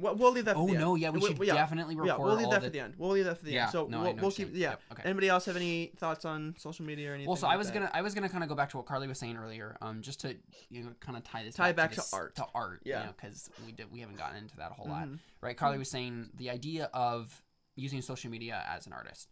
We'll, 0.00 0.14
we'll 0.16 0.32
leave 0.32 0.44
that. 0.46 0.54
For 0.54 0.62
Oh 0.62 0.66
the 0.66 0.72
end. 0.72 0.80
no, 0.80 0.94
yeah, 0.94 1.10
we 1.10 1.20
We- 1.20 1.26
should 1.28 1.38
we- 1.38 1.46
yeah, 1.46 1.54
definitely 1.54 1.94
record 1.96 2.06
Yeah, 2.08 2.16
we'll 2.24 2.34
leave 2.36 2.50
that 2.50 2.60
the. 2.60 2.66
for 2.66 2.70
the 2.70 2.80
end. 2.80 2.94
We'll 2.98 3.10
leave 3.10 3.24
that 3.26 3.38
for 3.38 3.44
the 3.44 3.52
yeah, 3.52 3.62
end. 3.64 3.72
So 3.72 3.86
no, 3.86 4.02
we'll, 4.02 4.14
we'll 4.16 4.30
keep. 4.30 4.50
Yeah. 4.52 4.70
Yep, 4.70 4.80
okay. 4.92 5.02
Anybody 5.04 5.28
else 5.28 5.44
have 5.46 5.56
any 5.56 5.92
thoughts 5.98 6.24
on 6.24 6.54
social 6.58 6.84
media 6.84 7.10
or 7.10 7.14
anything? 7.14 7.28
Well, 7.28 7.36
so 7.36 7.46
I 7.46 7.56
was 7.56 7.68
that? 7.68 7.74
gonna, 7.74 7.90
I 7.92 8.02
was 8.02 8.14
gonna 8.14 8.28
kind 8.28 8.42
of 8.42 8.48
go 8.48 8.54
back 8.54 8.70
to 8.70 8.76
what 8.78 8.86
Carly 8.86 9.06
was 9.08 9.18
saying 9.18 9.36
earlier, 9.36 9.76
um, 9.82 10.02
just 10.02 10.20
to 10.20 10.36
you 10.70 10.82
know, 10.84 10.90
kind 11.00 11.16
of 11.18 11.24
tie 11.24 11.44
this 11.44 11.54
Tie 11.54 11.72
back, 11.72 11.76
back 11.76 11.90
to 11.92 11.96
this- 11.96 12.12
art. 12.14 12.34
to 12.36 12.46
art, 12.54 12.82
Yeah. 12.84 13.00
you 13.00 13.06
know, 13.06 13.12
because 13.16 13.50
we 13.66 13.72
did, 13.72 13.92
we 13.92 14.00
haven't 14.00 14.16
gotten 14.16 14.36
into 14.38 14.56
that 14.56 14.70
a 14.70 14.74
whole 14.74 14.88
lot, 14.88 15.06
Mhm. 15.08 15.18
right? 15.40 15.56
Carly 15.56 15.78
was 15.78 15.90
saying 15.90 16.30
the 16.34 16.50
idea 16.50 16.90
of 16.94 17.42
using 17.76 18.02
social 18.02 18.30
media 18.30 18.64
as 18.68 18.86
an 18.86 18.92
artist, 18.92 19.28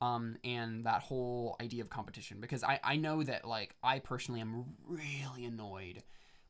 um, 0.00 0.36
and 0.44 0.84
that 0.86 1.02
whole 1.02 1.56
idea 1.60 1.82
of 1.82 1.88
competition, 1.90 2.40
because 2.40 2.64
I, 2.64 2.80
I 2.82 2.96
know 2.96 3.22
that 3.22 3.44
like 3.46 3.74
I 3.82 3.98
personally 4.00 4.40
am 4.40 4.64
really 4.84 5.44
annoyed 5.44 6.02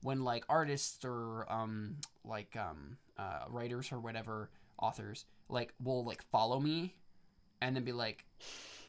when 0.02 0.24
like 0.24 0.44
artists 0.48 1.04
or 1.04 1.46
um 1.52 1.98
like 2.24 2.56
um 2.56 2.96
uh 3.18 3.44
writers 3.48 3.92
or 3.92 4.00
whatever 4.00 4.50
authors 4.78 5.24
like 5.48 5.72
will 5.82 6.04
like 6.04 6.22
follow 6.30 6.58
me 6.60 6.94
and 7.60 7.76
then 7.76 7.84
be 7.84 7.92
like 7.92 8.24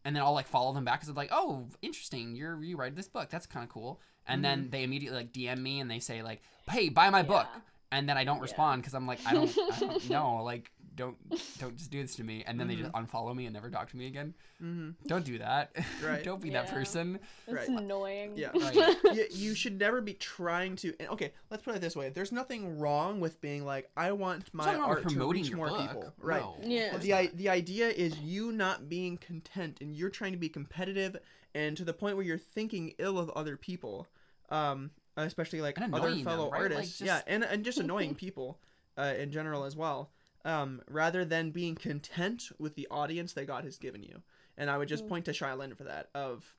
and 0.06 0.16
then 0.16 0.24
I'll 0.24 0.34
like 0.34 0.48
follow 0.48 0.74
them 0.74 0.84
back 0.84 1.00
because 1.00 1.10
it's 1.10 1.18
like, 1.18 1.30
oh, 1.32 1.68
interesting, 1.82 2.36
you're 2.36 2.62
you 2.62 2.76
write 2.76 2.96
this 2.96 3.08
book, 3.08 3.30
that's 3.30 3.46
kind 3.46 3.64
of 3.64 3.70
cool. 3.70 4.02
And 4.28 4.44
then 4.44 4.70
they 4.70 4.84
immediately 4.84 5.18
like 5.20 5.32
DM 5.32 5.60
me 5.60 5.80
and 5.80 5.90
they 5.90 6.00
say 6.00 6.22
like, 6.24 6.42
hey, 6.70 6.90
buy 6.90 7.10
my 7.10 7.24
book, 7.24 7.46
and 7.92 8.08
then 8.10 8.18
I 8.18 8.24
don't 8.26 8.38
Yeah. 8.38 8.42
respond 8.44 8.82
because 8.82 8.94
I'm 8.96 9.08
like, 9.08 9.20
I 9.26 9.34
don't, 9.34 9.58
I 9.72 9.80
don't 9.80 10.10
know, 10.10 10.44
like 10.44 10.72
don't 10.96 11.18
don't 11.60 11.76
just 11.78 11.92
do 11.92 12.02
this 12.02 12.16
to 12.16 12.24
me. 12.24 12.44
And 12.46 12.60
then 12.60 12.68
they 12.68 12.76
just 12.76 12.92
unfollow 12.92 13.36
me 13.36 13.46
and 13.46 13.54
never 13.54 13.70
talk 13.70 13.90
to 13.92 13.98
me 13.98 14.08
again. 14.08 14.34
Mhm. 14.62 14.96
Don't 15.08 15.26
do 15.26 15.38
that. 15.40 15.76
Right. 16.04 16.24
don't 16.24 16.42
be 16.42 16.50
that 16.52 16.70
person. 16.70 17.20
it's 17.48 17.70
Right. 17.70 17.80
annoying. 17.80 18.34
Yeah. 18.36 18.50
Right. 18.56 18.76
you, 19.16 19.26
you 19.32 19.56
should 19.56 19.80
never 19.80 20.02
be 20.02 20.14
trying 20.14 20.76
to. 20.78 20.94
And 21.00 21.10
okay, 21.10 21.34
let's 21.50 21.64
put 21.64 21.76
it 21.76 21.82
this 21.82 21.96
way: 21.96 22.10
there's 22.10 22.32
nothing 22.32 22.78
wrong 22.80 23.20
with 23.20 23.40
being 23.42 23.66
like, 23.66 23.90
I 23.98 24.12
want 24.12 24.54
my 24.54 24.66
There's 24.66 24.78
nothing 24.80 24.92
art 24.96 25.10
to 25.10 25.30
reach 25.32 25.54
more 25.54 25.70
book. 25.70 25.80
people. 25.82 26.14
Right. 26.20 26.42
No, 26.42 26.58
of 26.62 26.66
Yeah. 26.70 26.98
the 26.98 27.14
i- 27.14 27.32
the 27.34 27.50
idea 27.50 27.90
is 27.90 28.18
you 28.20 28.52
not 28.52 28.90
being 28.90 29.18
content 29.18 29.80
and 29.82 29.96
you're 29.96 30.10
trying 30.10 30.32
to 30.34 30.38
be 30.38 30.50
competitive 30.50 31.18
and 31.56 31.76
to 31.78 31.86
the 31.86 31.94
point 31.94 32.16
where 32.18 32.26
you're 32.26 32.38
thinking 32.38 32.94
ill 32.98 33.18
of 33.20 33.30
other 33.32 33.58
people 33.58 34.08
um 34.50 34.92
especially 35.16 35.62
like 35.62 35.78
other 35.80 35.86
annoying 35.96 36.16
them, 36.18 36.26
fellow 36.26 36.50
right? 36.50 36.62
Like, 36.64 36.72
artists 36.72 37.00
yeah 37.02 37.22
and 37.28 37.44
and 37.44 37.64
just 37.64 37.80
annoying 37.80 38.16
people 38.26 38.60
uh 38.98 39.14
in 39.18 39.32
general 39.32 39.64
as 39.64 39.76
well 39.76 40.12
um 40.46 40.82
rather 40.90 41.24
than 41.26 41.52
being 41.52 41.76
content 41.76 42.50
with 42.60 42.76
the 42.76 42.88
audience 42.92 43.34
that 43.34 43.46
God 43.48 43.64
has 43.64 43.78
given 43.78 44.04
you 44.04 44.22
and 44.58 44.70
I 44.70 44.78
would 44.78 44.88
just 44.90 45.06
Mm. 45.06 45.10
point 45.10 45.26
to 45.26 45.34
Shai 45.34 45.54
Linne 45.54 45.76
for 45.76 45.84
that 45.86 46.10
of 46.14 46.56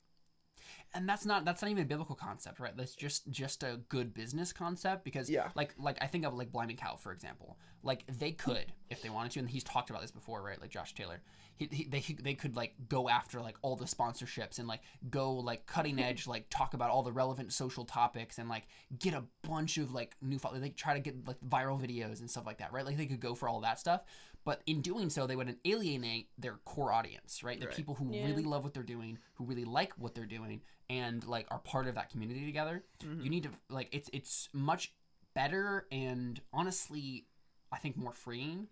and 0.94 1.08
that's 1.08 1.26
not 1.26 1.44
that's 1.44 1.60
not 1.60 1.70
even 1.70 1.82
a 1.82 1.86
biblical 1.86 2.14
concept, 2.14 2.60
right? 2.60 2.76
That's 2.76 2.94
just 2.94 3.28
just 3.30 3.62
a 3.62 3.80
good 3.88 4.14
business 4.14 4.52
concept 4.52 5.04
because 5.04 5.28
Yeah. 5.28 5.50
like 5.54 5.74
like 5.78 5.98
I 6.00 6.06
think 6.06 6.24
of 6.24 6.34
like 6.34 6.52
Blind 6.52 6.76
Cow 6.78 6.96
for 6.96 7.12
example. 7.12 7.58
Like 7.82 8.04
they 8.06 8.32
could 8.32 8.72
if 8.90 9.02
they 9.02 9.10
wanted 9.10 9.32
to, 9.32 9.40
and 9.40 9.50
he's 9.50 9.64
talked 9.64 9.90
about 9.90 10.02
this 10.02 10.10
before, 10.10 10.42
right? 10.42 10.60
Like 10.60 10.70
Josh 10.70 10.94
Taylor, 10.94 11.20
he, 11.56 11.68
he 11.70 11.84
they 11.84 12.00
they 12.22 12.34
could 12.34 12.56
like 12.56 12.74
go 12.88 13.08
after 13.08 13.40
like 13.40 13.56
all 13.62 13.76
the 13.76 13.84
sponsorships 13.84 14.58
and 14.58 14.66
like 14.68 14.80
go 15.10 15.32
like 15.32 15.66
cutting 15.66 15.96
mm-hmm. 15.96 16.04
edge, 16.04 16.26
like 16.26 16.46
talk 16.48 16.74
about 16.74 16.90
all 16.90 17.02
the 17.02 17.12
relevant 17.12 17.52
social 17.52 17.84
topics 17.84 18.38
and 18.38 18.48
like 18.48 18.64
get 18.98 19.14
a 19.14 19.24
bunch 19.42 19.76
of 19.76 19.92
like 19.92 20.16
new 20.22 20.38
fo- 20.38 20.54
they 20.54 20.70
try 20.70 20.94
to 20.94 21.00
get 21.00 21.26
like 21.26 21.40
viral 21.40 21.80
videos 21.80 22.20
and 22.20 22.30
stuff 22.30 22.46
like 22.46 22.58
that, 22.58 22.72
right? 22.72 22.86
Like 22.86 22.96
they 22.96 23.06
could 23.06 23.20
go 23.20 23.34
for 23.34 23.48
all 23.48 23.60
that 23.60 23.78
stuff, 23.78 24.02
but 24.44 24.62
in 24.66 24.80
doing 24.82 25.08
so, 25.10 25.26
they 25.26 25.36
would 25.36 25.58
alienate 25.64 26.28
their 26.38 26.58
core 26.64 26.92
audience, 26.92 27.42
right? 27.42 27.58
The 27.58 27.66
Right. 27.66 27.76
people 27.76 27.94
who 27.94 28.12
Yeah. 28.12 28.26
really 28.26 28.44
love 28.44 28.62
what 28.64 28.74
they're 28.74 28.82
doing, 28.82 29.18
who 29.34 29.44
really 29.44 29.64
like 29.64 29.92
what 29.98 30.14
they're 30.14 30.26
doing, 30.26 30.62
and 30.90 31.24
like 31.24 31.46
are 31.50 31.58
part 31.60 31.86
of 31.86 31.94
that 31.94 32.10
community 32.10 32.44
together. 32.44 32.84
You 33.00 33.30
need 33.30 33.44
to 33.44 33.50
like 33.70 33.88
it's 33.92 34.10
it's 34.12 34.48
much 34.52 34.94
better 35.34 35.86
and 35.90 36.40
honestly, 36.52 37.26
I 37.72 37.78
think 37.78 37.96
more 37.96 38.12
freeing 38.12 38.68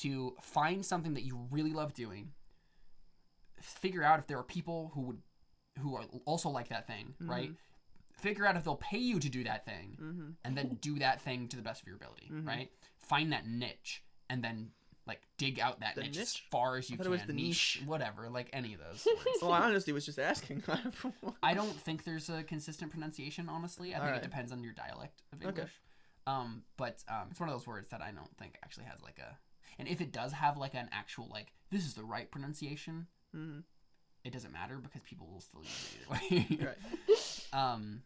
to 0.00 0.36
find 0.40 0.84
something 0.84 1.14
that 1.14 1.22
you 1.24 1.48
really 1.50 1.72
love 1.72 1.92
doing. 1.92 2.32
Figure 3.60 4.02
out 4.02 4.18
if 4.18 4.26
there 4.26 4.38
are 4.38 4.44
people 4.44 4.90
who 4.94 5.00
would 5.02 5.22
who 5.80 5.94
are 5.96 6.04
also 6.24 6.48
like 6.48 6.68
that 6.68 6.86
thing, 6.86 7.14
right? 7.20 7.52
Figure 8.12 8.46
out 8.46 8.56
if 8.56 8.64
they'll 8.64 8.76
pay 8.76 8.96
you 8.98 9.18
to 9.20 9.28
do 9.28 9.44
that 9.44 9.66
thing, 9.66 9.98
mm-hmm. 10.00 10.30
and 10.44 10.56
then 10.56 10.78
do 10.80 10.98
that 11.00 11.20
thing 11.20 11.48
to 11.48 11.56
the 11.56 11.62
best 11.62 11.82
of 11.82 11.86
your 11.86 11.96
ability, 11.96 12.30
Mhm. 12.32 12.46
right? 12.46 12.70
Find 12.98 13.30
that 13.32 13.46
niche, 13.46 14.02
and 14.30 14.42
then 14.42 14.72
like 15.06 15.20
dig 15.38 15.60
out 15.60 15.80
that 15.80 15.94
The 15.94 16.02
niche, 16.02 16.18
as 16.18 16.36
far 16.50 16.76
as 16.76 16.90
you 16.90 16.96
can. 16.96 17.06
it 17.06 17.10
was 17.10 17.22
the 17.24 17.32
niche. 17.32 17.82
whatever, 17.86 18.28
like 18.28 18.50
any 18.52 18.74
of 18.74 18.80
those. 18.80 19.06
well 19.42 19.52
I 19.52 19.60
honestly 19.60 19.92
was 19.92 20.04
just 20.04 20.18
asking 20.18 20.62
I 21.42 21.54
don't 21.54 21.78
think 21.80 22.04
there's 22.04 22.28
a 22.28 22.42
consistent 22.42 22.90
pronunciation. 22.90 23.48
Honestly, 23.48 23.90
I 23.90 23.98
think 23.98 24.04
Alright. 24.06 24.20
it 24.20 24.24
depends 24.24 24.52
on 24.52 24.62
your 24.64 24.72
dialect 24.72 25.22
of 25.32 25.38
Okay. 25.40 25.48
English. 25.48 25.72
Um, 26.26 26.62
but 26.76 27.04
um, 27.08 27.28
it's 27.30 27.38
one 27.38 27.48
of 27.48 27.54
those 27.54 27.66
words 27.68 27.88
that 27.90 28.02
I 28.02 28.10
don't 28.10 28.36
think 28.36 28.56
actually 28.64 28.86
has 28.86 29.00
like 29.02 29.18
a. 29.20 29.38
And 29.78 29.86
if 29.86 30.00
it 30.00 30.10
does 30.12 30.32
have 30.32 30.56
like 30.56 30.74
an 30.74 30.88
actual 30.92 31.28
like 31.30 31.52
this 31.70 31.84
is 31.86 31.94
the 31.94 32.02
right 32.04 32.28
pronunciation, 32.30 33.06
Mhm. 33.36 33.62
it 34.24 34.32
doesn't 34.32 34.52
matter 34.52 34.78
because 34.78 35.02
people 35.02 35.28
will 35.32 35.40
still 35.40 35.60
use 35.62 35.94
it 35.94 36.00
either 36.00 36.56
way. 36.60 36.66
right 36.66 37.48
um, 37.52 38.02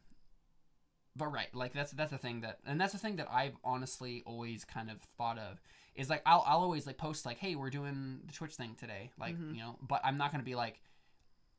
but 1.17 1.29
right, 1.33 1.53
like 1.55 1.73
that's 1.73 1.93
that's 1.93 2.11
the 2.13 2.19
thing 2.19 2.41
that, 2.43 2.59
and 2.67 2.81
that's 2.81 2.93
the 2.93 2.99
thing 2.99 3.17
that 3.17 3.29
I've 3.31 3.57
honestly 3.65 4.23
always 4.27 4.65
kind 4.65 4.91
of 4.91 4.99
thought 5.19 5.39
of 5.39 5.61
is 5.95 6.09
like 6.09 6.23
I'll 6.25 6.45
I'll 6.47 6.61
always 6.61 6.87
like 6.87 6.99
post 6.99 7.27
like 7.27 7.39
hey 7.39 7.55
we're 7.57 7.71
doing 7.71 8.21
the 8.27 8.33
Twitch 8.33 8.55
thing 8.55 8.77
today 8.79 9.11
like 9.19 9.37
Mhm. 9.37 9.55
you 9.55 9.61
know 9.61 9.77
but 9.87 10.01
I'm 10.05 10.17
not 10.17 10.31
gonna 10.31 10.45
be 10.45 10.55
like 10.55 10.81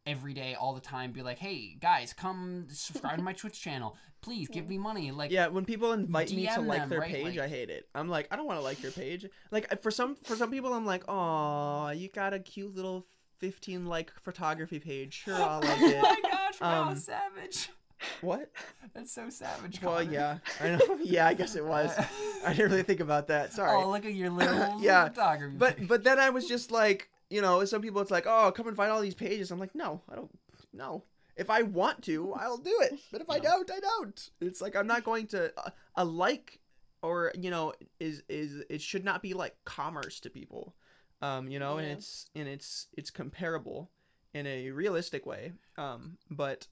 every 0.07 0.33
day 0.33 0.55
all 0.55 0.73
the 0.73 0.81
time 0.81 1.11
be 1.11 1.21
like 1.21 1.37
hey 1.37 1.75
guys 1.79 2.11
come 2.11 2.65
subscribe 2.71 3.17
to 3.17 3.21
my 3.23 3.33
Twitch 3.41 3.61
channel. 3.61 3.95
Please 4.21 4.47
give 4.47 4.67
me 4.69 4.77
money 4.77 5.11
like 5.11 5.31
yeah 5.31 5.47
when 5.47 5.65
people 5.65 5.91
invite 5.93 6.31
me 6.31 6.45
to 6.45 6.51
DM 6.53 6.65
like 6.67 6.79
them, 6.79 6.89
their 6.89 6.99
right? 7.01 7.11
page 7.11 7.37
i 7.37 7.47
hate 7.47 7.69
it. 7.69 7.87
I'm 7.93 8.07
like 8.09 8.27
i 8.31 8.35
don't 8.35 8.45
want 8.45 8.57
to 8.59 8.63
like 8.63 8.81
your 8.81 8.91
page. 8.91 9.25
Like 9.51 9.81
for 9.83 9.91
some 9.91 10.15
for 10.23 10.35
some 10.35 10.49
people 10.49 10.73
i'm 10.73 10.85
like 10.85 11.03
oh 11.09 11.89
you 11.89 12.07
got 12.09 12.33
a 12.33 12.39
cute 12.39 12.73
little 12.75 13.05
15 13.39 13.85
like 13.85 14.11
photography 14.21 14.79
page. 14.79 15.13
Sure 15.13 15.35
i'll 15.35 15.59
like 15.61 15.81
it. 15.81 15.97
Oh 16.03 16.15
my 16.23 16.29
gosh 16.29 16.61
wow 16.61 16.83
Um, 16.89 16.95
savage 16.95 17.69
what? 18.21 18.49
That's 18.93 19.11
so 19.13 19.29
savage 19.29 19.81
well 19.81 20.03
yeah 20.03 20.39
i 20.59 20.69
know. 20.69 20.79
Yeah 21.03 21.27
i 21.27 21.33
guess 21.33 21.55
it 21.55 21.65
was. 21.65 21.91
I 22.45 22.53
didn't 22.53 22.71
really 22.71 22.83
think 22.83 22.99
about 22.99 23.27
that. 23.27 23.53
Sorry. 23.59 23.81
Oh 23.83 23.89
look 23.89 24.05
at 24.05 24.13
your 24.13 24.29
little 24.39 24.81
Yeah, 24.81 25.07
photography. 25.09 25.55
But 25.57 25.87
but 25.87 26.03
then 26.03 26.19
i 26.19 26.29
was 26.29 26.47
just 26.47 26.71
like 26.71 27.09
you 27.29 27.41
know 27.41 27.63
some 27.65 27.81
people 27.81 28.01
it's 28.01 28.11
like 28.11 28.25
oh 28.27 28.51
come 28.51 28.67
and 28.67 28.75
find 28.75 28.91
all 28.91 29.01
these 29.01 29.15
pages. 29.15 29.51
I'm 29.51 29.59
like 29.59 29.75
no 29.75 30.01
i 30.11 30.15
don't 30.15 30.29
no. 30.73 31.03
If 31.37 31.49
i 31.49 31.61
want 31.61 32.01
to 32.03 32.33
i'll 32.33 32.57
do 32.57 32.75
it. 32.81 32.99
But 33.11 33.21
if 33.21 33.29
i 33.29 33.39
don't 33.39 33.69
i 33.71 33.79
don't. 33.79 34.29
It's 34.41 34.61
like 34.61 34.75
i'm 34.75 34.87
not 34.87 35.03
going 35.03 35.27
to 35.27 35.51
a, 35.65 35.71
a 35.95 36.05
like 36.05 36.59
or 37.01 37.31
you 37.39 37.49
know 37.49 37.73
is 37.99 38.23
is 38.29 38.63
it 38.69 38.81
should 38.81 39.05
not 39.05 39.21
be 39.21 39.33
like 39.33 39.55
commerce 39.63 40.19
to 40.21 40.29
people. 40.29 40.75
Um 41.21 41.47
you 41.49 41.59
know 41.59 41.77
and 41.77 41.87
it's 41.87 42.29
and 42.35 42.47
it's 42.47 42.87
it's 42.97 43.09
comparable 43.09 43.89
in 44.33 44.45
a 44.47 44.71
realistic 44.71 45.25
way. 45.25 45.53
Um 45.77 46.17
but 46.29 46.67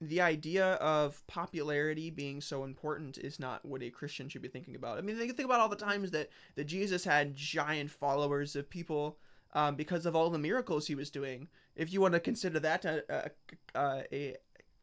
the 0.00 0.20
idea 0.20 0.74
of 0.74 1.26
popularity 1.26 2.10
being 2.10 2.40
so 2.40 2.64
important 2.64 3.18
is 3.18 3.40
not 3.40 3.64
what 3.64 3.82
a 3.82 3.90
Christian 3.90 4.28
should 4.28 4.42
be 4.42 4.48
thinking 4.48 4.76
about. 4.76 4.98
I 4.98 5.00
mean, 5.00 5.16
think, 5.16 5.36
think 5.36 5.46
about 5.46 5.60
all 5.60 5.68
the 5.68 5.76
times 5.76 6.10
that, 6.12 6.30
that 6.54 6.64
Jesus 6.64 7.04
had 7.04 7.34
giant 7.34 7.90
followers 7.90 8.54
of 8.54 8.70
people 8.70 9.18
um, 9.54 9.74
because 9.74 10.06
of 10.06 10.14
all 10.14 10.30
the 10.30 10.38
miracles 10.38 10.86
he 10.86 10.94
was 10.94 11.10
doing. 11.10 11.48
If 11.74 11.92
you 11.92 12.00
want 12.00 12.14
to 12.14 12.20
consider 12.20 12.60
that 12.60 12.84
a, 12.84 13.02
a, 13.08 13.30
a, 13.74 14.04
a 14.12 14.36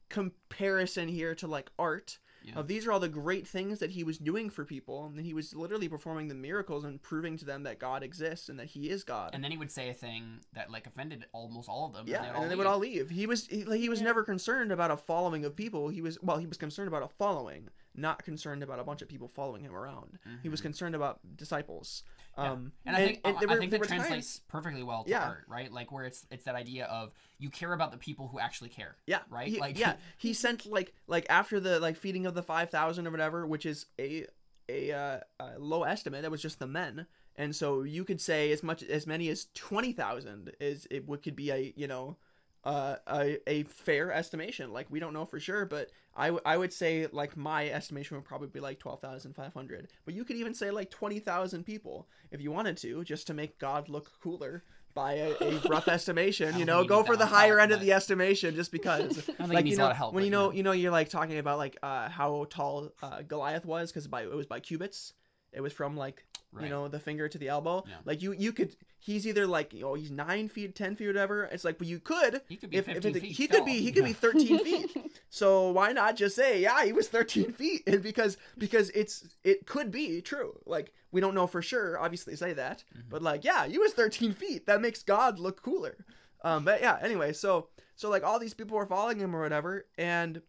comparison 0.10 1.08
here 1.08 1.34
to 1.36 1.48
like 1.48 1.72
art, 1.80 2.20
Yeah. 2.46 2.60
of 2.60 2.68
these 2.68 2.86
are 2.86 2.92
all 2.92 3.00
the 3.00 3.10
great 3.10 3.48
things 3.48 3.80
that 3.80 3.90
he 3.92 4.04
was 4.04 4.18
doing 4.18 4.50
for 4.50 4.66
people, 4.66 5.06
and 5.06 5.20
he 5.26 5.34
was 5.34 5.56
literally 5.56 5.90
performing 5.90 6.28
the 6.28 6.36
miracles 6.36 6.84
and 6.86 7.02
proving 7.02 7.38
to 7.38 7.46
them 7.46 7.64
that 7.64 7.80
God 7.80 8.04
exists 8.04 8.50
and 8.50 8.60
that 8.60 8.68
He 8.68 8.90
is 8.90 9.04
God. 9.04 9.32
And 9.34 9.44
then 9.44 9.52
he 9.52 9.58
would 9.58 9.72
say 9.72 9.90
a 9.90 9.94
thing 9.94 10.40
that 10.54 10.70
like 10.70 10.86
offended 10.88 11.26
almost 11.34 11.68
all 11.70 11.88
of 11.88 11.94
them. 11.94 12.06
yeah, 12.08 12.22
they'd 12.22 12.28
and 12.30 12.44
then 12.44 12.50
they 12.50 12.56
would 12.56 12.68
all 12.68 12.80
leave. 12.80 13.10
He 13.10 13.26
was 13.26 13.48
he, 13.48 13.64
like, 13.66 13.80
he 13.80 13.90
was 13.90 14.00
Yeah. 14.00 14.06
never 14.06 14.24
concerned 14.24 14.72
about 14.72 14.92
a 14.92 14.98
following 14.98 15.44
of 15.46 15.56
people. 15.56 15.90
He 15.90 16.02
was 16.02 16.18
well, 16.22 16.38
he 16.38 16.46
was 16.46 16.58
concerned 16.58 16.88
about 16.88 17.04
a 17.04 17.08
following, 17.08 17.70
not 17.98 18.24
concerned 18.24 18.64
about 18.64 18.80
a 18.80 18.84
bunch 18.84 19.02
of 19.02 19.08
people 19.08 19.28
following 19.28 19.64
him 19.64 19.74
around. 19.76 20.20
He 20.44 20.50
was 20.50 20.60
Mhm. 20.60 20.64
concerned 20.64 20.96
about 20.96 21.20
disciples. 21.38 22.04
Yeah. 22.38 22.52
Um, 22.52 22.74
and 22.86 22.96
I 22.96 23.06
think 23.06 23.22
and 23.24 23.38
I, 23.38 23.40
there 23.40 23.50
I 23.50 23.54
were- 23.54 23.60
think 23.60 23.72
that 23.72 23.78
times- 23.78 23.88
translates 23.88 24.40
perfectly 24.48 24.84
well 24.84 25.04
to 25.06 25.10
Yeah. 25.10 25.26
art, 25.28 25.46
right? 25.48 25.72
Like 25.72 25.92
where 25.92 26.04
it's 26.06 26.26
it's 26.30 26.44
that 26.46 26.56
idea 26.56 26.86
of 26.86 27.14
you 27.38 27.50
care 27.50 27.72
about 27.74 27.92
the 27.92 27.98
people 27.98 28.28
who 28.28 28.40
actually 28.40 28.70
care. 28.70 28.98
Yeah. 29.06 29.22
Right? 29.30 29.48
He, 29.48 29.60
Like- 29.60 29.78
yeah, 29.80 29.96
he 30.18 30.34
sent 30.34 30.66
like 30.66 30.94
like 31.08 31.26
after 31.30 31.60
the 31.60 31.80
like 31.80 31.96
feeding 31.96 32.26
of 32.26 32.34
the 32.34 32.44
five 32.44 32.70
thousand 32.70 33.08
or 33.08 33.12
whatever, 33.12 33.46
which 33.48 33.66
is 33.66 33.86
a 34.00 34.28
a, 34.68 34.92
uh, 34.92 35.20
a 35.40 35.60
low 35.60 35.84
estimate. 35.84 36.24
That 36.24 36.32
was 36.32 36.42
just 36.42 36.58
the 36.60 36.66
men, 36.68 37.06
and 37.36 37.56
so 37.56 37.84
you 37.84 38.04
could 38.04 38.20
say 38.20 38.52
as 38.52 38.64
much 38.64 38.82
as 38.84 39.06
many 39.06 39.30
as 39.30 39.48
twenty 39.54 39.94
thousand 39.94 40.52
is 40.60 40.88
it 40.90 41.08
would 41.08 41.22
could 41.24 41.36
be 41.36 41.52
a 41.52 41.74
you 41.78 41.88
know. 41.88 42.18
Uh, 42.66 42.96
a, 43.08 43.38
a 43.48 43.64
fair 43.64 44.12
estimation. 44.12 44.74
Like 44.74 44.88
we 44.90 45.00
don't 45.00 45.14
know 45.14 45.26
for 45.26 45.40
sure 45.40 45.66
but 45.66 45.92
I, 46.16 46.28
w- 46.28 46.42
I 46.46 46.58
would 46.58 46.74
say 46.74 47.08
like 47.12 47.38
my 47.38 47.70
estimation 47.70 48.18
would 48.18 48.26
probably 48.26 48.48
be 48.48 48.60
like 48.60 48.80
12,500 48.80 49.88
but 50.06 50.14
you 50.16 50.24
could 50.26 50.36
even 50.38 50.54
say 50.56 50.72
like 50.72 50.90
20,000 50.90 51.64
people 51.64 52.08
if 52.32 52.42
you 52.42 52.52
wanted 52.52 52.78
to 52.78 53.04
just 53.04 53.28
to 53.28 53.34
make 53.34 53.60
God 53.60 53.88
look 53.90 54.12
cooler 54.20 54.64
by 54.96 55.14
a, 55.14 55.36
a 55.42 55.60
rough 55.70 55.88
estimation 55.98 56.58
you 56.58 56.66
know? 56.66 56.84
go 56.86 57.04
for 57.04 57.16
the 57.18 57.26
higher 57.26 57.60
end 57.60 57.72
of 57.72 57.82
the 57.82 57.92
estimation 57.92 58.56
just 58.56 58.72
because. 58.72 59.18
I 59.30 59.34
don't 59.34 59.38
think 59.38 59.54
like 59.54 59.66
you 59.68 59.76
know 59.78 59.84
a 59.84 59.86
lot 59.86 59.92
of 59.92 59.98
help. 59.98 60.14
when 60.16 60.24
you 60.24 60.32
know 60.32 60.52
you 60.52 60.64
know 60.64 60.72
you're 60.72 60.92
like 60.92 61.10
talking 61.10 61.38
about 61.38 61.58
like 61.58 61.78
uh 61.84 62.10
how 62.10 62.48
tall 62.50 62.92
uh, 63.04 63.22
Goliath 63.22 63.66
was 63.66 63.92
because 63.92 64.08
by 64.08 64.24
it 64.24 64.32
was 64.34 64.48
by 64.48 64.60
cubits 64.60 65.14
it 65.56 65.62
was 65.62 65.74
from 65.74 65.96
like 65.98 66.26
right. 66.52 66.66
you 66.66 66.70
know 66.70 66.88
the 66.88 67.00
finger 67.00 67.28
to 67.28 67.38
the 67.38 67.48
elbow. 67.48 67.84
Yeah. 67.88 67.96
like 68.06 68.22
you 68.22 68.34
you 68.34 68.52
could 68.52 68.76
he's 69.00 69.26
either 69.28 69.48
like 69.48 69.74
know 69.74 69.94
he's 69.94 70.12
nine 70.12 70.50
feet 70.50 70.76
ten 70.76 70.96
feet 70.96 71.08
whatever. 71.08 71.46
It's 71.46 71.64
like 71.64 71.78
but 71.78 71.88
you 71.88 72.00
could 72.00 72.42
he 72.48 72.58
could 72.58 72.70
be 72.70 72.78
if, 72.78 72.86
15 72.86 73.16
if 73.16 73.24
it, 73.24 73.28
he 73.28 73.48
could 73.48 73.66
be 73.66 73.80
he 73.80 73.92
could 73.92 74.06
be 74.06 74.14
13 74.14 74.60
feet. 74.60 74.98
So 75.30 75.72
why 75.72 75.92
not 75.92 76.16
just 76.16 76.36
say 76.36 76.62
yeah 76.62 76.86
he 76.86 76.94
was 76.94 77.10
13 77.10 77.52
feet 77.60 77.84
and 77.88 78.02
because 78.02 78.38
because 78.58 78.90
it's 78.92 79.36
it 79.44 79.66
could 79.66 79.92
be 79.92 80.22
true. 80.22 80.58
Like 80.66 80.94
we 81.12 81.20
don't 81.22 81.36
know 81.36 81.48
for 81.48 81.62
sure 81.62 82.00
obviously 82.00 82.36
say 82.36 82.54
that. 82.54 82.84
Mhm. 82.96 83.04
but 83.10 83.22
like 83.22 83.44
yeah 83.44 83.66
he 83.66 83.78
was 83.78 83.94
13 83.94 84.34
feet. 84.34 84.66
That 84.66 84.82
makes 84.82 85.04
god 85.04 85.40
look 85.40 85.62
cooler. 85.62 86.06
Um 86.44 86.64
but 86.64 86.82
yeah 86.82 86.98
anyway 87.02 87.34
so 87.34 87.68
so 87.96 88.10
like 88.10 88.24
all 88.24 88.40
these 88.40 88.54
people 88.54 88.78
were 88.78 88.86
following 88.86 89.20
him 89.20 89.36
or 89.36 89.42
whatever 89.42 89.86
and 89.98 90.42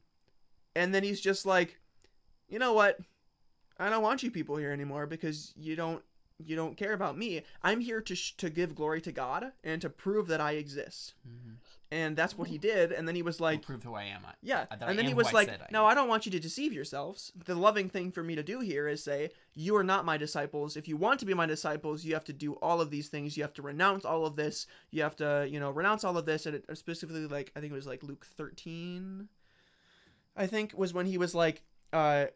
and 0.75 0.95
then 0.95 1.03
he's 1.03 1.21
just 1.21 1.47
like 1.47 1.81
you 2.49 2.59
know 2.59 2.73
what 2.75 2.99
i 3.79 3.89
don't 3.91 4.03
want 4.03 4.23
you 4.23 4.31
people 4.31 4.57
here 4.57 4.73
anymore 4.73 5.07
because 5.07 5.53
you 5.57 5.77
don't 5.77 6.03
you 6.39 6.55
don't 6.55 6.77
care 6.77 6.93
about 6.93 7.17
me. 7.17 7.43
I'm 7.63 7.81
here 7.81 8.03
to 8.03 8.15
sh- 8.15 8.37
to 8.37 8.51
give 8.51 8.75
glory 8.75 9.01
to 9.01 9.11
god 9.11 9.53
and 9.65 9.81
to 9.81 9.89
prove 9.89 10.27
that 10.29 10.39
i 10.41 10.53
exist. 10.53 11.15
Mhm. 11.27 11.57
and 11.91 12.15
that's 12.17 12.37
what 12.37 12.49
he 12.49 12.59
did. 12.59 12.91
And 12.93 13.07
then 13.09 13.15
he 13.15 13.23
was 13.23 13.41
like 13.41 13.63
prove 13.63 13.83
who 13.85 13.95
I 13.95 14.03
am. 14.05 14.21
I- 14.27 14.35
yeah. 14.43 14.67
I 14.71 14.75
and 14.91 14.99
then 14.99 15.07
he 15.07 15.15
was 15.15 15.29
like 15.33 15.49
I 15.49 15.67
no 15.71 15.87
i 15.87 15.95
don't 15.95 16.09
want 16.09 16.27
you 16.27 16.33
to 16.33 16.39
deceive 16.41 16.75
yourselves. 16.75 17.33
The 17.47 17.55
loving 17.55 17.89
thing 17.89 18.11
for 18.13 18.23
me 18.23 18.35
to 18.35 18.43
do 18.43 18.61
here 18.61 18.87
is 18.87 19.03
say 19.03 19.31
you 19.55 19.75
are 19.77 19.85
not 19.85 20.05
my 20.05 20.19
disciples. 20.19 20.77
If 20.77 20.89
you 20.89 20.99
want 20.99 21.21
to 21.21 21.27
be 21.27 21.33
my 21.33 21.47
disciples 21.47 22.05
you 22.05 22.13
have 22.13 22.25
to 22.25 22.35
do 22.35 22.53
all 22.57 22.83
of 22.83 22.91
these 22.91 23.09
things. 23.09 23.35
You 23.37 23.43
have 23.45 23.55
to 23.55 23.63
renounce 23.63 24.05
all 24.05 24.27
of 24.27 24.37
this. 24.37 24.67
You 24.91 25.03
have 25.05 25.17
to 25.17 25.47
you 25.49 25.59
know 25.59 25.71
renounce 25.71 26.05
all 26.05 26.19
of 26.19 26.27
this. 26.27 26.45
And 26.45 26.57
it 26.57 26.65
specifically 26.77 27.27
like 27.29 27.51
i 27.57 27.61
think 27.61 27.73
it 27.73 27.77
was 27.77 27.87
like 27.87 28.03
luke 28.03 28.27
13 28.37 29.29
i 30.37 30.47
think 30.47 30.75
was 30.77 30.93
when 30.93 31.07
he 31.07 31.17
was 31.17 31.35
like 31.35 31.63
uh 31.95 32.27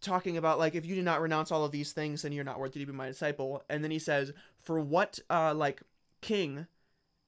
talking 0.00 0.36
about 0.36 0.58
like 0.58 0.74
if 0.74 0.86
you 0.86 0.94
do 0.94 1.02
not 1.02 1.20
renounce 1.20 1.50
all 1.50 1.64
of 1.64 1.72
these 1.72 1.92
things 1.92 2.22
then 2.22 2.32
you're 2.32 2.44
not 2.44 2.58
worthy 2.58 2.80
to 2.80 2.86
be 2.86 2.92
my 2.92 3.08
disciple. 3.08 3.62
And 3.68 3.82
then 3.82 3.90
he 3.90 3.98
says 3.98 4.32
for 4.60 4.78
what 4.80 5.18
uh 5.28 5.54
like 5.54 5.82
king 6.20 6.66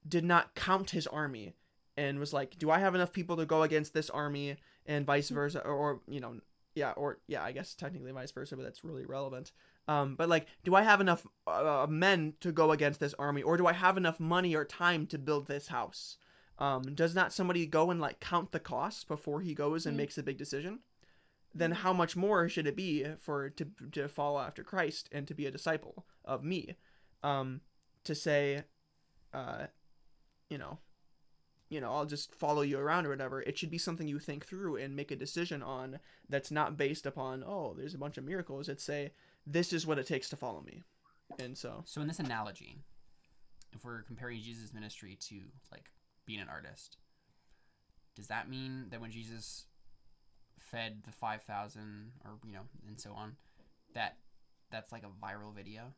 did 0.07 0.23
not 0.23 0.55
count 0.55 0.91
his 0.91 1.07
army? 1.07 1.53
And 1.97 2.19
was 2.19 2.33
like 2.33 2.57
do 2.57 2.71
i 2.71 2.79
have 2.79 2.95
enough 2.95 3.11
people 3.11 3.37
to 3.37 3.45
go 3.45 3.63
against 3.63 3.93
this 3.93 4.09
army? 4.09 4.57
And 4.85 5.05
vice 5.05 5.29
versa 5.29 5.59
or, 5.61 5.73
or 5.73 6.01
you 6.07 6.19
know 6.19 6.35
yeah 6.73 6.91
or 6.91 7.19
yeah 7.27 7.43
i 7.43 7.51
guess 7.51 7.75
technically 7.75 8.11
vice 8.13 8.31
versa 8.31 8.55
but 8.55 8.63
that's 8.63 8.83
really 8.85 9.05
relevant 9.05 9.51
um 9.89 10.15
but 10.15 10.29
like 10.29 10.47
do 10.63 10.73
i 10.73 10.81
have 10.81 11.01
enough 11.01 11.27
uh, 11.45 11.85
men 11.89 12.33
to 12.39 12.51
go 12.53 12.71
against 12.71 12.99
this 13.01 13.13
army? 13.19 13.41
Or 13.43 13.57
do 13.57 13.67
i 13.67 13.73
have 13.73 13.97
enough 13.97 14.19
money 14.19 14.55
or 14.55 14.63
time 14.63 15.05
to 15.07 15.17
build 15.17 15.47
this 15.47 15.67
house? 15.67 16.17
Um 16.59 16.95
does 16.95 17.13
not 17.13 17.33
somebody 17.33 17.65
go 17.65 17.91
and 17.91 17.99
like 17.99 18.19
count 18.21 18.51
the 18.53 18.59
costs 18.59 19.03
before 19.03 19.41
he 19.41 19.53
goes 19.53 19.85
and 19.85 19.95
Mm. 19.95 19.97
makes 19.97 20.17
a 20.17 20.23
big 20.23 20.37
decision 20.37 20.79
then 21.53 21.71
how 21.71 21.93
much 21.93 22.15
more 22.15 22.47
should 22.47 22.67
it 22.67 22.75
be 22.75 23.05
for 23.19 23.49
to 23.49 23.67
to 23.91 24.07
follow 24.07 24.39
after 24.39 24.63
Christ 24.63 25.09
and 25.11 25.27
to 25.27 25.33
be 25.33 25.45
a 25.45 25.51
disciple 25.51 26.05
of 26.25 26.43
me? 26.43 26.75
Um 27.23 27.61
to 28.03 28.15
say 28.15 28.63
uh 29.33 29.67
you 30.49 30.57
know 30.57 30.79
you 31.69 31.79
know 31.81 31.91
I'll 31.91 32.05
just 32.05 32.33
follow 32.35 32.61
you 32.61 32.77
around 32.77 33.05
or 33.05 33.09
whatever. 33.09 33.41
It 33.41 33.57
should 33.57 33.71
be 33.71 33.77
something 33.77 34.07
you 34.07 34.19
think 34.19 34.45
through 34.45 34.77
and 34.77 34.95
make 34.95 35.11
a 35.11 35.15
decision 35.15 35.61
on 35.61 35.99
that's 36.29 36.51
not 36.51 36.77
based 36.77 37.05
upon 37.05 37.43
oh 37.45 37.73
there's 37.77 37.95
a 37.95 37.99
bunch 37.99 38.17
of 38.17 38.23
miracles. 38.23 38.69
It's 38.69 38.83
say 38.83 39.11
this 39.45 39.73
is 39.73 39.87
what 39.87 39.99
it 39.99 40.07
takes 40.07 40.29
to 40.29 40.35
follow 40.37 40.61
me. 40.61 40.83
And 41.39 41.57
so 41.57 41.83
So 41.85 42.01
in 42.01 42.07
this 42.07 42.19
analogy, 42.19 42.77
if 43.73 43.83
we're 43.83 44.03
comparing 44.03 44.41
Jesus' 44.41 44.73
ministry 44.73 45.17
to 45.29 45.41
like 45.71 45.91
being 46.25 46.39
an 46.39 46.49
artist, 46.49 46.97
does 48.15 48.27
that 48.27 48.49
mean 48.49 48.87
that 48.89 49.01
when 49.01 49.11
Jesus 49.11 49.65
fed 50.71 51.01
the 51.05 51.11
five 51.11 51.43
thousand 51.43 52.11
or 52.25 52.31
you 52.45 52.53
know 52.53 52.65
and 52.87 52.99
so 52.99 53.11
on, 53.13 53.35
that 53.93 54.17
that's 54.71 54.91
like 54.91 55.03
a 55.03 55.25
viral 55.25 55.53
video? 55.53 55.93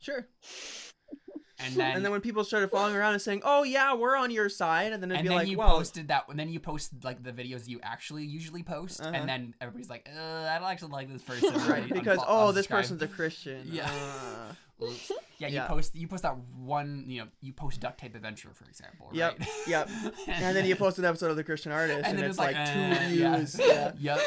sure 0.00 0.28
And 1.64 1.74
then 1.74 1.96
and 1.96 2.04
then 2.04 2.12
when 2.12 2.20
people 2.20 2.44
started 2.44 2.70
following 2.70 2.94
around 2.94 3.14
and 3.14 3.22
saying 3.22 3.42
oh 3.44 3.64
yeah 3.64 3.92
we're 3.94 4.14
on 4.16 4.30
your 4.30 4.48
side 4.48 4.92
and 4.92 5.02
then 5.02 5.10
it'd 5.10 5.18
and 5.20 5.24
be 5.24 5.28
then 5.30 5.38
like 5.38 5.48
you 5.48 5.58
well 5.58 5.76
posted 5.76 6.06
that 6.08 6.24
and 6.28 6.38
then 6.38 6.48
you 6.48 6.60
posted 6.60 7.02
like 7.04 7.22
the 7.24 7.32
videos 7.32 7.66
you 7.66 7.80
actually 7.82 8.24
usually 8.24 8.62
post 8.62 9.00
Uh-huh. 9.00 9.10
and 9.12 9.28
then 9.28 9.54
everybody's 9.60 9.90
like 9.90 10.08
uh, 10.16 10.48
i 10.50 10.58
don't 10.60 10.68
actually 10.68 10.92
like 10.92 11.12
this 11.12 11.22
person 11.22 11.52
right 11.68 11.88
because 11.92 12.18
Unfo- 12.20 12.24
oh 12.28 12.52
this 12.52 12.66
unsubscribe. 12.66 12.70
person's 12.70 13.02
a 13.02 13.08
Christian 13.08 13.62
Yeah. 13.72 13.90
uh, 13.90 14.84
Oops. 14.84 15.10
yeah 15.38 15.48
you 15.48 15.54
Yeah. 15.54 15.66
post 15.66 15.96
you 15.96 16.06
post 16.06 16.22
that 16.22 16.36
one 16.62 17.04
you 17.08 17.22
know 17.22 17.26
you 17.40 17.52
post 17.52 17.80
duct 17.80 17.98
tape 17.98 18.14
adventure 18.14 18.50
for 18.54 18.64
example 18.66 19.08
Yep, 19.12 19.40
right 19.40 19.48
yep. 19.66 19.90
and 20.28 20.54
then 20.56 20.64
you 20.64 20.76
post 20.76 20.98
an 21.00 21.04
episode 21.04 21.30
of 21.32 21.36
the 21.36 21.42
Christian 21.42 21.72
Artist, 21.72 22.06
and, 22.06 22.20
it's 22.20 22.38
like, 22.38 22.54
two 22.54 22.60
uh, 22.60 23.08
yeah. 23.10 23.36
views. 23.36 23.58
Yeah, 23.58 23.92
yep 23.98 24.20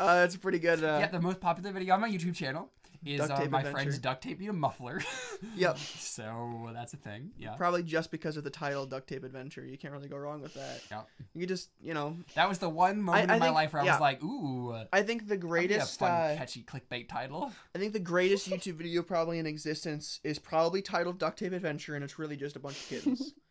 uh, 0.00 0.14
that's 0.20 0.36
pretty 0.36 0.58
good. 0.58 0.82
Uh, 0.82 0.96
yeah 1.00 1.08
the 1.08 1.20
most 1.20 1.40
popular 1.40 1.72
video 1.72 1.92
on 1.94 2.00
my 2.00 2.08
youtube 2.10 2.34
channel 2.34 2.70
is 3.04 3.20
uh, 3.20 3.28
my 3.28 3.44
adventure. 3.44 3.70
friend's 3.70 3.98
duct 3.98 4.22
tape 4.22 4.40
a 4.40 4.52
muffler 4.52 5.00
Yep. 5.56 5.78
so 5.78 6.70
that's 6.74 6.92
a 6.92 6.96
thing 6.96 7.30
yeah 7.38 7.54
Probably 7.56 7.82
just 7.82 8.10
because 8.10 8.36
of 8.36 8.44
the 8.44 8.50
title 8.50 8.86
"Duct 8.86 9.08
Tape 9.08 9.24
Adventure," 9.24 9.64
you 9.64 9.76
can't 9.78 9.92
really 9.92 10.08
go 10.08 10.16
wrong 10.16 10.40
with 10.42 10.54
that. 10.54 10.80
Yep. 10.90 11.06
You 11.34 11.46
just, 11.46 11.70
you 11.80 11.94
know, 11.94 12.16
that 12.34 12.48
was 12.48 12.58
the 12.58 12.68
one 12.68 13.00
moment 13.02 13.30
I 13.30 13.34
in 13.34 13.40
my 13.40 13.46
think- 13.46 13.54
life 13.54 13.72
where 13.72 13.82
i 13.82 13.84
was 13.86 14.00
like 14.00 14.22
ooh 14.22 14.74
I 14.92 15.02
think 15.02 15.22
the 15.22 15.28
that'd 15.36 15.40
be 15.40 15.46
a 15.46 15.48
greatest, 15.48 15.98
fun 15.98 16.10
uh, 16.10 16.34
catchy 16.36 16.62
clickbait 16.62 17.08
title 17.08 17.52
I 17.74 17.78
think 17.78 17.92
the 17.92 17.98
greatest 18.00 18.48
YouTube 18.50 18.74
video 18.74 19.02
probably 19.02 19.38
in 19.38 19.46
existence 19.46 20.20
is 20.24 20.38
probably 20.38 20.82
titled 20.82 21.18
"Duct 21.18 21.38
Tape 21.38 21.52
Adventure," 21.52 21.94
and 21.94 22.04
it's 22.04 22.18
really 22.18 22.36
just 22.36 22.56
a 22.56 22.60
bunch 22.60 22.76
of 22.76 22.88
kittens. 22.88 23.32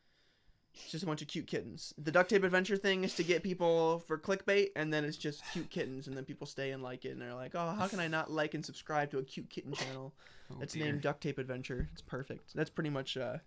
it's 0.83 0.91
just 0.91 1.03
a 1.03 1.07
bunch 1.07 1.21
of 1.21 1.27
cute 1.27 1.47
kittens. 1.47 1.93
The 1.97 2.11
Duct 2.11 2.29
Tape 2.29 2.43
Adventure 2.43 2.77
thing 2.77 3.03
is 3.03 3.13
to 3.15 3.23
get 3.23 3.43
people 3.43 3.99
for 4.07 4.17
clickbait, 4.17 4.69
and 4.75 4.93
then 4.93 5.05
it's 5.05 5.17
just 5.17 5.43
cute 5.51 5.69
kittens, 5.69 6.07
and 6.07 6.15
then 6.15 6.25
people 6.25 6.47
stay 6.47 6.71
and 6.71 6.81
like 6.83 7.05
it, 7.05 7.09
and 7.09 7.21
they're 7.21 7.33
like, 7.33 7.53
"Oh, 7.55 7.75
how 7.77 7.87
can 7.87 7.99
I 7.99 8.07
not 8.07 8.31
like 8.31 8.53
and 8.53 8.65
subscribe 8.65 9.11
to 9.11 9.19
a 9.19 9.23
cute 9.23 9.49
kitten 9.49 9.73
channel?" 9.73 10.13
Oh, 10.51 10.57
It's 10.61 10.73
dear. 10.73 10.85
named 10.85 11.01
Duct 11.01 11.21
Tape 11.21 11.37
Adventure. 11.37 11.87
It's 11.93 12.01
perfect. 12.01 12.55
That's 12.55 12.71
pretty 12.71 12.89
much 12.89 13.15
uh 13.17 13.37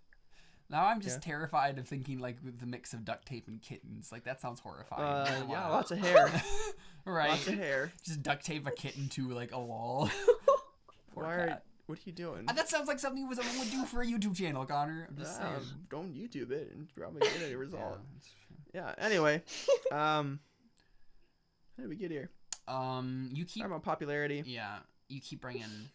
Now 0.69 0.85
I'm 0.85 1.01
just 1.01 1.21
terrified 1.21 1.77
of 1.77 1.85
thinking 1.85 2.19
like 2.19 2.37
the 2.59 2.65
mix 2.65 2.93
of 2.93 3.03
duct 3.03 3.25
tape 3.25 3.49
and 3.49 3.61
kittens. 3.61 4.09
Like 4.09 4.23
that 4.23 4.39
sounds 4.39 4.61
horrifying. 4.61 5.03
Uh, 5.03 5.45
yeah, 5.49 5.67
lots 5.67 5.91
of 5.91 5.97
hair. 5.97 6.31
right. 7.05 7.31
lots 7.31 7.45
of 7.49 7.55
hair. 7.55 7.91
Just 8.05 8.23
duct 8.23 8.45
tape 8.45 8.65
a 8.67 8.71
kitten 8.71 9.09
to 9.09 9.27
like 9.31 9.51
a 9.51 9.59
wall. 9.59 10.09
Poor 11.13 11.25
Why 11.25 11.33
are, 11.33 11.47
cat. 11.47 11.63
What 11.87 11.97
are 11.99 12.01
you 12.05 12.11
doing? 12.13 12.45
Uh, 12.47 12.53
That 12.53 12.69
sounds 12.69 12.87
like 12.87 12.99
something 12.99 13.27
was 13.27 13.37
someone 13.37 13.59
would 13.59 13.71
do 13.71 13.85
for 13.85 14.01
a 14.01 14.05
YouTube 14.05 14.35
channel, 14.35 14.65
Connor. 14.65 15.07
I'm 15.09 15.17
just 15.17 15.37
saying. 15.37 15.49
don't 15.89 16.13
YouTube 16.15 16.51
it 16.51 16.71
and 16.73 16.87
probably 16.93 17.21
get 17.21 17.41
a 17.43 17.49
Yeah, 17.49 17.55
result. 17.55 17.99
true. 18.47 18.57
Yeah. 18.73 18.93
Anyway, 18.97 19.41
um, 19.91 20.39
how 21.77 21.83
did 21.83 21.89
we 21.89 21.95
get 21.95 22.11
here? 22.11 22.29
Um, 22.67 23.29
you 23.33 23.43
keep 23.45 23.63
Talking 23.63 23.71
about 23.73 23.83
popularity. 23.83 24.43
yeah, 24.45 24.77
you 25.09 25.19
keep 25.21 25.41
bringing 25.41 25.89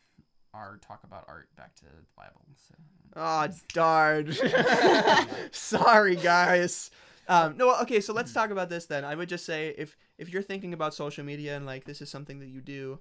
our 0.55 0.79
talk 0.79 1.01
about 1.05 1.25
art 1.29 1.49
back 1.57 1.75
to 1.77 1.85
the 1.85 1.91
Bible. 2.17 2.43
So 2.69 2.75
Oh 3.17 3.49
darn. 3.73 4.33
Sorry, 5.53 6.17
guys. 6.17 6.91
Um, 7.29 7.57
no, 7.57 7.75
okay. 7.83 8.01
So 8.01 8.13
let's 8.13 8.33
talk 8.33 8.51
about 8.51 8.69
this 8.69 8.87
then. 8.87 9.05
I 9.05 9.15
would 9.15 9.29
just 9.29 9.45
say 9.47 9.75
if 9.79 9.97
if 10.19 10.31
you're 10.31 10.43
thinking 10.43 10.73
about 10.75 10.95
social 10.95 11.25
media 11.25 11.57
and 11.57 11.65
like 11.67 11.85
this 11.85 12.01
is 12.03 12.11
something 12.11 12.39
that 12.41 12.49
you 12.49 12.61
do, 12.61 12.99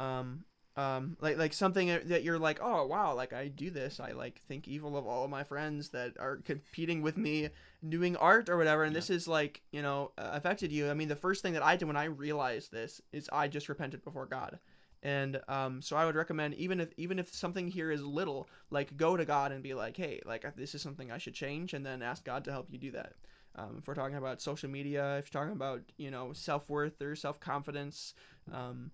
um, 0.00 0.44
um 0.76 1.16
like 1.20 1.38
like 1.38 1.52
something 1.52 1.86
that 2.06 2.24
you're 2.24 2.38
like 2.38 2.58
oh 2.60 2.84
wow 2.86 3.14
like 3.14 3.32
i 3.32 3.46
do 3.46 3.70
this. 3.70 4.00
I 4.00 4.10
like 4.12 4.40
think 4.48 4.66
evil 4.66 4.96
of 4.96 5.06
all 5.06 5.24
of 5.24 5.30
my 5.30 5.44
friends 5.44 5.90
that 5.90 6.14
are 6.18 6.38
competing 6.38 7.00
with 7.00 7.16
me 7.16 7.50
doing 7.88 8.16
art 8.16 8.48
or 8.48 8.56
whatever. 8.56 8.82
And 8.82 8.92
Yeah. 8.92 8.98
this 8.98 9.10
is 9.10 9.28
like 9.28 9.62
you 9.70 9.82
know 9.82 10.10
uh, 10.18 10.30
affected 10.32 10.72
you. 10.72 10.90
I 10.90 10.94
mean 10.94 11.08
the 11.08 11.16
first 11.16 11.42
thing 11.42 11.52
that 11.52 11.62
i 11.62 11.76
did 11.76 11.86
when 11.86 11.96
i 11.96 12.04
realized 12.04 12.72
this 12.72 13.00
is 13.12 13.28
i 13.32 13.46
just 13.46 13.68
repented 13.68 14.02
before 14.02 14.26
god. 14.26 14.58
And 15.02 15.40
um 15.48 15.80
so 15.82 15.96
i 15.96 16.04
would 16.04 16.16
recommend 16.16 16.54
even 16.54 16.80
if 16.80 16.88
even 16.96 17.18
if 17.20 17.32
something 17.32 17.68
here 17.68 17.90
is 17.92 18.02
little 18.02 18.48
like 18.70 18.96
go 18.96 19.16
to 19.16 19.24
god 19.24 19.52
and 19.52 19.62
be 19.62 19.74
like 19.74 19.96
hey 19.96 20.20
like 20.26 20.44
this 20.56 20.74
is 20.74 20.82
something 20.82 21.12
i 21.12 21.18
should 21.18 21.34
change 21.34 21.72
and 21.74 21.84
then 21.86 22.02
ask 22.02 22.24
god 22.24 22.42
to 22.44 22.50
help 22.52 22.66
you 22.70 22.78
do 22.78 22.90
that. 22.92 23.12
Um, 23.56 23.76
if 23.78 23.86
we're 23.86 23.94
talking 23.94 24.16
about 24.16 24.42
social 24.42 24.68
media 24.68 25.18
if 25.18 25.32
you're 25.32 25.40
talking 25.40 25.54
about 25.54 25.82
you 25.98 26.10
know 26.10 26.32
self-worth 26.32 27.00
or 27.00 27.14
self-confidence 27.14 28.14
um, 28.52 28.90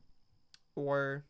or 0.75 1.25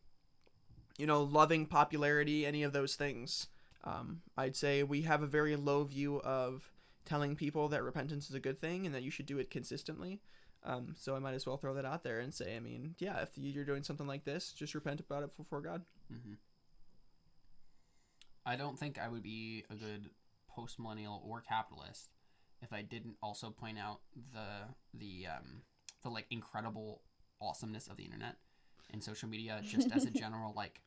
you 1.01 1.07
know, 1.07 1.23
loving 1.23 1.65
popularity, 1.65 2.45
any 2.45 2.63
of 2.63 2.75
those 2.75 2.95
things. 2.95 3.49
Um, 3.85 4.21
I'd 4.37 4.55
say 4.55 4.83
we 4.83 5.03
have 5.03 5.23
a 5.23 5.27
very 5.27 5.57
low 5.57 5.85
view 5.85 6.21
of 6.21 6.71
telling 7.07 7.35
people 7.35 7.69
that 7.69 7.83
repentance 7.83 8.29
is 8.29 8.35
a 8.35 8.41
good 8.41 8.59
thing 8.59 8.85
and 8.85 8.95
that 8.95 9.03
you 9.03 9.11
should 9.11 9.25
do 9.25 9.39
it 9.39 9.51
consistently. 9.51 10.21
Um, 10.63 10.95
so 10.95 11.17
I 11.17 11.19
might 11.19 11.33
as 11.33 11.47
well 11.47 11.57
throw 11.57 11.73
that 11.73 11.87
out 11.87 12.05
there 12.05 12.21
and 12.21 12.35
say, 12.35 12.55
I 12.55 12.61
mean, 12.61 12.95
yeah, 12.99 13.23
if 13.23 13.31
you're 13.35 13.65
doing 13.65 13.83
something 13.83 14.07
like 14.07 14.25
this, 14.25 14.53
just 14.53 14.75
repent 14.75 15.01
about 15.01 15.23
it 15.23 15.35
before 15.39 15.63
God. 15.63 15.83
hmm 16.11 16.35
I 18.45 18.57
don't 18.57 18.79
think 18.79 18.99
I 18.99 19.09
would 19.09 19.23
be 19.23 19.65
a 19.71 19.75
good 19.75 20.11
post 20.49 20.79
millennial 20.79 21.23
or 21.27 21.41
capitalist 21.41 22.11
if 22.63 22.73
I 22.73 22.83
didn't 22.83 23.17
also 23.23 23.51
point 23.51 23.79
out 23.79 24.01
the 24.33 24.75
the 24.95 25.27
um, 25.27 25.63
the 26.03 26.09
like 26.09 26.27
incredible 26.31 27.03
awesomeness 27.41 27.87
of 27.87 27.97
the 27.97 28.05
internet 28.05 28.37
and 28.93 29.03
social 29.03 29.29
media 29.29 29.61
just 29.63 29.93
as 29.93 30.05
a 30.05 30.11
general 30.23 30.53
like 30.57 30.81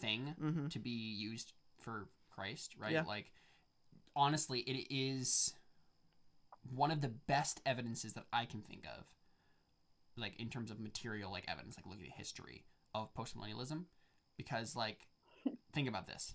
thing 0.00 0.34
Mm-hmm. 0.40 0.68
to 0.68 0.78
be 0.78 0.90
used 0.90 1.52
for 1.78 2.08
Christ, 2.30 2.74
right? 2.78 2.92
Yeah. 2.92 3.04
Like 3.04 3.32
honestly, 4.16 4.60
it 4.60 4.86
is 4.94 5.54
one 6.74 6.90
of 6.90 7.00
the 7.00 7.08
best 7.08 7.60
evidences 7.66 8.12
that 8.14 8.24
I 8.32 8.44
can 8.46 8.60
think 8.62 8.84
of 8.86 9.04
like 10.16 10.38
in 10.40 10.48
terms 10.48 10.70
of 10.70 10.78
material 10.80 11.30
like 11.32 11.44
evidence, 11.48 11.76
like 11.76 11.86
looking 11.86 12.06
at 12.06 12.12
history 12.16 12.64
of 12.94 13.12
postmillennialism 13.14 13.84
because 14.36 14.74
like 14.76 15.06
think 15.72 15.88
about 15.88 16.06
this. 16.06 16.34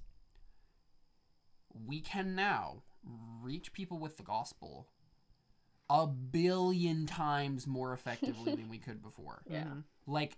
We 1.73 2.01
can 2.01 2.35
now 2.35 2.83
reach 3.41 3.73
people 3.73 3.99
with 3.99 4.17
the 4.17 4.23
gospel 4.23 4.87
a 5.89 6.05
billion 6.07 7.05
times 7.05 7.65
more 7.65 7.93
effectively 7.93 8.55
than 8.55 8.69
we 8.69 8.77
could 8.77 9.01
before 9.01 9.41
Yeah. 9.49 9.63
Mm-hmm. 9.63 9.79
like 10.07 10.31
y- 10.31 10.35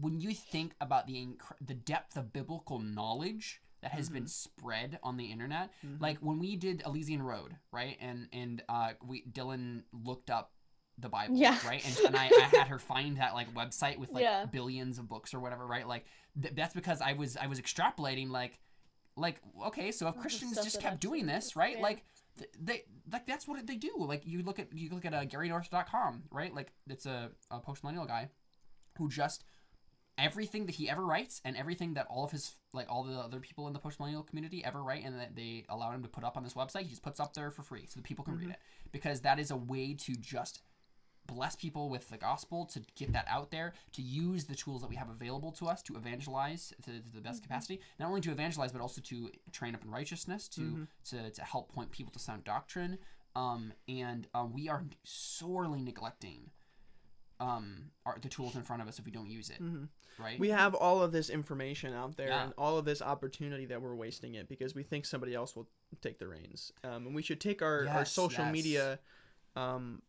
when 0.00 0.20
you 0.20 0.34
think 0.34 0.74
about 0.80 1.06
the 1.06 1.14
inc- 1.14 1.56
the 1.60 1.74
depth 1.74 2.16
of 2.16 2.32
biblical 2.32 2.78
knowledge 2.78 3.60
that 3.82 3.92
has 3.92 4.10
been 4.10 4.26
spread 4.26 4.98
on 5.02 5.16
the 5.16 5.26
internet 5.26 5.70
Mhm. 5.86 6.00
like 6.00 6.18
when 6.18 6.38
we 6.38 6.56
did 6.56 6.82
Elysian 6.84 7.22
Road 7.22 7.56
right 7.72 7.96
and 8.00 8.28
and 8.32 8.62
uh 8.68 8.92
we 9.04 9.24
Dylan 9.24 9.84
looked 9.92 10.28
up 10.30 10.52
the 10.98 11.08
Bible 11.08 11.36
Yeah. 11.36 11.58
right 11.66 11.82
and, 11.86 12.06
and 12.06 12.16
I, 12.16 12.26
I 12.26 12.56
had 12.58 12.68
her 12.68 12.78
find 12.78 13.16
that 13.16 13.32
like 13.32 13.54
website 13.54 13.96
with 13.98 14.10
like 14.10 14.22
Yeah. 14.22 14.44
billions 14.44 14.98
of 14.98 15.08
books 15.08 15.32
or 15.32 15.40
whatever 15.40 15.66
right 15.66 15.86
like 15.88 16.04
th- 16.40 16.54
that's 16.54 16.74
because 16.74 17.00
I 17.00 17.14
was 17.14 17.36
I 17.38 17.46
was 17.46 17.58
extrapolating 17.60 18.28
like 18.30 18.58
like 19.16 19.40
okay 19.68 19.92
so 19.92 20.08
if 20.08 20.14
the 20.14 20.20
Christians 20.20 20.56
just 20.56 20.80
kept 20.80 20.94
I've 20.94 21.00
doing 21.00 21.24
this 21.26 21.56
right 21.56 21.76
Yeah. 21.76 21.82
like 21.82 22.04
th- 22.38 22.50
they 22.60 22.82
like 23.10 23.24
that's 23.26 23.48
what 23.48 23.66
they 23.66 23.76
do 23.76 23.92
like 23.98 24.26
you 24.26 24.42
look 24.42 24.58
at 24.58 24.72
you 24.74 24.90
look 24.90 25.06
at 25.06 25.14
uh, 25.14 25.24
GaryNorth.com 25.24 26.24
right 26.30 26.54
like 26.54 26.72
it's 26.86 27.06
a, 27.06 27.30
a 27.50 27.60
post 27.60 27.82
millennial 27.82 28.04
guy 28.06 28.28
who 28.98 29.08
just 29.08 29.44
everything 30.20 30.66
that 30.66 30.74
he 30.74 30.88
ever 30.88 31.04
writes 31.04 31.40
and 31.44 31.56
everything 31.56 31.94
that 31.94 32.06
all 32.08 32.24
of 32.24 32.30
his 32.30 32.52
like 32.72 32.86
all 32.88 33.02
the 33.02 33.14
other 33.14 33.40
people 33.40 33.66
in 33.66 33.72
the 33.72 33.78
post 33.78 33.98
millennial 33.98 34.22
community 34.22 34.64
ever 34.64 34.82
write 34.82 35.04
and 35.04 35.18
that 35.18 35.34
they 35.34 35.64
allow 35.68 35.90
him 35.90 36.02
to 36.02 36.08
put 36.08 36.24
up 36.24 36.36
on 36.36 36.44
this 36.44 36.54
website 36.54 36.82
he 36.82 36.88
just 36.88 37.02
puts 37.02 37.18
up 37.20 37.34
there 37.34 37.50
for 37.50 37.62
free 37.62 37.86
so 37.86 37.94
that 37.96 38.04
people 38.04 38.24
can 38.24 38.36
read 38.36 38.50
it. 38.50 38.58
Because 38.92 39.20
that 39.22 39.38
is 39.38 39.50
a 39.50 39.56
way 39.56 39.94
to 39.94 40.14
just 40.14 40.60
bless 41.26 41.54
people 41.54 41.88
with 41.88 42.08
the 42.08 42.16
gospel 42.16 42.64
to 42.66 42.80
get 42.96 43.12
that 43.12 43.24
out 43.28 43.50
there 43.52 43.72
to 43.92 44.02
use 44.02 44.44
the 44.46 44.54
tools 44.54 44.80
that 44.80 44.90
we 44.90 44.96
have 44.96 45.08
available 45.08 45.52
to 45.52 45.66
us 45.66 45.80
to 45.82 45.94
evangelize 45.96 46.72
to, 46.82 46.90
to 46.90 47.14
the 47.14 47.20
best 47.20 47.42
capacity. 47.42 47.80
Not 47.98 48.08
only 48.08 48.20
to 48.22 48.32
evangelize 48.32 48.72
but 48.72 48.80
also 48.80 49.00
to 49.02 49.30
train 49.52 49.74
up 49.74 49.84
in 49.84 49.90
righteousness 49.90 50.48
to 50.48 50.60
to, 51.10 51.30
to 51.30 51.42
help 51.42 51.72
point 51.72 51.90
people 51.90 52.12
to 52.12 52.18
sound 52.18 52.44
doctrine. 52.44 52.98
Um, 53.36 53.72
and 53.88 54.26
um, 54.34 54.52
we 54.52 54.68
are 54.68 54.82
sorely 55.04 55.80
neglecting 55.80 56.50
um, 57.40 57.90
our, 58.06 58.18
the 58.20 58.28
tools 58.28 58.54
in 58.54 58.62
front 58.62 58.82
of 58.82 58.88
us 58.88 58.98
if 58.98 59.04
we 59.04 59.10
don't 59.10 59.30
use 59.30 59.50
it 59.50 59.60
Mhm. 59.62 59.88
right 60.18 60.38
We 60.38 60.50
have 60.50 60.74
all 60.74 61.02
of 61.02 61.10
this 61.10 61.30
information 61.30 61.94
out 61.94 62.16
there 62.16 62.28
Yeah. 62.28 62.44
and 62.44 62.52
all 62.58 62.78
of 62.78 62.84
this 62.84 63.00
opportunity 63.02 63.66
that 63.66 63.80
we're 63.80 63.94
wasting 63.96 64.34
it 64.34 64.48
because 64.48 64.74
we 64.74 64.82
think 64.82 65.06
somebody 65.06 65.34
else 65.34 65.56
will 65.56 65.68
take 66.02 66.18
the 66.18 66.28
reins. 66.28 66.70
Um, 66.84 67.06
and 67.06 67.14
we 67.14 67.22
should 67.22 67.40
take 67.40 67.62
our, 67.62 67.88
our 67.88 68.04
social 68.04 68.44
yes. 68.44 68.52
media 68.52 68.98
um, 69.56 70.02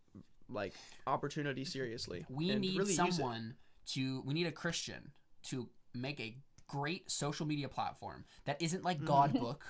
like 0.49 0.73
opportunity 1.07 1.63
seriously. 1.65 2.25
we 2.29 2.53
need 2.55 2.77
really 2.77 2.93
someone 2.93 3.55
to 3.87 4.21
we 4.25 4.33
need 4.33 4.45
a 4.47 4.51
christian 4.51 5.11
to 5.43 5.67
make 5.95 6.19
a 6.19 6.37
great 6.67 7.09
social 7.09 7.45
media 7.45 7.67
platform 7.67 8.23
that 8.45 8.61
isn't 8.61 8.83
like 8.83 9.03
God 9.03 9.33
book 9.33 9.63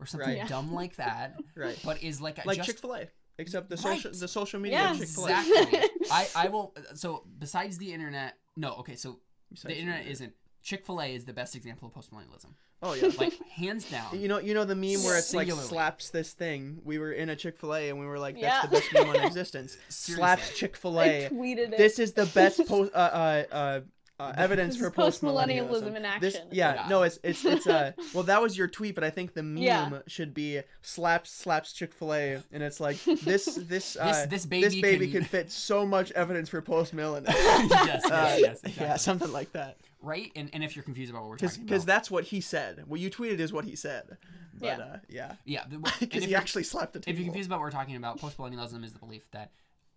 or 0.00 0.06
something 0.06 0.38
Right. 0.38 0.48
Dumb 0.48 0.72
like 0.72 0.96
that 0.96 1.38
Right. 1.56 1.78
but 1.84 2.02
is 2.02 2.20
like 2.20 2.42
a 2.44 2.46
like 2.46 2.62
Chick 2.62 2.78
Fil 2.78 2.94
A, 2.94 3.08
except 3.40 3.68
the 3.70 3.76
social 3.76 4.10
the 4.12 4.28
social 4.28 4.60
media 4.60 4.78
Yeah. 4.78 4.94
Chick 4.98 5.08
Fil 5.08 5.26
A. 5.26 5.30
exactly 5.30 5.90
i 6.10 6.22
i 6.44 6.48
will 6.48 6.74
so 6.94 7.24
besides 7.38 7.78
the 7.78 7.92
internet 7.92 8.36
no 8.56 8.70
okay 8.80 8.96
so 8.96 9.18
the 9.64 9.76
internet 9.76 10.06
isn't 10.06 10.32
chick-fil-a 10.62 11.06
is 11.18 11.24
the 11.24 11.32
best 11.32 11.56
example 11.56 11.88
of 11.88 11.94
postmillennialism 11.94 12.52
Oh 12.82 12.94
yeah. 12.94 13.10
like 13.18 13.34
hands 13.62 13.84
down 13.90 14.18
You 14.18 14.28
know, 14.28 14.38
you 14.38 14.54
know 14.54 14.64
the 14.64 14.74
meme 14.74 15.02
where 15.04 15.18
it's 15.18 15.34
like 15.34 15.50
slaps 15.50 16.08
this 16.10 16.32
thing. 16.32 16.80
We 16.82 16.98
were 16.98 17.12
in 17.12 17.28
a 17.28 17.36
Chick 17.36 17.58
Fil 17.58 17.74
A 17.74 17.90
and 17.90 17.98
we 18.00 18.06
were 18.06 18.18
like, 18.18 18.36
"That's 18.40 18.44
Yeah. 18.44 18.62
the 18.62 18.68
best 18.76 18.88
meme 18.94 19.08
on 19.10 19.16
existence." 19.30 19.76
slaps 19.90 20.56
Chick 20.58 20.78
Fil 20.78 20.98
A. 21.02 21.28
tweeted 21.30 21.72
it. 21.72 21.76
This 21.76 21.98
is 21.98 22.14
the 22.14 22.24
best 22.24 22.66
post 22.70 22.90
uh, 22.94 22.96
uh, 22.98 23.44
uh, 23.52 23.80
uh, 24.20 24.32
evidence 24.36 24.74
This 24.74 24.82
for 24.84 24.90
post 24.90 25.22
postmillennialism 25.22 25.96
in 25.96 26.02
This, 26.20 26.34
action. 26.36 26.48
yeah, 26.52 26.74
Yeah. 26.74 26.88
no, 26.88 27.02
it's 27.02 27.18
it's 27.24 27.44
it's 27.44 27.66
uh, 27.66 27.92
well, 28.14 28.24
that 28.24 28.40
was 28.42 28.56
your 28.56 28.68
tweet, 28.68 28.94
but 28.94 29.04
I 29.04 29.10
think 29.10 29.34
the 29.34 29.42
meme 29.42 29.62
Yeah. 29.62 29.98
should 30.06 30.34
be 30.34 30.60
slaps 30.82 31.30
slaps 31.30 31.72
Chick 31.72 31.92
Fil 31.94 32.14
A, 32.14 32.42
and 32.52 32.62
it's 32.62 32.80
like 32.80 33.02
this 33.04 33.46
this 33.62 33.96
uh, 34.00 34.04
this 34.06 34.26
this 34.26 34.46
baby 34.46 34.64
this 34.66 34.80
baby 34.80 35.10
can- 35.10 35.20
could 35.22 35.30
fit 35.30 35.50
so 35.50 35.86
much 35.86 36.10
evidence 36.12 36.48
for 36.48 36.60
post 36.62 36.94
millennialism. 36.94 37.28
yes, 37.34 37.70
yes, 37.70 38.04
Uh, 38.06 38.36
yes, 38.38 38.60
Yeah, 38.64 38.68
exactly. 38.70 38.98
something 38.98 39.32
like 39.32 39.52
that. 39.52 39.76
right 40.02 40.30
and, 40.36 40.48
and 40.52 40.64
if 40.64 40.74
you're 40.76 40.82
confused 40.82 41.10
about 41.10 41.22
what 41.22 41.30
we're 41.30 41.36
Because 41.36 41.52
talking 41.52 41.64
about 41.64 41.68
because 41.74 41.84
that's 41.84 42.10
what 42.10 42.24
he 42.24 42.40
said. 42.40 42.84
What 42.86 43.00
you 43.00 43.10
tweeted 43.10 43.38
is 43.40 43.52
what 43.52 43.64
he 43.64 43.76
said. 43.76 44.16
But 44.58 44.66
Yeah. 44.66 44.78
uh, 44.84 44.98
yeah. 45.08 45.32
yeah 45.44 45.64
Because 46.00 46.24
he 46.24 46.34
actually 46.34 46.64
slapped 46.64 46.92
the 46.92 47.00
table. 47.00 47.12
if 47.14 47.18
you're 47.18 47.26
confused 47.26 47.48
about 47.48 47.60
what 47.60 47.64
we're 47.64 47.70
talking 47.70 47.96
about, 47.96 48.18
post 48.18 48.36
millennialism 48.38 48.84
is 48.84 48.92
the 48.92 48.98
belief 48.98 49.22
that 49.32 49.50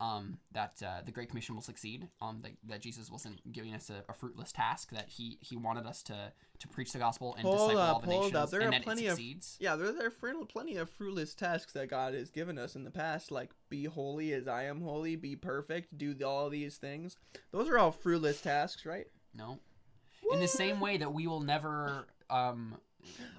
um, 0.04 0.38
that 0.52 0.74
uh, 0.86 1.02
the 1.06 1.12
Great 1.12 1.30
Commission 1.30 1.56
will 1.56 1.62
succeed. 1.62 2.08
Um, 2.22 2.40
that, 2.42 2.52
that 2.68 2.82
Jesus 2.82 3.10
wasn't 3.10 3.52
giving 3.52 3.74
us 3.74 3.90
a, 3.90 4.04
a 4.10 4.14
fruitless 4.14 4.52
task. 4.52 4.92
That 4.92 5.10
he 5.10 5.38
he 5.40 5.56
wanted 5.56 5.86
us 5.86 6.04
to 6.04 6.32
to 6.60 6.68
preach 6.68 6.92
the 6.92 7.00
gospel 7.00 7.36
and 7.36 7.44
Hold 7.44 7.58
disciple 7.72 7.82
all 7.82 7.96
up, 7.96 8.02
the 8.02 8.08
hold 8.08 8.24
nations, 8.24 8.36
up. 8.36 8.50
There 8.50 8.62
and 8.62 8.70
are 8.70 8.72
that 8.72 8.84
plenty 8.84 9.06
it 9.06 9.14
of-. 9.14 9.20
Yeah, 9.60 9.76
there, 9.76 9.92
there 9.92 10.08
are 10.08 10.46
plenty 10.46 10.78
of 10.78 10.90
fruitless 10.90 11.34
tasks 11.34 11.74
that 11.74 11.90
God 11.90 12.14
has 12.14 12.30
given 12.30 12.58
us 12.58 12.76
in 12.76 12.84
the 12.84 12.92
past, 12.92 13.32
like 13.32 13.52
be 13.70 13.86
holy 13.86 14.34
as 14.34 14.48
I 14.48 14.64
am 14.66 14.82
holy, 14.82 15.16
be 15.16 15.36
perfect, 15.36 15.98
do 15.98 16.14
the- 16.14 16.28
all 16.28 16.50
these 16.50 16.78
things. 16.78 17.18
Those 17.52 17.70
are 17.70 17.78
all 17.78 17.92
fruitless 17.92 18.42
tasks, 18.42 18.86
right? 18.86 19.08
No. 19.36 19.60
In 20.32 20.40
the 20.40 20.48
same 20.48 20.80
way 20.80 20.98
that 20.98 21.14
we 21.14 21.28
will 21.28 21.42
never 21.42 22.08
um, 22.30 22.76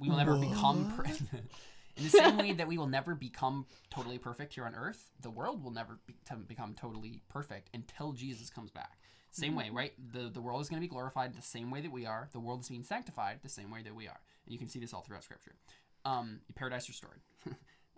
we 0.01 0.09
will 0.09 0.17
never 0.17 0.37
become. 0.37 0.93
Per- 0.97 1.05
In 1.97 2.05
the 2.05 2.11
same 2.11 2.37
way 2.37 2.53
that 2.53 2.67
we 2.67 2.77
will 2.77 2.89
never 2.89 3.15
become 3.15 3.67
totally 3.91 4.19
perfect 4.19 4.55
here 4.55 4.65
on 4.65 4.75
earth, 4.75 5.11
the 5.21 5.31
world 5.31 5.63
will 5.63 5.71
never 5.71 6.01
be- 6.07 6.15
to 6.27 6.37
become 6.37 6.75
totally 6.75 7.23
perfect 7.29 7.71
until 7.73 8.13
Jesus 8.13 8.51
comes 8.51 8.71
back. 8.71 8.99
Same 9.31 9.57
way, 9.57 9.69
right? 9.71 9.93
The 10.13 10.31
the 10.31 10.41
world 10.41 10.61
is 10.61 10.69
going 10.69 10.81
to 10.81 10.85
be 10.85 10.91
glorified 10.91 11.35
the 11.35 11.43
same 11.43 11.69
way 11.73 11.81
that 11.81 11.91
we 11.91 12.07
are. 12.07 12.29
The 12.33 12.39
world 12.39 12.61
is 12.61 12.69
being 12.69 12.85
sanctified 12.85 13.41
the 13.43 13.49
same 13.49 13.69
way 13.69 13.83
that 13.83 13.95
we 13.95 14.07
are, 14.07 14.21
and 14.47 14.53
you 14.53 14.61
can 14.61 14.69
see 14.69 14.79
this 14.79 14.95
all 14.95 15.01
throughout 15.01 15.25
Scripture. 15.25 15.57
Um, 16.05 16.41
paradise 16.55 16.89
restored. 16.89 17.21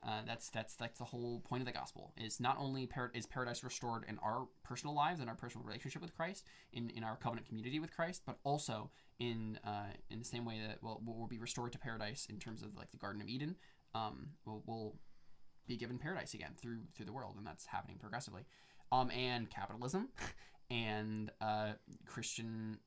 uh, 0.03 0.23
that's 0.27 0.49
that's 0.49 0.77
that's 0.77 0.99
the 0.99 1.05
whole 1.05 1.41
point 1.41 1.61
of 1.61 1.67
the 1.67 1.73
gospel. 1.73 2.15
Is 2.17 2.41
not 2.41 2.57
only 2.59 2.87
par- 2.87 3.11
is 3.13 3.27
paradise 3.27 3.63
restored 3.63 4.05
in 4.09 4.19
our 4.23 4.49
personal 4.65 4.95
lives 4.95 5.21
and 5.21 5.29
our 5.29 5.35
personal 5.35 5.67
relationship 5.67 6.01
with 6.01 6.17
Christ, 6.17 6.47
in, 6.73 6.89
in 6.89 7.05
our 7.05 7.17
covenant 7.17 7.47
community 7.49 7.81
with 7.81 7.95
Christ, 7.95 8.23
but 8.25 8.39
also 8.43 8.91
in 9.19 9.59
uh, 9.63 9.93
in 10.09 10.19
the 10.19 10.25
same 10.25 10.47
way 10.47 10.61
that 10.67 10.83
well 10.83 11.03
we'll 11.05 11.27
be 11.27 11.39
restored 11.39 11.73
to 11.73 11.79
paradise 11.79 12.27
in 12.31 12.39
terms 12.39 12.63
of 12.63 12.77
like 12.77 12.93
the 12.93 12.97
Garden 12.97 13.21
of 13.21 13.29
Eden. 13.29 13.57
Um, 13.97 14.29
we'll, 14.45 14.63
we'll 14.67 14.95
be 15.67 15.77
given 15.77 15.99
paradise 15.99 16.35
again 16.35 16.53
through 16.57 16.79
through 16.95 17.07
the 17.07 17.13
world, 17.13 17.37
and 17.37 17.47
that's 17.47 17.67
happening 17.67 17.99
progressively. 17.99 18.43
Um, 18.93 19.11
and 19.11 19.51
capitalism, 19.51 20.09
and 20.71 21.31
uh, 21.41 21.73
Christian 22.07 22.79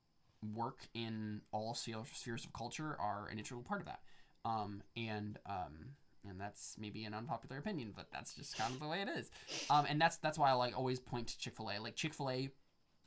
work 0.56 0.88
in 0.94 1.41
all 1.52 1.73
spheres 1.73 2.45
of 2.45 2.53
culture 2.53 2.95
are 2.99 3.27
an 3.30 3.38
integral 3.38 3.64
part 3.64 3.81
of 3.81 3.88
that. 3.88 3.99
Um, 4.45 4.81
and 4.95 5.38
um, 5.45 5.95
and 6.27 6.40
that's 6.40 6.76
maybe 6.80 7.03
an 7.06 7.14
unpopular 7.14 7.57
opinion, 7.57 7.94
but 7.95 8.07
that's 8.11 8.34
just 8.34 8.57
kind 8.57 8.73
of 8.73 8.80
the 8.80 8.88
way 8.88 9.02
it 9.02 9.10
is. 9.10 9.31
Um, 9.69 9.86
and 9.90 9.99
that's 9.99 10.18
that's 10.18 10.38
why 10.38 10.49
I 10.49 10.53
like 10.53 10.77
always 10.77 10.99
point 10.99 11.27
to 11.27 11.40
Chick 11.40 11.56
Fil 11.56 11.69
A. 11.69 11.80
Like 11.80 11.95
Chick 11.95 12.14
Fil 12.14 12.30
A, 12.30 12.49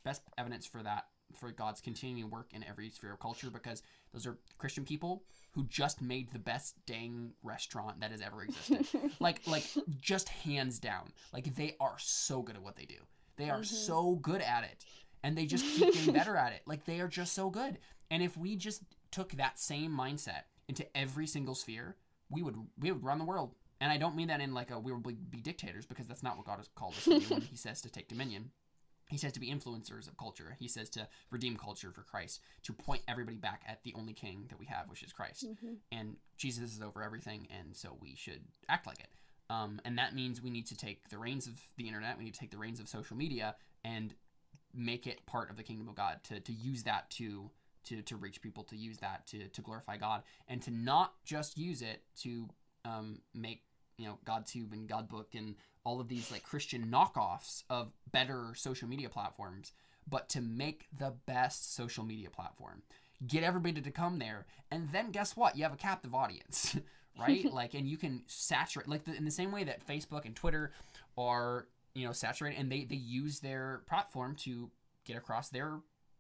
best 0.05 0.23
evidence 0.37 0.67
for 0.67 0.83
that 0.83 1.07
for 1.35 1.51
God's 1.51 1.81
continuing 1.81 2.31
work 2.31 2.51
in 2.53 2.63
every 2.65 2.91
sphere 2.91 3.13
of 3.13 3.21
culture 3.21 3.51
because 3.51 3.83
those 4.13 4.27
are 4.27 4.37
Christian 4.59 4.85
people 4.85 5.25
who 5.55 5.65
just 5.65 6.01
made 6.01 6.31
the 6.33 6.39
best 6.39 6.75
dang 6.87 7.33
restaurant 7.43 8.01
that 8.01 8.11
has 8.11 8.21
ever 8.21 8.43
existed. 8.43 8.87
like 9.21 9.41
like 9.47 9.65
just 10.01 10.29
hands 10.29 10.79
down. 10.79 11.13
Like 11.33 11.55
they 11.55 11.77
are 11.81 11.97
so 11.99 12.43
good 12.43 12.57
at 12.57 12.63
what 12.63 12.77
they 12.77 12.85
do. 12.87 12.97
They 13.37 13.51
are 13.51 13.61
Mhm. 13.61 13.67
so 13.67 14.15
good 14.17 14.41
at 14.43 14.65
it. 14.65 14.85
And 15.23 15.37
they 15.39 15.47
just 15.47 15.65
keep 15.65 15.93
getting 15.95 16.13
better 16.15 16.37
at 16.37 16.53
it. 16.53 16.63
Like 16.67 16.85
they 16.85 17.01
are 17.01 17.09
just 17.09 17.33
so 17.35 17.49
good. 17.51 17.79
And 18.11 18.23
if 18.23 18.37
we 18.37 18.57
just 18.57 18.83
took 19.11 19.33
that 19.33 19.59
same 19.59 19.93
mindset 19.97 20.43
into 20.69 20.85
every 20.97 21.27
single 21.27 21.55
sphere, 21.55 21.97
we 22.31 22.43
would 22.43 22.57
we 22.79 22.91
would 22.93 23.05
run 23.05 23.19
the 23.19 23.25
world. 23.25 23.55
And 23.81 23.91
I 23.93 23.99
don't 23.99 24.17
mean 24.17 24.29
that 24.29 24.41
in 24.41 24.55
like 24.55 24.71
a 24.71 24.79
we 24.79 24.93
would 24.93 25.03
be 25.03 25.13
be 25.15 25.41
dictators 25.41 25.87
because 25.87 26.07
that's 26.07 26.23
not 26.23 26.37
what 26.37 26.47
God 26.47 26.57
has 26.59 26.69
called 26.75 26.95
us 26.95 27.05
to 27.05 27.21
do 27.21 27.27
when 27.35 27.43
He 27.51 27.57
says 27.57 27.81
to 27.83 27.91
take 27.91 28.09
dominion. 28.09 28.51
He 29.13 29.19
says 29.19 29.33
to 29.33 29.41
be 29.41 29.53
influencers 29.53 30.09
of 30.09 30.17
culture. 30.17 30.57
He 30.59 30.69
says 30.69 30.89
to 30.91 31.07
redeem 31.31 31.57
culture 31.57 31.93
for 31.93 32.03
Christ, 32.03 32.41
to 32.63 32.73
point 32.73 33.03
everybody 33.07 33.37
back 33.37 33.63
at 33.69 33.83
the 33.85 33.93
only 33.95 34.15
King 34.15 34.47
that 34.49 34.59
we 34.59 34.65
have, 34.67 34.89
which 34.89 35.03
is 35.03 35.13
Christ. 35.13 35.45
Mhm. 35.45 35.77
And 35.93 36.17
Jesus 36.39 36.73
is 36.73 36.81
over 36.81 37.03
everything, 37.03 37.47
and 37.51 37.77
so 37.77 37.93
we 38.01 38.15
should 38.15 38.43
act 38.71 38.87
like 38.87 39.01
it. 39.01 39.11
Um, 39.51 39.83
and 39.85 39.99
that 39.99 40.15
means 40.15 40.41
we 40.41 40.49
need 40.49 40.67
to 40.69 40.77
take 40.77 41.11
the 41.11 41.19
reins 41.19 41.47
of 41.47 41.61
the 41.77 41.87
internet, 41.87 42.17
we 42.17 42.25
need 42.25 42.33
to 42.33 42.41
take 42.41 42.51
the 42.53 42.57
reins 42.57 42.81
of 42.81 42.89
social 42.89 43.17
media, 43.17 43.55
and 43.85 44.15
make 44.73 45.07
it 45.07 45.27
part 45.27 45.51
of 45.51 45.57
the 45.59 45.63
kingdom 45.63 45.89
of 45.89 45.95
God. 45.95 46.25
To 46.25 46.41
to 46.41 46.53
use 46.53 46.85
that 46.85 47.11
to 47.11 47.51
to 47.85 48.01
to 48.01 48.17
reach 48.17 48.41
people, 48.41 48.65
to 48.65 48.77
use 48.77 48.97
that 48.99 49.27
to 49.27 49.49
to 49.49 49.61
glorify 49.61 49.99
God, 49.99 50.23
and 50.49 50.63
to 50.63 50.71
not 50.71 51.23
just 51.23 51.59
use 51.59 51.83
it 51.83 52.03
to 52.23 52.49
um, 52.87 53.21
make 53.35 53.65
you 54.03 54.09
know 54.09 54.19
GodTube 54.27 54.73
and 54.73 54.89
GodBook 54.89 55.35
and 55.35 55.55
all 55.85 56.01
of 56.01 56.09
these 56.09 56.31
like 56.31 56.43
Christian 56.43 56.89
knockoffs 56.93 57.63
of 57.71 57.93
better 58.11 58.53
social 58.57 58.89
media 58.89 59.09
platforms, 59.09 59.73
but 60.09 60.29
to 60.31 60.41
make 60.41 60.87
the 60.97 61.15
best 61.27 61.75
social 61.75 62.05
media 62.05 62.29
platform. 62.29 62.83
Get 63.25 63.45
everybody 63.45 63.81
to 63.81 63.91
come 63.93 64.19
there, 64.19 64.47
and 64.73 64.89
then 64.91 65.13
guess 65.13 65.37
what? 65.37 65.57
You 65.57 65.63
have 65.63 65.73
a 65.73 65.77
captive 65.77 66.13
audience, 66.15 66.77
right? 67.19 67.45
like, 67.53 67.75
and 67.75 67.87
you 67.87 67.97
can 67.97 68.23
saturate 68.27 68.89
like 68.89 69.05
the, 69.05 69.15
in 69.15 69.25
the 69.25 69.31
same 69.31 69.53
way 69.53 69.63
that 69.63 69.87
Facebook 69.87 70.25
and 70.25 70.35
Twitter 70.35 70.73
are 71.17 71.69
you 71.95 72.05
know 72.05 72.13
saturated, 72.13 72.59
and 72.59 72.73
they 72.73 72.85
they 72.85 72.97
use 72.97 73.39
their 73.39 73.83
platform 73.87 74.35
to 74.41 74.71
get 75.05 75.17
across 75.17 75.51
their 75.51 75.79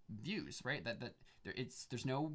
views, 0.09 0.63
right? 0.65 0.85
That 0.85 1.01
that 1.01 1.15
there 1.43 1.55
it's 1.57 1.87
there's 1.87 2.07
no 2.07 2.35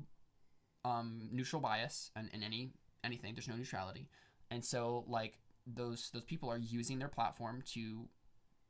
um, 0.84 1.30
neutral 1.32 1.62
bias 1.62 2.12
in, 2.18 2.30
in 2.34 2.44
any 2.44 2.72
anything. 3.06 3.36
There's 3.36 3.48
no 3.48 3.56
neutrality, 3.56 4.10
and 4.52 4.64
so 4.64 5.04
like 5.08 5.40
those 5.66 6.10
those 6.12 6.24
people 6.24 6.50
are 6.50 6.58
using 6.58 7.00
their 7.00 7.08
platform 7.10 7.62
to 7.74 8.08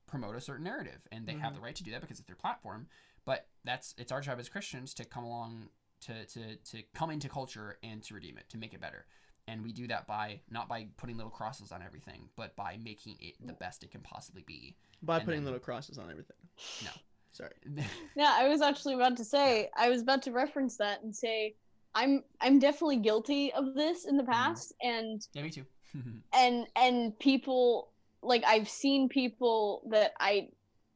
promote 0.07 0.35
a 0.35 0.41
certain 0.41 0.63
narrative, 0.63 1.01
and 1.11 1.27
they 1.27 1.33
have 1.33 1.51
Mhm. 1.51 1.55
the 1.55 1.61
right 1.61 1.75
to 1.75 1.83
do 1.83 1.91
that 1.91 2.01
because 2.01 2.19
it's 2.19 2.27
their 2.27 2.35
platform. 2.35 2.87
But 3.25 3.47
that's 3.63 3.93
it's 3.97 4.11
our 4.11 4.21
job 4.21 4.39
as 4.39 4.49
Christians 4.49 4.93
to 4.95 5.05
come 5.05 5.23
along 5.23 5.69
to 6.01 6.25
to 6.25 6.55
to 6.55 6.83
come 6.93 7.09
into 7.11 7.27
culture 7.29 7.77
and 7.83 8.01
to 8.03 8.13
redeem 8.15 8.37
it, 8.37 8.49
to 8.49 8.57
make 8.57 8.73
it 8.73 8.79
better. 8.81 9.05
And 9.49 9.63
we 9.63 9.71
do 9.71 9.87
that 9.87 10.07
by 10.07 10.41
not 10.49 10.67
by 10.67 10.87
putting 10.97 11.15
little 11.17 11.31
crosses 11.31 11.71
on 11.71 11.81
everything, 11.81 12.29
but 12.35 12.55
by 12.55 12.77
making 12.77 13.17
it 13.19 13.35
the 13.45 13.53
best 13.53 13.83
it 13.83 13.91
can 13.91 14.01
possibly 14.01 14.43
be. 14.43 14.75
By 15.01 15.17
And 15.17 15.25
putting 15.25 15.39
then- 15.41 15.45
little 15.45 15.59
crosses 15.59 15.97
on 15.97 16.09
everything. 16.09 16.37
No. 16.83 16.91
Sorry. 17.31 17.53
Yeah, 18.15 18.33
I 18.35 18.47
was 18.49 18.61
actually 18.61 18.95
about 18.95 19.15
to 19.17 19.23
say 19.25 19.69
I 19.75 19.89
was 19.89 20.01
about 20.01 20.21
to 20.23 20.31
reference 20.31 20.77
that 20.77 21.03
and 21.03 21.15
say 21.15 21.55
I'm 21.95 22.23
I'm 22.41 22.59
definitely 22.59 22.97
guilty 22.97 23.51
of 23.53 23.73
this 23.73 24.05
in 24.05 24.17
the 24.17 24.23
mm-hmm. 24.23 24.31
past 24.31 24.73
and 24.81 25.25
yeah, 25.33 25.43
me 25.43 25.49
too. 25.49 25.65
and 26.33 26.67
and 26.75 27.17
people 27.19 27.89
like 28.21 28.43
I've 28.45 28.69
seen 28.69 29.09
people 29.09 29.83
that 29.89 30.13
I 30.19 30.49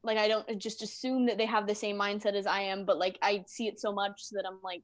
like 0.03 0.17
I 0.17 0.27
don't 0.27 0.57
just 0.57 0.81
assume 0.81 1.25
that 1.27 1.37
they 1.37 1.45
have 1.45 1.67
the 1.67 1.75
same 1.75 1.97
mindset 1.97 2.33
as 2.33 2.45
I 2.45 2.61
am, 2.61 2.85
but 2.85 2.97
like 2.97 3.17
I 3.21 3.43
see 3.47 3.67
it 3.67 3.79
so 3.79 3.91
much 3.91 4.29
that 4.31 4.45
I'm 4.47 4.59
like 4.63 4.83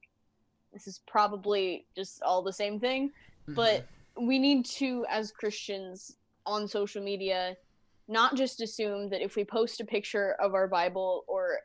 this 0.72 0.86
is 0.86 1.00
probably 1.06 1.86
just 1.96 2.22
all 2.22 2.42
the 2.42 2.52
same 2.52 2.78
thing. 2.78 3.08
Mm-hmm. 3.08 3.54
But 3.54 3.86
we 4.20 4.38
need 4.38 4.64
to 4.66 5.06
as 5.08 5.30
Christians 5.30 6.16
on 6.46 6.66
social 6.66 7.02
media 7.02 7.56
not 8.08 8.34
just 8.34 8.62
assume 8.62 9.10
that 9.10 9.20
if 9.20 9.36
we 9.36 9.44
post 9.44 9.80
a 9.80 9.84
picture 9.84 10.34
of 10.40 10.54
our 10.54 10.66
Bible 10.66 11.24
or 11.28 11.60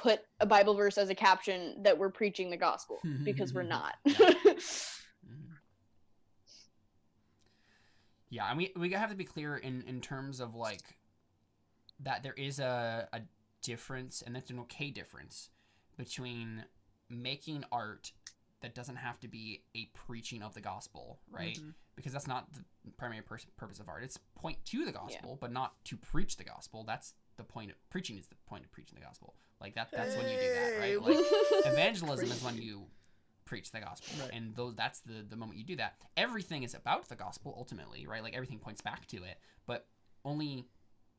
put 0.00 0.20
a 0.40 0.46
Bible 0.46 0.74
verse 0.74 0.96
as 0.98 1.10
a 1.10 1.14
caption 1.14 1.82
that 1.82 1.98
we're 1.98 2.10
preaching 2.10 2.48
the 2.50 2.56
gospel 2.56 3.00
because 3.24 3.52
we're 3.54 3.62
not. 3.62 3.94
Mhm. 4.06 5.52
Yeah, 8.30 8.48
and 8.48 8.56
we 8.58 8.72
we 8.76 8.90
have 8.92 9.10
to 9.10 9.16
be 9.16 9.24
clear 9.24 9.56
in 9.56 9.82
in 9.82 10.00
terms 10.00 10.40
of 10.40 10.54
like 10.54 10.98
that 12.00 12.22
there 12.22 12.32
is 12.34 12.58
a 12.60 13.08
a 13.12 13.20
difference, 13.62 14.22
and 14.22 14.34
that's 14.34 14.50
an 14.50 14.58
okay 14.60 14.90
difference 14.90 15.50
between 15.96 16.64
making 17.08 17.64
art 17.72 18.12
that 18.62 18.74
doesn't 18.74 18.96
have 18.96 19.18
to 19.20 19.28
be 19.28 19.62
a 19.74 19.86
preaching 19.94 20.42
of 20.42 20.54
the 20.54 20.60
gospel, 20.60 21.20
right? 21.30 21.58
Mhm. 21.58 21.74
Because 21.96 22.12
that's 22.12 22.26
not 22.28 22.50
the 22.52 22.64
primary 22.96 23.22
pers- 23.22 23.46
purpose 23.56 23.80
of 23.80 23.88
art. 23.88 24.04
It's 24.04 24.16
point 24.36 24.64
to 24.66 24.84
the 24.84 24.92
gospel, 24.92 25.36
but 25.40 25.52
not 25.52 25.82
to 25.86 25.96
preach 25.96 26.36
the 26.36 26.44
gospel. 26.44 26.84
That's 26.84 27.14
the 27.40 27.52
point 27.52 27.70
of 27.70 27.76
preaching. 27.90 28.16
Is 28.18 28.26
the 28.26 28.36
point 28.46 28.64
of 28.64 28.70
preaching 28.72 28.98
the 28.98 29.04
gospel. 29.04 29.34
Like 29.60 29.74
that. 29.74 29.90
That's 29.92 30.16
when 30.16 30.28
you 30.28 30.36
do 30.38 30.52
that, 30.54 30.78
right? 30.78 31.02
Like 31.02 31.18
evangelism 31.66 32.30
is 32.30 32.42
when 32.42 32.56
you 32.60 32.84
preach 33.44 33.72
the 33.72 33.80
gospel 33.80 34.14
Right. 34.22 34.30
and 34.32 34.54
those 34.54 34.76
that's 34.76 35.00
the 35.00 35.24
the 35.28 35.34
moment 35.36 35.58
you 35.58 35.64
do 35.64 35.74
that 35.76 35.94
everything 36.16 36.62
is 36.62 36.72
about 36.74 37.08
the 37.08 37.16
gospel 37.16 37.52
ultimately 37.58 38.06
right 38.06 38.22
like 38.22 38.32
everything 38.32 38.60
points 38.60 38.80
back 38.80 39.06
to 39.08 39.16
it 39.24 39.38
but 39.66 39.88
only 40.24 40.66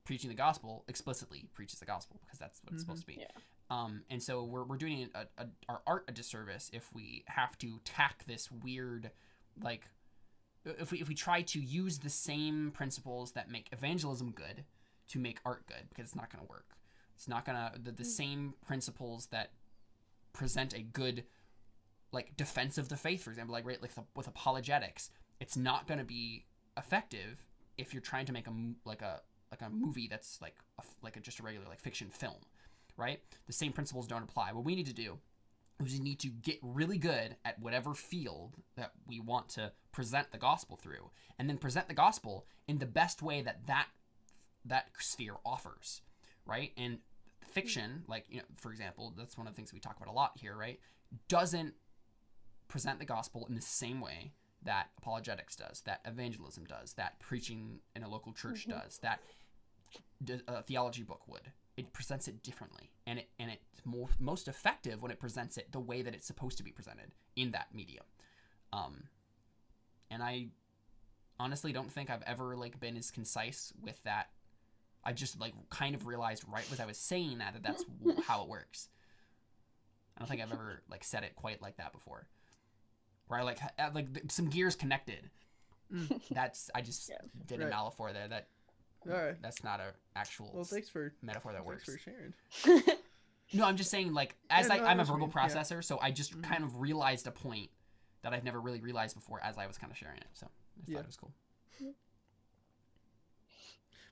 preaching 0.05 0.29
the 0.29 0.35
gospel 0.35 0.85
explicitly 0.87 1.49
preaches 1.53 1.79
the 1.79 1.85
gospel 1.85 2.21
because 2.23 2.39
that's 2.39 2.61
what 2.63 2.71
it's 2.71 2.83
supposed 2.83 3.01
to 3.01 3.07
be 3.07 3.17
Yeah. 3.19 3.25
um 3.69 4.03
and 4.09 4.23
so 4.23 4.45
we're, 4.45 4.63
we're 4.63 4.77
doing 4.77 5.09
a, 5.13 5.25
a, 5.37 5.47
our 5.67 5.81
art 5.85 6.05
a 6.07 6.13
disservice 6.13 6.69
if 6.71 6.87
we 6.93 7.25
have 7.27 7.57
to 7.57 7.81
tack 7.83 8.23
this 8.27 8.49
weird 8.49 9.11
like 9.61 9.89
if 10.63 10.91
we 10.93 11.01
if 11.01 11.09
we 11.09 11.15
try 11.15 11.41
to 11.41 11.59
use 11.59 11.99
the 11.99 12.09
same 12.09 12.71
principles 12.71 13.33
that 13.33 13.51
make 13.51 13.67
evangelism 13.73 14.31
good 14.31 14.63
to 15.09 15.19
make 15.19 15.39
art 15.45 15.65
good 15.67 15.89
because 15.89 16.05
it's 16.05 16.15
not 16.15 16.31
going 16.31 16.43
to 16.43 16.49
work. 16.49 16.77
It's 17.15 17.27
not 17.27 17.45
going 17.45 17.57
to 17.57 17.79
the, 17.79 17.91
the 17.91 18.03
mm. 18.03 18.07
same 18.07 18.53
principles 18.65 19.27
that 19.27 19.51
present 20.33 20.73
a 20.73 20.81
good 20.81 21.25
like 22.13 22.35
defense 22.35 22.77
of 22.77 22.89
the 22.89 22.95
faith 22.95 23.23
for 23.23 23.29
example 23.31 23.53
like 23.53 23.65
right 23.65 23.81
like 23.81 23.93
the, 23.95 24.03
with 24.15 24.27
apologetics 24.27 25.09
it's 25.41 25.57
not 25.57 25.87
going 25.87 25.97
to 25.97 26.05
be 26.05 26.45
effective 26.77 27.45
if 27.77 27.93
you're 27.93 28.01
trying 28.01 28.25
to 28.25 28.31
make 28.31 28.47
a 28.47 28.51
like 28.85 29.01
a 29.01 29.21
like 29.49 29.61
a 29.61 29.69
movie 29.69 30.07
that's 30.09 30.41
like 30.41 30.55
a, 30.79 30.83
like 31.01 31.17
a, 31.17 31.19
just 31.19 31.39
a 31.39 31.43
regular 31.43 31.67
like 31.67 31.81
fiction 31.81 32.09
film 32.09 32.37
right? 32.97 33.19
The 33.47 33.53
same 33.53 33.71
principles 33.73 34.07
don't 34.07 34.23
apply. 34.23 34.51
What 34.53 34.65
we 34.65 34.75
need 34.75 34.87
to 34.87 34.93
do 34.93 35.17
is 35.83 35.93
we 35.93 35.99
need 35.99 36.19
to 36.19 36.27
get 36.27 36.59
really 36.61 36.97
good 36.97 37.35
at 37.43 37.59
whatever 37.59 37.93
field 37.93 38.57
that 38.75 38.91
we 39.07 39.19
want 39.19 39.49
to 39.49 39.71
present 39.91 40.31
the 40.31 40.37
gospel 40.37 40.77
through 40.77 41.09
and 41.39 41.49
then 41.49 41.57
present 41.57 41.87
the 41.87 41.93
gospel 41.93 42.45
in 42.67 42.77
the 42.77 42.85
best 42.85 43.21
way 43.21 43.41
that 43.41 43.65
that 43.67 43.87
that 44.65 44.87
sphere 44.99 45.35
offers 45.45 46.01
right 46.45 46.71
and 46.77 46.99
fiction 47.47 48.03
like 48.07 48.25
you 48.29 48.37
know 48.37 48.43
for 48.57 48.71
example 48.71 49.13
that's 49.17 49.37
one 49.37 49.47
of 49.47 49.53
the 49.53 49.55
things 49.57 49.73
we 49.73 49.79
talk 49.79 49.97
about 49.97 50.07
a 50.09 50.15
lot 50.15 50.31
here 50.35 50.55
right 50.55 50.79
doesn't 51.27 51.73
present 52.67 52.99
the 52.99 53.05
gospel 53.05 53.45
in 53.49 53.55
the 53.55 53.61
same 53.61 53.99
way 53.99 54.31
that 54.63 54.89
apologetics 54.99 55.55
does, 55.55 55.81
that 55.81 55.99
evangelism 56.05 56.63
does, 56.65 56.93
that 56.93 57.19
preaching 57.19 57.79
in 57.95 58.03
a 58.03 58.07
local 58.07 58.31
church 58.31 58.67
Mhm. 58.67 58.69
does, 58.81 58.99
that 58.99 59.19
a 60.47 60.61
theology 60.63 61.03
book 61.03 61.27
would. 61.27 61.51
It 61.75 61.91
presents 61.93 62.27
it 62.27 62.43
differently, 62.43 62.91
and 63.07 63.19
it 63.19 63.29
and 63.39 63.49
it's 63.51 63.83
more, 63.85 64.09
most 64.19 64.47
effective 64.47 65.01
when 65.01 65.11
it 65.11 65.19
presents 65.19 65.57
it 65.57 65.71
the 65.71 65.79
way 65.79 66.01
that 66.01 66.13
it's 66.13 66.27
supposed 66.27 66.57
to 66.59 66.63
be 66.63 66.71
presented 66.71 67.11
in 67.35 67.51
that 67.51 67.73
medium. 67.73 68.05
Um, 68.71 69.09
and 70.11 70.21
I 70.21 70.49
honestly 71.39 71.73
don't 71.73 71.91
think 71.91 72.09
I've 72.09 72.21
ever 72.23 72.55
like 72.55 72.79
been 72.79 72.95
as 72.97 73.09
concise 73.09 73.73
with 73.81 74.01
that. 74.03 74.29
I 75.03 75.13
just 75.13 75.39
like 75.39 75.53
kind 75.69 75.95
of 75.95 76.05
realized 76.05 76.43
right 76.47 76.65
as 76.71 76.79
I 76.79 76.85
was 76.85 76.97
saying 76.97 77.39
that 77.39 77.53
that 77.53 77.63
that's 77.63 77.83
how 78.27 78.43
it 78.43 78.47
works. 78.49 78.89
I 80.17 80.21
don't 80.21 80.27
think 80.29 80.41
I've 80.41 80.51
ever 80.51 80.81
like 80.89 81.03
said 81.03 81.23
it 81.23 81.35
quite 81.35 81.61
like 81.61 81.77
that 81.77 81.91
before. 81.93 82.27
Where 83.27 83.39
I 83.39 83.43
like 83.43 83.59
uh, 83.79 83.89
like 83.93 84.07
some 84.29 84.47
gears 84.49 84.75
connected. 84.75 85.29
That's 86.31 86.69
I 86.75 86.81
just 86.81 87.09
Yeah. 87.09 87.17
did 87.47 87.59
Right. 87.59 87.67
a 87.67 87.69
metaphor 87.69 88.13
there. 88.13 88.27
That 88.27 88.47
All 89.09 89.13
right. 89.17 89.41
that's 89.41 89.63
not 89.63 89.79
a 89.79 89.93
actual 90.15 90.51
Well, 90.53 90.63
thanks 90.63 90.89
for 90.89 91.13
metaphor 91.21 91.51
that 91.53 91.65
thanks 91.65 91.85
works. 91.87 91.91
for 91.93 91.97
sharing. 91.97 92.97
No, 93.53 93.65
I'm 93.65 93.75
just 93.75 93.91
saying 93.91 94.13
like 94.13 94.35
as 94.49 94.67
Yeah, 94.69 94.75
I, 94.75 94.77
no, 94.77 94.83
I'm 94.85 94.99
a 95.01 95.03
verbal. 95.03 95.27
Yeah. 95.27 95.33
processor, 95.47 95.83
so 95.83 95.99
I 96.01 96.11
just 96.11 96.33
Mhm. 96.37 96.43
kind 96.43 96.63
of 96.63 96.79
realized 96.79 97.27
a 97.27 97.31
point 97.31 97.69
that 98.21 98.31
I've 98.33 98.45
never 98.45 98.61
really 98.61 98.79
realized 98.79 99.13
before 99.15 99.41
as 99.43 99.57
I 99.57 99.67
was 99.67 99.77
kind 99.77 99.91
of 99.91 99.97
sharing 99.97 100.17
it. 100.19 100.27
So 100.33 100.47
I 100.47 100.83
Yeah. 100.87 100.95
thought 100.95 101.03
it 101.03 101.07
was 101.07 101.17
cool. 101.17 101.33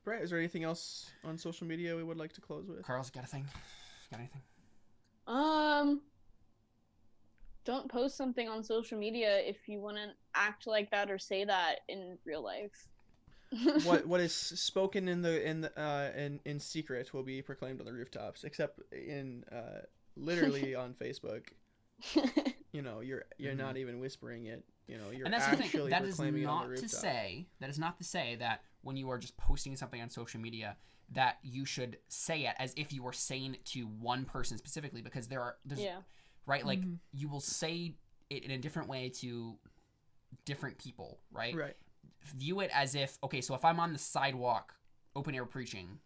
Brett, 0.03 0.21
is 0.23 0.29
there 0.29 0.39
anything 0.39 0.63
else 0.63 1.09
on 1.23 1.37
social 1.37 1.67
media 1.67 1.95
we 1.95 2.03
would 2.03 2.17
like 2.17 2.33
to 2.33 2.41
close 2.41 2.67
with? 2.67 2.83
Carl's 2.83 3.09
got 3.09 3.23
a 3.23 3.27
thing. 3.27 3.45
Got 4.11 4.19
anything? 4.19 4.41
um 5.27 6.01
don't 7.65 7.87
post 7.87 8.17
something 8.17 8.49
on 8.49 8.63
social 8.63 8.97
media 8.97 9.37
if 9.41 9.67
you 9.67 9.79
want 9.79 9.95
to 9.97 10.07
act 10.33 10.65
like 10.65 10.89
that 10.89 11.11
or 11.11 11.19
say 11.19 11.45
that 11.45 11.81
in 11.87 12.17
real 12.25 12.43
life. 12.43 12.87
what 13.83 14.07
what 14.07 14.19
is 14.19 14.33
spoken 14.33 15.07
in 15.07 15.21
the 15.21 15.47
in 15.47 15.61
the, 15.61 15.79
uh 15.79 16.11
in 16.17 16.39
in 16.45 16.59
secret 16.59 17.13
will 17.13 17.21
be 17.23 17.41
proclaimed 17.43 17.79
on 17.79 17.85
the 17.85 17.93
rooftops, 17.93 18.43
except 18.43 18.79
in 18.91 19.43
uh 19.51 19.81
literally 20.15 20.73
on 20.83 20.93
Facebook, 20.93 21.49
you 22.71 22.81
know, 22.81 23.01
you're 23.01 23.25
you're 23.37 23.53
not 23.55 23.77
even 23.77 23.99
whispering 23.99 24.47
it. 24.47 24.63
You 24.87 24.97
know, 24.97 25.11
you're 25.11 25.25
Mm-hmm. 25.25 25.25
and 25.25 25.33
that's 25.33 25.45
the 25.45 25.57
thing. 25.57 25.65
actually 25.65 25.91
That 25.91 26.03
is 26.03 26.15
proclaiming 26.15 26.43
it 26.43 26.45
on 26.47 26.63
the 26.63 26.67
not 26.69 26.77
to 26.77 26.89
say 26.89 27.45
that 27.59 27.69
is 27.69 27.77
not 27.77 27.97
to 27.99 28.03
say 28.03 28.35
that 28.39 28.63
when 28.81 28.95
you 28.97 29.09
are 29.09 29.17
just 29.17 29.35
posting 29.37 29.75
something 29.75 30.01
on 30.01 30.09
social 30.09 30.39
media 30.39 30.77
that 31.11 31.37
you 31.43 31.65
should 31.65 31.97
say 32.07 32.41
it 32.45 32.55
as 32.59 32.73
if 32.77 32.93
you 32.93 33.01
were 33.03 33.13
saying 33.13 33.53
it 33.55 33.65
to 33.65 33.83
one 33.87 34.25
person 34.25 34.57
specifically 34.57 35.01
because 35.01 35.27
there 35.27 35.41
are 35.41 35.57
there's 35.65 35.81
yeah. 35.81 35.97
right 36.45 36.65
like 36.65 36.81
Mhm. 36.81 36.99
you 37.11 37.27
will 37.27 37.39
say 37.39 37.95
it 38.29 38.43
in 38.43 38.51
a 38.51 38.57
different 38.57 38.87
way 38.87 39.09
to 39.09 39.57
different 40.45 40.77
people 40.77 41.19
right 41.31 41.55
Right. 41.55 41.75
view 42.35 42.59
it 42.59 42.69
as 42.73 42.95
if 42.95 43.17
okay 43.23 43.41
so 43.41 43.55
if 43.55 43.65
i'm 43.65 43.79
on 43.79 43.93
the 43.93 43.99
sidewalk 43.99 44.75
open 45.15 45.33
air 45.33 45.45
preaching 45.45 45.99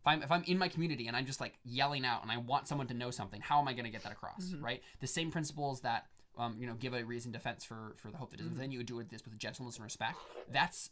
if 0.00 0.06
i'm 0.06 0.22
if 0.22 0.30
i'm 0.30 0.42
in 0.44 0.58
my 0.58 0.68
community 0.68 1.06
and 1.06 1.16
i'm 1.16 1.24
just 1.26 1.40
like 1.40 1.58
yelling 1.64 2.04
out 2.04 2.22
and 2.22 2.30
i 2.30 2.36
want 2.36 2.68
someone 2.68 2.86
to 2.88 2.94
know 2.94 3.10
something 3.10 3.40
how 3.40 3.58
am 3.60 3.66
i 3.68 3.72
going 3.72 3.84
to 3.84 3.90
get 3.90 4.02
that 4.02 4.12
across 4.12 4.50
Mhm. 4.50 4.62
right 4.62 4.82
the 5.00 5.06
same 5.06 5.30
principles 5.30 5.80
that 5.80 6.06
um, 6.36 6.56
you 6.58 6.66
know 6.66 6.74
give 6.74 6.94
a 6.94 7.02
reason 7.04 7.32
defense 7.32 7.64
for 7.64 7.94
for 7.96 8.10
the 8.10 8.16
hope 8.18 8.30
that 8.30 8.40
is 8.40 8.46
Mhm. 8.46 8.52
within 8.52 8.70
you 8.72 8.78
would 8.78 8.86
do 8.86 8.98
it 9.00 9.08
this 9.08 9.24
with 9.24 9.36
gentleness 9.38 9.76
and 9.76 9.84
respect 9.84 10.16
that's 10.50 10.90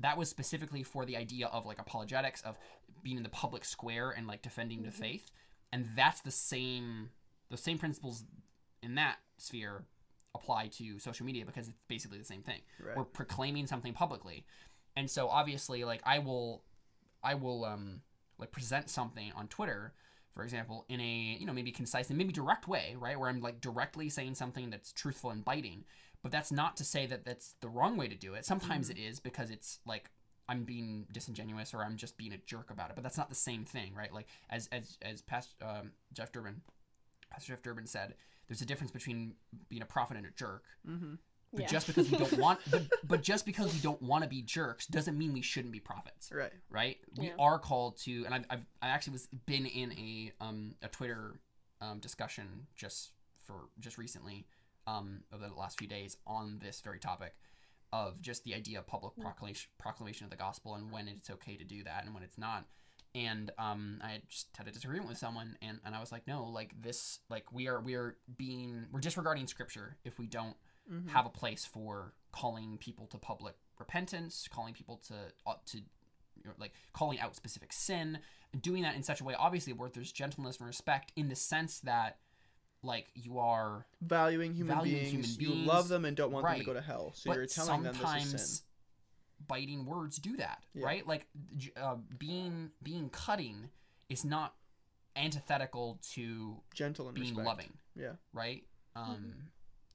that 0.00 0.16
was 0.18 0.28
specifically 0.28 0.82
for 0.82 1.04
the 1.04 1.16
idea 1.16 1.46
of 1.48 1.66
like 1.66 1.78
apologetics 1.78 2.42
of 2.42 2.58
being 3.02 3.16
in 3.16 3.22
the 3.22 3.28
public 3.28 3.64
square 3.64 4.10
and 4.10 4.26
like 4.26 4.42
defending 4.42 4.82
the 4.82 4.88
Mhm. 4.90 4.94
faith. 4.94 5.30
And 5.72 5.90
that's 5.96 6.20
the 6.20 6.30
same 6.30 7.10
the 7.50 7.56
same 7.56 7.78
principles 7.78 8.24
in 8.82 8.94
that 8.94 9.18
sphere 9.38 9.84
apply 10.34 10.68
to 10.68 10.98
social 11.00 11.26
media 11.26 11.44
because 11.44 11.66
it's 11.68 11.76
basically 11.88 12.18
the 12.18 12.24
same 12.24 12.42
thing. 12.42 12.60
Right. 12.84 12.96
we're 12.96 13.04
proclaiming 13.04 13.66
something 13.66 13.92
publicly. 13.92 14.44
And 14.96 15.10
so 15.10 15.28
obviously 15.28 15.84
like 15.84 16.00
i 16.04 16.18
will 16.18 16.64
i 17.22 17.34
will 17.34 17.64
um 17.64 18.02
like 18.38 18.50
present 18.52 18.88
something 18.88 19.30
on 19.32 19.46
twitter 19.48 19.92
for 20.34 20.42
example 20.44 20.84
in 20.88 21.00
a 21.00 21.36
you 21.38 21.46
know 21.46 21.52
maybe 21.52 21.70
concise 21.72 22.08
and 22.08 22.16
maybe 22.18 22.32
direct 22.32 22.66
way 22.68 22.96
right? 22.98 23.18
Where 23.18 23.28
i'm 23.28 23.40
like 23.40 23.60
directly 23.60 24.08
saying 24.08 24.34
something 24.36 24.70
that's 24.70 24.92
truthful 24.92 25.30
and 25.30 25.44
biting 25.44 25.84
but 26.22 26.30
that's 26.32 26.52
not 26.52 26.76
to 26.76 26.84
say 26.84 27.06
that 27.06 27.24
that's 27.24 27.54
the 27.60 27.68
wrong 27.68 27.96
way 27.96 28.08
to 28.08 28.14
do 28.14 28.34
it 28.34 28.44
sometimes 28.44 28.90
it 28.90 28.98
is 28.98 29.20
because 29.20 29.50
it's 29.50 29.78
like 29.86 30.10
i'm 30.48 30.64
being 30.64 31.06
disingenuous 31.12 31.72
or 31.74 31.82
i'm 31.84 31.96
just 31.96 32.16
being 32.16 32.32
a 32.32 32.38
jerk 32.46 32.70
about 32.70 32.90
it 32.90 32.94
but 32.96 33.02
that's 33.02 33.18
not 33.18 33.28
the 33.28 33.34
same 33.34 33.64
thing 33.64 33.92
right 33.94 34.12
like 34.12 34.26
as 34.50 34.68
as 34.72 34.98
as 35.02 35.22
past 35.22 35.54
um, 35.62 35.92
jeff 36.12 36.32
durbin 36.32 36.60
pastor 37.30 37.52
jeff 37.54 37.62
durbin 37.62 37.86
said 37.86 38.14
there's 38.48 38.60
a 38.62 38.66
difference 38.66 38.90
between 38.90 39.34
being 39.68 39.82
a 39.82 39.86
prophet 39.86 40.16
and 40.16 40.26
a 40.26 40.30
jerk 40.36 40.64
mm-hmm. 40.88 41.14
but 41.52 41.62
Yeah. 41.62 41.66
just 41.68 41.86
because 41.86 42.10
we 42.10 42.16
don't 42.18 42.38
want, 42.46 42.58
but, 42.70 42.82
but 43.06 43.22
just 43.22 43.44
because 43.46 43.72
we 43.72 43.80
don't 43.80 44.00
want 44.02 44.22
to 44.24 44.28
be 44.30 44.42
jerks 44.42 44.86
doesn't 44.86 45.16
mean 45.18 45.32
we 45.32 45.42
shouldn't 45.42 45.72
be 45.72 45.80
prophets, 45.80 46.30
Right. 46.32 46.52
right? 46.68 46.98
We 47.16 47.26
Yeah. 47.26 47.32
are 47.40 47.58
called 47.58 47.96
to, 48.04 48.24
and 48.24 48.32
I've, 48.34 48.44
I've 48.50 48.64
I 48.82 48.88
actually 48.88 49.14
was 49.14 49.28
been 49.46 49.66
in 49.66 49.92
a 49.92 50.32
um 50.40 50.74
a 50.82 50.88
Twitter 50.88 51.40
um 51.80 51.98
discussion 52.00 52.66
just 52.76 53.12
for 53.44 53.68
just 53.80 53.98
recently 53.98 54.46
um 54.90 55.06
over 55.32 55.46
the 55.48 55.54
last 55.54 55.78
few 55.78 55.88
days 55.88 56.16
on 56.26 56.58
this 56.64 56.80
very 56.80 56.98
topic 56.98 57.34
of 57.92 58.20
just 58.20 58.44
the 58.44 58.54
idea 58.54 58.78
of 58.78 58.86
public 58.86 59.12
proclamation 59.20 59.68
proclamation 59.78 60.24
of 60.24 60.30
the 60.30 60.36
gospel 60.36 60.74
and 60.74 60.90
when 60.92 61.08
it's 61.08 61.28
okay 61.30 61.56
to 61.56 61.64
do 61.64 61.82
that 61.82 62.04
and 62.04 62.14
when 62.14 62.22
it's 62.22 62.38
not 62.38 62.66
and 63.12 63.50
um, 63.58 63.98
I 64.04 64.22
just 64.28 64.48
had 64.56 64.68
a 64.68 64.70
disagreement 64.70 65.08
with 65.08 65.18
someone, 65.18 65.56
and, 65.60 65.80
and 65.84 65.96
I 65.96 66.00
was 66.00 66.12
like, 66.12 66.28
no, 66.28 66.44
like 66.44 66.80
this, 66.80 67.18
like 67.28 67.52
we 67.52 67.66
are 67.66 67.80
we 67.80 67.94
are 67.94 68.16
being 68.36 68.86
we're 68.92 69.00
disregarding 69.00 69.48
scripture 69.48 69.96
if 70.04 70.18
we 70.18 70.26
don't 70.26 70.56
Mm-hmm. 70.92 71.10
have 71.10 71.24
a 71.24 71.28
place 71.30 71.64
for 71.64 72.14
calling 72.32 72.76
people 72.78 73.06
to 73.08 73.18
public 73.18 73.54
repentance, 73.78 74.48
calling 74.50 74.74
people 74.74 75.00
to 75.06 75.14
uh, 75.46 75.54
to 75.66 75.76
you 75.78 75.84
know, 76.46 76.52
like 76.58 76.72
calling 76.92 77.20
out 77.20 77.36
specific 77.36 77.72
sin, 77.72 78.18
doing 78.60 78.82
that 78.82 78.96
in 78.96 79.02
such 79.04 79.20
a 79.20 79.24
way, 79.24 79.34
obviously, 79.38 79.72
where 79.72 79.88
there's 79.88 80.10
gentleness 80.10 80.58
and 80.58 80.66
respect, 80.66 81.12
in 81.14 81.28
the 81.28 81.36
sense 81.36 81.78
that 81.80 82.16
like 82.82 83.06
you 83.14 83.38
are 83.38 83.86
Valuing 84.00 84.54
human 84.54 84.76
Valuing 84.76 85.10
beings, 85.10 85.36
human 85.36 85.58
you 85.60 85.66
love 85.66 85.88
them 85.88 86.04
and 86.04 86.16
don't 86.16 86.32
want 86.32 86.46
them 86.46 86.58
to 86.58 86.64
go 86.64 86.72
to 86.74 86.80
hell. 86.80 87.12
So 87.14 87.30
but 87.30 87.36
you're 87.36 87.46
telling 87.46 87.82
them 87.82 87.94
this 88.00 88.24
is 88.34 88.50
sin. 88.58 88.64
biting 89.46 89.86
words 89.86 90.16
do 90.16 90.36
that, 90.38 90.62
Yeah. 90.74 90.86
right? 90.86 91.06
Like 91.06 91.26
uh, 91.76 91.96
being 92.18 92.70
being 92.82 93.10
cutting 93.10 93.68
is 94.08 94.24
not 94.24 94.54
antithetical 95.16 95.98
to 96.12 96.56
Gentle 96.74 97.06
and 97.08 97.14
being 97.14 97.28
respect. 97.28 97.46
loving, 97.46 97.72
Yeah. 97.94 98.12
right? 98.32 98.64
Um, 98.96 99.34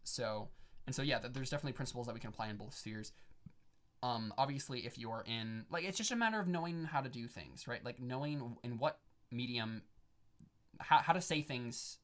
so 0.03 0.49
and 0.85 0.93
so 0.95 1.01
yeah, 1.01 1.19
there's 1.19 1.49
definitely 1.49 1.73
principles 1.73 2.05
that 2.07 2.13
we 2.13 2.19
can 2.19 2.29
apply 2.29 2.49
in 2.49 2.57
both 2.57 2.75
spheres. 2.75 3.11
Um, 4.03 4.31
obviously, 4.37 4.85
if 4.85 4.99
you're 4.99 5.23
in 5.25 5.65
like, 5.71 5.83
it's 5.83 5.97
just 5.97 6.11
a 6.11 6.15
matter 6.15 6.39
of 6.39 6.47
knowing 6.47 6.83
how 6.83 7.01
to 7.01 7.09
do 7.09 7.27
things, 7.27 7.67
right? 7.67 7.83
Like 7.83 7.99
knowing 7.99 8.57
in 8.63 8.77
what 8.77 8.99
medium, 9.31 9.81
how 10.79 10.99
how 10.99 11.13
to 11.13 11.21
say 11.21 11.41
things 11.41 11.97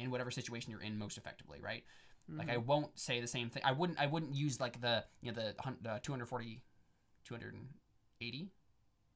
in 0.00 0.10
whatever 0.10 0.30
situation 0.30 0.70
you're 0.72 0.80
in 0.82 0.98
most 0.98 1.18
effectively, 1.18 1.60
right? 1.60 1.84
Like 2.28 2.48
I 2.48 2.56
Mhm. 2.56 2.66
won't 2.66 2.98
say 2.98 3.20
the 3.20 3.26
same 3.26 3.50
thing. 3.50 3.62
I 3.64 3.72
wouldn't. 3.72 3.98
I 3.98 4.06
wouldn't 4.06 4.34
use 4.34 4.60
like 4.60 4.80
the 4.80 5.04
you 5.20 5.32
know 5.32 5.40
the, 5.40 5.54
the 5.82 6.00
240, 6.02 6.62
280. 7.24 8.50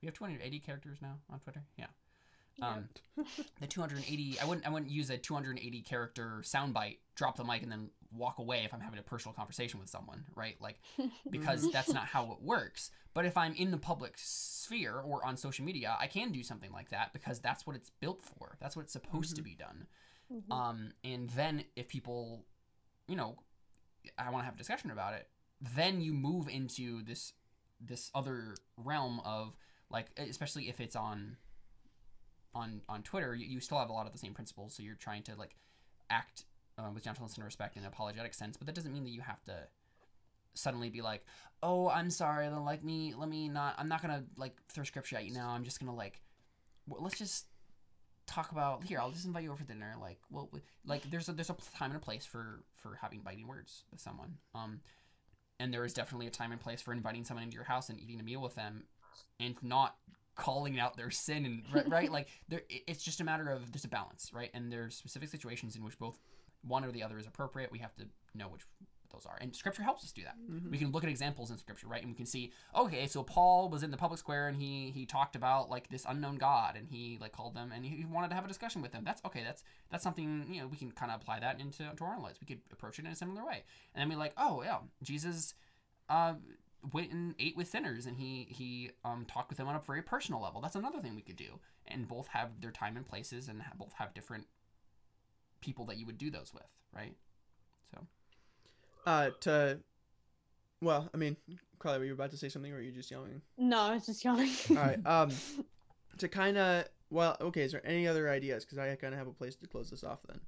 We 0.02 0.06
have 0.06 0.14
280 0.14 0.60
characters 0.60 0.98
now 1.00 1.18
on 1.30 1.40
Twitter. 1.40 1.62
Yeah. 1.76 1.86
Um, 2.62 2.88
the 3.60 3.66
280. 3.66 4.38
I 4.40 4.44
wouldn't. 4.44 4.66
I 4.66 4.70
wouldn't 4.70 4.90
use 4.90 5.10
a 5.10 5.18
280 5.18 5.82
character 5.82 6.40
soundbite. 6.42 6.98
Drop 7.14 7.36
the 7.36 7.44
mic 7.44 7.62
and 7.62 7.70
then 7.70 7.90
walk 8.12 8.38
away 8.38 8.64
if 8.64 8.72
I'm 8.72 8.80
having 8.80 8.98
a 8.98 9.02
personal 9.02 9.34
conversation 9.34 9.80
with 9.80 9.88
someone, 9.88 10.24
right? 10.36 10.56
Like 10.60 10.80
because 11.30 11.70
that's 11.70 11.92
not 11.92 12.06
how 12.06 12.32
it 12.32 12.42
works. 12.42 12.90
But 13.12 13.26
if 13.26 13.36
I'm 13.36 13.54
in 13.54 13.70
the 13.70 13.78
public 13.78 14.14
sphere 14.16 14.98
or 14.98 15.24
on 15.24 15.36
social 15.36 15.64
media, 15.64 15.96
I 16.00 16.06
can 16.08 16.32
do 16.32 16.42
something 16.42 16.72
like 16.72 16.90
that 16.90 17.12
because 17.12 17.38
that's 17.40 17.66
what 17.66 17.76
it's 17.76 17.90
built 18.00 18.24
for. 18.24 18.56
That's 18.60 18.74
what 18.76 18.82
it's 18.82 18.92
supposed 18.92 19.36
to 19.36 19.42
be 19.42 19.54
done. 19.54 19.86
Mhm. 20.34 20.52
Um, 20.52 20.92
and 21.04 21.30
then 21.30 21.64
if 21.76 21.88
people, 21.88 22.44
you 23.06 23.16
know, 23.16 23.38
I 24.18 24.30
want 24.30 24.42
to 24.42 24.46
have 24.46 24.54
a 24.54 24.58
discussion 24.58 24.90
about 24.90 25.14
it, 25.14 25.28
then 25.60 26.00
you 26.00 26.12
move 26.12 26.48
into 26.48 27.02
this 27.02 27.32
this 27.80 28.10
other 28.14 28.54
realm 28.76 29.20
of 29.24 29.56
like, 29.90 30.08
especially 30.16 30.68
if 30.68 30.80
it's 30.80 30.96
on 30.96 31.36
on 32.54 32.82
on 32.88 33.02
Twitter, 33.02 33.34
you, 33.34 33.46
you 33.46 33.60
still 33.60 33.78
have 33.78 33.90
a 33.90 33.92
lot 33.92 34.06
of 34.06 34.12
the 34.12 34.18
same 34.18 34.34
principles. 34.34 34.74
So 34.74 34.82
you're 34.82 34.94
trying 34.94 35.22
to 35.24 35.34
like 35.36 35.56
act 36.10 36.44
uh, 36.78 36.90
with 36.92 37.04
gentleness 37.04 37.36
and 37.36 37.44
respect 37.44 37.76
in 37.76 37.82
an 37.82 37.88
apologetic 37.88 38.34
sense, 38.34 38.56
but 38.56 38.66
that 38.66 38.74
doesn't 38.74 38.92
mean 38.92 39.04
that 39.04 39.10
you 39.10 39.20
have 39.22 39.42
to 39.44 39.68
suddenly 40.54 40.90
be 40.90 41.02
like, 41.02 41.24
oh, 41.62 41.88
I'm 41.88 42.10
sorry, 42.10 42.48
then 42.48 42.64
like 42.64 42.84
me, 42.84 43.14
let 43.16 43.28
me 43.28 43.48
not, 43.48 43.74
I'm 43.78 43.88
not 43.88 44.02
gonna 44.02 44.24
like 44.36 44.56
throw 44.68 44.84
scripture 44.84 45.16
at 45.16 45.24
you 45.24 45.32
now. 45.32 45.50
I'm 45.50 45.64
just 45.64 45.80
gonna 45.80 45.94
like, 45.94 46.20
w- 46.88 47.02
let's 47.02 47.18
just 47.18 47.46
talk 48.26 48.52
about 48.52 48.84
here. 48.84 48.98
I'll 49.00 49.10
just 49.10 49.24
invite 49.24 49.44
you 49.44 49.50
over 49.50 49.58
for 49.58 49.64
dinner. 49.64 49.94
Like, 50.00 50.18
well, 50.30 50.50
like 50.86 51.08
there's 51.10 51.28
a 51.28 51.32
there's 51.32 51.50
a 51.50 51.56
time 51.76 51.90
and 51.90 51.96
a 51.96 52.00
place 52.00 52.24
for 52.24 52.62
for 52.82 52.98
having 53.00 53.20
biting 53.20 53.46
words 53.46 53.84
with 53.90 54.00
someone. 54.00 54.38
Um, 54.54 54.80
and 55.60 55.72
there 55.72 55.84
is 55.84 55.92
definitely 55.92 56.26
a 56.26 56.30
time 56.30 56.52
and 56.52 56.60
place 56.60 56.82
for 56.82 56.92
inviting 56.92 57.24
someone 57.24 57.44
into 57.44 57.54
your 57.54 57.64
house 57.64 57.88
and 57.88 58.00
eating 58.00 58.20
a 58.20 58.22
meal 58.22 58.40
with 58.40 58.54
them, 58.54 58.84
and 59.38 59.54
not 59.62 59.96
calling 60.36 60.80
out 60.80 60.96
their 60.96 61.10
sin 61.10 61.44
and 61.44 61.62
right, 61.72 61.88
right? 61.88 62.10
like 62.10 62.28
there 62.48 62.62
it's 62.68 63.04
just 63.04 63.20
a 63.20 63.24
matter 63.24 63.48
of 63.48 63.70
there's 63.70 63.84
a 63.84 63.88
balance 63.88 64.32
right 64.34 64.50
and 64.52 64.72
there's 64.72 64.96
specific 64.96 65.28
situations 65.28 65.76
in 65.76 65.84
which 65.84 65.96
both 65.96 66.18
one 66.62 66.84
or 66.84 66.90
the 66.90 67.04
other 67.04 67.18
is 67.18 67.26
appropriate 67.26 67.70
we 67.70 67.78
have 67.78 67.94
to 67.94 68.04
know 68.34 68.48
which 68.48 68.62
those 69.14 69.26
are. 69.26 69.38
And 69.40 69.54
scripture 69.54 69.82
helps 69.82 70.04
us 70.04 70.12
do 70.12 70.22
that. 70.24 70.36
Mhm. 70.38 70.70
we 70.70 70.78
can 70.78 70.90
look 70.92 71.04
at 71.04 71.10
examples 71.10 71.50
in 71.50 71.58
scripture 71.58 71.86
right? 71.86 72.02
And 72.02 72.10
we 72.10 72.16
can 72.16 72.26
see 72.26 72.52
okay 72.74 73.06
so 73.06 73.22
paul 73.22 73.68
was 73.68 73.82
in 73.82 73.90
the 73.90 73.96
public 73.96 74.18
square 74.18 74.48
and 74.48 74.56
he 74.56 74.90
he 74.90 75.06
talked 75.06 75.36
about 75.36 75.70
like 75.70 75.88
this 75.88 76.04
unknown 76.08 76.36
god 76.36 76.76
and 76.76 76.88
he 76.88 77.18
like 77.20 77.32
called 77.32 77.54
them 77.54 77.72
and 77.74 77.84
he 77.84 77.96
he 77.96 78.04
wanted 78.04 78.28
to 78.28 78.34
have 78.34 78.44
a 78.44 78.48
discussion 78.48 78.82
with 78.82 78.92
them. 78.92 79.04
That's 79.04 79.22
okay 79.24 79.42
that's 79.42 79.62
that's 79.90 80.02
something 80.04 80.46
you 80.50 80.60
know 80.60 80.66
we 80.66 80.76
can 80.76 80.90
kind 80.90 81.10
of 81.12 81.20
apply 81.20 81.40
that 81.40 81.60
into 81.60 81.84
to 81.96 82.04
our 82.04 82.14
own 82.16 82.22
lives. 82.22 82.38
We 82.40 82.46
could 82.46 82.60
approach 82.72 82.98
it 82.98 83.04
in 83.06 83.12
a 83.12 83.16
similar 83.16 83.44
way. 83.44 83.64
And 83.94 84.00
then 84.00 84.08
we 84.08 84.16
like 84.16 84.34
oh 84.36 84.62
yeah 84.62 84.78
jesus 85.02 85.54
uh 86.08 86.34
went 86.92 87.10
and 87.12 87.34
ate 87.38 87.56
with 87.56 87.68
sinners 87.68 88.04
and 88.06 88.18
he 88.18 88.46
he 88.50 88.90
um 89.04 89.24
talked 89.26 89.48
with 89.48 89.58
them 89.58 89.68
on 89.68 89.74
a 89.76 89.80
very 89.80 90.02
personal 90.02 90.40
level. 90.42 90.60
That's 90.60 90.76
another 90.76 91.00
thing 91.00 91.14
we 91.14 91.22
could 91.22 91.36
do. 91.36 91.60
And 91.86 92.06
both 92.08 92.28
have 92.28 92.60
their 92.60 92.70
time 92.72 92.96
and 92.96 93.06
places 93.06 93.48
and 93.48 93.62
both 93.78 93.94
have 93.94 94.12
different 94.14 94.46
people 95.60 95.86
that 95.86 95.96
you 95.96 96.04
would 96.06 96.18
do 96.18 96.30
those 96.30 96.52
with 96.52 96.68
right? 96.92 97.16
So 97.90 98.06
Uh, 99.06 99.30
to, 99.40 99.78
well, 100.80 101.08
I 101.12 101.16
mean, 101.16 101.36
Carly, 101.78 101.98
were 101.98 102.04
you 102.04 102.14
about 102.14 102.30
to 102.30 102.36
say 102.36 102.48
something, 102.48 102.72
or 102.72 102.76
were 102.76 102.82
you 102.82 102.92
just 102.92 103.10
yelling? 103.10 103.42
No, 103.58 103.80
I 103.80 103.94
was 103.94 104.06
just 104.06 104.24
yelling. 104.24 104.50
All 104.70 104.76
right. 104.76 104.98
Um, 105.06 105.30
to 106.18 106.28
kind 106.28 106.56
of, 106.56 106.86
well, 107.10 107.36
okay. 107.40 107.62
Is 107.62 107.72
there 107.72 107.86
any 107.86 108.06
other 108.06 108.30
ideas? 108.30 108.64
Because 108.64 108.78
I 108.78 108.94
kind 108.96 109.12
of 109.12 109.18
have 109.18 109.26
a 109.26 109.32
place 109.32 109.56
to 109.56 109.66
close 109.66 109.90
this 109.90 110.04
off. 110.04 110.20
Then. 110.26 110.40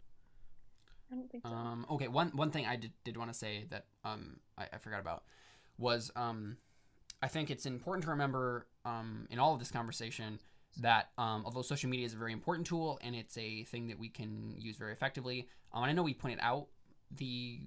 I 1.10 1.14
don't 1.14 1.30
think 1.30 1.46
so. 1.46 1.52
Um, 1.52 1.86
okay, 1.90 2.08
one 2.08 2.30
one 2.34 2.50
thing 2.50 2.66
I 2.66 2.76
did, 2.76 2.92
did 3.04 3.16
want 3.16 3.30
to 3.32 3.38
say 3.38 3.66
that 3.70 3.86
um, 4.04 4.40
I, 4.58 4.66
I 4.72 4.78
forgot 4.78 5.00
about 5.00 5.24
was 5.78 6.10
um, 6.16 6.56
I 7.22 7.28
think 7.28 7.50
it's 7.50 7.66
important 7.66 8.04
to 8.04 8.10
remember 8.10 8.66
um, 8.84 9.26
in 9.30 9.38
all 9.38 9.52
of 9.52 9.58
this 9.58 9.70
conversation 9.70 10.40
that 10.78 11.10
um, 11.16 11.42
although 11.44 11.62
social 11.62 11.88
media 11.88 12.06
is 12.06 12.14
a 12.14 12.16
very 12.16 12.32
important 12.32 12.66
tool 12.66 12.98
and 13.02 13.14
it's 13.14 13.36
a 13.38 13.64
thing 13.64 13.88
that 13.88 13.98
we 13.98 14.08
can 14.08 14.54
use 14.58 14.76
very 14.76 14.92
effectively, 14.92 15.48
um, 15.72 15.82
and 15.82 15.90
I 15.90 15.94
know 15.94 16.02
we 16.02 16.14
pointed 16.14 16.40
out 16.42 16.68
the 17.16 17.60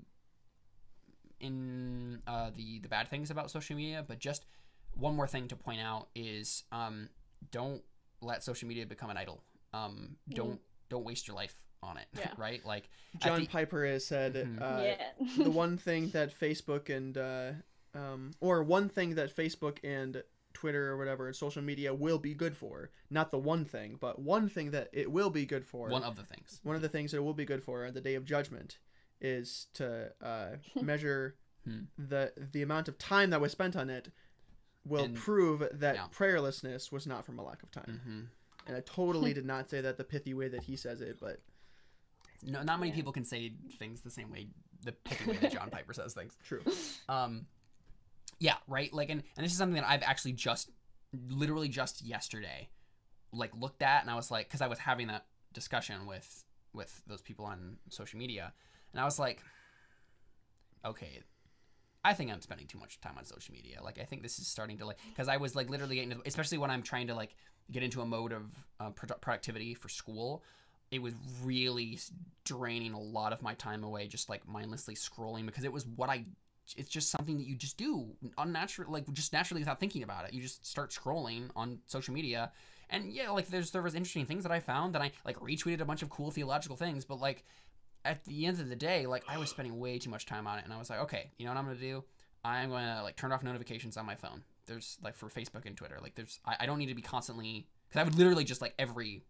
in 1.40 2.22
uh, 2.28 2.52
the 2.56 2.80
the 2.80 2.88
bad 2.90 3.10
things 3.10 3.32
about 3.32 3.52
social 3.52 3.76
media, 3.76 4.03
but 4.07 4.20
just 4.20 4.45
one 4.94 5.16
more 5.16 5.28
thing 5.28 5.48
to 5.48 5.56
point 5.56 5.82
out 5.82 6.07
is 6.16 6.64
um, 6.72 7.10
don't 7.52 7.82
let 8.22 8.44
social 8.44 8.68
media 8.68 8.86
become 8.86 9.10
an 9.10 9.18
idol. 9.18 9.44
Um, 9.74 10.16
don't 10.30 10.60
don't 10.90 11.06
waste 11.06 11.28
your 11.28 11.36
life 11.36 11.56
on 11.84 11.98
it, 11.98 12.07
Yeah. 12.18 12.32
right? 12.38 12.66
Like 12.66 12.90
John 13.20 13.41
the- 13.41 13.48
Piper 13.48 13.86
has 13.86 14.06
said 14.06 14.34
Mhm. 14.34 14.61
uh, 14.61 14.84
yeah. 14.84 15.11
the 15.44 15.52
one 15.66 15.78
thing 15.78 16.10
that 16.10 16.38
Facebook 16.38 16.90
and 16.95 17.18
uh, 17.18 17.52
um, 17.95 18.32
or 18.41 18.64
one 18.64 18.90
thing 18.90 19.16
that 19.16 19.36
Facebook 19.36 19.78
and 19.84 20.24
Twitter 20.53 20.90
or 20.90 20.98
whatever 20.98 21.28
and 21.28 21.36
social 21.36 21.61
media 21.61 21.94
will 21.94 22.18
be 22.18 22.34
good 22.34 22.57
for, 22.57 22.90
not 23.10 23.30
the 23.32 23.38
one 23.38 23.64
thing, 23.66 23.98
but 23.99 24.20
one 24.20 24.49
thing 24.49 24.72
that 24.72 24.90
it 24.91 25.10
will 25.10 25.30
be 25.30 25.45
good 25.45 25.64
for. 25.64 25.88
one 25.90 26.03
of 26.03 26.16
the 26.18 26.24
things. 26.24 26.60
one 26.64 26.76
of 26.76 26.82
the 26.82 26.90
things 26.90 27.11
that 27.11 27.18
it 27.18 27.24
will 27.24 27.34
be 27.36 27.45
good 27.45 27.64
for 27.64 27.86
on 27.86 27.94
the 27.94 28.02
day 28.02 28.16
of 28.16 28.26
judgment 28.26 28.80
is 29.22 29.68
to 29.76 30.12
uh, 30.22 30.56
measure 30.82 31.36
Hmm. 31.66 31.82
the 31.98 32.32
the 32.54 32.62
amount 32.62 32.88
of 32.88 32.98
time 32.98 33.32
that 33.32 33.41
was 33.41 33.52
spent 33.52 33.76
on 33.76 33.90
it 33.90 34.10
will 34.86 35.04
And- 35.04 35.16
prove 35.16 35.62
that 35.74 35.96
yeah. 35.96 36.08
prayerlessness 36.16 36.90
was 36.90 37.06
not 37.06 37.26
from 37.26 37.38
a 37.38 37.44
lack 37.44 37.62
of 37.64 37.70
time. 37.72 38.00
hmm 38.06 38.22
And 38.66 38.78
I 38.78 38.80
totally 38.82 39.34
did 39.40 39.46
not 39.46 39.70
say 39.70 39.82
that 39.82 39.98
the 39.98 40.06
pithy 40.06 40.34
way 40.34 40.48
that 40.48 40.64
he 40.64 40.78
says 40.78 41.02
it, 41.02 41.18
but 41.20 41.41
No, 42.41 42.64
not 42.64 42.80
many 42.80 42.91
Yeah. 42.91 42.96
people 42.96 43.12
can 43.12 43.26
say 43.26 43.52
things 43.78 44.00
the 44.02 44.10
same 44.10 44.32
way 44.32 44.48
the 44.84 44.94
pithy 44.94 45.32
way 45.32 45.38
that 45.38 45.52
John 45.58 45.70
Piper 45.70 45.91
says 45.94 46.14
things. 46.14 46.38
true. 46.46 46.64
Um, 47.10 47.46
yeah, 48.40 48.56
right. 48.68 48.94
Like, 48.94 49.10
and 49.10 49.22
and 49.36 49.44
this 49.46 49.52
is 49.52 49.58
something 49.58 49.76
that 49.82 49.90
I've 49.90 50.04
actually 50.04 50.32
just, 50.32 50.70
literally 51.28 51.68
just 51.68 52.02
yesterday, 52.02 52.70
like 53.34 53.52
looked 53.54 53.82
at, 53.82 54.02
and 54.02 54.10
I 54.10 54.16
was 54.16 54.32
like, 54.32 54.48
because 54.48 54.62
I 54.62 54.68
was 54.68 54.80
having 54.80 55.08
that 55.08 55.26
discussion 55.54 56.06
with 56.08 56.46
with 56.74 57.02
those 57.06 57.22
people 57.22 57.44
on 57.44 57.80
social 57.90 58.18
media, 58.18 58.54
and 58.94 59.02
I 59.02 59.06
was 59.06 59.20
like, 59.20 59.41
okay. 60.86 61.22
I 62.03 62.14
think 62.14 62.32
I'm 62.32 62.41
spending 62.41 62.66
too 62.66 62.80
much 62.80 63.02
time 63.02 63.16
on 63.18 63.26
social 63.26 63.53
media. 63.53 63.84
Like, 63.84 63.99
I 63.99 64.03
think 64.03 64.24
this 64.24 64.40
is 64.40 64.48
starting 64.48 64.78
to 64.78 64.86
like, 64.86 64.98
because 65.10 65.28
I 65.28 65.36
was 65.36 65.53
like 65.53 65.70
literally 65.70 65.95
getting, 65.95 66.11
to, 66.11 66.22
especially 66.26 66.57
when 66.57 66.72
I'm 66.72 66.82
trying 66.82 67.07
to 67.07 67.16
like 67.16 67.36
get 67.72 67.84
into 67.84 68.02
a 68.02 68.06
mode 68.06 68.32
of 68.32 68.44
uh, 68.80 68.91
produ- 68.91 69.20
productivity 69.20 69.74
for 69.74 69.90
school. 69.90 70.44
It 70.91 71.02
was 71.02 71.14
really 71.44 71.99
draining 72.45 72.94
a 72.94 72.99
lot 72.99 73.34
of 73.34 73.41
my 73.41 73.53
time 73.53 73.84
away, 73.84 74.07
just 74.07 74.30
like 74.30 74.48
mindlessly 74.48 74.95
scrolling 74.95 75.45
because 75.45 75.66
it 75.66 75.74
was 75.74 75.86
what 75.86 76.10
I 76.10 76.26
it's 76.78 76.90
just 76.90 77.10
something 77.11 77.38
that 77.38 77.48
you 77.48 77.56
just 77.56 77.78
do 77.78 78.07
unnatural 78.38 78.91
like 78.91 79.11
just 79.14 79.34
naturally 79.34 79.61
without 79.61 79.80
thinking 79.80 80.03
about 80.03 80.26
it 80.28 80.34
you 80.34 80.41
just 80.41 80.66
start 80.66 80.91
scrolling 80.91 81.49
on 81.56 81.80
social 81.88 82.14
media 82.14 82.52
and 82.90 83.11
yeah 83.11 83.30
like 83.32 83.48
there's 83.48 83.72
there 83.72 83.82
was 83.82 83.95
interesting 83.95 84.26
things 84.26 84.44
that 84.44 84.52
i 84.52 84.60
found 84.60 84.94
that 84.94 85.02
i 85.02 85.11
like 85.26 85.40
retweeted 85.40 85.82
a 85.82 85.86
bunch 85.86 86.02
of 86.02 86.10
cool 86.10 86.32
theological 86.32 86.76
things 86.76 87.06
but 87.06 87.20
like 87.20 87.44
at 88.05 88.23
the 88.26 88.45
end 88.45 88.59
of 88.59 88.69
the 88.69 88.76
day 88.76 89.05
like 89.05 89.23
i 89.27 89.38
was 89.38 89.49
spending 89.55 89.80
way 89.80 89.97
too 89.97 90.09
much 90.09 90.26
time 90.26 90.47
on 90.47 90.57
it 90.59 90.65
and 90.65 90.73
i 90.73 90.77
was 90.77 90.89
like 90.89 90.99
okay 90.99 91.31
you 91.38 91.45
know 91.45 91.51
what 91.51 91.57
i'm 91.57 91.65
gonna 91.65 91.77
do? 91.77 92.03
I'm 92.43 92.69
gonna 92.69 93.01
like 93.03 93.17
turn 93.17 93.34
off 93.34 93.43
notifications 93.43 93.97
on 93.97 94.05
my 94.05 94.15
phone. 94.15 94.43
There's 94.65 94.97
like 95.03 95.15
for 95.15 95.27
facebook 95.27 95.65
and 95.65 95.76
twitter 95.76 95.97
like 96.01 96.15
there's 96.15 96.39
i, 96.45 96.55
I 96.61 96.65
don't 96.65 96.77
need 96.77 96.88
to 96.88 96.95
be 96.95 97.01
constantly 97.01 97.67
because 97.88 97.99
i 97.99 98.03
would 98.03 98.15
literally 98.15 98.43
just 98.43 98.61
like 98.61 98.73
every 98.80 99.23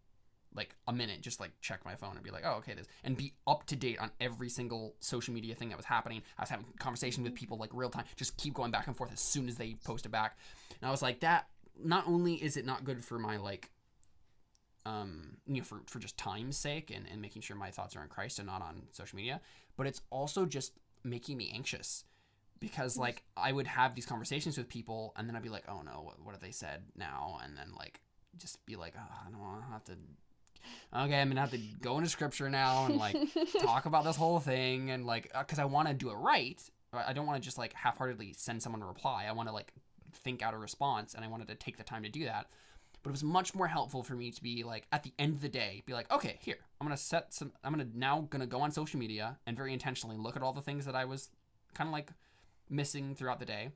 like 0.54 0.74
a 0.88 0.92
minute 0.92 1.20
just 1.20 1.40
like 1.40 1.52
check 1.60 1.84
my 1.84 1.94
phone 1.94 2.16
and 2.16 2.22
be 2.22 2.30
like 2.30 2.42
oh 2.44 2.54
okay 2.54 2.74
this 2.74 2.86
and 3.04 3.16
be 3.16 3.32
up 3.46 3.64
to 3.66 3.76
date 3.76 3.98
on 4.00 4.10
every 4.20 4.48
single 4.48 4.94
social 5.00 5.32
media 5.32 5.54
thing 5.54 5.68
that 5.68 5.76
was 5.76 5.86
happening. 5.86 6.22
I 6.38 6.42
was 6.42 6.50
having 6.50 6.66
conversation 6.78 7.22
with 7.22 7.34
people 7.34 7.56
like 7.56 7.70
real 7.72 7.90
time 7.90 8.04
just 8.16 8.36
keep 8.36 8.54
going 8.54 8.70
back 8.70 8.86
and 8.86 8.96
forth 8.96 9.12
as 9.12 9.20
soon 9.20 9.48
as 9.48 9.56
they 9.56 9.76
post 9.84 10.06
it 10.06 10.10
back. 10.10 10.36
And 10.80 10.88
i 10.88 10.90
was 10.90 11.02
like 11.02 11.20
that 11.20 11.46
not 11.82 12.06
only 12.06 12.34
is 12.34 12.56
it 12.56 12.66
not 12.66 12.84
good 12.84 13.04
for 13.04 13.18
my 13.18 13.36
like 13.36 13.70
um 14.86 15.36
you 15.46 15.56
know 15.56 15.62
for, 15.64 15.80
for 15.86 15.98
just 15.98 16.16
time's 16.16 16.56
sake 16.56 16.90
and, 16.94 17.06
and 17.10 17.20
making 17.20 17.42
sure 17.42 17.56
my 17.56 17.70
thoughts 17.70 17.94
are 17.96 18.00
on 18.00 18.08
christ 18.08 18.38
and 18.38 18.46
not 18.46 18.62
on 18.62 18.82
social 18.92 19.16
media 19.16 19.40
but 19.76 19.86
it's 19.86 20.00
also 20.10 20.46
just 20.46 20.72
making 21.04 21.36
me 21.36 21.50
anxious 21.54 22.04
because 22.60 22.96
like 22.96 23.22
i 23.36 23.52
would 23.52 23.66
have 23.66 23.94
these 23.94 24.06
conversations 24.06 24.56
with 24.56 24.68
people 24.68 25.12
and 25.16 25.28
then 25.28 25.36
i'd 25.36 25.42
be 25.42 25.48
like 25.48 25.64
oh 25.68 25.82
no 25.82 26.02
what, 26.02 26.24
what 26.24 26.32
have 26.32 26.40
they 26.42 26.50
said 26.50 26.82
now 26.96 27.38
and 27.44 27.56
then 27.56 27.68
like 27.78 28.00
just 28.38 28.64
be 28.66 28.76
like 28.76 28.94
oh, 28.98 29.14
i 29.26 29.30
don't 29.30 29.40
want 29.40 29.62
to 29.62 29.72
have 29.72 29.84
to 29.84 29.92
okay 30.96 31.20
i'm 31.20 31.28
gonna 31.28 31.40
have 31.40 31.50
to 31.50 31.58
go 31.80 31.98
into 31.98 32.08
scripture 32.08 32.48
now 32.48 32.86
and 32.86 32.96
like 32.96 33.16
talk 33.60 33.86
about 33.86 34.04
this 34.04 34.16
whole 34.16 34.40
thing 34.40 34.90
and 34.90 35.04
like 35.04 35.30
because 35.38 35.58
i 35.58 35.64
want 35.64 35.88
to 35.88 35.94
do 35.94 36.10
it 36.10 36.14
right 36.14 36.62
I 36.92 37.10
I 37.10 37.12
don't 37.12 37.26
want 37.26 37.40
to 37.40 37.44
just 37.44 37.58
like 37.58 37.72
half-heartedly 37.72 38.34
send 38.36 38.62
someone 38.62 38.82
a 38.82 38.86
reply. 38.86 39.26
I 39.28 39.32
want 39.32 39.48
to 39.48 39.54
like 39.54 39.72
think 40.12 40.42
out 40.42 40.54
a 40.54 40.58
response, 40.58 41.14
and 41.14 41.24
I 41.24 41.28
wanted 41.28 41.48
to 41.48 41.54
take 41.54 41.76
the 41.76 41.84
time 41.84 42.02
to 42.02 42.08
do 42.08 42.24
that. 42.24 42.46
But 43.02 43.10
it 43.10 43.12
was 43.12 43.24
much 43.24 43.54
more 43.54 43.66
helpful 43.66 44.02
for 44.02 44.14
me 44.14 44.30
to 44.30 44.42
be 44.42 44.62
like 44.62 44.86
at 44.92 45.02
the 45.02 45.12
end 45.18 45.34
of 45.34 45.40
the 45.40 45.48
day, 45.48 45.82
be 45.86 45.94
like, 45.94 46.10
okay, 46.12 46.38
here 46.40 46.58
I'm 46.80 46.86
gonna 46.86 46.96
set 46.96 47.32
some. 47.32 47.52
I'm 47.64 47.72
gonna 47.72 47.88
now 47.94 48.26
gonna 48.30 48.46
go 48.46 48.60
on 48.60 48.70
social 48.70 48.98
media 48.98 49.38
and 49.46 49.56
very 49.56 49.72
intentionally 49.72 50.16
look 50.16 50.36
at 50.36 50.42
all 50.42 50.52
the 50.52 50.60
things 50.60 50.84
that 50.86 50.94
I 50.94 51.04
was 51.06 51.30
kind 51.74 51.88
of 51.88 51.92
like 51.92 52.10
missing 52.68 53.14
throughout 53.14 53.38
the 53.38 53.46
day, 53.46 53.70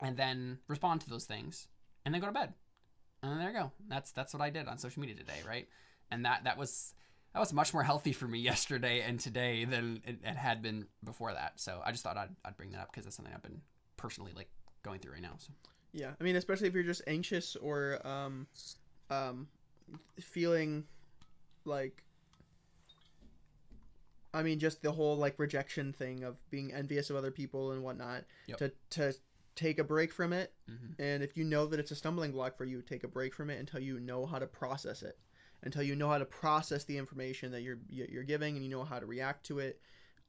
and 0.00 0.16
then 0.16 0.58
respond 0.68 1.00
to 1.02 1.10
those 1.10 1.24
things, 1.24 1.68
and 2.04 2.14
then 2.14 2.20
go 2.20 2.26
to 2.26 2.32
bed. 2.32 2.52
And 3.22 3.40
there 3.40 3.50
you 3.50 3.58
go. 3.58 3.72
That's 3.88 4.12
that's 4.12 4.34
what 4.34 4.42
I 4.42 4.50
did 4.50 4.68
on 4.68 4.78
social 4.78 5.00
media 5.00 5.16
today, 5.16 5.40
right? 5.46 5.68
And 6.10 6.24
that 6.24 6.44
that 6.44 6.58
was 6.58 6.94
that 7.32 7.40
was 7.40 7.52
much 7.52 7.72
more 7.72 7.82
healthy 7.82 8.12
for 8.12 8.26
me 8.26 8.38
yesterday 8.40 9.00
and 9.00 9.18
today 9.18 9.64
than 9.64 10.02
it, 10.04 10.18
it 10.22 10.36
had 10.36 10.62
been 10.62 10.86
before 11.04 11.32
that. 11.32 11.60
So 11.60 11.80
I 11.84 11.92
just 11.92 12.02
thought 12.02 12.16
I'd, 12.16 12.34
I'd 12.44 12.56
bring 12.56 12.72
that 12.72 12.80
up 12.80 12.90
because 12.90 13.04
that's 13.04 13.16
something 13.16 13.32
I've 13.34 13.42
been 13.42 13.62
personally 13.96 14.32
like 14.34 14.48
going 14.82 15.00
through 15.00 15.12
right 15.12 15.22
now. 15.22 15.34
So 15.38 15.52
Yeah, 15.92 16.12
I 16.20 16.24
mean, 16.24 16.36
especially 16.36 16.68
if 16.68 16.74
you're 16.74 16.82
just 16.82 17.02
anxious 17.06 17.54
or 17.56 18.00
um, 18.06 18.46
um, 19.10 19.48
feeling 20.20 20.84
like, 21.64 22.02
I 24.34 24.42
mean, 24.42 24.58
just 24.58 24.82
the 24.82 24.92
whole 24.92 25.16
like 25.16 25.38
rejection 25.38 25.92
thing 25.92 26.24
of 26.24 26.36
being 26.50 26.72
envious 26.72 27.10
of 27.10 27.16
other 27.16 27.30
people 27.30 27.72
and 27.72 27.82
whatnot. 27.82 28.24
Yep. 28.46 28.58
To 28.58 28.72
to 28.90 29.14
take 29.54 29.78
a 29.78 29.84
break 29.84 30.10
from 30.12 30.32
it, 30.32 30.54
Mhm. 30.70 30.94
and 30.98 31.22
if 31.22 31.36
you 31.36 31.44
know 31.44 31.66
that 31.66 31.78
it's 31.78 31.90
a 31.90 31.94
stumbling 31.94 32.32
block 32.32 32.56
for 32.56 32.64
you, 32.64 32.80
take 32.80 33.04
a 33.04 33.08
break 33.08 33.34
from 33.34 33.50
it 33.50 33.60
until 33.60 33.80
you 33.80 34.00
know 34.00 34.24
how 34.24 34.38
to 34.38 34.46
process 34.46 35.02
it, 35.02 35.18
until 35.62 35.82
you 35.82 35.94
know 35.94 36.08
how 36.08 36.16
to 36.16 36.24
process 36.24 36.84
the 36.84 36.96
information 36.96 37.52
that 37.52 37.60
you're 37.60 37.78
you're 37.90 38.22
giving 38.24 38.56
and 38.56 38.64
you 38.64 38.70
know 38.70 38.82
how 38.84 38.98
to 38.98 39.04
react 39.04 39.44
to 39.46 39.58
it. 39.58 39.78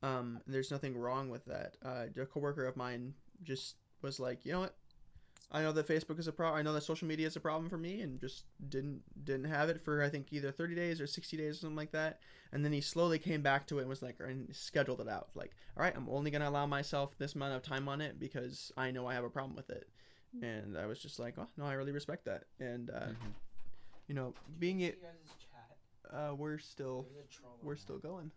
Um, 0.02 0.42
there's 0.46 0.72
nothing 0.72 0.98
wrong 0.98 1.30
with 1.30 1.46
that. 1.46 1.78
Uh, 1.82 2.08
a 2.22 2.26
coworker 2.26 2.66
of 2.66 2.76
mine 2.76 3.14
just 3.44 3.78
was 4.02 4.20
like, 4.20 4.46
you 4.46 4.52
know 4.52 4.60
what? 4.60 4.76
I 5.52 5.62
know 5.62 5.72
that 5.74 5.88
Facebook 5.88 6.18
is 6.20 6.28
a 6.28 6.32
problem. 6.32 6.58
I 6.60 6.64
know 6.64 6.74
that 6.74 6.82
social 6.82 7.08
media 7.08 7.28
is 7.28 7.36
a 7.36 7.40
problem 7.40 7.70
for 7.70 7.78
me, 7.78 8.02
and 8.02 8.20
just 8.20 8.46
didn't 8.70 9.02
didn't 9.24 9.46
have 9.46 9.70
it 9.70 9.82
for 9.84 10.02
I 10.02 10.10
think 10.10 10.28
either 10.32 10.52
30 10.52 10.74
days 10.76 11.00
or 11.00 11.06
60 11.08 11.38
days 11.38 11.58
or 11.58 11.60
something 11.60 11.76
like 11.76 11.92
that. 11.92 12.20
And 12.52 12.64
then 12.66 12.72
he 12.72 12.82
slowly 12.82 13.20
came 13.20 13.42
back 13.44 13.68
to 13.68 13.78
it 13.78 13.82
and 13.82 13.90
was 13.90 14.02
like, 14.02 14.18
and 14.20 14.56
scheduled 14.56 15.02
it 15.02 15.08
out. 15.10 15.30
Like, 15.36 15.52
all 15.78 15.84
right, 15.84 15.94
I'm 15.96 16.08
only 16.10 16.32
gonna 16.32 16.50
allow 16.50 16.66
myself 16.66 17.18
this 17.18 17.36
amount 17.36 17.54
of 17.56 17.62
time 17.64 17.88
on 17.88 18.02
it 18.02 18.20
because 18.20 18.72
I 18.78 18.90
know 18.92 19.06
I 19.08 19.14
have 19.14 19.24
a 19.24 19.30
problem 19.30 19.56
with 19.56 19.70
it. 19.70 19.88
And 20.42 20.76
I 20.76 20.88
was 20.88 20.98
just 21.00 21.20
like, 21.20 21.36
oh 21.38 21.48
no, 21.58 21.66
I 21.66 21.74
really 21.74 21.92
respect 21.92 22.26
that. 22.26 22.46
And 22.60 22.90
uh, 22.90 23.10
Mhm. 23.10 23.16
you 24.08 24.16
know, 24.16 24.34
being 24.58 24.80
it, 24.82 24.96
You 25.00 25.04
guys' 25.04 25.36
chat. 25.40 26.18
uh, 26.20 26.34
we're 26.36 26.58
still 26.58 27.06
There's 27.14 27.26
a 27.26 27.28
troll 27.30 27.60
we're 27.62 27.76
still 27.76 28.00
there. 28.00 28.10
going. 28.12 28.32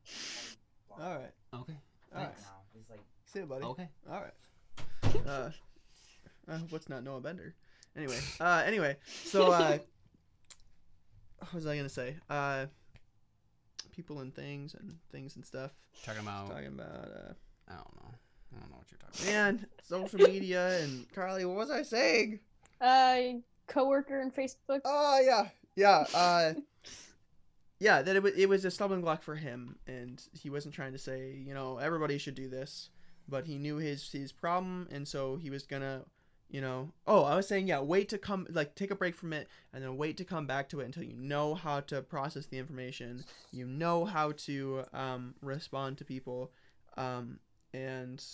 All 0.90 0.98
right, 1.18 1.32
okay, 1.54 1.76
all 2.14 2.22
right. 2.22 2.28
it 2.32 2.40
now. 2.42 2.60
He's 2.74 2.88
like, 2.90 3.00
See 3.24 3.38
you, 3.40 3.46
buddy. 3.46 3.64
okay. 3.64 3.88
All 4.10 4.20
right. 4.22 5.26
Uh, 5.26 5.50
uh, 6.48 6.58
what's 6.70 6.88
not 6.88 7.02
Noah 7.04 7.20
Bender? 7.20 7.54
Anyway, 7.96 8.18
uh, 8.40 8.62
anyway, 8.66 8.96
so 9.24 9.50
uh, 9.52 9.78
what 11.38 11.54
was 11.54 11.66
I 11.66 11.76
gonna 11.76 11.88
say? 11.88 12.16
Uh, 12.28 12.66
people 13.92 14.20
and 14.20 14.34
things 14.34 14.74
and 14.74 14.96
things 15.10 15.36
and 15.36 15.44
stuff. 15.44 15.72
Talking 16.04 16.22
about 16.22 16.50
Talking 16.50 16.66
about 16.66 16.88
uh, 16.88 17.32
I 17.68 17.74
don't 17.74 17.96
know. 17.96 18.14
I 18.54 18.60
don't 18.60 18.70
know 18.70 18.76
what 18.76 18.86
you're 18.90 18.98
talking 18.98 19.28
about. 19.28 19.32
man, 19.32 19.66
social 19.82 20.18
media 20.20 20.78
and 20.82 21.10
Carly. 21.14 21.44
What 21.44 21.56
was 21.56 21.70
I 21.70 21.82
saying? 21.82 22.40
Uh, 22.80 23.40
coworker 23.66 24.20
in 24.20 24.30
Facebook. 24.30 24.80
Oh 24.84 25.20
yeah, 25.24 25.48
yeah. 25.74 26.04
Uh, 26.14 26.54
yeah, 27.78 28.02
that 28.02 28.16
it 28.16 28.22
was 28.22 28.34
it 28.34 28.48
was 28.48 28.64
a 28.64 28.70
stumbling 28.70 29.00
block 29.02 29.22
for 29.22 29.34
him, 29.34 29.76
and 29.86 30.22
he 30.32 30.50
wasn't 30.50 30.74
trying 30.74 30.92
to 30.92 30.98
say 30.98 31.34
you 31.46 31.54
know 31.54 31.78
everybody 31.78 32.18
should 32.18 32.34
do 32.34 32.48
this, 32.48 32.90
but 33.28 33.46
he 33.46 33.58
knew 33.58 33.76
his 33.76 34.10
his 34.10 34.32
problem, 34.32 34.88
and 34.90 35.06
so 35.06 35.36
he 35.36 35.50
was 35.50 35.64
gonna, 35.64 36.02
you 36.48 36.60
know. 36.60 36.92
Oh, 37.06 37.24
I 37.24 37.36
was 37.36 37.46
saying 37.48 37.66
yeah, 37.66 37.80
wait 37.80 38.08
to 38.10 38.18
come 38.18 38.46
like 38.50 38.74
take 38.74 38.90
a 38.90 38.96
break 38.96 39.16
from 39.16 39.32
it, 39.32 39.48
and 39.72 39.82
then 39.82 39.96
wait 39.96 40.16
to 40.18 40.24
come 40.24 40.46
back 40.46 40.68
to 40.70 40.80
it 40.80 40.84
until 40.84 41.02
you 41.02 41.16
know 41.16 41.54
how 41.54 41.80
to 41.80 42.02
process 42.02 42.46
the 42.46 42.58
information, 42.58 43.24
you 43.52 43.66
know 43.66 44.04
how 44.04 44.32
to 44.32 44.84
um, 44.92 45.34
respond 45.42 45.98
to 45.98 46.04
people, 46.04 46.52
um, 46.96 47.38
and 47.72 48.24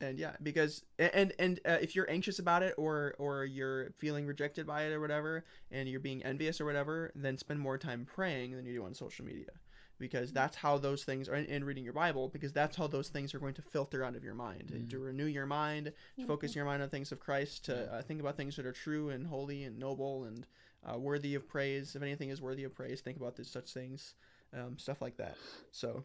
and 0.00 0.18
yeah 0.18 0.32
because 0.42 0.82
and 0.98 1.32
and 1.38 1.60
uh, 1.66 1.78
if 1.80 1.94
you're 1.94 2.10
anxious 2.10 2.38
about 2.38 2.62
it 2.62 2.74
or 2.76 3.14
or 3.18 3.44
you're 3.44 3.90
feeling 3.98 4.26
rejected 4.26 4.66
by 4.66 4.84
it 4.84 4.92
or 4.92 5.00
whatever 5.00 5.44
and 5.70 5.88
you're 5.88 6.00
being 6.00 6.22
envious 6.24 6.60
or 6.60 6.64
whatever 6.64 7.12
then 7.14 7.38
spend 7.38 7.60
more 7.60 7.78
time 7.78 8.06
praying 8.06 8.54
than 8.54 8.66
you 8.66 8.74
do 8.74 8.84
on 8.84 8.94
social 8.94 9.24
media 9.24 9.50
because 9.98 10.32
that's 10.32 10.56
how 10.56 10.76
those 10.78 11.04
things 11.04 11.28
are 11.28 11.34
in 11.36 11.64
reading 11.64 11.84
your 11.84 11.92
bible 11.92 12.28
because 12.28 12.52
that's 12.52 12.76
how 12.76 12.86
those 12.86 13.08
things 13.08 13.34
are 13.34 13.38
going 13.38 13.54
to 13.54 13.62
filter 13.62 14.02
out 14.04 14.16
of 14.16 14.24
your 14.24 14.34
mind 14.34 14.70
Mhm. 14.74 14.90
to 14.90 14.98
renew 14.98 15.26
your 15.26 15.46
mind 15.46 15.92
to 16.18 16.26
focus 16.26 16.54
your 16.54 16.64
mind 16.64 16.82
on 16.82 16.88
things 16.88 17.12
of 17.12 17.20
christ 17.20 17.64
to 17.66 17.72
Yeah. 17.90 17.96
uh, 17.98 18.02
think 18.02 18.20
about 18.20 18.36
things 18.36 18.56
that 18.56 18.66
are 18.66 18.72
true 18.72 19.10
and 19.10 19.26
holy 19.26 19.64
and 19.64 19.78
noble 19.78 20.24
and 20.24 20.46
uh, 20.86 20.98
worthy 20.98 21.34
of 21.34 21.48
praise. 21.48 21.96
If 21.96 22.02
anything 22.02 22.28
is 22.28 22.42
worthy 22.42 22.64
of 22.64 22.74
praise 22.74 23.00
think 23.00 23.16
about 23.16 23.36
this, 23.36 23.50
such 23.50 23.72
things 23.72 24.14
um, 24.52 24.76
stuff 24.78 25.00
like 25.00 25.16
that. 25.16 25.36
So 25.70 26.04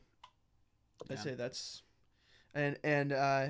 i'd 1.09 1.19
say 1.19 1.33
that's 1.35 1.81
and 2.53 2.77
and 2.83 3.11
uh 3.13 3.47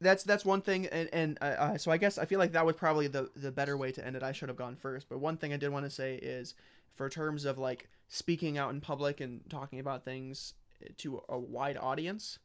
that's 0.00 0.24
that's 0.24 0.44
one 0.44 0.60
thing 0.60 0.86
and 0.86 1.08
and 1.12 1.38
uh, 1.40 1.44
uh, 1.44 1.78
so 1.78 1.90
i 1.90 1.96
guess 1.96 2.18
i 2.18 2.24
feel 2.24 2.38
like 2.38 2.52
that 2.52 2.66
was 2.66 2.74
probably 2.76 3.06
the 3.06 3.30
the 3.36 3.52
better 3.52 3.76
way 3.76 3.92
to 3.92 4.04
end 4.04 4.16
it. 4.16 4.22
I 4.22 4.32
should 4.32 4.48
have 4.48 4.56
gone 4.58 4.76
first 4.76 5.08
but 5.08 5.18
one 5.18 5.36
thing 5.36 5.52
i 5.52 5.56
did 5.56 5.70
want 5.70 5.84
to 5.84 5.90
say 5.90 6.16
is 6.16 6.54
for 6.94 7.08
terms 7.08 7.44
of 7.44 7.58
like 7.58 7.88
speaking 8.14 8.56
out 8.56 8.70
in 8.70 8.80
public 8.80 9.20
and 9.20 9.40
talking 9.50 9.80
about 9.80 10.04
things 10.04 10.54
to 10.98 11.20
a 11.28 11.36
wide 11.38 11.76
audience. 11.76 12.38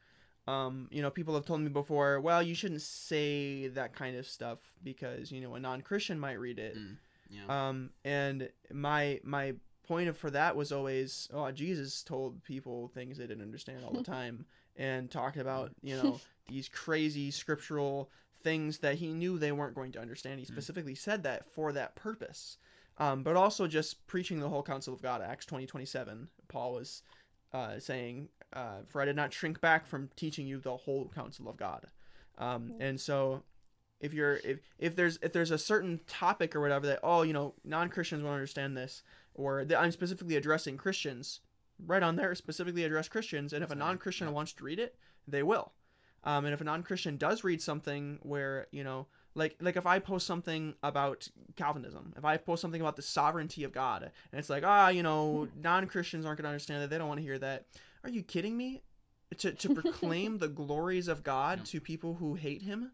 Um, 0.48 0.88
you 0.90 1.04
know, 1.04 1.12
people 1.12 1.36
have 1.36 1.46
told 1.46 1.62
me 1.62 1.70
before, 1.70 2.20
well, 2.20 2.42
you 2.42 2.56
shouldn't 2.56 2.82
say 2.82 3.68
that 3.68 3.94
kind 3.94 4.18
of 4.18 4.26
stuff 4.26 4.58
because 4.84 5.32
you 5.32 5.42
know 5.42 5.54
a 5.54 5.60
non-Christian 5.60 6.20
might 6.20 6.40
read 6.40 6.58
it. 6.58 6.76
Mm, 6.76 6.98
yeah. 7.30 7.68
Um, 7.70 7.92
and 8.04 8.50
my 8.74 9.20
my 9.24 9.54
point 9.88 10.10
of 10.10 10.18
for 10.18 10.32
that 10.32 10.56
was 10.56 10.72
always, 10.72 11.30
oh, 11.34 11.52
Jesus 11.52 12.02
told 12.04 12.44
people 12.44 12.88
things 12.96 13.18
they 13.20 13.28
didn't 13.28 13.44
understand 13.44 13.84
all 13.86 13.94
the 13.94 14.02
time, 14.18 14.46
and 14.76 15.12
talked 15.12 15.38
about 15.38 15.72
you 15.84 15.96
know 15.96 16.20
these 16.48 16.68
crazy 16.68 17.30
scriptural 17.30 18.10
things 18.42 18.80
that 18.80 18.96
he 18.96 19.14
knew 19.14 19.38
they 19.38 19.52
weren't 19.52 19.76
going 19.76 19.92
to 19.92 20.00
understand. 20.00 20.40
He 20.40 20.46
Mm. 20.46 20.54
specifically 20.56 20.96
said 20.96 21.22
that 21.24 21.46
for 21.54 21.74
that 21.74 21.96
purpose. 21.96 22.58
Um, 23.00 23.24
but 23.24 23.38
also 23.38 23.66
just 23.66 24.06
preaching 24.08 24.40
the 24.40 24.50
whole 24.50 24.64
counsel 24.64 24.94
of 24.94 25.02
God. 25.02 25.22
Acts 25.22 25.46
twenty 25.46 25.66
twenty 25.66 25.86
seven. 25.86 26.28
Paul 26.48 26.74
was 26.74 27.04
uh, 27.54 27.80
saying, 27.80 28.30
uh, 28.54 28.80
"For 28.88 29.02
I 29.02 29.06
did 29.06 29.16
not 29.16 29.34
shrink 29.34 29.62
back 29.62 29.88
from 29.88 30.10
teaching 30.16 30.48
you 30.48 30.60
the 30.60 30.76
whole 30.76 31.10
counsel 31.16 31.50
of 31.50 31.58
God." 31.58 31.86
Um, 32.38 32.74
and 32.80 33.00
so 33.00 33.44
if 34.00 34.14
you're 34.14 34.36
if 34.44 34.60
if 34.78 34.96
there's 34.96 35.20
if 35.22 35.34
there's 35.34 35.52
a 35.52 35.58
certain 35.58 36.00
topic 36.08 36.56
or 36.56 36.62
whatever 36.62 36.88
that 36.88 37.00
oh 37.04 37.22
you 37.22 37.34
know 37.34 37.54
non-christians 37.64 38.24
won't 38.24 38.36
understand 38.36 38.76
this 38.76 39.04
or 39.34 39.66
that 39.66 39.80
i'm 39.80 39.92
specifically 39.92 40.36
addressing 40.36 40.78
christians 40.78 41.42
right 41.86 42.04
on 42.04 42.16
there 42.16 42.34
specifically 42.36 42.84
address 42.84 43.08
christians 43.08 43.54
and 43.54 43.64
if 43.64 43.72
a 43.72 43.76
non-christian 43.76 44.28
yeah. 44.28 44.34
wants 44.34 44.54
to 44.54 44.64
read 44.64 44.80
it 44.80 44.96
they 45.28 45.44
will 45.44 45.74
um, 46.24 46.46
and 46.46 46.54
if 46.54 46.62
a 46.62 46.66
non-christian 46.66 47.18
does 47.18 47.44
read 47.44 47.62
something 47.62 48.20
where 48.22 48.68
you 48.72 48.84
know 48.84 49.08
like 49.36 49.56
like 49.62 49.76
if 49.78 49.86
i 49.86 50.00
post 50.00 50.26
something 50.26 50.74
about 50.84 51.28
calvinism 51.56 52.14
if 52.18 52.26
i 52.26 52.36
post 52.38 52.62
something 52.62 52.82
about 52.82 52.96
the 52.96 53.02
sovereignty 53.02 53.64
of 53.64 53.72
god 53.72 54.04
and 54.04 54.40
it's 54.40 54.50
like 54.50 54.64
ah 54.66 54.90
you 54.90 55.04
know 55.04 55.48
non-christians 55.62 56.26
aren't 56.26 56.38
going 56.38 56.44
to 56.44 56.50
understand 56.50 56.82
that 56.82 56.90
they 56.90 56.98
don't 56.98 57.08
want 57.08 57.20
to 57.20 57.24
hear 57.24 57.38
that 57.40 57.66
are 58.04 58.10
you 58.10 58.24
kidding 58.24 58.58
me 58.58 58.82
to, 59.38 59.52
to 59.54 59.74
proclaim 59.82 60.38
the 60.40 60.48
glories 60.48 61.08
of 61.08 61.24
god 61.24 61.60
Yeah. 61.60 61.66
to 61.66 61.82
people 61.82 62.16
who 62.16 62.34
hate 62.36 62.62
him 62.64 62.92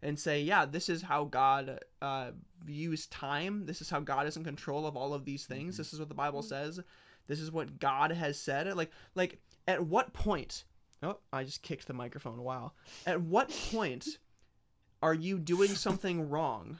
and 0.00 0.16
say, 0.16 0.42
yeah, 0.42 0.64
this 0.64 0.88
is 0.88 1.02
how 1.02 1.24
God 1.24 1.80
uh, 2.00 2.30
views 2.64 3.08
time. 3.08 3.66
This 3.66 3.80
is 3.80 3.90
how 3.90 3.98
God 3.98 4.28
is 4.28 4.36
in 4.36 4.44
control 4.44 4.86
of 4.86 4.96
all 4.96 5.12
of 5.12 5.24
these 5.24 5.44
things. 5.44 5.74
Mhm. 5.74 5.78
This 5.78 5.92
is 5.92 5.98
what 5.98 6.08
the 6.08 6.14
Bible 6.14 6.40
says. 6.40 6.78
This 7.26 7.40
is 7.40 7.50
what 7.50 7.80
God 7.80 8.12
has 8.12 8.38
said. 8.38 8.72
Like, 8.76 8.92
like 9.16 9.40
at 9.66 9.84
what 9.84 10.12
point? 10.12 10.62
Oh, 11.02 11.18
I 11.32 11.42
just 11.42 11.62
kicked 11.62 11.88
the 11.88 11.94
microphone. 11.94 12.44
Wow. 12.44 12.74
At 13.08 13.20
what 13.22 13.50
point 13.72 14.06
are 15.02 15.14
you 15.14 15.38
doing 15.38 15.70
something 15.74 16.28
wrong 16.28 16.78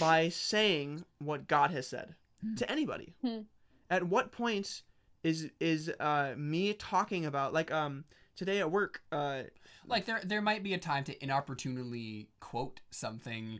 by 0.00 0.28
saying 0.28 1.04
what 1.18 1.46
God 1.46 1.70
has 1.70 1.88
said 1.88 2.14
to 2.56 2.70
anybody? 2.70 3.14
Hmm. 3.22 3.40
At 3.90 4.04
what 4.04 4.32
point 4.32 4.82
is 5.22 5.50
is 5.60 5.90
uh, 6.00 6.34
me 6.36 6.72
talking 6.74 7.26
about 7.26 7.52
like 7.52 7.72
um 7.72 8.04
today 8.36 8.60
at 8.60 8.70
work 8.70 9.02
uh 9.12 9.42
like 9.88 10.04
there 10.04 10.20
there 10.24 10.42
might 10.42 10.62
be 10.62 10.74
a 10.74 10.78
time 10.78 11.04
to 11.04 11.22
inopportunely 11.22 12.28
quote 12.40 12.80
something 12.90 13.58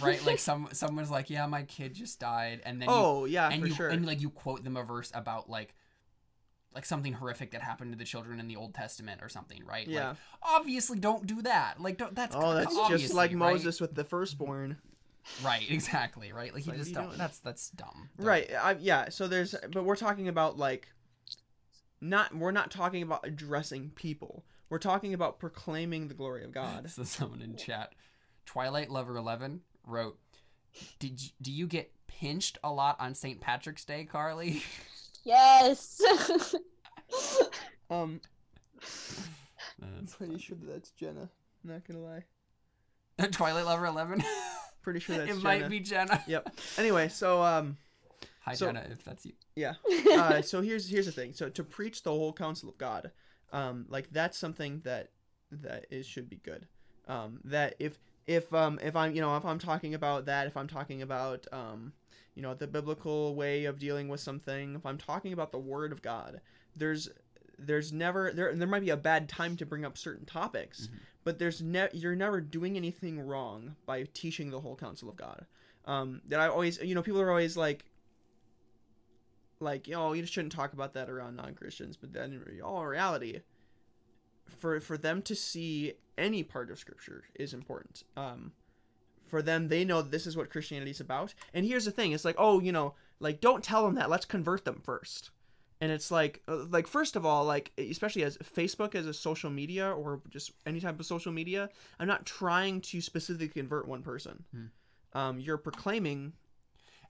right 0.00 0.24
like 0.26 0.38
some 0.38 0.68
someone's 0.72 1.10
like 1.10 1.30
yeah 1.30 1.46
my 1.46 1.62
kid 1.62 1.94
just 1.94 2.20
died 2.20 2.60
and 2.64 2.80
then 2.80 2.88
you, 2.88 2.94
oh 2.94 3.24
yeah 3.24 3.48
and 3.48 3.62
for 3.62 3.68
you 3.68 3.74
sure 3.74 3.88
and 3.88 4.06
like 4.06 4.20
you 4.20 4.28
quote 4.30 4.62
them 4.62 4.76
a 4.76 4.82
verse 4.82 5.10
about 5.14 5.48
like 5.48 5.74
like 6.74 6.84
something 6.84 7.12
horrific 7.14 7.50
that 7.50 7.62
happened 7.62 7.92
to 7.92 7.98
the 7.98 8.04
children 8.04 8.38
in 8.40 8.46
the 8.48 8.56
Old 8.56 8.74
Testament 8.74 9.20
or 9.22 9.28
something, 9.28 9.64
right? 9.64 9.86
Yeah. 9.88 10.08
Like, 10.10 10.16
obviously, 10.42 10.98
don't 10.98 11.26
do 11.26 11.42
that. 11.42 11.80
Like, 11.80 11.98
don't. 11.98 12.14
That's 12.14 12.36
Oh, 12.36 12.54
that's 12.54 12.76
just 12.88 13.12
like 13.14 13.30
right? 13.30 13.38
Moses 13.38 13.80
with 13.80 13.94
the 13.94 14.04
firstborn. 14.04 14.76
Right. 15.44 15.66
Exactly. 15.70 16.32
Right. 16.32 16.54
Like 16.54 16.62
he 16.64 16.70
Like, 16.70 16.78
just 16.78 16.94
don't. 16.94 17.06
doing? 17.06 17.18
That's 17.18 17.38
that's 17.40 17.70
dumb. 17.70 18.08
Don't- 18.16 18.26
Right. 18.26 18.50
I, 18.54 18.76
yeah. 18.80 19.08
So 19.10 19.26
there's, 19.28 19.54
but 19.72 19.84
we're 19.84 19.96
talking 19.96 20.28
about 20.28 20.56
like, 20.58 20.88
not 22.00 22.34
we're 22.34 22.50
not 22.52 22.70
talking 22.70 23.02
about 23.02 23.26
addressing 23.26 23.90
people. 23.90 24.44
We're 24.68 24.78
talking 24.78 25.12
about 25.14 25.38
proclaiming 25.40 26.08
the 26.08 26.14
glory 26.14 26.44
of 26.44 26.52
God. 26.52 26.88
So 26.90 27.02
someone 27.04 27.42
in 27.42 27.56
chat, 27.56 27.92
Twilight 28.46 28.90
Lover 28.90 29.16
Eleven 29.16 29.60
wrote, 29.86 30.18
"Did 30.98 31.18
y- 31.20 31.30
do 31.42 31.52
you 31.52 31.66
get 31.66 31.92
pinched 32.06 32.58
a 32.64 32.72
lot 32.72 32.96
on 33.00 33.14
St. 33.14 33.40
Patrick's 33.40 33.84
Day, 33.84 34.04
Carly?" 34.04 34.62
Yes. 35.24 36.02
Um, 37.90 38.20
I'm 39.82 40.06
pretty 40.16 40.38
sure 40.38 40.56
that's 40.62 40.90
Jenna. 40.92 41.28
Not 41.64 41.82
gonna 41.84 41.98
lie. 41.98 42.24
Twilight 43.32 43.64
Lover 43.64 43.86
Eleven. 43.86 44.22
Pretty 44.82 45.00
sure 45.00 45.16
that's 45.16 45.26
Jenna. 45.28 45.38
it 45.40 45.42
Jenna. 45.42 45.60
might 45.60 45.68
be 45.68 45.80
Jenna. 45.80 46.24
Yep. 46.28 46.54
Anyway, 46.78 47.08
so 47.08 47.42
um, 47.42 47.76
Hi 48.42 48.54
So- 48.54 48.66
Jenna, 48.66 48.86
if 48.92 49.02
that's 49.04 49.26
you. 49.26 49.32
yeah. 49.56 49.74
Uh, 50.12 50.40
so 50.40 50.60
here's 50.62 50.88
here's 50.88 51.06
the 51.06 51.12
thing. 51.12 51.32
So 51.32 51.48
to 51.48 51.64
preach 51.64 52.04
the 52.04 52.10
whole 52.12 52.32
counsel 52.32 52.68
of 52.68 52.78
God, 52.78 53.10
um, 53.52 53.86
like 53.88 54.08
that's 54.12 54.38
something 54.38 54.82
that 54.84 55.10
that 55.50 55.86
is 55.90 56.06
should 56.06 56.30
be 56.30 56.36
good. 56.36 56.68
Um, 57.08 57.40
that 57.44 57.74
if 57.80 57.98
if 58.28 58.54
um 58.54 58.78
if 58.82 58.94
I'm 58.94 59.16
you 59.16 59.20
know 59.20 59.36
if 59.36 59.44
I'm 59.44 59.58
talking 59.58 59.94
about 59.94 60.26
that 60.26 60.46
if 60.46 60.56
I'm 60.56 60.68
talking 60.68 61.02
about 61.02 61.44
um 61.52 61.92
you 62.34 62.42
know 62.42 62.54
the 62.54 62.66
biblical 62.66 63.34
way 63.34 63.64
of 63.64 63.78
dealing 63.78 64.08
with 64.08 64.20
something 64.20 64.74
if 64.74 64.86
I'm 64.86 64.98
talking 64.98 65.32
about 65.32 65.52
the 65.52 65.58
Word 65.58 65.92
of 65.92 66.02
God, 66.02 66.40
there's 66.76 67.08
there's 67.58 67.92
never 67.92 68.32
there 68.32 68.54
there 68.54 68.68
might 68.68 68.80
be 68.80 68.90
a 68.90 68.96
bad 68.96 69.28
time 69.28 69.56
to 69.58 69.66
bring 69.66 69.84
up 69.84 69.98
certain 69.98 70.24
topics, 70.26 70.86
Mhm. 70.86 70.98
but 71.24 71.38
there's 71.38 71.60
ne- 71.60 71.90
you're 71.92 72.16
never 72.16 72.40
doing 72.40 72.76
anything 72.76 73.20
wrong 73.20 73.76
by 73.86 74.04
teaching 74.14 74.50
the 74.50 74.60
whole 74.60 74.76
counsel 74.76 75.08
of 75.10 75.16
God. 75.16 75.46
Um, 75.84 76.22
that 76.28 76.40
I 76.40 76.48
always 76.48 76.78
you 76.82 76.94
know 76.94 77.02
people 77.02 77.20
are 77.20 77.30
always 77.30 77.56
like 77.56 77.84
like 79.60 79.86
you 79.88 79.94
know 79.94 80.12
you 80.14 80.24
shouldn't 80.24 80.52
talk 80.52 80.72
about 80.72 80.94
that 80.94 81.10
around 81.10 81.36
non-christians 81.36 81.96
but 81.96 82.12
then 82.14 82.42
in 82.50 82.60
all 82.62 82.86
reality 82.86 83.40
for 84.46 84.80
for 84.80 84.96
them 84.96 85.20
to 85.22 85.34
see 85.34 85.92
any 86.16 86.42
part 86.42 86.70
of 86.70 86.78
scripture 86.78 87.24
is 87.34 87.52
important 87.52 88.04
um 88.16 88.52
for 89.30 89.40
them 89.42 89.68
they 89.68 89.84
know 89.84 90.02
this 90.02 90.26
is 90.26 90.36
what 90.36 90.50
christianity 90.50 90.90
is 90.90 91.00
about 91.00 91.32
and 91.54 91.64
here's 91.64 91.84
the 91.84 91.90
thing 91.90 92.12
it's 92.12 92.24
like 92.24 92.34
oh 92.38 92.60
you 92.60 92.72
know 92.72 92.94
like 93.20 93.40
don't 93.40 93.62
tell 93.64 93.84
them 93.84 93.94
that 93.94 94.10
let's 94.10 94.24
convert 94.26 94.64
them 94.64 94.80
first 94.84 95.30
and 95.80 95.90
it's 95.92 96.10
like 96.10 96.42
uh, 96.48 96.64
like 96.68 96.86
first 96.86 97.16
of 97.16 97.24
all 97.24 97.44
like 97.44 97.72
especially 97.78 98.24
as 98.24 98.36
facebook 98.38 98.94
as 98.94 99.06
a 99.06 99.14
social 99.14 99.48
media 99.50 99.90
or 99.90 100.20
just 100.28 100.52
any 100.66 100.80
type 100.80 100.98
of 101.00 101.06
social 101.06 101.32
media 101.32 101.68
i'm 101.98 102.08
not 102.08 102.26
trying 102.26 102.80
to 102.80 103.00
specifically 103.00 103.48
convert 103.62 103.86
one 103.88 104.02
person 104.02 104.44
Hmm. 104.52 104.66
um 105.18 105.40
you're 105.40 105.58
proclaiming 105.58 106.34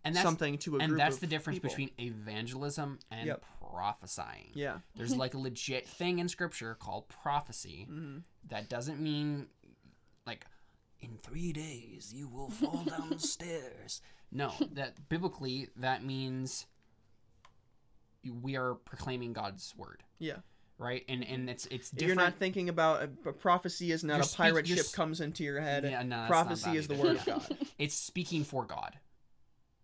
And 0.04 0.14
that's 0.14 0.22
something 0.24 0.56
to 0.58 0.76
a 0.76 0.78
group. 0.78 0.90
and 0.90 0.98
that's 1.00 1.18
the 1.18 1.26
difference 1.26 1.58
people. 1.58 1.70
between 1.70 1.90
evangelism 1.98 2.98
and 3.10 3.26
Yep. 3.26 3.44
prophesying. 3.70 4.52
yeah 4.54 4.78
There's 4.96 5.14
like 5.16 5.34
a 5.34 5.38
legit 5.38 5.86
thing 5.86 6.18
in 6.20 6.28
scripture 6.28 6.74
called 6.74 7.08
prophecy. 7.08 7.84
hmm 7.88 8.18
That 8.48 8.68
doesn't 8.68 8.98
mean 9.00 9.48
like 10.26 10.46
in 11.00 11.18
3 11.22 11.52
days 11.52 12.12
you 12.14 12.28
will 12.28 12.50
fall 12.50 12.84
down 12.84 13.10
the 13.10 13.18
stairs. 13.34 14.00
No, 14.32 14.52
that 14.72 15.08
biblically 15.08 15.68
that 15.76 16.04
means 16.04 16.66
we 18.42 18.56
are 18.56 18.74
proclaiming 18.74 19.32
God's 19.32 19.74
word, 19.76 20.02
yeah 20.18 20.36
right? 20.80 21.04
And 21.08 21.24
and 21.24 21.48
it's 21.48 21.66
it's 21.66 21.92
You're 21.96 22.16
not 22.16 22.38
thinking 22.38 22.68
about 22.68 23.02
a, 23.02 23.28
a 23.28 23.32
prophecy 23.32 23.92
is 23.92 24.02
not 24.02 24.16
You're 24.16 24.24
a 24.24 24.28
pirate 24.28 24.66
you're 24.66 24.78
ship 24.78 24.86
s- 24.86 24.94
comes 24.94 25.20
into 25.20 25.44
your 25.44 25.60
head. 25.60 25.84
Yeah, 25.84 26.02
no, 26.02 26.24
prophecy 26.26 26.76
is 26.76 26.88
the 26.88 26.94
word 26.94 27.16
of 27.16 27.26
God. 27.26 27.56
it's 27.78 27.94
speaking 27.94 28.42
for 28.42 28.64
God, 28.64 28.98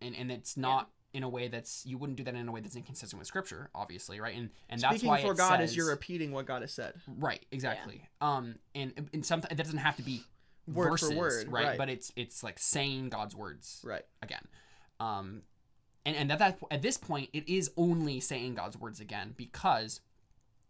and 0.01 0.17
and 0.17 0.33
it's 0.33 0.57
not 0.57 0.91
in 1.13 1.23
a 1.23 1.29
way 1.29 1.49
that's 1.49 1.85
you 1.87 1.99
wouldn't 1.99 2.17
do 2.17 2.25
that 2.25 2.35
in 2.35 2.49
a 2.49 2.53
way 2.53 2.61
that's 2.61 2.77
inconsistent 2.77 3.19
with 3.19 3.29
Scripture, 3.29 3.71
obviously, 3.75 4.21
right? 4.21 4.35
And 4.35 4.51
and 4.69 4.81
that's 4.81 4.95
Speaking 4.97 5.09
why 5.11 5.23
for 5.23 5.35
God 5.35 5.59
says, 5.61 5.71
is 5.71 5.77
you're 5.77 5.89
repeating 5.89 6.33
what 6.33 6.47
God 6.47 6.63
has 6.63 6.73
said. 6.73 6.95
right, 7.07 7.45
exactly. 7.53 8.03
Um, 8.21 8.57
and 8.75 9.09
and 9.13 9.25
sometimes 9.25 9.51
that 9.57 9.63
doesn't 9.63 9.79
have 9.79 9.97
to 9.97 10.03
be 10.03 10.23
Word 10.67 10.91
verses, 10.91 11.09
for 11.11 11.15
word, 11.17 11.49
right? 11.49 11.67
right. 11.69 11.79
But 11.79 11.89
it's 11.89 12.13
it's 12.17 12.43
like 12.43 12.59
saying 12.59 13.11
God's 13.11 13.37
words 13.37 13.81
Right. 13.85 14.05
again. 14.23 14.47
Um, 15.01 15.43
and 16.05 16.17
and 16.17 16.33
at 16.33 16.39
that 16.39 16.59
at 16.71 16.83
this 16.83 16.97
point, 16.97 17.31
it 17.33 17.49
is 17.49 17.71
only 17.77 18.21
saying 18.21 18.55
God's 18.55 18.77
words 18.77 19.01
again 19.01 19.35
because 19.37 20.01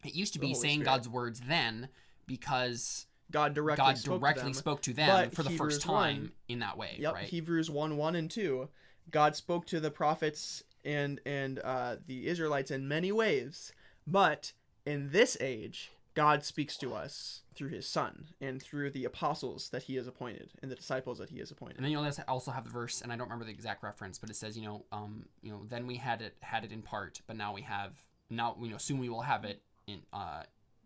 it 0.04 0.14
used 0.14 0.32
to 0.34 0.38
be 0.38 0.54
saying 0.54 0.80
Spirit. 0.80 0.86
God's 0.86 1.08
words 1.08 1.40
then 1.40 1.88
because 2.26 3.06
God 3.30 3.54
directly 3.54 3.84
God 3.84 3.98
spoke 3.98 4.20
directly 4.20 4.42
to 4.42 4.46
them. 4.46 4.54
spoke 4.54 4.82
to 4.82 4.92
them 4.92 5.30
for 5.30 5.42
the 5.42 5.50
Hebrews 5.50 5.74
first 5.74 5.86
time 5.86 6.16
1 6.16 6.32
in 6.48 6.58
that 6.60 6.76
way, 6.76 6.96
Yep. 6.98 7.14
right? 7.14 7.24
Hebrews 7.28 7.70
one 7.70 7.96
one 7.96 8.14
and 8.16 8.30
two. 8.30 8.68
God 9.10 9.36
spoke 9.36 9.66
to 9.66 9.80
the 9.80 9.90
prophets 9.90 10.62
and 10.84 11.20
and 11.26 11.58
uh, 11.60 11.96
the 12.06 12.26
Israelites 12.28 12.70
in 12.70 12.86
many 12.88 13.12
ways, 13.12 13.72
but 14.06 14.52
in 14.84 15.10
this 15.10 15.36
age, 15.40 15.90
God 16.16 16.44
speaks 16.44 16.78
to 16.78 16.94
us 16.94 17.42
through 17.54 17.68
His 17.68 17.86
Son 17.86 18.28
and 18.40 18.60
through 18.60 18.90
the 18.90 19.04
apostles 19.04 19.68
that 19.68 19.82
He 19.82 19.96
has 19.96 20.06
appointed 20.06 20.50
and 20.62 20.70
the 20.70 20.74
disciples 20.74 21.18
that 21.18 21.28
He 21.28 21.38
has 21.38 21.50
appointed. 21.50 21.76
And 21.76 21.84
then 21.84 21.92
you'll 21.92 22.10
also 22.26 22.50
have 22.50 22.64
the 22.64 22.70
verse, 22.70 23.02
and 23.02 23.12
I 23.12 23.16
don't 23.16 23.26
remember 23.26 23.44
the 23.44 23.52
exact 23.52 23.82
reference, 23.82 24.18
but 24.18 24.30
it 24.30 24.36
says, 24.36 24.56
you 24.56 24.64
know, 24.64 24.86
um, 24.90 25.26
you 25.42 25.52
know, 25.52 25.60
then 25.68 25.86
we 25.86 25.96
had 25.96 26.22
it 26.22 26.34
had 26.40 26.64
it 26.64 26.72
in 26.72 26.80
part, 26.82 27.20
but 27.26 27.36
now 27.36 27.52
we 27.54 27.62
have 27.62 27.92
now, 28.30 28.56
you 28.60 28.70
know, 28.70 28.78
soon 28.78 28.98
we 28.98 29.10
will 29.10 29.20
have 29.20 29.44
it 29.44 29.62
in 29.86 30.00
uh 30.12 30.42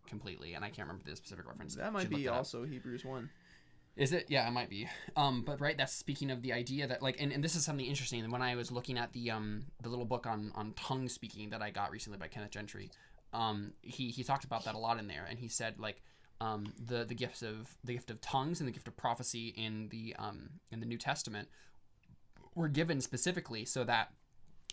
completely. 0.09 0.55
And 0.55 0.65
I 0.65 0.69
can't 0.69 0.89
remember 0.89 1.09
the 1.09 1.17
specific 1.17 1.47
reference. 1.47 1.77
That 1.77 1.93
might 1.93 2.11
be 2.11 2.29
up. 2.29 2.37
also 2.37 2.65
Hebrews 2.65 3.05
one. 3.05 3.31
Is 3.97 4.13
it? 4.13 4.27
Yeah, 4.29 4.47
it 4.47 4.53
might 4.53 4.71
be. 4.71 4.89
Um, 5.17 5.43
but 5.43 5.61
right, 5.61 5.77
that's 5.77 5.93
speaking 5.93 6.31
of 6.31 6.43
the 6.43 6.53
idea 6.53 6.87
that 6.87 7.03
like, 7.03 7.21
and, 7.21 7.33
and 7.33 7.43
this 7.43 7.55
is 7.55 7.65
something 7.65 7.87
interesting. 7.87 8.29
When 8.31 8.43
I 8.43 8.55
was 8.55 8.71
looking 8.71 8.99
at 8.99 9.13
the 9.13 9.31
um 9.31 9.67
the 9.83 9.89
little 9.89 10.05
book 10.05 10.27
on 10.27 10.53
on 10.55 10.73
tongue 10.75 11.09
speaking 11.09 11.51
that 11.51 11.63
I 11.63 11.71
got 11.71 11.91
recently 11.91 12.19
by 12.19 12.29
Kenneth 12.29 12.51
Gentry, 12.51 12.91
um, 13.33 13.73
he 13.83 14.11
he 14.11 14.25
talked 14.25 14.45
about 14.45 14.65
that 14.65 14.75
a 14.75 14.79
lot 14.79 14.99
in 14.99 15.07
there, 15.07 15.27
and 15.29 15.39
he 15.39 15.49
said 15.49 15.79
like 15.79 16.03
um 16.41 16.73
the 16.83 17.05
the 17.05 17.15
gifts 17.15 17.43
of 17.43 17.77
the 17.85 17.93
gift 17.93 18.11
of 18.11 18.21
tongues 18.21 18.61
and 18.61 18.69
the 18.69 18.73
gift 18.73 18.89
of 18.89 18.97
prophecy 18.97 19.49
in 19.57 19.89
the 19.91 20.15
um 20.19 20.49
in 20.71 20.81
the 20.81 20.87
New 20.87 20.99
Testament 20.99 21.49
were 22.55 22.69
given 22.69 23.01
specifically 23.01 23.65
so 23.65 23.85
that 23.85 24.13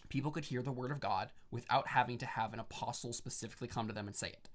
people 0.10 0.32
could 0.32 0.46
hear 0.46 0.62
the 0.62 0.72
word 0.72 0.92
of 0.92 1.00
God 1.00 1.30
without 1.52 1.88
having 1.90 2.18
to 2.20 2.26
have 2.26 2.54
an 2.54 2.60
apostle 2.60 3.14
specifically 3.14 3.68
come 3.68 3.88
to 3.88 3.94
them 3.94 4.08
and 4.08 4.16
say 4.16 4.30
it. 4.30 4.50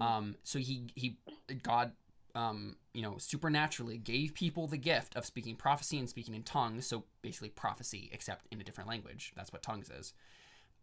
Um, 0.00 0.36
so 0.44 0.58
he 0.58 0.86
he 0.94 1.18
God 1.62 1.92
um, 2.34 2.76
you 2.94 3.02
know, 3.02 3.16
supernaturally 3.18 3.98
gave 3.98 4.34
people 4.34 4.66
the 4.66 4.76
gift 4.76 5.16
of 5.16 5.24
speaking 5.24 5.56
prophecy 5.56 5.98
and 5.98 6.08
speaking 6.08 6.34
in 6.34 6.42
tongues. 6.42 6.86
So 6.86 7.04
basically, 7.22 7.50
prophecy, 7.50 8.08
except 8.12 8.46
in 8.50 8.60
a 8.60 8.64
different 8.64 8.88
language. 8.88 9.32
That's 9.36 9.52
what 9.52 9.62
tongues 9.62 9.90
is. 9.90 10.12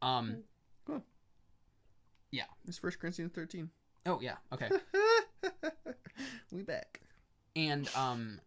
Um, 0.02 0.44
It's 2.68 2.78
First 2.78 3.00
Corinthians 3.00 3.32
13. 3.34 3.70
oh 4.06 4.20
yeah, 4.22 4.36
okay. 4.54 4.70
we 6.52 6.64
back. 6.64 7.02
and 7.56 7.90
um, 7.96 8.40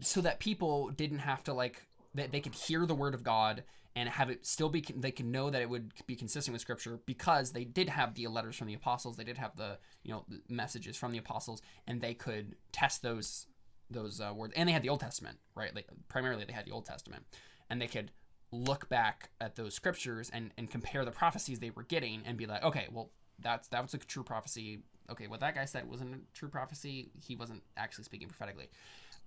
so 0.00 0.20
that 0.20 0.40
people 0.40 0.90
didn't 0.90 1.20
have 1.20 1.42
to 1.44 1.52
like 1.52 1.86
that 2.14 2.32
they 2.32 2.40
could 2.40 2.54
hear 2.54 2.86
the 2.86 2.94
word 2.94 3.14
of 3.14 3.22
God 3.22 3.64
and 3.96 4.08
have 4.08 4.30
it 4.30 4.46
still 4.46 4.68
be 4.68 4.84
they 4.96 5.10
could 5.10 5.26
know 5.26 5.50
that 5.50 5.62
it 5.62 5.68
would 5.68 5.92
be 6.06 6.14
consistent 6.14 6.52
with 6.52 6.60
Scripture 6.60 7.00
because 7.06 7.52
they 7.52 7.64
did 7.64 7.88
have 7.88 8.14
the 8.14 8.26
letters 8.28 8.56
from 8.56 8.68
the 8.68 8.74
apostles, 8.74 9.16
they 9.16 9.24
did 9.24 9.38
have 9.38 9.56
the 9.56 9.78
you 10.04 10.12
know 10.12 10.24
the 10.28 10.40
messages 10.48 10.96
from 10.96 11.12
the 11.12 11.18
apostles, 11.18 11.62
and 11.86 12.00
they 12.00 12.14
could 12.14 12.54
test 12.70 13.02
those 13.02 13.46
those 13.90 14.20
uh, 14.20 14.32
words, 14.34 14.52
and 14.56 14.68
they 14.68 14.72
had 14.72 14.82
the 14.82 14.88
Old 14.88 15.00
Testament, 15.00 15.38
right? 15.54 15.74
Like 15.74 15.86
primarily 16.08 16.44
they 16.44 16.52
had 16.52 16.66
the 16.66 16.70
Old 16.70 16.86
Testament, 16.86 17.24
and 17.70 17.80
they 17.80 17.86
could 17.86 18.12
look 18.50 18.88
back 18.88 19.30
at 19.40 19.56
those 19.56 19.74
scriptures 19.74 20.30
and 20.32 20.52
and 20.56 20.70
compare 20.70 21.04
the 21.04 21.10
prophecies 21.10 21.58
they 21.60 21.70
were 21.70 21.82
getting 21.84 22.22
and 22.24 22.36
be 22.36 22.46
like, 22.46 22.62
okay, 22.62 22.86
well 22.90 23.10
that's 23.40 23.68
that 23.68 23.82
was 23.82 23.94
a 23.94 23.98
true 23.98 24.22
prophecy. 24.24 24.80
Okay, 25.10 25.26
what 25.26 25.40
that 25.40 25.54
guy 25.54 25.64
said 25.64 25.88
wasn't 25.88 26.14
a 26.14 26.18
true 26.34 26.48
prophecy. 26.48 27.10
He 27.24 27.34
wasn't 27.36 27.62
actually 27.76 28.04
speaking 28.04 28.28
prophetically. 28.28 28.68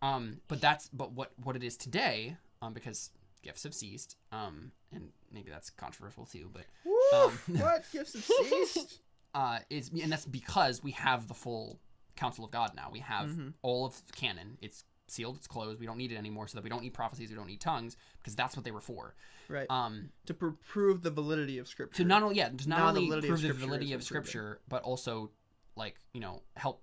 Um, 0.02 0.42
but 0.48 0.62
that's 0.62 0.90
but 0.90 1.12
what 1.14 1.32
what 1.44 1.56
it 1.56 1.64
is 1.64 1.78
today, 1.78 2.36
um, 2.62 2.74
because 2.74 3.12
gifts 3.44 3.64
have 3.64 3.74
ceased. 3.74 4.18
Um, 4.32 4.72
and 4.94 5.10
maybe 5.32 5.50
that's 5.50 5.70
controversial 5.70 6.26
too, 6.26 6.50
but 6.52 6.66
Um, 7.14 7.40
what? 7.62 7.86
Gifts 7.92 8.14
have 8.14 8.24
ceased? 8.24 9.02
uh, 9.36 9.60
is 9.70 9.90
and 9.90 10.12
that's 10.12 10.26
because 10.26 10.84
we 10.84 10.92
have 10.92 11.28
the 11.28 11.34
full 11.34 11.80
counsel 12.16 12.46
of 12.46 12.52
God 12.52 12.72
now. 12.76 12.90
We 12.92 13.00
have 13.00 13.30
Mhm. 13.30 13.54
all 13.62 13.86
of 13.86 14.02
canon. 14.14 14.58
It's 14.62 14.84
sealed. 15.12 15.38
It's 15.38 15.48
closed. 15.48 15.80
We 15.80 15.86
don't 15.86 15.98
need 15.98 16.12
it 16.12 16.18
anymore. 16.18 16.48
So 16.48 16.58
that 16.58 16.64
we 16.64 16.70
don't 16.70 16.82
need 16.82 16.94
prophecies. 16.94 17.30
We 17.30 17.36
don't 17.36 17.48
need 17.48 17.62
tongues 17.62 17.98
because 18.20 18.36
that's 18.36 18.56
what 18.56 18.64
they 18.66 18.72
were 18.72 18.82
for. 18.82 19.16
Right. 19.50 19.68
Um, 19.70 20.10
to 20.26 20.34
pr- 20.34 20.50
prove 20.68 21.02
the 21.04 21.12
validity 21.12 21.58
of 21.58 21.68
Scripture. 21.68 21.98
to 22.04 22.08
not 22.08 22.24
only 22.24 22.36
yeah, 22.36 22.50
to 22.50 22.70
not 22.70 22.78
Now 22.78 22.92
the 22.92 23.00
only 23.00 23.02
validity 23.10 23.28
prove 23.28 23.42
the 23.42 23.54
validity 23.54 23.94
of. 23.94 24.04
Scripture, 24.04 24.60
but 24.70 24.82
also 24.84 25.32
like 25.76 25.96
you 26.14 26.20
know 26.22 26.42
help 26.56 26.82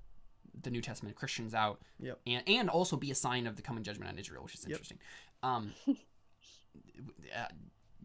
the 0.63 0.71
New 0.71 0.81
Testament 0.83 1.15
Christians 1.17 1.55
out, 1.55 1.81
Yep. 2.01 2.21
and 2.27 2.43
and 2.49 2.69
also 2.71 2.97
be 2.97 3.11
a 3.11 3.15
sign 3.15 3.47
of 3.47 3.57
the 3.57 3.63
coming 3.63 3.85
judgment 3.85 4.11
on 4.11 4.19
Israel, 4.19 4.43
which 4.43 4.55
is 4.55 4.63
Yep. 4.65 4.71
interesting. 4.73 4.99
Um, 5.43 5.73
uh, 5.89 7.47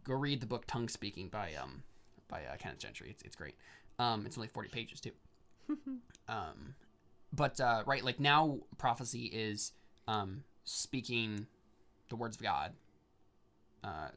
go 0.04 0.14
read 0.14 0.42
the 0.42 0.46
book 0.48 0.66
Tongue 0.68 0.88
Speaking 0.90 1.30
by 1.30 1.54
um 1.56 1.84
by 2.28 2.44
uh, 2.46 2.56
Kenneth 2.58 2.80
Gentry. 2.80 3.10
It's 3.10 3.24
it's 3.24 3.36
great. 3.36 3.56
Um, 4.00 4.26
it's 4.26 4.38
only 4.38 4.48
forty 4.48 4.70
pages 4.70 5.00
too. 5.00 5.12
um, 6.28 6.76
but 7.32 7.60
uh, 7.60 7.84
right, 7.86 8.04
like 8.04 8.20
now 8.20 8.60
prophecy 8.78 9.26
is 9.26 9.72
um 10.08 10.44
speaking 10.64 11.48
the 12.10 12.16
words 12.16 12.38
of 12.38 12.44
God. 12.44 12.74
Uh, 13.84 14.10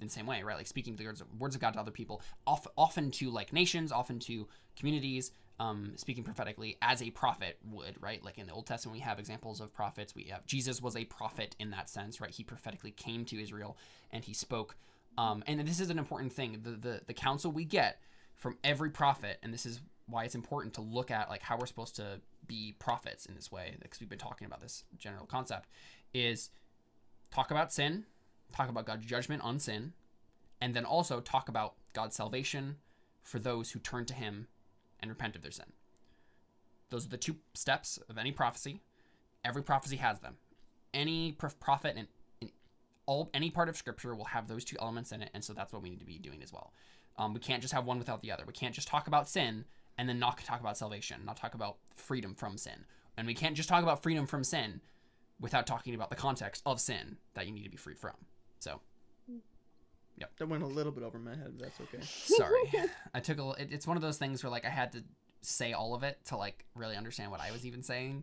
in 0.00 0.08
the 0.08 0.12
same 0.12 0.26
way, 0.26 0.42
right? 0.42 0.56
Like 0.56 0.66
speaking 0.66 0.96
the 0.96 1.06
words 1.06 1.20
of, 1.20 1.40
words 1.40 1.54
of 1.54 1.60
God 1.60 1.72
to 1.72 1.80
other 1.80 1.90
people, 1.90 2.20
often 2.46 3.10
to 3.12 3.30
like 3.30 3.52
nations, 3.52 3.92
often 3.92 4.18
to 4.20 4.46
communities, 4.76 5.30
um, 5.58 5.92
speaking 5.96 6.22
prophetically 6.22 6.76
as 6.82 7.02
a 7.02 7.10
prophet 7.10 7.58
would, 7.70 7.96
right? 8.00 8.22
Like 8.22 8.36
in 8.36 8.46
the 8.46 8.52
Old 8.52 8.66
Testament, 8.66 8.94
we 8.94 9.00
have 9.00 9.18
examples 9.18 9.60
of 9.60 9.72
prophets. 9.72 10.14
We 10.14 10.24
have 10.24 10.44
Jesus 10.46 10.82
was 10.82 10.96
a 10.96 11.04
prophet 11.04 11.56
in 11.58 11.70
that 11.70 11.88
sense, 11.88 12.20
right? 12.20 12.30
He 12.30 12.44
prophetically 12.44 12.90
came 12.90 13.24
to 13.26 13.40
Israel 13.40 13.78
and 14.10 14.24
he 14.24 14.34
spoke. 14.34 14.76
Um, 15.16 15.42
and 15.46 15.66
this 15.66 15.80
is 15.80 15.88
an 15.88 15.98
important 15.98 16.32
thing. 16.32 16.60
The, 16.62 16.72
the 16.72 17.00
the 17.06 17.14
counsel 17.14 17.50
we 17.50 17.64
get 17.64 18.00
from 18.34 18.58
every 18.62 18.90
prophet, 18.90 19.38
and 19.42 19.52
this 19.52 19.64
is 19.64 19.80
why 20.08 20.24
it's 20.24 20.34
important 20.34 20.74
to 20.74 20.82
look 20.82 21.10
at 21.10 21.30
like 21.30 21.40
how 21.40 21.56
we're 21.56 21.66
supposed 21.66 21.96
to 21.96 22.20
be 22.46 22.74
prophets 22.78 23.26
in 23.26 23.34
this 23.34 23.50
way, 23.50 23.76
because 23.80 24.00
we've 24.00 24.08
been 24.08 24.18
talking 24.18 24.46
about 24.46 24.60
this 24.60 24.84
general 24.98 25.26
concept, 25.26 25.68
is 26.14 26.50
talk 27.30 27.50
about 27.50 27.72
sin, 27.72 28.04
talk 28.54 28.68
about 28.68 28.86
God's 28.86 29.06
judgment 29.06 29.42
on 29.42 29.58
sin, 29.58 29.92
and 30.60 30.74
then 30.74 30.84
also 30.84 31.20
talk 31.20 31.48
about 31.48 31.74
God's 31.92 32.16
salvation 32.16 32.76
for 33.22 33.38
those 33.38 33.72
who 33.72 33.78
turn 33.78 34.04
to 34.06 34.14
Him 34.14 34.48
and 35.00 35.10
repent 35.10 35.36
of 35.36 35.42
their 35.42 35.50
sin. 35.50 35.72
Those 36.90 37.06
are 37.06 37.10
the 37.10 37.16
two 37.16 37.36
steps 37.54 37.98
of 38.08 38.18
any 38.18 38.32
prophecy. 38.32 38.80
Every 39.44 39.62
prophecy 39.62 39.96
has 39.96 40.20
them. 40.20 40.36
Any 40.94 41.32
prophet 41.32 41.94
and 41.96 42.08
all 43.06 43.30
any 43.34 43.50
part 43.50 43.68
of 43.68 43.76
Scripture 43.76 44.14
will 44.14 44.24
have 44.26 44.48
those 44.48 44.64
two 44.64 44.76
elements 44.80 45.12
in 45.12 45.22
it, 45.22 45.30
and 45.34 45.44
so 45.44 45.52
that's 45.52 45.72
what 45.72 45.82
we 45.82 45.90
need 45.90 46.00
to 46.00 46.06
be 46.06 46.18
doing 46.18 46.42
as 46.42 46.52
well. 46.52 46.72
Um, 47.18 47.32
we 47.34 47.40
can't 47.40 47.62
just 47.62 47.74
have 47.74 47.84
one 47.84 47.98
without 47.98 48.22
the 48.22 48.30
other. 48.30 48.44
We 48.46 48.52
can't 48.52 48.74
just 48.74 48.88
talk 48.88 49.06
about 49.06 49.28
sin 49.28 49.64
and 49.98 50.08
then 50.08 50.18
not 50.18 50.38
talk 50.38 50.60
about 50.60 50.76
salvation, 50.76 51.22
not 51.24 51.36
talk 51.36 51.54
about 51.54 51.76
freedom 51.94 52.34
from 52.34 52.56
sin, 52.58 52.84
and 53.16 53.26
we 53.26 53.34
can't 53.34 53.56
just 53.56 53.68
talk 53.68 53.82
about 53.82 54.02
freedom 54.02 54.26
from 54.26 54.44
sin 54.44 54.80
without 55.40 55.66
talking 55.66 55.94
about 55.94 56.10
the 56.10 56.16
context 56.16 56.62
of 56.66 56.80
sin 56.80 57.16
that 57.34 57.46
you 57.46 57.52
need 57.52 57.64
to 57.64 57.70
be 57.70 57.76
freed 57.76 57.98
from. 57.98 58.14
So 58.58 58.80
yep. 60.18 60.30
That 60.38 60.48
went 60.48 60.62
a 60.62 60.66
little 60.66 60.92
bit 60.92 61.04
over 61.04 61.18
my 61.18 61.30
head, 61.34 61.54
but 61.58 61.64
that's 61.66 61.80
okay. 61.80 61.98
sorry 62.02 62.88
i 63.14 63.20
took 63.20 63.38
a 63.38 63.50
it, 63.62 63.68
it's 63.70 63.86
one 63.86 63.96
of 63.96 64.02
those 64.02 64.16
things 64.18 64.42
where 64.42 64.50
like 64.50 64.64
i 64.64 64.70
had 64.70 64.92
to 64.92 65.04
say 65.42 65.72
all 65.74 65.94
of 65.94 66.02
it 66.02 66.18
to 66.24 66.36
like 66.36 66.64
really 66.74 66.96
understand 66.96 67.30
what 67.30 67.40
i 67.40 67.50
was 67.52 67.64
even 67.66 67.82
saying 67.82 68.22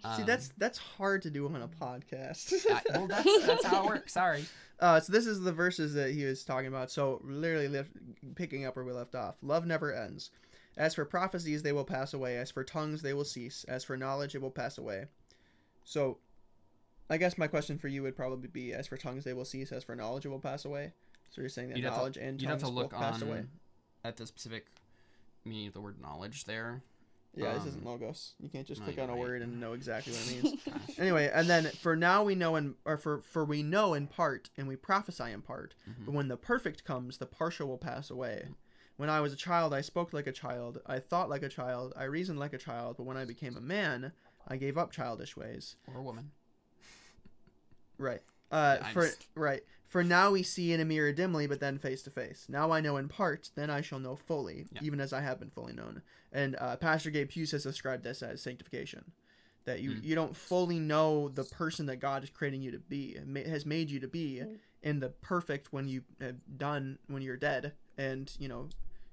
See, 0.00 0.08
Um, 0.22 0.24
that's 0.24 0.48
that's 0.56 0.78
hard 0.78 1.20
to 1.22 1.30
do 1.30 1.46
on 1.46 1.60
a 1.62 1.68
podcast. 1.68 2.54
I- 2.70 2.82
well 2.98 3.06
that's 3.06 3.46
that's 3.46 3.64
how 3.72 3.84
it 3.84 3.86
works 3.88 4.12
sorry 4.14 4.44
Uh, 4.80 4.98
so 4.98 5.12
this 5.12 5.26
is 5.26 5.40
the 5.42 5.52
verses 5.52 5.92
that 5.94 6.10
he 6.12 6.24
was 6.24 6.42
talking 6.44 6.66
about. 6.66 6.90
So 6.90 7.20
literally 7.24 7.68
lift, 7.68 7.92
picking 8.34 8.64
up 8.64 8.74
where 8.74 8.84
we 8.84 8.90
left 8.92 9.14
off. 9.14 9.36
Love 9.42 9.64
never 9.64 9.94
ends. 9.94 10.30
As 10.76 10.94
for 10.94 11.04
prophecies, 11.04 11.62
they 11.62 11.72
will 11.72 11.84
pass 11.84 12.14
away. 12.14 12.36
As 12.38 12.50
for 12.50 12.64
tongues, 12.64 13.02
they 13.02 13.12
will 13.14 13.24
cease. 13.24 13.64
As 13.68 13.84
for 13.84 13.96
knowledge, 13.96 14.34
it 14.34 14.40
will 14.42 14.50
pass 14.50 14.78
away. 14.78 15.06
So, 15.84 16.18
I 17.10 17.18
guess 17.18 17.36
my 17.36 17.46
question 17.46 17.78
for 17.78 17.88
you 17.88 18.02
would 18.02 18.16
probably 18.16 18.48
be: 18.48 18.72
As 18.72 18.86
for 18.86 18.96
tongues, 18.96 19.24
they 19.24 19.34
will 19.34 19.44
cease. 19.44 19.70
As 19.72 19.84
for 19.84 19.94
knowledge, 19.94 20.24
it 20.24 20.28
will 20.30 20.38
pass 20.40 20.64
away. 20.64 20.92
So 21.30 21.40
you're 21.40 21.50
saying 21.50 21.68
that 21.70 21.76
You'd 21.76 21.84
have 21.84 21.94
to- 21.94 21.98
knowledge 21.98 22.16
and 22.16 22.40
tongues 22.40 22.62
to 22.62 22.68
look 22.68 22.90
both 22.90 23.00
pass 23.00 23.22
on 23.22 23.28
away. 23.28 23.44
at 24.04 24.16
the 24.16 24.26
specific 24.26 24.66
meaning 25.44 25.66
of 25.68 25.72
the 25.74 25.80
word 25.80 26.00
knowledge 26.00 26.44
there 26.44 26.82
Yeah, 27.34 27.54
this 27.54 27.62
um, 27.62 27.68
isn't 27.68 27.84
logos. 27.84 28.34
You 28.38 28.48
can't 28.50 28.66
just 28.66 28.80
no, 28.82 28.86
click 28.86 28.98
on 28.98 29.08
a 29.08 29.12
right. 29.12 29.18
word 29.20 29.42
and 29.42 29.58
know 29.58 29.72
exactly 29.72 30.12
what 30.12 30.30
it 30.30 30.42
means. 30.42 30.60
Anyway, 30.98 31.30
and 31.32 31.48
then 31.48 31.64
for 31.80 31.96
now 31.96 32.22
we 32.22 32.34
know 32.34 32.56
in 32.56 32.74
or 32.84 32.96
for 32.98 33.22
for 33.22 33.44
we 33.46 33.62
know 33.62 33.94
in 33.94 34.06
part 34.06 34.50
and 34.58 34.68
we 34.68 34.76
prophesy 34.76 35.32
in 35.32 35.40
part. 35.42 35.74
Mhm. 35.88 36.04
But 36.06 36.14
when 36.14 36.28
the 36.28 36.36
perfect 36.36 36.84
comes, 36.84 37.16
the 37.18 37.26
partial 37.26 37.66
will 37.68 37.78
pass 37.78 38.10
away. 38.10 38.48
When 39.02 39.10
I 39.10 39.18
was 39.18 39.32
a 39.32 39.36
child, 39.36 39.74
I 39.74 39.80
spoke 39.80 40.12
like 40.12 40.28
a 40.28 40.32
child, 40.32 40.80
I 40.86 41.00
thought 41.00 41.28
like 41.28 41.42
a 41.42 41.48
child, 41.48 41.92
I 41.96 42.04
reasoned 42.04 42.38
like 42.38 42.52
a 42.52 42.56
child, 42.58 42.96
but 42.96 43.02
when 43.02 43.16
I 43.16 43.24
became 43.24 43.56
a 43.56 43.60
man, 43.60 44.12
I 44.46 44.56
gave 44.56 44.78
up 44.78 44.92
childish 44.92 45.36
ways. 45.36 45.74
or 45.88 45.98
a 45.98 46.02
woman 46.04 46.30
Right. 47.98 48.20
Uh 48.52 48.76
Yeah, 48.80 48.88
for 48.90 49.06
just- 49.06 49.26
right. 49.34 49.64
For 49.88 50.04
now 50.04 50.30
we 50.30 50.44
see 50.44 50.72
in 50.72 50.78
a 50.78 50.84
mirror 50.84 51.10
dimly, 51.12 51.48
but 51.48 51.58
then 51.58 51.78
face 51.78 52.02
to 52.04 52.10
face. 52.10 52.46
Now 52.48 52.70
I 52.70 52.80
know 52.80 52.96
in 52.96 53.08
part, 53.08 53.50
then 53.56 53.70
I 53.70 53.80
shall 53.80 53.98
know 53.98 54.14
fully, 54.14 54.66
Yeah. 54.72 54.82
even 54.84 55.00
as 55.00 55.12
I 55.12 55.20
have 55.20 55.40
been 55.40 55.50
fully 55.50 55.72
known. 55.72 56.02
And 56.30 56.54
uh, 56.60 56.76
Pastor 56.76 57.10
Gabe 57.10 57.32
Hughes 57.32 57.50
has 57.50 57.64
described 57.64 58.04
this 58.04 58.22
as 58.22 58.40
sanctification. 58.40 59.10
That 59.64 59.80
you, 59.80 59.90
Mm. 59.96 60.04
you 60.04 60.14
don't 60.14 60.36
fully 60.36 60.78
know 60.78 61.28
the 61.28 61.42
person 61.44 61.86
that 61.86 61.96
God 61.96 62.22
is 62.22 62.30
creating 62.30 62.62
you 62.62 62.70
to 62.70 62.78
be, 62.78 63.18
has 63.46 63.66
made 63.66 63.90
you 63.90 63.98
to 63.98 64.08
be, 64.08 64.44
in 64.80 65.00
the 65.00 65.08
perfect 65.08 65.72
when 65.72 65.88
you 65.88 66.02
have 66.20 66.36
done 66.56 66.98
when 67.08 67.20
you're 67.22 67.36
dead, 67.36 67.72
and 67.98 68.32
you 68.38 68.46
know 68.48 68.68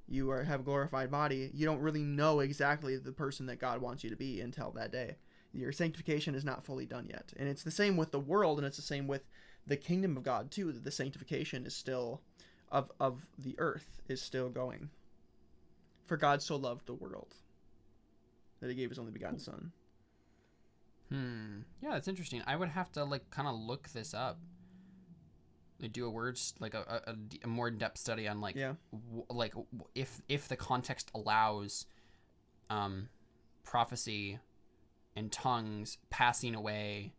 you 0.09 0.29
are 0.31 0.43
have 0.43 0.61
a 0.61 0.63
glorified 0.63 1.11
body. 1.11 1.51
You 1.53 1.65
don't 1.65 1.81
really 1.81 2.03
know 2.03 2.39
exactly 2.39 2.97
the 2.97 3.11
person 3.11 3.45
that 3.45 3.59
God 3.59 3.81
wants 3.81 4.03
you 4.03 4.09
to 4.09 4.15
be 4.15 4.41
until 4.41 4.71
that 4.71 4.91
day. 4.91 5.15
Your 5.53 5.71
sanctification 5.71 6.35
is 6.35 6.45
not 6.45 6.65
fully 6.65 6.85
done 6.85 7.07
yet, 7.09 7.33
and 7.37 7.47
it's 7.49 7.63
the 7.63 7.71
same 7.71 7.97
with 7.97 8.11
the 8.11 8.19
world, 8.19 8.57
and 8.59 8.67
it's 8.67 8.77
the 8.77 8.83
same 8.83 9.07
with 9.07 9.23
the 9.65 9.77
kingdom 9.77 10.17
of 10.17 10.23
God 10.23 10.51
too. 10.51 10.71
That 10.71 10.83
the 10.83 10.91
sanctification 10.91 11.65
is 11.65 11.75
still 11.75 12.21
of 12.71 12.91
of 12.99 13.25
the 13.37 13.55
earth 13.57 14.01
is 14.07 14.21
still 14.21 14.49
going. 14.49 14.89
For 16.05 16.17
God 16.17 16.41
so 16.41 16.55
loved 16.55 16.85
the 16.87 16.93
world 16.93 17.35
that 18.59 18.69
He 18.69 18.75
gave 18.75 18.89
His 18.89 18.99
only 18.99 19.11
begotten 19.11 19.39
Son. 19.39 19.71
hmm 21.09 21.61
yeah 21.81 21.91
that's 21.91 22.07
interesting 22.07 22.41
i 22.45 22.55
would 22.55 22.69
have 22.69 22.91
to 22.91 23.03
like 23.03 23.29
kind 23.31 23.47
of 23.47 23.55
look 23.55 23.89
this 23.89 24.13
up 24.13 24.39
do 25.87 26.05
a 26.05 26.09
words 26.09 26.53
like 26.59 26.73
a 26.73 27.15
a 27.43 27.47
more 27.47 27.67
in-depth 27.69 27.97
study 27.97 28.27
on 28.27 28.41
like 28.41 28.55
Yeah. 28.55 28.73
w- 28.91 29.25
like 29.29 29.51
w- 29.53 29.67
if 29.95 30.21
if 30.27 30.47
the 30.47 30.57
context 30.57 31.09
allows 31.15 31.85
um 32.69 33.09
prophecy 33.63 34.39
and 35.15 35.31
tongues 35.31 35.97
passing 36.09 36.53
away 36.55 37.13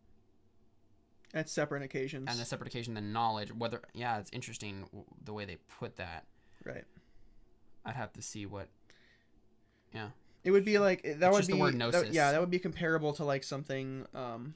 At 1.32 1.48
separate 1.48 1.82
occasions. 1.82 2.26
and 2.30 2.40
a 2.40 2.44
separate 2.44 2.66
occasion 2.68 2.94
than 2.94 3.12
knowledge. 3.12 3.52
Whether 3.52 3.80
yeah, 3.94 4.18
it's 4.18 4.30
interesting 4.32 4.82
w- 4.86 5.04
the 5.24 5.32
way 5.32 5.44
they 5.44 5.56
put 5.78 5.96
that. 5.96 6.26
right. 6.64 6.84
I'd 7.84 7.96
have 7.96 8.12
to 8.14 8.22
see 8.22 8.44
what. 8.44 8.68
Yeah. 9.94 10.10
It 10.44 10.50
would 10.50 10.64
be 10.64 10.78
like 10.78 11.02
that 11.02 11.10
It's 11.10 11.20
would 11.22 11.32
just 11.38 11.48
the 11.48 11.54
be 11.54 11.60
that- 11.90 12.12
yeah, 12.12 12.32
that 12.32 12.40
would 12.40 12.50
be 12.50 12.58
comparable 12.58 13.12
to 13.14 13.24
like 13.24 13.42
something 13.44 14.06
um 14.14 14.54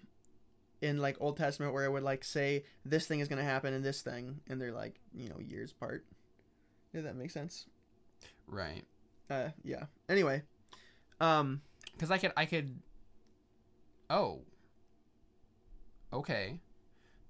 in 0.85 0.99
like 0.99 1.17
Old 1.21 1.37
Testament 1.37 1.73
where 1.73 1.85
it 1.85 1.91
would 1.91 2.03
like 2.03 2.23
say 2.23 2.65
this 2.85 3.07
thing 3.07 3.21
is 3.21 3.29
gonna 3.29 3.43
happen 3.43 3.73
and 3.73 3.85
this 3.85 4.03
thing 4.03 4.41
and 4.49 4.61
they're 4.61 4.73
like, 4.73 5.01
you 5.15 5.29
know, 5.29 5.41
years 5.41 5.73
apart. 5.73 6.05
Did 6.93 7.07
that 7.07 7.17
make 7.17 7.31
sense? 7.31 7.67
Right. 8.47 8.85
Uh 9.31 9.49
yeah. 9.63 9.85
Anyway. 10.09 10.43
Um 11.21 11.63
Because 11.93 12.11
I 12.11 12.19
could, 12.19 12.33
I 12.37 12.45
could. 12.45 12.79
Oh. 14.11 14.43
Okay. 16.13 16.61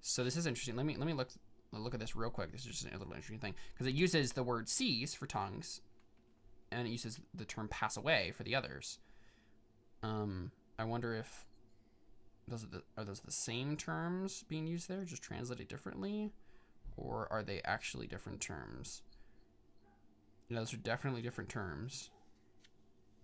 So 0.01 0.23
this 0.23 0.37
is 0.37 0.45
interesting. 0.45 0.75
Let 0.75 0.85
me 0.85 0.95
let 0.97 1.07
me 1.07 1.13
look 1.13 1.29
look 1.71 1.93
at 1.93 1.99
this 1.99 2.15
real 2.15 2.29
quick. 2.29 2.51
This 2.51 2.61
is 2.61 2.67
just 2.67 2.85
a 2.85 2.97
little 2.97 3.13
interesting 3.13 3.39
thing 3.39 3.55
because 3.73 3.87
it 3.87 3.95
uses 3.95 4.33
the 4.33 4.43
word 4.43 4.69
"cease" 4.69 5.13
for 5.13 5.25
tongues, 5.25 5.81
and 6.71 6.87
it 6.87 6.91
uses 6.91 7.19
the 7.33 7.45
term 7.45 7.67
"pass 7.67 7.97
away" 7.97 8.31
for 8.31 8.43
the 8.43 8.55
others. 8.55 8.99
Um, 10.03 10.51
I 10.77 10.83
wonder 10.83 11.15
if 11.15 11.45
those 12.47 12.63
are 12.63 12.67
the 12.67 12.83
are 12.97 13.03
those 13.03 13.21
the 13.21 13.31
same 13.31 13.75
terms 13.77 14.43
being 14.47 14.67
used 14.67 14.87
there, 14.89 15.03
just 15.03 15.21
translated 15.23 15.67
differently, 15.67 16.31
or 16.97 17.27
are 17.31 17.43
they 17.43 17.61
actually 17.65 18.07
different 18.07 18.39
terms? 18.41 19.01
Yeah, 20.49 20.59
those 20.59 20.73
are 20.73 20.77
definitely 20.77 21.21
different 21.21 21.49
terms. 21.49 22.09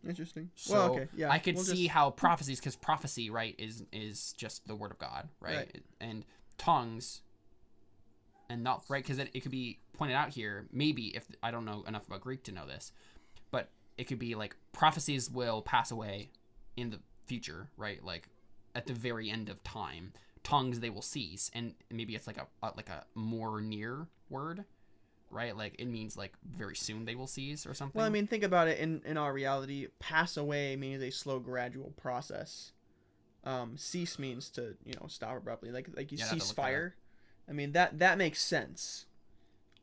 interesting. 0.07 0.49
So 0.55 0.73
well, 0.73 0.91
okay. 0.93 1.07
Yeah. 1.15 1.29
I 1.29 1.37
could 1.37 1.55
we'll 1.55 1.63
see 1.63 1.83
just- 1.83 1.91
how 1.91 2.09
prophecies, 2.09 2.59
because 2.59 2.75
prophecy, 2.75 3.29
right, 3.29 3.53
is 3.59 3.83
is 3.91 4.33
just 4.33 4.67
the 4.67 4.75
word 4.75 4.89
of 4.91 4.97
God, 4.97 5.29
right, 5.39 5.57
Right. 5.57 5.83
and 5.99 6.25
tongues, 6.57 7.21
and 8.49 8.63
not 8.63 8.83
right, 8.89 9.03
because 9.03 9.19
it, 9.19 9.29
it 9.35 9.41
could 9.41 9.51
be 9.51 9.79
pointed 9.93 10.15
out 10.15 10.29
here. 10.29 10.67
Maybe 10.71 11.15
if 11.15 11.27
I 11.43 11.51
don't 11.51 11.65
know 11.65 11.83
enough 11.87 12.07
about 12.07 12.21
Greek 12.21 12.41
to 12.45 12.51
know 12.51 12.65
this, 12.65 12.91
but 13.51 13.69
it 13.99 14.05
could 14.05 14.17
be 14.17 14.33
like 14.33 14.55
prophecies 14.71 15.29
will 15.29 15.61
pass 15.61 15.91
away 15.91 16.31
in 16.75 16.89
the 16.89 16.99
future, 17.27 17.69
right, 17.77 18.03
like 18.03 18.27
at 18.75 18.85
the 18.87 18.93
very 18.93 19.29
end 19.29 19.49
of 19.49 19.63
time. 19.63 20.13
Tongues 20.43 20.79
they 20.79 20.89
will 20.89 21.03
cease, 21.03 21.51
and 21.53 21.75
maybe 21.91 22.15
it's 22.15 22.25
like 22.25 22.37
a, 22.37 22.47
a 22.63 22.71
like 22.75 22.89
a 22.89 23.05
more 23.13 23.61
near 23.61 24.07
word, 24.29 24.65
right? 25.29 25.55
Like 25.55 25.75
it 25.77 25.85
means 25.85 26.17
like 26.17 26.33
very 26.43 26.75
soon 26.75 27.05
they 27.05 27.13
will 27.13 27.27
cease 27.27 27.67
or 27.67 27.75
something. 27.75 27.99
Well, 27.99 28.07
I 28.07 28.09
mean, 28.09 28.25
think 28.25 28.43
about 28.43 28.67
it. 28.67 28.79
In 28.79 29.03
in 29.05 29.17
our 29.17 29.31
reality, 29.33 29.87
pass 29.99 30.37
away 30.37 30.75
means 30.75 31.03
a 31.03 31.11
slow, 31.11 31.37
gradual 31.39 31.93
process. 31.95 32.71
Um, 33.43 33.77
cease 33.77 34.17
means 34.17 34.49
to 34.51 34.75
you 34.83 34.93
know 34.99 35.05
stop 35.07 35.37
abruptly, 35.37 35.71
like 35.71 35.89
like 35.95 36.11
you 36.11 36.17
Yeah, 36.17 36.25
I'd 36.25 36.29
have 36.29 36.37
to 36.39 36.43
cease 36.43 36.49
look 36.49 36.55
that 36.55 36.61
up. 36.63 36.67
fire. 36.67 36.95
I 37.47 37.53
mean 37.53 37.71
that 37.73 37.99
that 37.99 38.17
makes 38.17 38.41
sense. 38.41 39.05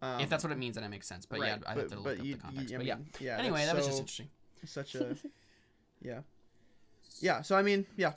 Um, 0.03 0.21
if 0.21 0.29
that's 0.29 0.43
what 0.43 0.53
it 0.53 0.59
means, 0.59 0.75
then 0.75 0.83
it 0.85 0.89
makes 0.89 1.07
sense. 1.07 1.25
But 1.25 1.39
yeah, 1.41 1.53
right, 1.53 1.63
I 1.67 1.75
have 1.75 1.89
to 1.89 2.01
look 2.01 2.19
up 2.19 2.25
you- 2.25 2.35
the 2.35 2.41
context. 2.41 2.71
you- 2.71 2.77
but 2.79 2.87
yeah. 2.87 2.95
mean, 2.97 3.07
yeah. 3.21 3.37
Anyway, 3.39 3.65
that 3.65 3.77
was 3.77 3.85
so- 3.85 3.91
just 3.91 4.01
interesting. 4.01 4.29
such 4.65 4.95
a 4.97 5.17
yeah 6.03 6.21
yeah 7.21 7.43
so 7.43 7.57
i 7.57 7.63
mean 7.63 7.85
yeah 7.97 8.13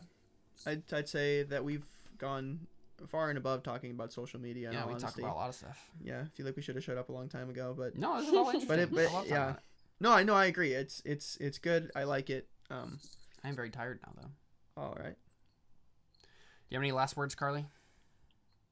I'd, 0.66 0.84
I'd 0.94 1.10
say 1.10 1.44
that 1.44 1.64
we've 1.64 1.86
gone 2.18 2.68
far 3.08 3.30
and 3.30 3.38
above 3.38 3.64
talking 3.64 3.92
about 3.92 4.14
social 4.14 4.40
media 4.40 4.68
in 4.68 4.74
yeah, 4.74 4.86
we 4.86 4.92
talked 4.94 5.04
honesty. 5.04 5.22
about 5.24 5.34
a 5.34 5.38
lot 5.38 5.50
of 5.50 5.56
stuff. 5.56 5.90
yeah 6.04 6.22
i 6.22 6.26
feel 6.36 6.46
like 6.46 6.56
we 6.56 6.62
should 6.62 6.76
have 6.76 6.84
shut 6.84 6.98
up 7.00 7.10
a 7.10 7.12
long 7.12 7.28
time 7.28 7.50
ago 7.50 7.74
but 7.76 7.98
No, 7.98 8.20
this 8.20 8.28
is 8.30 8.34
all 8.36 8.46
interesting. 8.46 8.68
But 8.68 8.80
it- 8.80 8.92
but- 8.92 9.04
love 9.06 9.12
talking 9.12 9.32
yeah. 9.32 9.54
no 10.00 10.12
i 10.12 10.22
know 10.24 10.36
i 10.36 10.46
agree 10.46 10.74
it's 10.74 11.02
it's 11.04 11.36
it's 11.38 11.58
good 11.58 11.90
i 11.96 12.04
like 12.04 12.30
it 12.30 12.48
um 12.70 13.00
I'm 13.44 13.56
very 13.56 13.72
tired 13.72 14.00
now, 14.06 14.14
though. 14.22 14.82
all 14.84 14.96
right 15.00 15.16
Do 15.16 16.28
you 16.70 16.78
have 16.78 16.84
any 16.84 16.92
last 16.92 17.18
words, 17.18 17.34
Carly? 17.34 17.66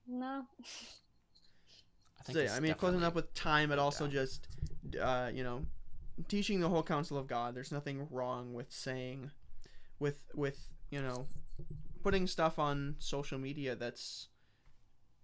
No. 0.07 0.43
I 2.19 2.23
think 2.23 2.35
so 2.37 2.43
yeah, 2.43 2.55
i 2.55 2.59
mean 2.59 2.73
closing 2.75 3.03
up 3.03 3.15
with 3.15 3.33
time 3.33 3.69
but 3.69 3.79
also 3.79 4.03
down. 4.05 4.11
just 4.11 4.47
uh 5.01 5.31
you 5.33 5.43
know 5.43 5.65
teaching 6.27 6.59
the 6.59 6.69
whole 6.69 6.83
counsel 6.83 7.17
of 7.17 7.27
god 7.27 7.55
there's 7.55 7.71
nothing 7.71 8.07
wrong 8.11 8.53
with 8.53 8.71
saying 8.71 9.31
with 9.99 10.17
with 10.35 10.59
you 10.91 11.01
know 11.01 11.25
putting 12.03 12.27
stuff 12.27 12.59
on 12.59 12.95
social 12.99 13.37
media 13.37 13.75
that's 13.75 14.27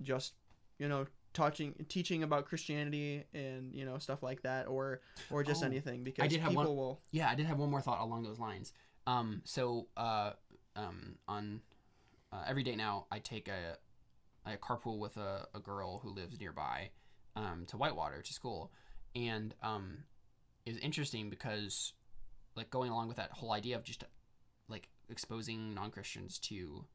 just 0.01 0.33
you 0.77 0.87
know 0.87 1.05
touching 1.33 1.73
teaching 1.89 2.23
about 2.23 2.45
christianity 2.45 3.23
and 3.33 3.73
you 3.73 3.85
know 3.85 3.97
stuff 3.97 4.21
like 4.23 4.41
that 4.43 4.67
or 4.67 5.01
or 5.31 5.43
just 5.43 5.63
Oh, 5.63 5.65
anything 5.67 6.03
because 6.03 6.23
I 6.23 6.27
did 6.27 6.39
have 6.41 6.49
people 6.49 6.65
one- 6.65 6.75
will 6.77 7.01
Yeah, 7.11 7.29
I 7.29 7.35
did 7.35 7.45
have 7.45 7.59
one 7.59 7.69
more 7.69 7.81
thought 7.81 8.01
along 8.01 8.23
those 8.23 8.39
lines. 8.39 8.73
Um, 9.07 9.41
so 9.45 9.87
uh, 9.97 10.31
um, 10.75 11.17
on 11.27 11.61
uh, 12.31 12.43
every 12.47 12.63
day 12.63 12.75
now, 12.75 13.05
I 13.11 13.19
take 13.19 13.47
a 13.47 13.77
I 14.45 14.55
carpool 14.57 14.97
with 14.99 15.17
a, 15.17 15.47
a 15.53 15.59
girl 15.59 15.99
who 15.99 16.09
lives 16.09 16.39
nearby 16.39 16.89
um, 17.35 17.65
to 17.67 17.77
Whitewater 17.77 18.21
to 18.21 18.33
school, 18.33 18.71
and 19.15 19.53
um, 19.61 19.99
it 20.65 20.71
was 20.73 20.79
interesting 20.79 21.29
because 21.29 21.93
like 22.55 22.69
going 22.69 22.89
along 22.91 23.07
with 23.07 23.17
that 23.17 23.31
whole 23.31 23.51
idea 23.51 23.75
of 23.75 23.83
just 23.83 24.03
like 24.67 24.89
exposing 25.09 25.73
non 25.73 25.91
Christians 25.91 26.37
to 26.39 26.85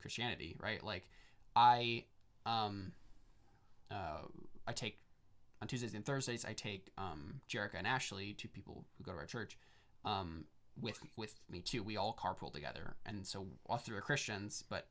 Christianity, 0.00 0.56
right? 0.60 0.82
Like 0.82 1.08
I 1.54 2.04
um 2.44 2.92
uh 3.90 4.22
I 4.66 4.72
take 4.72 4.98
on 5.62 5.68
Tuesdays 5.68 5.94
and 5.94 6.04
Thursdays 6.04 6.44
I 6.44 6.52
take 6.52 6.90
um 6.98 7.40
Jerica 7.48 7.74
and 7.76 7.86
Ashley, 7.86 8.32
two 8.34 8.48
people 8.48 8.84
who 8.98 9.04
go 9.04 9.12
to 9.12 9.18
our 9.18 9.26
church, 9.26 9.56
um 10.04 10.44
with 10.80 11.00
with 11.16 11.34
me 11.50 11.60
too. 11.60 11.82
We 11.82 11.96
all 11.96 12.14
carpool 12.14 12.52
together, 12.52 12.96
and 13.06 13.26
so 13.26 13.46
all 13.66 13.78
three 13.78 13.96
are 13.96 14.00
Christians, 14.02 14.62
but 14.68 14.86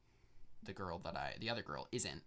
the 0.64 0.74
girl 0.74 0.99
that 1.03 1.16
I 1.16 1.36
the 1.40 1.49
other 1.49 1.62
girl 1.62 1.88
isn't. 1.91 2.22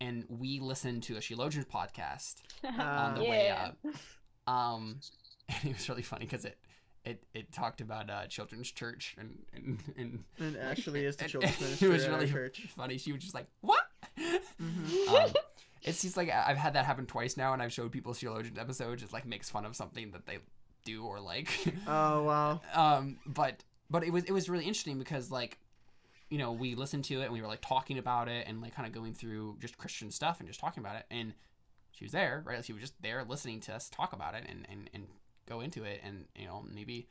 And 0.00 0.24
we 0.28 0.60
listen 0.60 1.00
to 1.02 1.16
a 1.16 1.20
Sheologians 1.20 1.66
podcast 1.66 2.36
on 2.78 3.14
the 3.14 3.20
Uh, 3.22 3.24
way 3.24 3.46
Yeah. 3.46 3.64
up. 3.64 3.78
Um, 4.46 5.00
and 5.48 5.70
it 5.70 5.74
was 5.76 5.88
really 5.88 6.02
funny 6.02 6.24
because 6.26 6.44
it, 6.44 6.58
it 7.06 7.22
it 7.32 7.52
talked 7.52 7.80
about 7.80 8.10
uh, 8.10 8.26
children's 8.26 8.70
church 8.70 9.14
and 9.18 9.38
and, 9.54 9.78
and 9.96 10.24
and 10.38 10.56
ashley 10.56 11.04
is 11.06 11.16
the 11.16 11.26
children's 11.28 11.54
and 11.60 11.64
minister 11.66 11.86
it 11.86 11.88
was 11.88 12.06
really 12.08 12.30
church 12.30 12.66
funny. 12.76 12.98
She 12.98 13.12
was 13.12 13.22
just 13.22 13.34
like, 13.34 13.46
"What?" 13.62 13.84
Mhm. 14.60 15.08
um, 15.08 15.30
it 15.82 15.94
seems 15.94 16.16
like 16.16 16.30
I've 16.30 16.56
had 16.56 16.74
that 16.74 16.84
happen 16.84 17.06
twice 17.06 17.36
now, 17.36 17.52
and 17.52 17.62
I've 17.62 17.72
showed 17.72 17.92
people 17.92 18.12
Sheologians 18.12 18.58
episodes. 18.58 19.02
It 19.02 19.12
like 19.12 19.24
makes 19.26 19.48
fun 19.48 19.64
of 19.64 19.76
something 19.76 20.10
that 20.10 20.26
they 20.26 20.38
do 20.84 21.04
or 21.04 21.20
like. 21.20 21.48
oh 21.86 22.22
wow 22.24 22.60
um, 22.74 23.18
but 23.26 23.62
but 23.88 24.02
it 24.02 24.12
was 24.12 24.24
it 24.24 24.32
was 24.32 24.48
really 24.48 24.64
interesting 24.64 24.98
because 24.98 25.30
like, 25.30 25.58
you 26.28 26.38
know, 26.38 26.52
we 26.52 26.74
listened 26.74 27.04
to 27.04 27.20
it 27.20 27.24
and 27.24 27.32
we 27.32 27.40
were 27.40 27.46
like 27.48 27.60
talking 27.60 27.98
about 27.98 28.28
it 28.28 28.46
and 28.48 28.60
like 28.60 28.74
kind 28.74 28.86
of 28.86 28.92
going 28.92 29.14
through 29.14 29.56
just 29.60 29.78
Christian 29.78 30.10
stuff 30.10 30.40
and 30.40 30.48
just 30.48 30.58
talking 30.60 30.82
about 30.82 30.96
it. 30.96 31.04
And 31.10 31.34
she 31.92 32.04
was 32.04 32.12
there, 32.12 32.42
right? 32.44 32.64
She 32.64 32.72
was 32.72 32.82
just 32.82 33.00
there 33.00 33.24
listening 33.24 33.60
to 33.60 33.74
us 33.74 33.88
talk 33.88 34.12
about 34.12 34.34
it 34.34 34.44
and 34.48 34.66
and 34.68 34.90
and 34.92 35.06
go 35.46 35.60
into 35.60 35.84
it 35.84 36.00
and 36.04 36.26
you 36.36 36.46
know 36.46 36.64
maybe. 36.72 37.06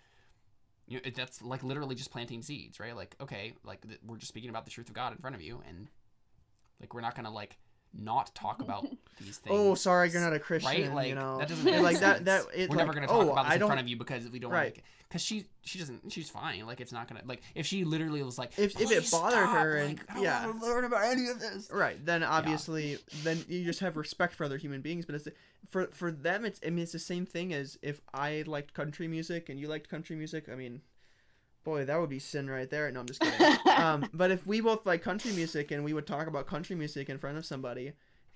You 0.88 1.02
know, 1.03 1.10
that's 1.16 1.41
like 1.41 1.64
literally 1.64 1.95
just 1.95 2.12
planting 2.12 2.44
seeds, 2.44 2.80
right? 2.80 2.95
Like, 2.95 3.16
okay, 3.20 3.53
like 3.64 3.82
th- 3.88 3.99
we're 4.06 4.18
just 4.18 4.30
speaking 4.30 4.52
about 4.52 4.66
the 4.66 4.72
truth 4.72 4.88
of 4.88 4.94
God 4.94 5.14
in 5.14 5.18
front 5.18 5.36
of 5.36 5.41
you, 5.41 5.60
and 5.68 5.88
like 6.80 6.94
we're 6.94 7.02
not 7.02 7.16
gonna 7.16 7.32
like 7.32 7.57
not 7.97 8.34
talk 8.35 8.61
about 8.61 8.84
these 9.22 9.39
oh, 9.45 9.47
things. 9.47 9.59
oh 9.59 9.76
sorry 9.76 10.09
you're 10.09 10.22
not 10.22 10.34
a 10.34 10.39
christian 10.39 10.69
right? 10.72 10.93
Like 10.93 11.07
you 11.09 11.15
know 11.15 11.38
that 11.38 11.47
doesn't 11.47 11.65
make 11.72 11.81
like 11.81 11.99
that 11.99 12.17
sense. 12.17 12.26
that 12.26 12.45
it, 12.53 12.69
we're 12.69 12.76
like, 12.77 12.85
never 12.88 12.93
gonna 12.93 13.07
talk 13.07 13.15
oh, 13.17 13.31
about 13.31 13.45
this 13.45 13.51
I 13.53 13.55
in 13.55 13.61
front 13.65 13.80
of 13.80 13.88
you 13.88 13.97
because 13.97 14.30
we 14.30 14.39
don't 14.39 14.51
Right. 14.51 14.76
like 14.76 14.84
because 15.07 15.22
she 15.22 15.45
she 15.63 15.80
doesn't 15.80 16.11
she's 16.11 16.30
fine 16.30 16.65
like 16.65 16.81
it's 16.81 16.91
not 16.91 17.07
gonna 17.07 17.22
like 17.26 17.41
if 17.53 17.65
she 17.65 17.84
literally 17.85 18.22
was 18.23 18.38
like 18.38 18.57
If- 18.57 18.80
if 18.80 18.91
it 18.91 19.09
bothered 19.11 19.39
stop, 19.39 19.55
her 19.55 19.77
and- 19.77 19.97
like, 19.97 20.11
I 20.11 20.13
don't 20.15 20.23
yeah. 20.23 20.45
want 20.47 20.59
to 20.61 20.65
learn 20.67 20.84
about 20.85 21.03
any 21.05 21.27
of 21.30 21.39
this 21.39 21.69
right 21.72 22.03
then 22.05 22.23
obviously 22.23 22.97
then 23.23 23.43
you 23.47 23.63
just 23.63 23.80
have 23.80 23.95
respect 23.97 24.35
for 24.35 24.43
other 24.43 24.57
human 24.57 24.81
beings 24.81 25.05
but 25.05 25.15
it's 25.15 25.27
for 25.69 25.88
for 25.88 26.11
them 26.11 26.43
it's 26.45 26.59
i 26.65 26.69
mean 26.69 26.84
it's 26.84 26.91
the 26.91 26.99
same 26.99 27.26
thing 27.26 27.53
as 27.53 27.77
if 27.81 28.01
i 28.13 28.43
liked 28.45 28.73
country 28.73 29.07
music 29.07 29.49
and 29.49 29.59
you 29.59 29.67
liked 29.67 29.89
country 29.89 30.15
music 30.15 30.47
i 30.51 30.55
mean 30.55 30.81
boy 31.65 31.83
that 31.83 31.99
would 31.99 32.09
be 32.09 32.19
sin 32.19 32.49
right 32.49 32.69
there. 32.69 32.89
No 32.91 33.01
i'm 33.01 33.05
just 33.05 33.19
kidding. 33.19 33.57
Um 33.75 34.07
but 34.13 34.31
if 34.31 34.47
we 34.47 34.61
both 34.61 34.85
like 34.85 35.01
country 35.01 35.31
music 35.33 35.71
and 35.71 35.83
we 35.83 35.91
would 35.91 36.07
talk 36.07 36.27
about 36.27 36.47
country 36.47 36.75
music 36.77 37.09
in 37.09 37.17
front 37.17 37.37
of 37.37 37.45
somebody 37.45 37.91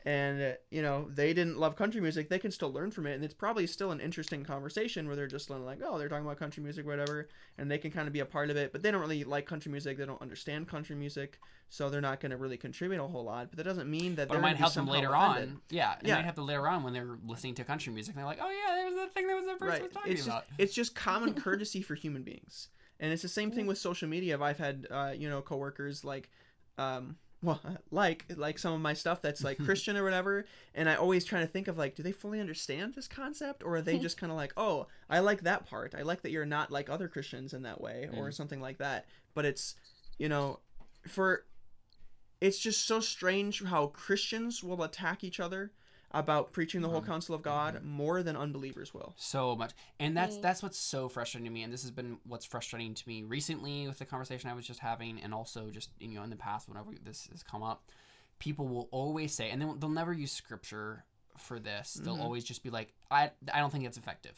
and 0.05 0.41
uh, 0.41 0.51
you 0.71 0.81
know 0.81 1.09
they 1.13 1.33
didn't 1.33 1.57
love 1.59 1.75
country 1.75 1.99
music 1.99 2.29
they 2.29 2.39
can 2.39 2.51
still 2.51 2.71
learn 2.71 2.89
from 2.91 3.05
it. 3.05 3.13
And 3.15 3.23
it's 3.23 3.33
probably 3.33 3.67
still 3.67 3.91
an 3.91 3.99
interesting 3.99 4.43
conversation 4.45 5.07
where 5.07 5.15
they're 5.15 5.27
just 5.27 5.49
like 5.49 5.79
oh 5.85 5.97
they're 5.97 6.09
talking 6.09 6.25
about 6.25 6.37
country 6.39 6.63
music 6.63 6.85
whatever 6.85 7.27
and 7.57 7.69
they 7.69 7.77
can 7.77 7.91
kind 7.91 8.07
of 8.07 8.13
be 8.13 8.19
a 8.21 8.25
part 8.25 8.49
of 8.49 8.57
it. 8.57 8.71
But 8.71 8.81
they 8.81 8.91
don't 8.91 9.01
really 9.01 9.23
like 9.23 9.45
country 9.45 9.71
music. 9.71 9.97
They 9.97 10.05
don't 10.05 10.21
understand 10.21 10.67
country 10.67 10.95
music 10.95 11.39
so 11.71 11.89
they're 11.89 12.01
not 12.01 12.19
going 12.19 12.31
to 12.31 12.37
really 12.37 12.57
contribute 12.57 12.99
a 12.99 13.07
whole 13.07 13.23
lot. 13.25 13.49
But 13.51 13.57
that 13.57 13.63
doesn't 13.63 13.87
mean 13.91 14.15
that 14.15 14.27
but 14.27 14.33
it 14.33 14.37
they're 14.37 14.41
might 14.41 14.47
gonna 14.53 14.57
help 14.57 14.73
them 14.73 14.87
later 14.87 15.13
offended. 15.13 15.49
on 15.49 15.61
yeah 15.69 15.93
it 16.01 16.07
Yeah. 16.07 16.15
might 16.15 16.23
help 16.23 16.35
them 16.37 16.47
later 16.47 16.67
on 16.67 16.81
when 16.83 16.93
they're 16.93 17.17
listening 17.27 17.55
to 17.55 17.63
country 17.65 17.91
music. 17.93 18.13
And 18.15 18.19
they're 18.19 18.25
like 18.25 18.39
oh 18.41 18.49
yeah 18.49 18.75
there 18.75 18.85
was 18.85 18.95
that 18.95 19.13
thing 19.13 19.27
that 19.27 19.35
was 19.35 19.45
the 19.45 19.53
person 19.53 19.67
right. 19.67 19.83
was 19.83 19.91
talking 19.91 20.11
it's 20.13 20.21
just, 20.21 20.27
about. 20.29 20.45
it's 20.57 20.73
just 20.73 20.95
common 20.95 21.33
courtesy 21.45 21.81
for 21.81 21.95
human 21.95 22.23
beings 22.23 22.69
and 22.99 23.11
it's 23.13 23.21
the 23.21 23.27
same 23.29 23.51
thing 23.51 23.65
with 23.67 23.77
social 23.77 24.07
media. 24.09 24.35
If 24.35 24.41
i've 24.41 24.57
had 24.57 24.87
uh, 24.91 25.13
you 25.17 25.29
know 25.29 25.41
coworkers 25.41 26.03
like 26.03 26.29
um, 26.77 27.17
well 27.41 27.61
like 27.91 28.25
like 28.35 28.57
some 28.59 28.73
of 28.73 28.81
my 28.81 28.93
stuff 28.93 29.21
that's 29.21 29.43
like 29.43 29.57
christian 29.65 29.95
or 29.97 30.03
whatever 30.03 30.45
and 30.75 30.89
i 30.89 30.95
always 30.95 31.23
try 31.25 31.39
to 31.39 31.47
think 31.47 31.67
of 31.67 31.77
like 31.77 31.95
do 31.95 32.03
they 32.03 32.11
fully 32.11 32.39
understand 32.39 32.93
this 32.95 33.07
concept? 33.07 33.63
Or 33.63 33.75
are 33.77 33.81
they 33.81 33.97
just 33.99 34.17
kind 34.17 34.31
of 34.31 34.37
like 34.37 34.53
oh 34.57 34.87
i 35.09 35.19
like 35.19 35.41
that 35.43 35.65
part. 35.65 35.95
I 35.97 36.01
like 36.03 36.21
that 36.23 36.31
you're 36.31 36.45
not 36.45 36.71
like 36.71 36.89
other 36.89 37.07
christians 37.07 37.53
in 37.53 37.63
that 37.63 37.79
way 37.81 38.09
or 38.13 38.29
Mm. 38.29 38.33
something 38.33 38.61
like 38.61 38.77
that. 38.79 39.05
But 39.33 39.45
it's 39.45 39.75
you 40.17 40.29
know 40.29 40.59
for 41.07 41.45
it's 42.41 42.59
just 42.59 42.85
so 42.85 42.99
strange 42.99 43.63
how 43.63 43.87
christians 43.87 44.63
will 44.63 44.83
attack 44.83 45.23
each 45.23 45.39
other 45.39 45.71
about 46.11 46.51
preaching 46.51 46.81
the 46.81 46.89
whole 46.89 47.01
Mhm. 47.01 47.05
counsel 47.05 47.35
of 47.35 47.41
god 47.41 47.83
more 47.83 48.23
than 48.23 48.35
unbelievers 48.35 48.93
will. 48.93 49.13
So 49.17 49.55
much. 49.55 49.73
And 49.99 50.17
that's 50.17 50.37
that's 50.37 50.63
what's 50.63 50.79
so 50.79 51.07
frustrating 51.09 51.45
to 51.45 51.51
me 51.51 51.61
and 51.63 51.71
this 51.71 51.81
has 51.83 51.91
been 51.91 52.19
what's 52.25 52.45
frustrating 52.45 52.93
to 52.95 53.07
me 53.07 53.23
recently 53.23 53.87
with 53.87 53.99
the 53.99 54.05
conversation 54.05 54.49
i 54.49 54.53
was 54.53 54.65
just 54.65 54.79
having 54.79 55.19
and 55.21 55.33
also 55.33 55.69
just 55.69 55.89
you 55.99 56.09
know 56.15 56.23
in 56.23 56.29
the 56.29 56.35
past 56.35 56.67
whenever 56.67 56.91
this 57.03 57.27
has 57.31 57.43
come 57.43 57.61
up 57.63 57.83
people 58.39 58.67
will 58.67 58.87
always 58.91 59.33
say 59.35 59.49
and 59.51 59.61
they'll, 59.61 59.75
they'll 59.75 59.89
never 59.89 60.13
use 60.13 60.31
scripture 60.31 61.03
for 61.37 61.59
this. 61.59 61.93
They'll 61.93 62.17
Mhm. 62.17 62.21
always 62.21 62.43
just 62.43 62.63
be 62.63 62.69
like 62.69 62.93
i 63.11 63.31
i 63.53 63.59
don't 63.59 63.69
think 63.71 63.85
it's 63.85 63.97
effective 63.97 64.35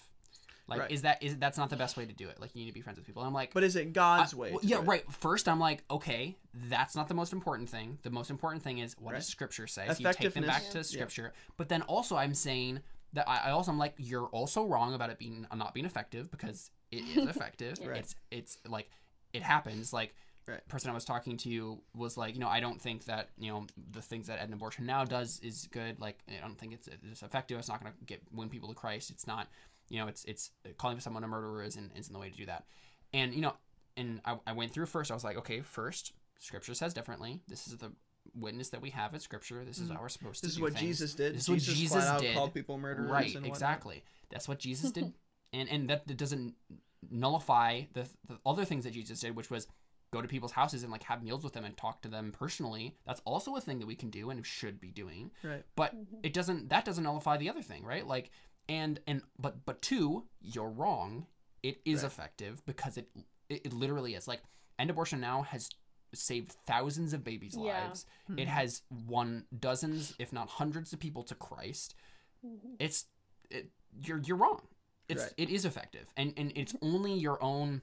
like 0.67 0.79
Right. 0.81 0.91
is 0.91 1.01
that 1.01 1.21
is 1.23 1.37
that's 1.37 1.57
not 1.57 1.69
the 1.69 1.75
best 1.75 1.97
way 1.97 2.05
to 2.05 2.13
do 2.13 2.29
it 2.29 2.39
like 2.39 2.55
you 2.55 2.61
need 2.63 2.69
to 2.69 2.73
be 2.73 2.81
friends 2.81 2.97
with 2.97 3.05
people 3.05 3.21
and 3.21 3.27
i'm 3.27 3.33
like 3.33 3.53
but 3.53 3.63
is 3.63 3.75
it 3.75 3.93
god's 3.93 4.33
I- 4.33 4.37
way 4.37 4.51
well, 4.51 4.59
yeah, 4.63 4.77
it? 4.79 4.81
right. 4.87 5.03
First, 5.11 5.47
I'm 5.49 5.59
like, 5.59 5.83
okay, 5.89 6.37
that's 6.69 6.95
not 6.95 7.07
the 7.07 7.13
most 7.13 7.33
important 7.33 7.69
thing. 7.69 7.97
The 8.03 8.09
most 8.09 8.29
important 8.29 8.63
thing 8.63 8.77
is 8.79 8.95
what 8.99 9.11
Right. 9.13 9.17
does 9.19 9.27
Scripture 9.27 9.67
say. 9.67 9.87
So 9.87 9.95
you 9.99 10.13
take 10.13 10.33
them 10.33 10.45
back 10.45 10.69
to 10.71 10.77
Yeah. 10.79 10.83
Scripture. 10.83 11.33
But 11.57 11.69
then 11.69 11.81
also, 11.83 12.15
I'm 12.15 12.33
saying 12.33 12.79
that 13.13 13.27
I, 13.29 13.47
I 13.47 13.51
also 13.51 13.71
I'm 13.71 13.77
like, 13.77 13.93
you're 13.97 14.27
also 14.27 14.65
wrong 14.65 14.93
about 14.93 15.09
it 15.09 15.17
being 15.19 15.45
uh, 15.51 15.55
not 15.55 15.73
being 15.73 15.85
effective 15.85 16.31
because 16.31 16.71
it 16.91 17.03
is 17.17 17.27
effective. 17.35 17.77
Right. 17.85 17.97
It's 17.97 18.15
it's 18.31 18.57
like 18.67 18.89
it 19.33 19.43
happens. 19.43 19.91
Like 19.93 20.13
Right. 20.47 20.67
person 20.67 20.89
I 20.89 20.93
was 20.95 21.05
talking 21.05 21.37
to 21.37 21.79
was 21.95 22.17
like, 22.17 22.33
you 22.33 22.39
know, 22.39 22.47
I 22.47 22.59
don't 22.61 22.81
think 22.81 23.05
that 23.05 23.29
you 23.37 23.51
know 23.51 23.67
the 23.91 24.01
things 24.01 24.25
that 24.27 24.41
End 24.41 24.51
Abortion 24.53 24.85
now 24.87 25.05
does 25.05 25.39
is 25.41 25.67
good. 25.71 25.99
Like, 25.99 26.17
I 26.27 26.41
don't 26.41 26.57
think 26.57 26.73
it's 26.73 26.87
it's 26.87 27.21
effective. 27.21 27.59
It's 27.59 27.67
not 27.69 27.79
going 27.81 27.93
to 27.93 28.05
get 28.05 28.21
win 28.31 28.49
people 28.49 28.69
to 28.69 28.75
Christ. 28.75 29.11
It's 29.11 29.27
not, 29.27 29.47
you 29.91 29.99
know, 29.99 30.07
it's 30.07 30.23
it's 30.25 30.51
calling 30.77 30.99
someone 30.99 31.23
a 31.23 31.27
murderer 31.27 31.63
isn't 31.63 31.91
isn't 31.97 32.11
the 32.13 32.19
way 32.19 32.29
to 32.29 32.37
do 32.37 32.45
that. 32.47 32.65
And 33.13 33.33
you 33.33 33.41
know, 33.41 33.53
and 33.97 34.21
I, 34.25 34.37
I 34.47 34.53
went 34.53 34.71
through 34.71 34.85
first. 34.85 35.11
I 35.11 35.13
was 35.13 35.23
like, 35.23 35.37
okay, 35.37 35.61
first, 35.61 36.13
Scripture 36.39 36.73
says 36.73 36.93
differently. 36.93 37.41
This 37.47 37.67
is 37.67 37.77
the 37.77 37.91
witness 38.33 38.69
that 38.69 38.81
we 38.81 38.91
have 38.91 39.13
in 39.13 39.19
Scripture. 39.19 39.65
This 39.65 39.79
is 39.79 39.89
Mhm. 39.89 39.95
how 39.95 40.01
we're 40.01 40.09
supposed 40.09 40.35
this 40.35 40.41
to 40.41 40.47
is 40.47 40.55
do 40.55 40.61
what 40.63 40.73
things. 40.73 40.81
jesus 40.97 41.13
did 41.15 41.33
This 41.35 41.41
is 41.43 41.49
what 41.49 41.55
jesus, 41.59 41.73
Jesus 41.75 41.91
flat 42.03 42.07
out 42.15 42.19
did. 42.21 42.33
called 42.35 42.53
people 42.53 42.77
murderers 42.77 43.09
right 43.11 43.35
and 43.35 43.43
whatnot. 43.45 43.55
exactly 43.57 44.03
that's 44.29 44.47
what 44.47 44.59
jesus 44.59 44.91
did 44.91 45.11
and 45.53 45.67
and 45.69 45.89
that, 45.89 46.07
that 46.07 46.17
doesn't 46.17 46.53
nullify 47.09 47.81
the, 47.93 48.07
the 48.27 48.37
other 48.45 48.63
things 48.65 48.83
that 48.83 48.93
jesus 48.93 49.19
did 49.19 49.35
which 49.35 49.49
was 49.49 49.67
go 50.11 50.21
to 50.21 50.27
people's 50.27 50.51
houses 50.51 50.83
and 50.83 50.91
like 50.91 51.03
have 51.03 51.23
meals 51.23 51.43
with 51.43 51.53
them 51.53 51.63
and 51.65 51.75
talk 51.77 52.01
to 52.01 52.07
them 52.09 52.31
personally 52.37 52.95
that's 53.05 53.21
also 53.25 53.55
a 53.55 53.61
thing 53.61 53.79
that 53.79 53.87
we 53.87 53.95
can 53.95 54.09
do 54.09 54.29
and 54.29 54.45
should 54.45 54.79
be 54.79 54.91
doing 54.91 55.31
right 55.43 55.63
but 55.75 55.95
Mhm. 55.95 56.19
it 56.23 56.33
doesn't 56.33 56.69
that 56.69 56.85
doesn't 56.85 57.03
nullify 57.03 57.37
the 57.37 57.49
other 57.49 57.61
thing 57.61 57.83
right 57.83 58.05
like 58.05 58.29
and 58.77 58.93
and 59.07 59.21
but 59.37 59.53
but 59.65 59.81
two 59.81 60.05
you're 60.53 60.69
wrong 60.81 61.25
it 61.63 61.75
is 61.85 62.01
Right. 62.03 62.07
effective 62.11 62.53
because 62.65 62.97
it, 62.97 63.07
it 63.49 63.61
it 63.67 63.73
literally 63.73 64.13
is 64.15 64.27
like 64.27 64.41
end 64.79 64.89
abortion 64.89 65.19
now 65.19 65.41
has 65.43 65.69
saved 66.13 66.51
thousands 66.65 67.13
of 67.13 67.23
babies 67.23 67.55
Yeah. 67.57 67.63
lives 67.87 68.05
Mhm. 68.29 68.39
it 68.43 68.47
has 68.47 68.81
won 69.13 69.45
dozens 69.67 70.13
if 70.19 70.31
not 70.33 70.47
hundreds 70.59 70.93
of 70.93 70.99
people 70.99 71.23
to 71.23 71.35
christ 71.35 71.95
it's 72.79 73.05
it, 73.49 73.69
you're 74.05 74.21
you're 74.25 74.37
wrong. 74.37 74.61
It's 75.09 75.23
Right. 75.23 75.33
it 75.37 75.49
is 75.49 75.65
effective, 75.65 76.07
and 76.15 76.33
and 76.37 76.53
it's 76.55 76.73
only 76.81 77.13
your 77.13 77.37
own, 77.43 77.81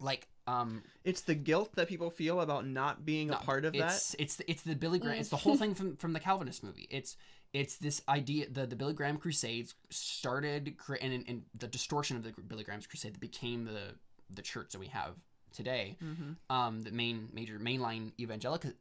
like 0.00 0.28
um. 0.46 0.82
it's 1.04 1.20
the 1.20 1.34
guilt 1.34 1.70
that 1.76 1.88
people 1.88 2.10
feel 2.10 2.40
about 2.40 2.66
not 2.66 3.04
being 3.04 3.30
a 3.30 3.36
part 3.36 3.64
of 3.66 3.72
that 3.74 3.92
it's, 3.92 4.14
It's 4.18 4.40
it's 4.48 4.62
the 4.62 4.74
Billy 4.74 4.98
Graham. 4.98 5.20
It's 5.20 5.28
the 5.28 5.36
whole 5.36 5.56
thing 5.62 5.74
from 5.74 5.96
from 5.96 6.12
the 6.14 6.20
Calvinist 6.20 6.62
movie. 6.64 6.88
It's 6.90 7.16
it's 7.54 7.76
this 7.78 8.02
idea 8.08 8.50
the 8.50 8.66
the 8.66 8.76
Billy 8.76 8.92
Graham 8.92 9.16
Crusades 9.16 9.74
started 9.88 10.74
and, 11.00 11.24
and 11.26 11.42
the 11.56 11.66
distortion 11.68 12.16
of 12.18 12.22
the 12.24 12.32
Billy 12.46 12.64
Graham's 12.64 12.86
crusade 12.86 13.14
that 13.14 13.20
became 13.20 13.64
the 13.64 13.94
the 14.28 14.42
church 14.42 14.72
that 14.72 14.78
we 14.80 14.88
have 14.88 15.14
today. 15.54 15.96
mm-hmm. 16.02 16.32
um, 16.54 16.82
the 16.82 16.90
main 16.90 17.28
major 17.32 17.58
mainline 17.58 18.12
evangelical 18.20 18.72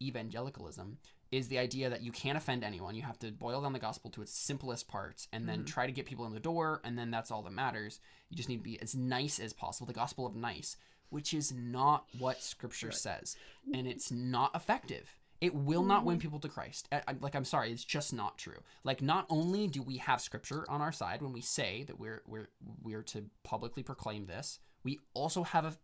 evangelicalism 0.00 0.98
is 1.30 1.46
the 1.48 1.58
idea 1.58 1.88
that 1.90 2.02
you 2.02 2.10
can't 2.10 2.36
offend 2.36 2.64
anyone. 2.64 2.94
You 2.96 3.02
have 3.02 3.18
to 3.20 3.30
boil 3.30 3.60
down 3.62 3.72
the 3.72 3.78
gospel 3.78 4.10
to 4.10 4.22
its 4.22 4.32
simplest 4.32 4.88
parts 4.88 5.28
and 5.32 5.48
then 5.48 5.60
Mhm. 5.62 5.66
try 5.66 5.86
to 5.86 5.92
get 5.92 6.06
people 6.06 6.26
in 6.26 6.32
the 6.34 6.40
door, 6.40 6.80
and 6.82 6.98
then 6.98 7.10
that's 7.12 7.30
all 7.30 7.42
that 7.42 7.52
matters. 7.52 8.00
You 8.28 8.36
just 8.36 8.48
need 8.48 8.56
to 8.58 8.62
be 8.64 8.80
as 8.82 8.94
nice 8.96 9.38
as 9.38 9.52
possible. 9.52 9.86
The 9.86 9.92
gospel 9.92 10.26
of 10.26 10.34
nice, 10.34 10.76
which 11.08 11.32
is 11.32 11.52
not 11.52 12.06
what 12.18 12.42
Scripture 12.42 12.88
Right. 12.88 12.96
says, 12.96 13.36
and 13.72 13.86
it's 13.86 14.10
not 14.10 14.54
effective. 14.56 15.16
It 15.40 15.54
will 15.54 15.84
not 15.84 16.04
win 16.04 16.18
people 16.18 16.38
to 16.40 16.48
Christ. 16.48 16.88
Like 17.20 17.34
I'm 17.34 17.44
sorry, 17.44 17.72
it's 17.72 17.84
just 17.84 18.12
not 18.12 18.36
true. 18.36 18.58
Like 18.84 19.00
not 19.00 19.26
only 19.30 19.68
do 19.68 19.82
we 19.82 19.96
have 19.96 20.20
Scripture 20.20 20.66
on 20.68 20.82
our 20.82 20.92
side 20.92 21.22
when 21.22 21.32
we 21.32 21.40
say 21.40 21.84
that 21.84 21.98
we're 21.98 22.22
we're 22.26 22.48
we're 22.82 23.02
to 23.04 23.24
publicly 23.42 23.82
proclaim 23.82 24.26
this, 24.26 24.58
we 24.84 24.98
also 25.14 25.42
have 25.42 25.64
a 25.64 25.74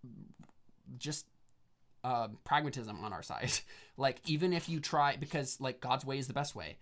just 0.98 1.26
uh, 2.04 2.28
pragmatism 2.44 3.02
on 3.02 3.12
our 3.12 3.22
side. 3.22 3.50
like 3.96 4.20
even 4.26 4.52
if 4.52 4.68
you 4.68 4.78
try, 4.78 5.16
because 5.16 5.60
like 5.60 5.80
God's 5.80 6.04
way 6.04 6.18
is 6.18 6.26
the 6.26 6.34
best 6.34 6.54
way, 6.54 6.76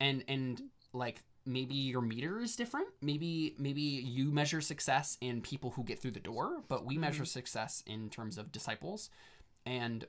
and 0.00 0.24
and 0.26 0.62
like 0.92 1.22
maybe 1.44 1.74
your 1.74 2.02
meter 2.02 2.40
is 2.40 2.56
different. 2.56 2.88
Maybe 3.00 3.54
maybe 3.58 3.80
you 3.80 4.32
measure 4.32 4.60
success 4.60 5.16
in 5.20 5.40
people 5.42 5.70
who 5.70 5.84
get 5.84 6.00
through 6.00 6.10
the 6.10 6.20
door, 6.20 6.62
but 6.68 6.84
we 6.84 6.98
measure 6.98 7.24
success 7.24 7.84
in 7.86 8.10
terms 8.10 8.36
of 8.36 8.50
disciples, 8.50 9.10
and 9.64 10.04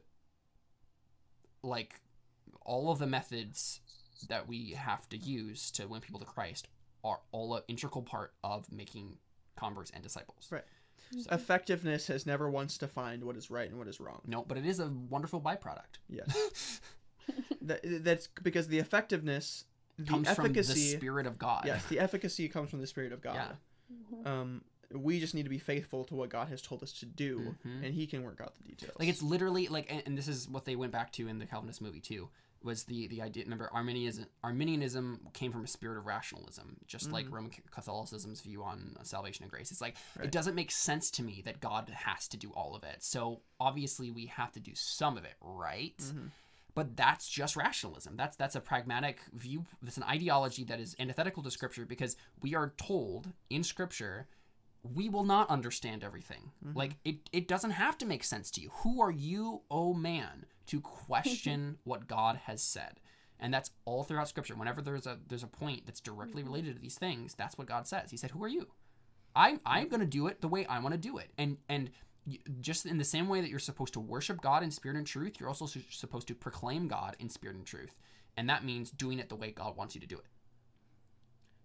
like 1.64 2.02
all 2.68 2.92
of 2.92 3.00
the 3.00 3.08
methods 3.08 3.80
that 4.30 4.48
we 4.48 4.72
have 4.72 5.08
to 5.10 5.18
use 5.18 5.72
to 5.72 5.88
win 5.88 6.02
people 6.02 6.20
to 6.20 6.26
Christ 6.26 6.68
are 7.04 7.20
all 7.32 7.56
an 7.56 7.64
integral 7.68 8.02
part 8.04 8.34
of 8.44 8.72
making 8.72 9.18
converts 9.56 9.92
and 9.94 10.04
disciples. 10.04 10.48
Right. 10.52 10.64
effectiveness 11.32 12.08
has 12.08 12.26
never 12.26 12.50
once 12.50 12.78
defined 12.78 13.24
what 13.24 13.38
is 13.38 13.50
right 13.50 13.70
and 13.70 13.78
what 13.80 13.88
is 13.88 14.00
wrong 14.00 14.22
No, 14.28 14.44
but 14.48 14.58
it 14.58 14.66
is 14.66 14.80
a 14.80 14.88
wonderful 15.10 15.40
byproduct. 15.42 15.98
yes 16.10 16.82
that, 17.62 17.80
that's 18.04 18.28
because 18.44 18.68
the 18.68 18.80
effectiveness 18.80 19.66
the 19.98 20.06
Comes 20.06 20.30
from 20.30 20.54
the 20.54 20.64
spirit 20.64 21.26
of 21.26 21.40
God. 21.40 21.64
yes 21.66 21.86
the 21.86 22.00
efficacy 22.00 22.48
comes 22.50 22.70
from 22.70 22.82
the 22.82 22.88
spirit 22.88 23.12
of 23.14 23.22
god 23.22 23.36
Yeah. 23.36 23.96
Mhm. 24.24 24.28
um 24.28 24.62
we 24.94 25.20
just 25.20 25.34
need 25.34 25.44
to 25.44 25.50
be 25.50 25.58
faithful 25.60 26.04
to 26.06 26.16
what 26.16 26.30
god 26.30 26.48
has 26.50 26.62
told 26.62 26.84
us 26.84 26.92
to 26.94 27.06
do 27.06 27.56
Mhm. 27.66 27.84
and 27.86 27.94
he 27.94 28.06
can 28.08 28.24
work 28.24 28.40
out 28.42 28.54
the 28.56 28.64
details 28.64 28.96
Like 29.00 29.10
it's 29.10 29.22
literally 29.24 29.68
like, 29.70 29.92
and, 29.92 30.04
and 30.06 30.18
this 30.18 30.28
is 30.28 30.48
what 30.50 30.66
they 30.66 30.76
went 30.76 30.92
back 30.92 31.12
to 31.14 31.28
in 31.28 31.40
the 31.40 31.46
Calvinist 31.46 31.82
movie 31.82 32.00
too. 32.02 32.30
Was 32.64 32.84
the 32.86 33.08
the 33.08 33.22
idea? 33.22 33.44
Remember, 33.44 33.70
Arminianism 33.72 34.26
Arminianism 34.44 35.28
came 35.34 35.52
from 35.52 35.64
a 35.64 35.68
spirit 35.68 35.98
of 35.98 36.06
rationalism, 36.06 36.78
just 36.88 37.12
like 37.12 37.28
Mhm. 37.28 37.32
Roman 37.32 37.52
Catholicism's 37.72 38.42
view 38.42 38.64
on 38.64 38.98
salvation 39.04 39.44
and 39.44 39.52
grace. 39.52 39.72
It's 39.72 39.82
like 39.82 39.96
Right. 40.18 40.26
it 40.26 40.32
doesn't 40.32 40.56
make 40.56 40.72
sense 40.72 41.12
to 41.12 41.24
me 41.24 41.42
that 41.44 41.60
God 41.60 41.90
has 41.90 42.28
to 42.30 42.38
do 42.38 42.52
all 42.54 42.76
of 42.76 42.84
it. 42.84 43.04
So 43.04 43.42
obviously 43.60 44.12
we 44.12 44.26
have 44.26 44.52
to 44.54 44.60
do 44.60 44.74
some 44.76 45.18
of 45.18 45.24
it, 45.26 45.36
right? 45.42 45.98
Mhm. 45.98 46.32
But 46.74 46.96
that's 46.96 47.28
just 47.28 47.56
rationalism. 47.56 48.18
That's 48.18 48.36
that's 48.38 48.56
a 48.56 48.62
pragmatic 48.62 49.22
view. 49.34 49.66
That's 49.82 49.98
an 49.98 50.04
ideology 50.04 50.64
that 50.66 50.80
is 50.80 50.96
antithetical 51.00 51.42
to 51.44 51.52
Scripture 51.52 51.86
because 51.86 52.16
we 52.42 52.54
are 52.56 52.72
told 52.78 53.34
in 53.50 53.64
Scripture 53.64 54.28
we 54.94 55.10
will 55.10 55.24
not 55.24 55.50
understand 55.50 56.04
everything. 56.04 56.52
Mm-hmm. 56.66 56.78
Like 56.78 56.98
it, 57.06 57.30
it 57.32 57.48
doesn't 57.48 57.72
have 57.72 57.98
to 58.00 58.06
make 58.06 58.24
sense 58.24 58.52
to 58.52 58.62
you. 58.62 58.72
Who 58.84 59.02
are 59.02 59.12
you, 59.12 59.62
oh 59.72 59.94
man, 59.94 60.46
to 60.68 60.82
question 61.08 61.78
what 61.84 62.08
God 62.08 62.38
has 62.46 62.62
said? 62.62 63.00
And 63.40 63.54
that's 63.54 63.72
all 63.86 64.04
throughout 64.04 64.30
Scripture. 64.30 64.56
Whenever 64.56 64.82
there's 64.82 65.08
a 65.08 65.20
there's 65.28 65.44
a 65.44 65.48
point 65.48 65.86
that's 65.86 66.00
directly 66.02 66.42
mm-hmm. 66.42 66.52
related 66.52 66.76
to 66.76 66.82
these 66.82 66.98
things, 66.98 67.36
that's 67.36 67.58
what 67.58 67.68
God 67.68 67.88
says. 67.88 68.12
He 68.12 68.18
said, 68.18 68.32
"Who 68.32 68.44
are 68.44 68.48
you? 68.48 68.68
I'm 69.36 69.62
I'm 69.66 69.90
going 69.90 70.00
to 70.00 70.08
do 70.08 70.28
it 70.28 70.42
the 70.42 70.48
way 70.48 70.66
I 70.66 70.80
want 70.80 70.94
to 70.94 71.00
do 71.00 71.18
it." 71.20 71.32
And 71.38 71.58
and 71.70 71.92
just 72.62 72.86
in 72.86 72.98
the 72.98 73.04
same 73.04 73.30
way 73.30 73.42
that 73.42 73.50
you're 73.50 73.60
supposed 73.60 73.94
to 73.94 74.00
worship 74.00 74.42
God 74.42 74.64
in 74.64 74.72
spirit 74.72 74.98
and 74.98 75.08
truth, 75.08 75.40
you're 75.40 75.50
also 75.50 75.66
su- 75.66 75.82
supposed 75.90 76.28
to 76.28 76.36
proclaim 76.36 76.88
God 76.88 77.16
in 77.20 77.30
spirit 77.30 77.56
and 77.56 77.66
truth. 77.66 77.96
And 78.36 78.50
that 78.50 78.66
means 78.66 78.92
doing 78.92 79.20
it 79.20 79.30
the 79.30 79.36
way 79.36 79.52
God 79.52 79.78
wants 79.78 79.96
you 79.96 80.02
to 80.02 80.08
do 80.08 80.18
it. 80.18 80.26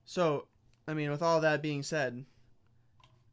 so 0.05 0.47
i 0.89 0.95
mean 0.95 1.11
with 1.11 1.23
all 1.23 1.41
that 1.41 1.63
being 1.63 1.83
said 1.83 2.25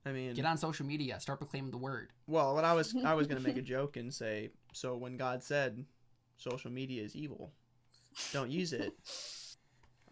i 0.05 0.11
mean 0.11 0.33
Get 0.33 0.45
on 0.45 0.57
social 0.57 0.85
media, 0.85 1.19
start 1.19 1.39
proclaiming 1.39 1.71
the 1.71 1.77
word. 1.77 2.11
well 2.27 2.53
what 2.55 2.63
i 2.65 2.73
was 2.73 2.95
i 3.05 3.13
was 3.13 3.27
gonna 3.27 3.41
make 3.41 3.57
a 3.57 3.61
joke 3.75 3.97
and 3.97 4.13
say 4.13 4.49
so 4.73 4.95
when 4.95 5.17
god 5.17 5.43
said 5.43 5.85
social 6.37 6.71
media 6.71 7.03
is 7.03 7.15
evil 7.15 7.51
don't 8.33 8.49
use 8.51 8.73
it 8.73 8.93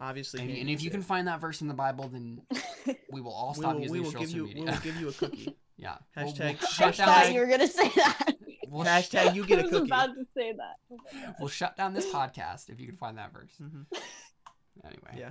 obviously 0.00 0.40
And, 0.40 0.50
and 0.50 0.60
if 0.62 0.68
used 0.74 0.84
you 0.84 0.90
can 0.90 1.02
find 1.02 1.26
that 1.26 1.40
verse 1.40 1.60
in 1.60 1.66
the 1.68 1.74
Bible, 1.74 2.08
then 2.08 2.40
we 3.10 3.20
will 3.20 3.32
all 3.32 3.54
we 3.56 3.60
stop 3.62 3.74
will, 3.74 3.80
using 3.82 3.92
we 3.92 4.00
will 4.00 4.10
social 4.12 4.20
give 4.26 4.30
you 4.30 4.44
media. 4.44 4.62
we 4.64 4.70
will 4.70 4.78
give 4.78 5.00
you 5.00 5.08
a 5.08 5.12
cookie 5.12 5.56
yeah. 5.76 5.96
We'll- 6.16 6.26
we'll 6.26 6.34
Hashtag- 6.34 6.60
shut 6.68 6.96
down 6.96 7.06
thought 7.08 7.32
you 7.32 7.40
were 7.40 7.46
gonna 7.46 7.66
say 7.66 7.88
that. 7.96 8.34
we'll, 8.68 8.84
hashtag 8.84 9.34
you 9.34 9.44
get 9.44 9.58
I 9.58 9.62
a 9.62 9.64
was 9.64 9.72
about 9.82 10.14
to 10.14 10.24
say 10.36 10.52
that. 10.52 11.34
we'll 11.40 11.48
shut 11.48 11.76
down 11.76 11.94
this 11.94 12.06
podcast 12.12 12.68
if 12.70 12.78
you 12.78 12.86
can 12.86 12.96
find 12.96 13.18
that 13.18 13.32
verse. 13.32 13.50
Mhm. 13.60 13.86
Anyway. 14.84 15.14
Yeah. 15.16 15.30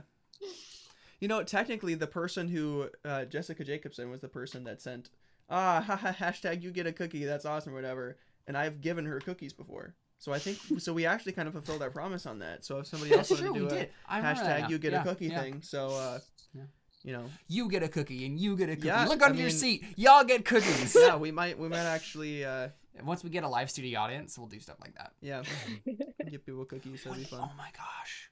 You 1.19 1.27
know, 1.27 1.43
technically, 1.43 1.95
the 1.95 2.07
person 2.07 2.47
who 2.47 2.89
uh, 3.05 3.25
Jessica 3.25 3.63
Jacobson 3.63 4.09
was 4.11 4.21
the 4.21 4.27
person 4.29 4.63
that 4.65 4.81
sent 4.81 5.09
ah 5.49 5.81
haha, 5.81 6.11
hashtag 6.13 6.61
you 6.61 6.71
get 6.71 6.85
a 6.87 6.91
cookie 6.91 7.25
that's 7.25 7.45
awesome 7.45 7.73
or 7.73 7.75
whatever, 7.75 8.17
and 8.47 8.57
I've 8.57 8.81
given 8.81 9.05
her 9.05 9.19
cookies 9.19 9.53
before. 9.53 9.95
So 10.19 10.33
I 10.33 10.39
think 10.39 10.57
so. 10.81 10.93
We 10.93 11.05
actually 11.05 11.33
kind 11.33 11.47
of 11.47 11.53
fulfilled 11.53 11.81
our 11.83 11.89
promise 11.91 12.25
on 12.25 12.39
that. 12.39 12.65
So 12.65 12.79
if 12.79 12.87
somebody 12.87 13.13
else 13.13 13.29
That's 13.29 13.41
wanted 13.41 13.53
true. 13.59 13.67
to 13.67 13.69
do 13.69 13.75
a 13.75 13.79
did. 13.79 13.89
I 14.07 14.17
remember 14.17 14.43
that 14.43 14.61
hashtag 14.63 14.69
you 14.71 14.77
get 14.79 14.91
Yeah, 14.93 15.01
a 15.01 15.03
cookie 15.05 15.27
yeah. 15.27 15.41
thing, 15.41 15.61
so 15.61 15.87
uh, 15.89 16.19
Yeah. 16.55 16.61
you 17.03 17.13
know, 17.13 17.25
You 17.47 17.69
get 17.69 17.83
a 17.83 17.87
cookie 17.87 18.25
and 18.25 18.39
you 18.39 18.57
get 18.57 18.69
a 18.69 18.75
cookie. 18.75 18.87
Yeah, 18.87 19.05
Look 19.05 19.21
I 19.21 19.27
under 19.27 19.39
your 19.41 19.51
seat. 19.51 19.83
Y'all 19.95 20.23
get 20.23 20.43
cookies. 20.43 20.95
yeah, 20.99 21.15
we 21.17 21.31
might 21.31 21.57
we 21.59 21.67
might 21.69 21.77
actually 21.85 22.43
uh, 22.43 22.69
Once 23.03 23.23
we 23.23 23.29
get 23.29 23.43
a 23.43 23.47
live 23.47 23.69
studio 23.69 23.99
audience, 23.99 24.37
we'll 24.39 24.47
do 24.47 24.59
stuff 24.59 24.77
like 24.81 24.95
that. 24.95 25.11
yeah 25.21 25.43
give 26.31 26.43
people 26.45 26.65
cookies. 26.65 27.03
That'd 27.03 27.19
be 27.19 27.25
fun. 27.25 27.41
Oh 27.43 27.51
my 27.55 27.69
gosh. 27.77 28.31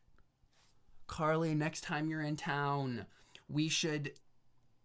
Carly, 1.08 1.54
next 1.56 1.82
time 1.82 2.10
you're 2.10 2.22
in 2.22 2.36
town, 2.36 3.06
we 3.50 3.70
should 3.70 4.12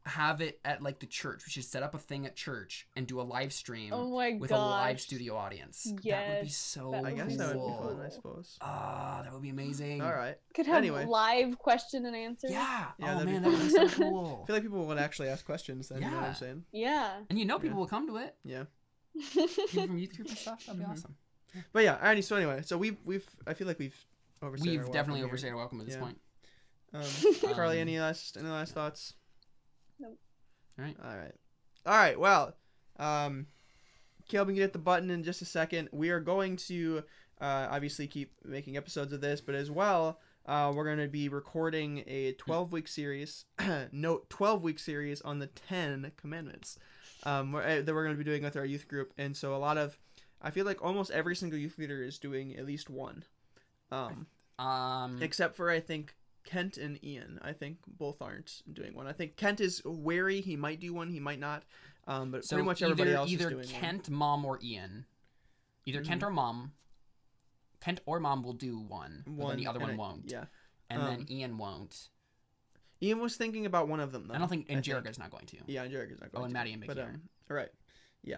have 0.06 0.40
it 0.40 0.58
at 0.64 0.82
like 0.82 0.98
the 0.98 1.06
church. 1.06 1.42
We 1.46 1.50
should 1.50 1.64
set 1.64 1.82
up 1.82 1.94
a 1.94 1.98
thing 1.98 2.24
at 2.24 2.34
church 2.34 2.86
and 2.96 3.06
do 3.06 3.20
a 3.20 3.22
live 3.22 3.52
stream 3.52 3.92
Oh 3.92 4.16
my 4.16 4.32
with 4.40 4.50
a 4.50 4.56
live 4.56 4.98
studio 5.00 5.36
audience. 5.36 5.84
That 6.04 6.28
would 6.36 6.42
be 6.44 6.48
so 6.48 6.90
that 6.92 7.04
I 7.04 7.12
guess 7.12 7.28
be 7.28 7.36
that 7.36 7.46
would 7.48 7.52
be 7.54 7.58
cool. 7.60 7.94
fun. 7.96 8.06
I 8.06 8.08
suppose. 8.08 8.56
Ah, 8.62 9.20
that 9.22 9.32
would 9.32 9.42
be 9.42 9.50
amazing. 9.50 10.00
All 10.00 10.12
right. 10.12 10.36
Could 10.54 10.66
have 10.66 10.76
Anyway. 10.76 11.04
live 11.04 11.58
question 11.58 12.06
and 12.06 12.16
answer. 12.16 12.48
Yeah. 12.48 12.86
Yeah, 12.98 13.12
oh 13.14 13.18
that'd 13.18 13.26
be 13.26 13.32
man, 13.32 13.42
that 13.42 13.50
would 13.50 13.60
be 13.60 13.68
so 13.68 13.88
cool. 14.02 14.40
I 14.42 14.46
feel 14.46 14.56
like 14.56 14.62
people 14.62 14.84
would 14.86 14.98
actually 14.98 15.28
ask 15.28 15.44
questions. 15.44 15.88
Then 15.90 16.00
you 16.02 16.08
know 16.10 16.16
what 16.16 16.22
Yeah. 16.22 16.28
I'm 16.28 16.34
saying? 16.34 16.64
Yeah. 16.72 17.10
and 17.28 17.38
you 17.38 17.44
know 17.44 17.58
people 17.58 17.78
will 17.78 17.86
come 17.86 18.06
to 18.08 18.16
it. 18.16 18.34
Yeah. 18.44 18.64
People 19.34 19.48
from 19.66 19.98
YouTube 19.98 20.28
and 20.28 20.38
stuff. 20.38 20.64
That'd 20.66 20.80
be 20.80 20.86
Mhm. 20.86 20.92
awesome. 20.92 21.16
But 21.72 21.82
yeah. 21.84 21.98
Alrighty. 21.98 22.24
So 22.24 22.36
anyway, 22.36 22.62
so 22.64 22.78
we've 22.78 22.96
we've 23.04 23.28
I 23.46 23.52
feel 23.54 23.66
like 23.66 23.78
we've 23.78 24.06
overstayed 24.42 24.68
our 24.68 24.72
We've 24.72 24.78
welcome 24.80 24.92
definitely 24.94 25.20
here. 25.20 25.26
overstayed 25.28 25.50
our 25.50 25.56
welcome 25.56 25.80
at 25.80 25.86
this 25.86 25.94
Yeah. 25.96 26.00
point. 26.00 26.20
Um, 26.92 27.52
Carly, 27.54 27.78
any 27.80 27.98
last 28.00 28.36
any 28.36 28.48
last 28.48 28.72
thoughts? 28.74 29.14
Nope. 29.98 30.18
All 30.78 30.84
right. 30.84 30.96
All 31.02 31.16
right. 31.16 31.34
All 31.86 31.96
right. 31.96 32.18
Well, 32.18 32.56
um, 32.98 33.46
Caleb 34.28 34.48
can 34.48 34.56
get 34.56 34.64
at 34.64 34.72
the 34.72 34.78
button 34.78 35.10
in 35.10 35.22
just 35.22 35.42
a 35.42 35.44
second. 35.44 35.88
We 35.92 36.10
are 36.10 36.20
going 36.20 36.56
to 36.56 37.04
uh, 37.40 37.68
obviously 37.70 38.06
keep 38.06 38.32
making 38.44 38.76
episodes 38.76 39.12
of 39.12 39.20
this, 39.20 39.40
but 39.40 39.54
as 39.54 39.70
well, 39.70 40.18
uh, 40.46 40.72
we're 40.74 40.84
going 40.84 40.98
to 40.98 41.08
be 41.08 41.28
recording 41.28 42.02
a 42.06 42.32
12 42.32 42.72
week 42.72 42.88
series. 42.88 43.44
note 43.92 44.28
12 44.30 44.62
week 44.62 44.78
series 44.78 45.20
on 45.22 45.38
the 45.38 45.46
10 45.46 46.12
commandments 46.16 46.78
um, 47.24 47.52
we're- 47.52 47.78
uh, 47.78 47.82
that 47.82 47.94
we're 47.94 48.04
going 48.04 48.16
to 48.16 48.22
be 48.22 48.28
doing 48.28 48.42
with 48.42 48.56
our 48.56 48.64
youth 48.64 48.88
group. 48.88 49.12
And 49.18 49.36
so 49.36 49.54
a 49.54 49.58
lot 49.58 49.78
of, 49.78 49.96
I 50.42 50.50
feel 50.50 50.64
like 50.66 50.82
almost 50.82 51.10
every 51.10 51.36
single 51.36 51.58
youth 51.58 51.78
leader 51.78 52.02
is 52.02 52.18
doing 52.18 52.56
at 52.56 52.66
least 52.66 52.90
one. 52.90 53.24
Um, 53.92 54.26
Um, 54.58 55.22
except 55.22 55.56
for 55.56 55.70
I 55.70 55.80
think 55.80 56.14
Kent 56.44 56.76
and 56.76 57.02
Ian. 57.04 57.38
I 57.42 57.52
think 57.52 57.78
both 57.86 58.20
aren't 58.22 58.62
doing 58.72 58.94
one. 58.94 59.06
I 59.06 59.12
think 59.12 59.36
Kent 59.36 59.60
is 59.60 59.82
wary. 59.84 60.40
He 60.40 60.56
might 60.56 60.80
do 60.80 60.92
one. 60.94 61.08
He 61.10 61.20
might 61.20 61.38
not. 61.40 61.64
Um, 62.06 62.30
but 62.30 62.44
so 62.44 62.56
pretty 62.56 62.66
much 62.66 62.82
either, 62.82 62.92
everybody 62.92 63.14
else 63.14 63.30
either 63.30 63.44
is 63.44 63.50
doing 63.68 63.72
one. 63.72 63.80
Kent, 63.80 64.10
mom, 64.10 64.44
or 64.44 64.58
Ian. 64.62 65.06
Either 65.86 66.02
Kent 66.02 66.22
Mhm. 66.22 66.26
or 66.26 66.30
mom. 66.30 66.72
Kent 67.80 68.00
or 68.04 68.20
mom 68.20 68.42
will 68.42 68.52
do 68.52 68.78
one, 68.78 69.24
but 69.26 69.48
then 69.48 69.56
the 69.56 69.66
other 69.66 69.80
one 69.80 69.92
I- 69.92 69.96
won't. 69.96 70.30
Yeah. 70.30 70.44
And 70.90 71.00
um, 71.02 71.08
then 71.08 71.26
Ian 71.30 71.56
won't. 71.58 72.08
Ian 73.02 73.20
was 73.20 73.36
thinking 73.36 73.64
about 73.64 73.88
one 73.88 74.00
of 74.00 74.12
them 74.12 74.26
though. 74.26 74.34
I 74.34 74.38
don't 74.38 74.48
think, 74.48 74.66
and. 74.68 74.82
Jerica's 74.84 75.18
not 75.18 75.30
going 75.30 75.46
to. 75.46 75.56
Yeah, 75.66 75.84
and 75.84 75.92
Jerica's 75.92 76.20
not 76.20 76.32
going 76.32 76.42
Oh, 76.42 76.44
and. 76.44 76.52
Maddie 76.52 76.72
and 76.74 76.86
but, 76.86 76.96
Mickey 76.96 77.08
um, 77.08 77.22
right. 77.48 77.70
Yeah. 78.22 78.36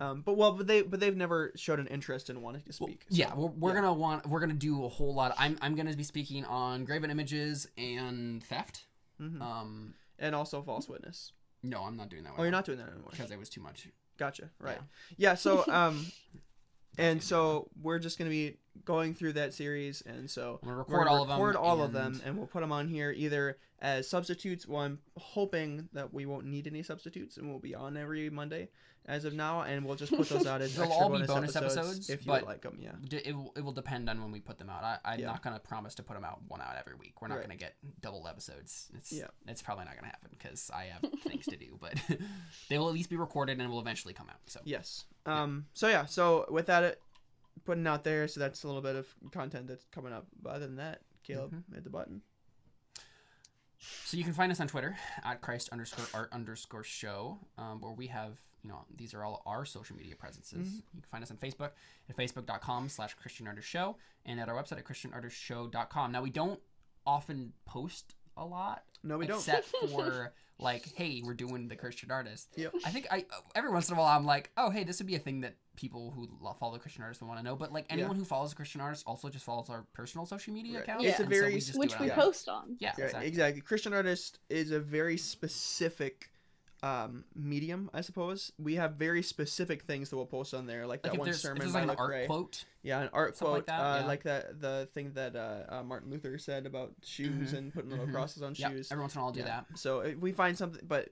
Um, 0.00 0.22
but 0.22 0.36
well, 0.36 0.52
but 0.52 0.66
they 0.66 0.82
but 0.82 0.98
they've 1.00 1.16
never 1.16 1.52
showed 1.56 1.78
an 1.78 1.86
interest 1.86 2.30
in 2.30 2.42
wanting 2.42 2.62
to 2.62 2.72
Well, 2.80 2.88
speak. 2.88 3.04
yeah, 3.08 3.32
we're, 3.34 3.46
we're 3.48 3.70
yeah. 3.70 3.74
gonna 3.82 3.92
want 3.94 4.26
we're 4.26 4.40
gonna 4.40 4.54
do 4.54 4.84
a 4.84 4.88
whole 4.88 5.14
lot. 5.14 5.34
I'm 5.38 5.56
I'm 5.62 5.74
gonna 5.76 5.94
be 5.94 6.02
speaking 6.02 6.44
on 6.46 6.84
graven 6.84 7.10
images 7.10 7.68
and 7.78 8.42
theft. 8.44 8.86
Mhm. 9.20 9.40
Um, 9.40 9.94
and 10.18 10.34
also 10.34 10.62
false 10.62 10.88
witness. 10.88 11.32
no, 11.62 11.82
I'm 11.82 11.96
not 11.96 12.08
doing 12.08 12.24
that. 12.24 12.32
Oh, 12.38 12.42
you're 12.42 12.50
not 12.50 12.64
doing 12.64 12.78
that 12.78 12.88
anymore. 12.88 13.10
because 13.12 13.30
it 13.30 13.38
was 13.38 13.48
too 13.48 13.60
much. 13.60 13.86
Gotcha. 14.18 14.50
Right. 14.58 14.78
Yeah. 15.16 15.34
so 15.34 15.64
um, 15.68 16.06
and 16.98 17.22
so 17.22 17.68
we're 17.80 17.98
just 17.98 18.18
gonna 18.18 18.30
be 18.30 18.56
going 18.84 19.14
through 19.14 19.34
that 19.34 19.52
series, 19.54 20.02
and 20.02 20.30
so 20.30 20.58
We're 20.62 20.74
record 20.76 20.98
gonna 21.06 21.10
all 21.10 21.22
of 21.22 21.28
them. 21.28 21.40
record 21.40 21.56
all 21.56 21.82
of 21.82 21.94
and- 21.94 22.14
them, 22.16 22.22
and 22.24 22.36
we'll 22.38 22.46
put 22.46 22.60
them 22.60 22.72
on 22.72 22.88
here 22.88 23.10
either 23.10 23.58
as 23.80 24.08
substitutes. 24.08 24.66
Well, 24.66 24.82
I'm 24.82 24.98
hoping 25.16 25.88
that 25.92 26.12
we 26.12 26.26
won't 26.26 26.46
need 26.46 26.66
any 26.66 26.82
substitutes, 26.82 27.36
and 27.36 27.48
we'll 27.48 27.58
be 27.58 27.74
on 27.74 27.96
every 27.96 28.28
Monday 28.30 28.68
as 29.06 29.24
of 29.24 29.32
now, 29.32 29.62
and 29.62 29.84
we'll 29.86 29.96
just 29.96 30.12
put 30.14 30.28
those 30.28 30.46
out 30.46 30.60
as 30.60 30.74
They'll 30.76 30.84
extra 30.84 31.02
all 31.02 31.08
be 31.08 31.14
bonus, 31.14 31.28
bonus 31.28 31.56
episodes, 31.56 31.76
episodes, 31.88 32.10
if 32.10 32.26
you 32.26 32.32
like 32.32 32.60
them. 32.60 32.78
Yeah. 32.80 32.92
D- 33.08 33.16
It 33.24 33.34
will, 33.34 33.52
it 33.56 33.62
will 33.64 33.72
depend 33.72 34.10
on 34.10 34.20
when 34.22 34.30
we 34.30 34.40
put 34.40 34.58
them 34.58 34.68
out. 34.68 34.84
I, 34.84 34.98
I'm 35.04 35.20
Yeah. 35.20 35.26
not 35.26 35.42
gonna 35.42 35.58
promise 35.58 35.94
to 35.96 36.02
put 36.02 36.14
them 36.14 36.24
out 36.24 36.42
one 36.48 36.60
out 36.60 36.76
every 36.78 36.94
week. 36.96 37.20
We're 37.22 37.28
not 37.28 37.36
Right. 37.36 37.44
gonna 37.44 37.56
get 37.56 37.76
double 38.02 38.28
episodes. 38.28 38.90
It's 38.94 39.10
Yeah. 39.10 39.28
it's 39.48 39.62
probably 39.62 39.86
not 39.86 39.94
gonna 39.96 40.08
happen 40.08 40.28
because 40.30 40.70
I 40.72 40.84
have 40.84 41.10
things 41.22 41.46
to 41.46 41.56
do. 41.56 41.78
But 41.80 41.94
they 42.68 42.78
will 42.78 42.88
at 42.88 42.94
least 42.94 43.08
be 43.08 43.16
recorded 43.16 43.58
and 43.58 43.70
will 43.70 43.80
eventually 43.80 44.12
come 44.12 44.28
out. 44.28 44.38
So 44.46 44.60
Yes. 44.64 45.06
Um. 45.26 45.66
So 45.74 45.88
yeah. 45.88 46.06
So 46.06 46.46
with 46.50 46.66
that, 46.66 46.82
it, 46.84 47.02
putting 47.64 47.86
out 47.86 48.04
there, 48.04 48.26
so 48.28 48.40
that's 48.40 48.64
a 48.64 48.66
little 48.66 48.82
bit 48.82 48.96
of 48.96 49.06
content 49.32 49.66
that's 49.66 49.84
coming 49.92 50.12
up. 50.12 50.26
But 50.42 50.50
other 50.56 50.66
than 50.66 50.76
that, 50.76 51.00
Caleb 51.24 51.52
Mm-hmm. 51.52 51.74
hit 51.74 51.84
the 51.84 51.90
button. 51.90 52.22
so 54.04 54.16
you 54.16 54.24
can 54.24 54.32
find 54.32 54.50
us 54.52 54.60
on 54.60 54.68
Twitter 54.68 54.96
at 55.24 55.40
Christ 55.40 55.68
underscore 55.72 56.06
art 56.14 56.28
underscore 56.32 56.84
show, 56.84 57.38
um, 57.58 57.80
where 57.80 57.92
we 57.92 58.06
have 58.08 58.38
you 58.62 58.68
know 58.68 58.84
these 58.96 59.14
are 59.14 59.24
all 59.24 59.42
our 59.46 59.64
social 59.64 59.96
media 59.96 60.14
presences. 60.16 60.68
Mm-hmm. 60.68 60.76
You 60.94 61.02
can 61.02 61.10
find 61.10 61.24
us 61.24 61.30
on 61.30 61.36
Facebook 61.38 61.70
at 62.08 62.16
facebook.com 62.16 62.88
slash 62.88 63.14
Christian 63.14 63.46
Artist 63.46 63.68
Show 63.68 63.96
and 64.26 64.38
at 64.40 64.48
our 64.48 64.54
website 64.54 64.78
at 64.78 64.84
christianartistshow.com. 64.84 66.12
Now 66.12 66.22
we 66.22 66.30
don't 66.30 66.60
often 67.06 67.52
post 67.66 68.14
a 68.40 68.44
lot. 68.44 68.82
No, 69.04 69.18
we 69.18 69.26
don't. 69.26 69.36
except 69.38 69.66
for 69.92 70.32
like, 70.58 70.92
hey, 70.94 71.22
we're 71.24 71.34
doing 71.34 71.68
the 71.68 71.76
Christian 71.76 72.10
artist. 72.10 72.48
Yep. 72.56 72.74
I 72.84 72.90
think 72.90 73.06
I 73.10 73.24
every 73.54 73.70
once 73.70 73.88
in 73.88 73.94
a 73.96 73.98
while 73.98 74.08
I'm 74.18 74.26
like, 74.26 74.50
oh, 74.56 74.70
hey, 74.70 74.82
this 74.84 74.98
would 74.98 75.06
be 75.06 75.14
a 75.14 75.18
thing 75.20 75.40
that 75.42 75.54
people 75.76 76.10
who 76.10 76.28
lo- 76.42 76.54
follow 76.60 76.74
the 76.74 76.78
Christian 76.78 77.02
artist 77.02 77.22
would 77.22 77.28
want 77.28 77.38
to 77.40 77.44
know. 77.44 77.56
But 77.56 77.72
like 77.72 77.86
anyone 77.88 78.16
who 78.16 78.24
follows 78.24 78.50
the 78.50 78.56
Christian 78.56 78.80
artist 78.82 79.04
also 79.06 79.28
just 79.30 79.44
follows 79.44 79.70
our 79.70 79.84
personal 79.94 80.26
social 80.26 80.52
media 80.52 80.74
Right. 80.74 80.82
accounts. 80.82 81.04
It's 81.06 81.18
a 81.18 81.22
and 81.22 81.32
so 81.32 81.38
very- 81.40 81.54
we 81.54 81.78
Which 81.78 81.98
we 81.98 82.10
on 82.10 82.16
post 82.16 82.48
on. 82.48 82.76
Yeah, 82.78 82.92
Yeah, 82.98 83.04
exactly. 83.04 83.28
exactly. 83.28 83.60
Christian 83.62 83.94
artist 83.94 84.38
is 84.50 84.70
a 84.70 84.80
very 84.80 85.16
specific 85.16 86.30
um, 86.82 87.24
medium, 87.34 87.90
I 87.92 88.00
suppose. 88.00 88.52
We 88.58 88.76
have 88.76 88.94
very 88.94 89.22
specific 89.22 89.82
things 89.82 90.10
that 90.10 90.16
we'll 90.16 90.26
post 90.26 90.54
on 90.54 90.66
there, 90.66 90.86
like 90.86 91.04
Like 91.04 91.12
that 91.12 91.18
one 91.18 91.32
sermon 91.34 91.58
there's 91.60 91.72
by 91.72 91.80
like 91.80 91.82
an 91.84 91.88
Luke 91.90 91.98
art 92.00 92.10
Ray. 92.10 92.26
quote, 92.26 92.64
Yeah, 92.82 93.00
an 93.02 93.10
art 93.12 93.36
Something 93.36 93.52
like 93.52 93.66
quote, 93.66 93.76
that, 93.76 93.80
uh, 93.80 94.00
yeah. 94.00 94.06
like 94.06 94.22
that 94.24 94.60
the 94.60 94.88
thing 94.94 95.12
that 95.14 95.36
uh, 95.36 95.62
uh, 95.68 95.82
Martin 95.82 96.10
Luther 96.10 96.38
said 96.38 96.66
about 96.66 96.92
shoes 97.04 97.52
Mhm, 97.52 97.58
and 97.58 97.74
putting 97.74 97.90
little 97.90 98.06
mhm. 98.06 98.12
crosses 98.12 98.42
on 98.42 98.54
yeah, 98.56 98.70
shoes. 98.70 98.90
every 98.90 99.02
once 99.02 99.14
in 99.14 99.18
a 99.18 99.22
while 99.22 99.28
I'll 99.28 99.34
do 99.34 99.40
Yeah. 99.40 99.46
that. 99.46 99.66
So 99.78 100.00
if 100.00 100.16
we 100.18 100.32
find 100.32 100.56
something, 100.56 100.80
but 100.86 101.10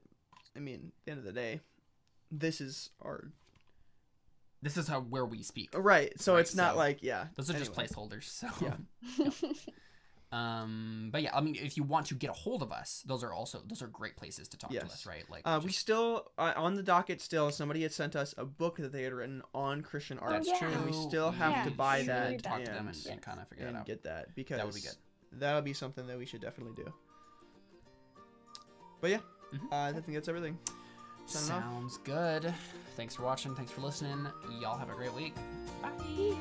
I 0.56 0.60
mean, 0.60 0.92
at 1.00 1.04
the 1.04 1.10
end 1.12 1.18
of 1.18 1.24
the 1.24 1.32
day, 1.32 1.60
this 2.30 2.60
is 2.60 2.90
our 3.02 3.30
This 4.62 4.76
is 4.76 4.88
how 4.88 5.00
where 5.02 5.24
we 5.26 5.42
speak. 5.42 5.70
right. 5.74 6.18
So 6.20 6.34
Right, 6.34 6.40
it's 6.40 6.54
not 6.54 6.72
so 6.72 6.78
like 6.78 7.02
yeah. 7.02 7.26
Those 7.36 7.50
are 7.50 7.58
just 7.58 7.72
placeholders. 7.74 8.24
So 8.24 8.48
Yeah. 8.60 8.76
Um, 10.30 11.08
but 11.10 11.22
yeah, 11.22 11.34
I 11.34 11.40
mean, 11.40 11.56
if 11.58 11.76
you 11.78 11.82
want 11.84 12.06
to 12.08 12.14
get 12.14 12.28
a 12.28 12.34
hold 12.34 12.62
of 12.62 12.70
us, 12.70 13.02
those 13.06 13.24
are 13.24 13.32
also 13.32 13.62
those 13.66 13.80
are 13.80 13.86
great 13.86 14.16
places 14.16 14.46
to 14.48 14.58
talk 14.58 14.70
to 14.70 14.84
us, 14.84 15.06
right? 15.06 15.24
Like, 15.30 15.42
Uh, 15.46 15.58
we 15.64 15.72
still 15.72 16.30
uh, 16.36 16.52
on 16.56 16.74
the 16.74 16.82
docket. 16.82 17.20
Still, 17.22 17.50
somebody 17.50 17.82
had 17.82 17.92
sent 17.92 18.14
us 18.14 18.34
a 18.36 18.44
book 18.44 18.76
that 18.76 18.92
they 18.92 19.04
had 19.04 19.14
written 19.14 19.42
on 19.54 19.80
Christian 19.80 20.18
art. 20.18 20.32
that's 20.44 20.58
true. 20.58 20.68
And 20.68 20.84
we 20.84 20.92
still 20.92 21.30
have 21.30 21.52
Yeah, 21.52 21.64
to 21.64 21.70
buy 21.70 22.00
should 22.00 22.08
that 22.08 22.28
read 22.28 22.42
talk 22.42 22.56
and, 22.58 22.66
to 22.66 22.72
them 22.72 22.88
and, 22.88 22.96
Yes. 22.96 23.18
kind 23.22 23.40
of 23.40 23.48
figure 23.48 23.64
it 23.64 23.68
and 23.68 23.76
out. 23.78 23.86
get 23.86 24.02
that 24.04 24.34
because 24.34 24.58
That 24.58 24.66
would 24.66 24.74
be 24.74 24.82
good. 24.82 24.96
That'll 25.32 25.62
be 25.62 25.72
something 25.72 26.06
that 26.06 26.18
we 26.18 26.26
should 26.26 26.40
definitely 26.42 26.74
do. 26.84 26.92
But 29.00 29.10
yeah, 29.10 29.20
Mhm. 29.54 29.72
uh, 29.72 29.76
I 29.76 29.92
think 29.92 30.14
that's 30.14 30.28
everything. 30.28 30.58
Signing 31.26 31.52
off. 31.52 31.62
Sounds 31.62 31.98
good. 31.98 32.54
Thanks 32.96 33.14
for 33.14 33.22
watching. 33.22 33.54
Thanks 33.54 33.70
for 33.72 33.80
listening. 33.80 34.26
Y'all 34.60 34.76
have 34.78 34.90
a 34.90 34.94
great 34.94 35.12
week. 35.14 35.34
Bye. 35.82 36.36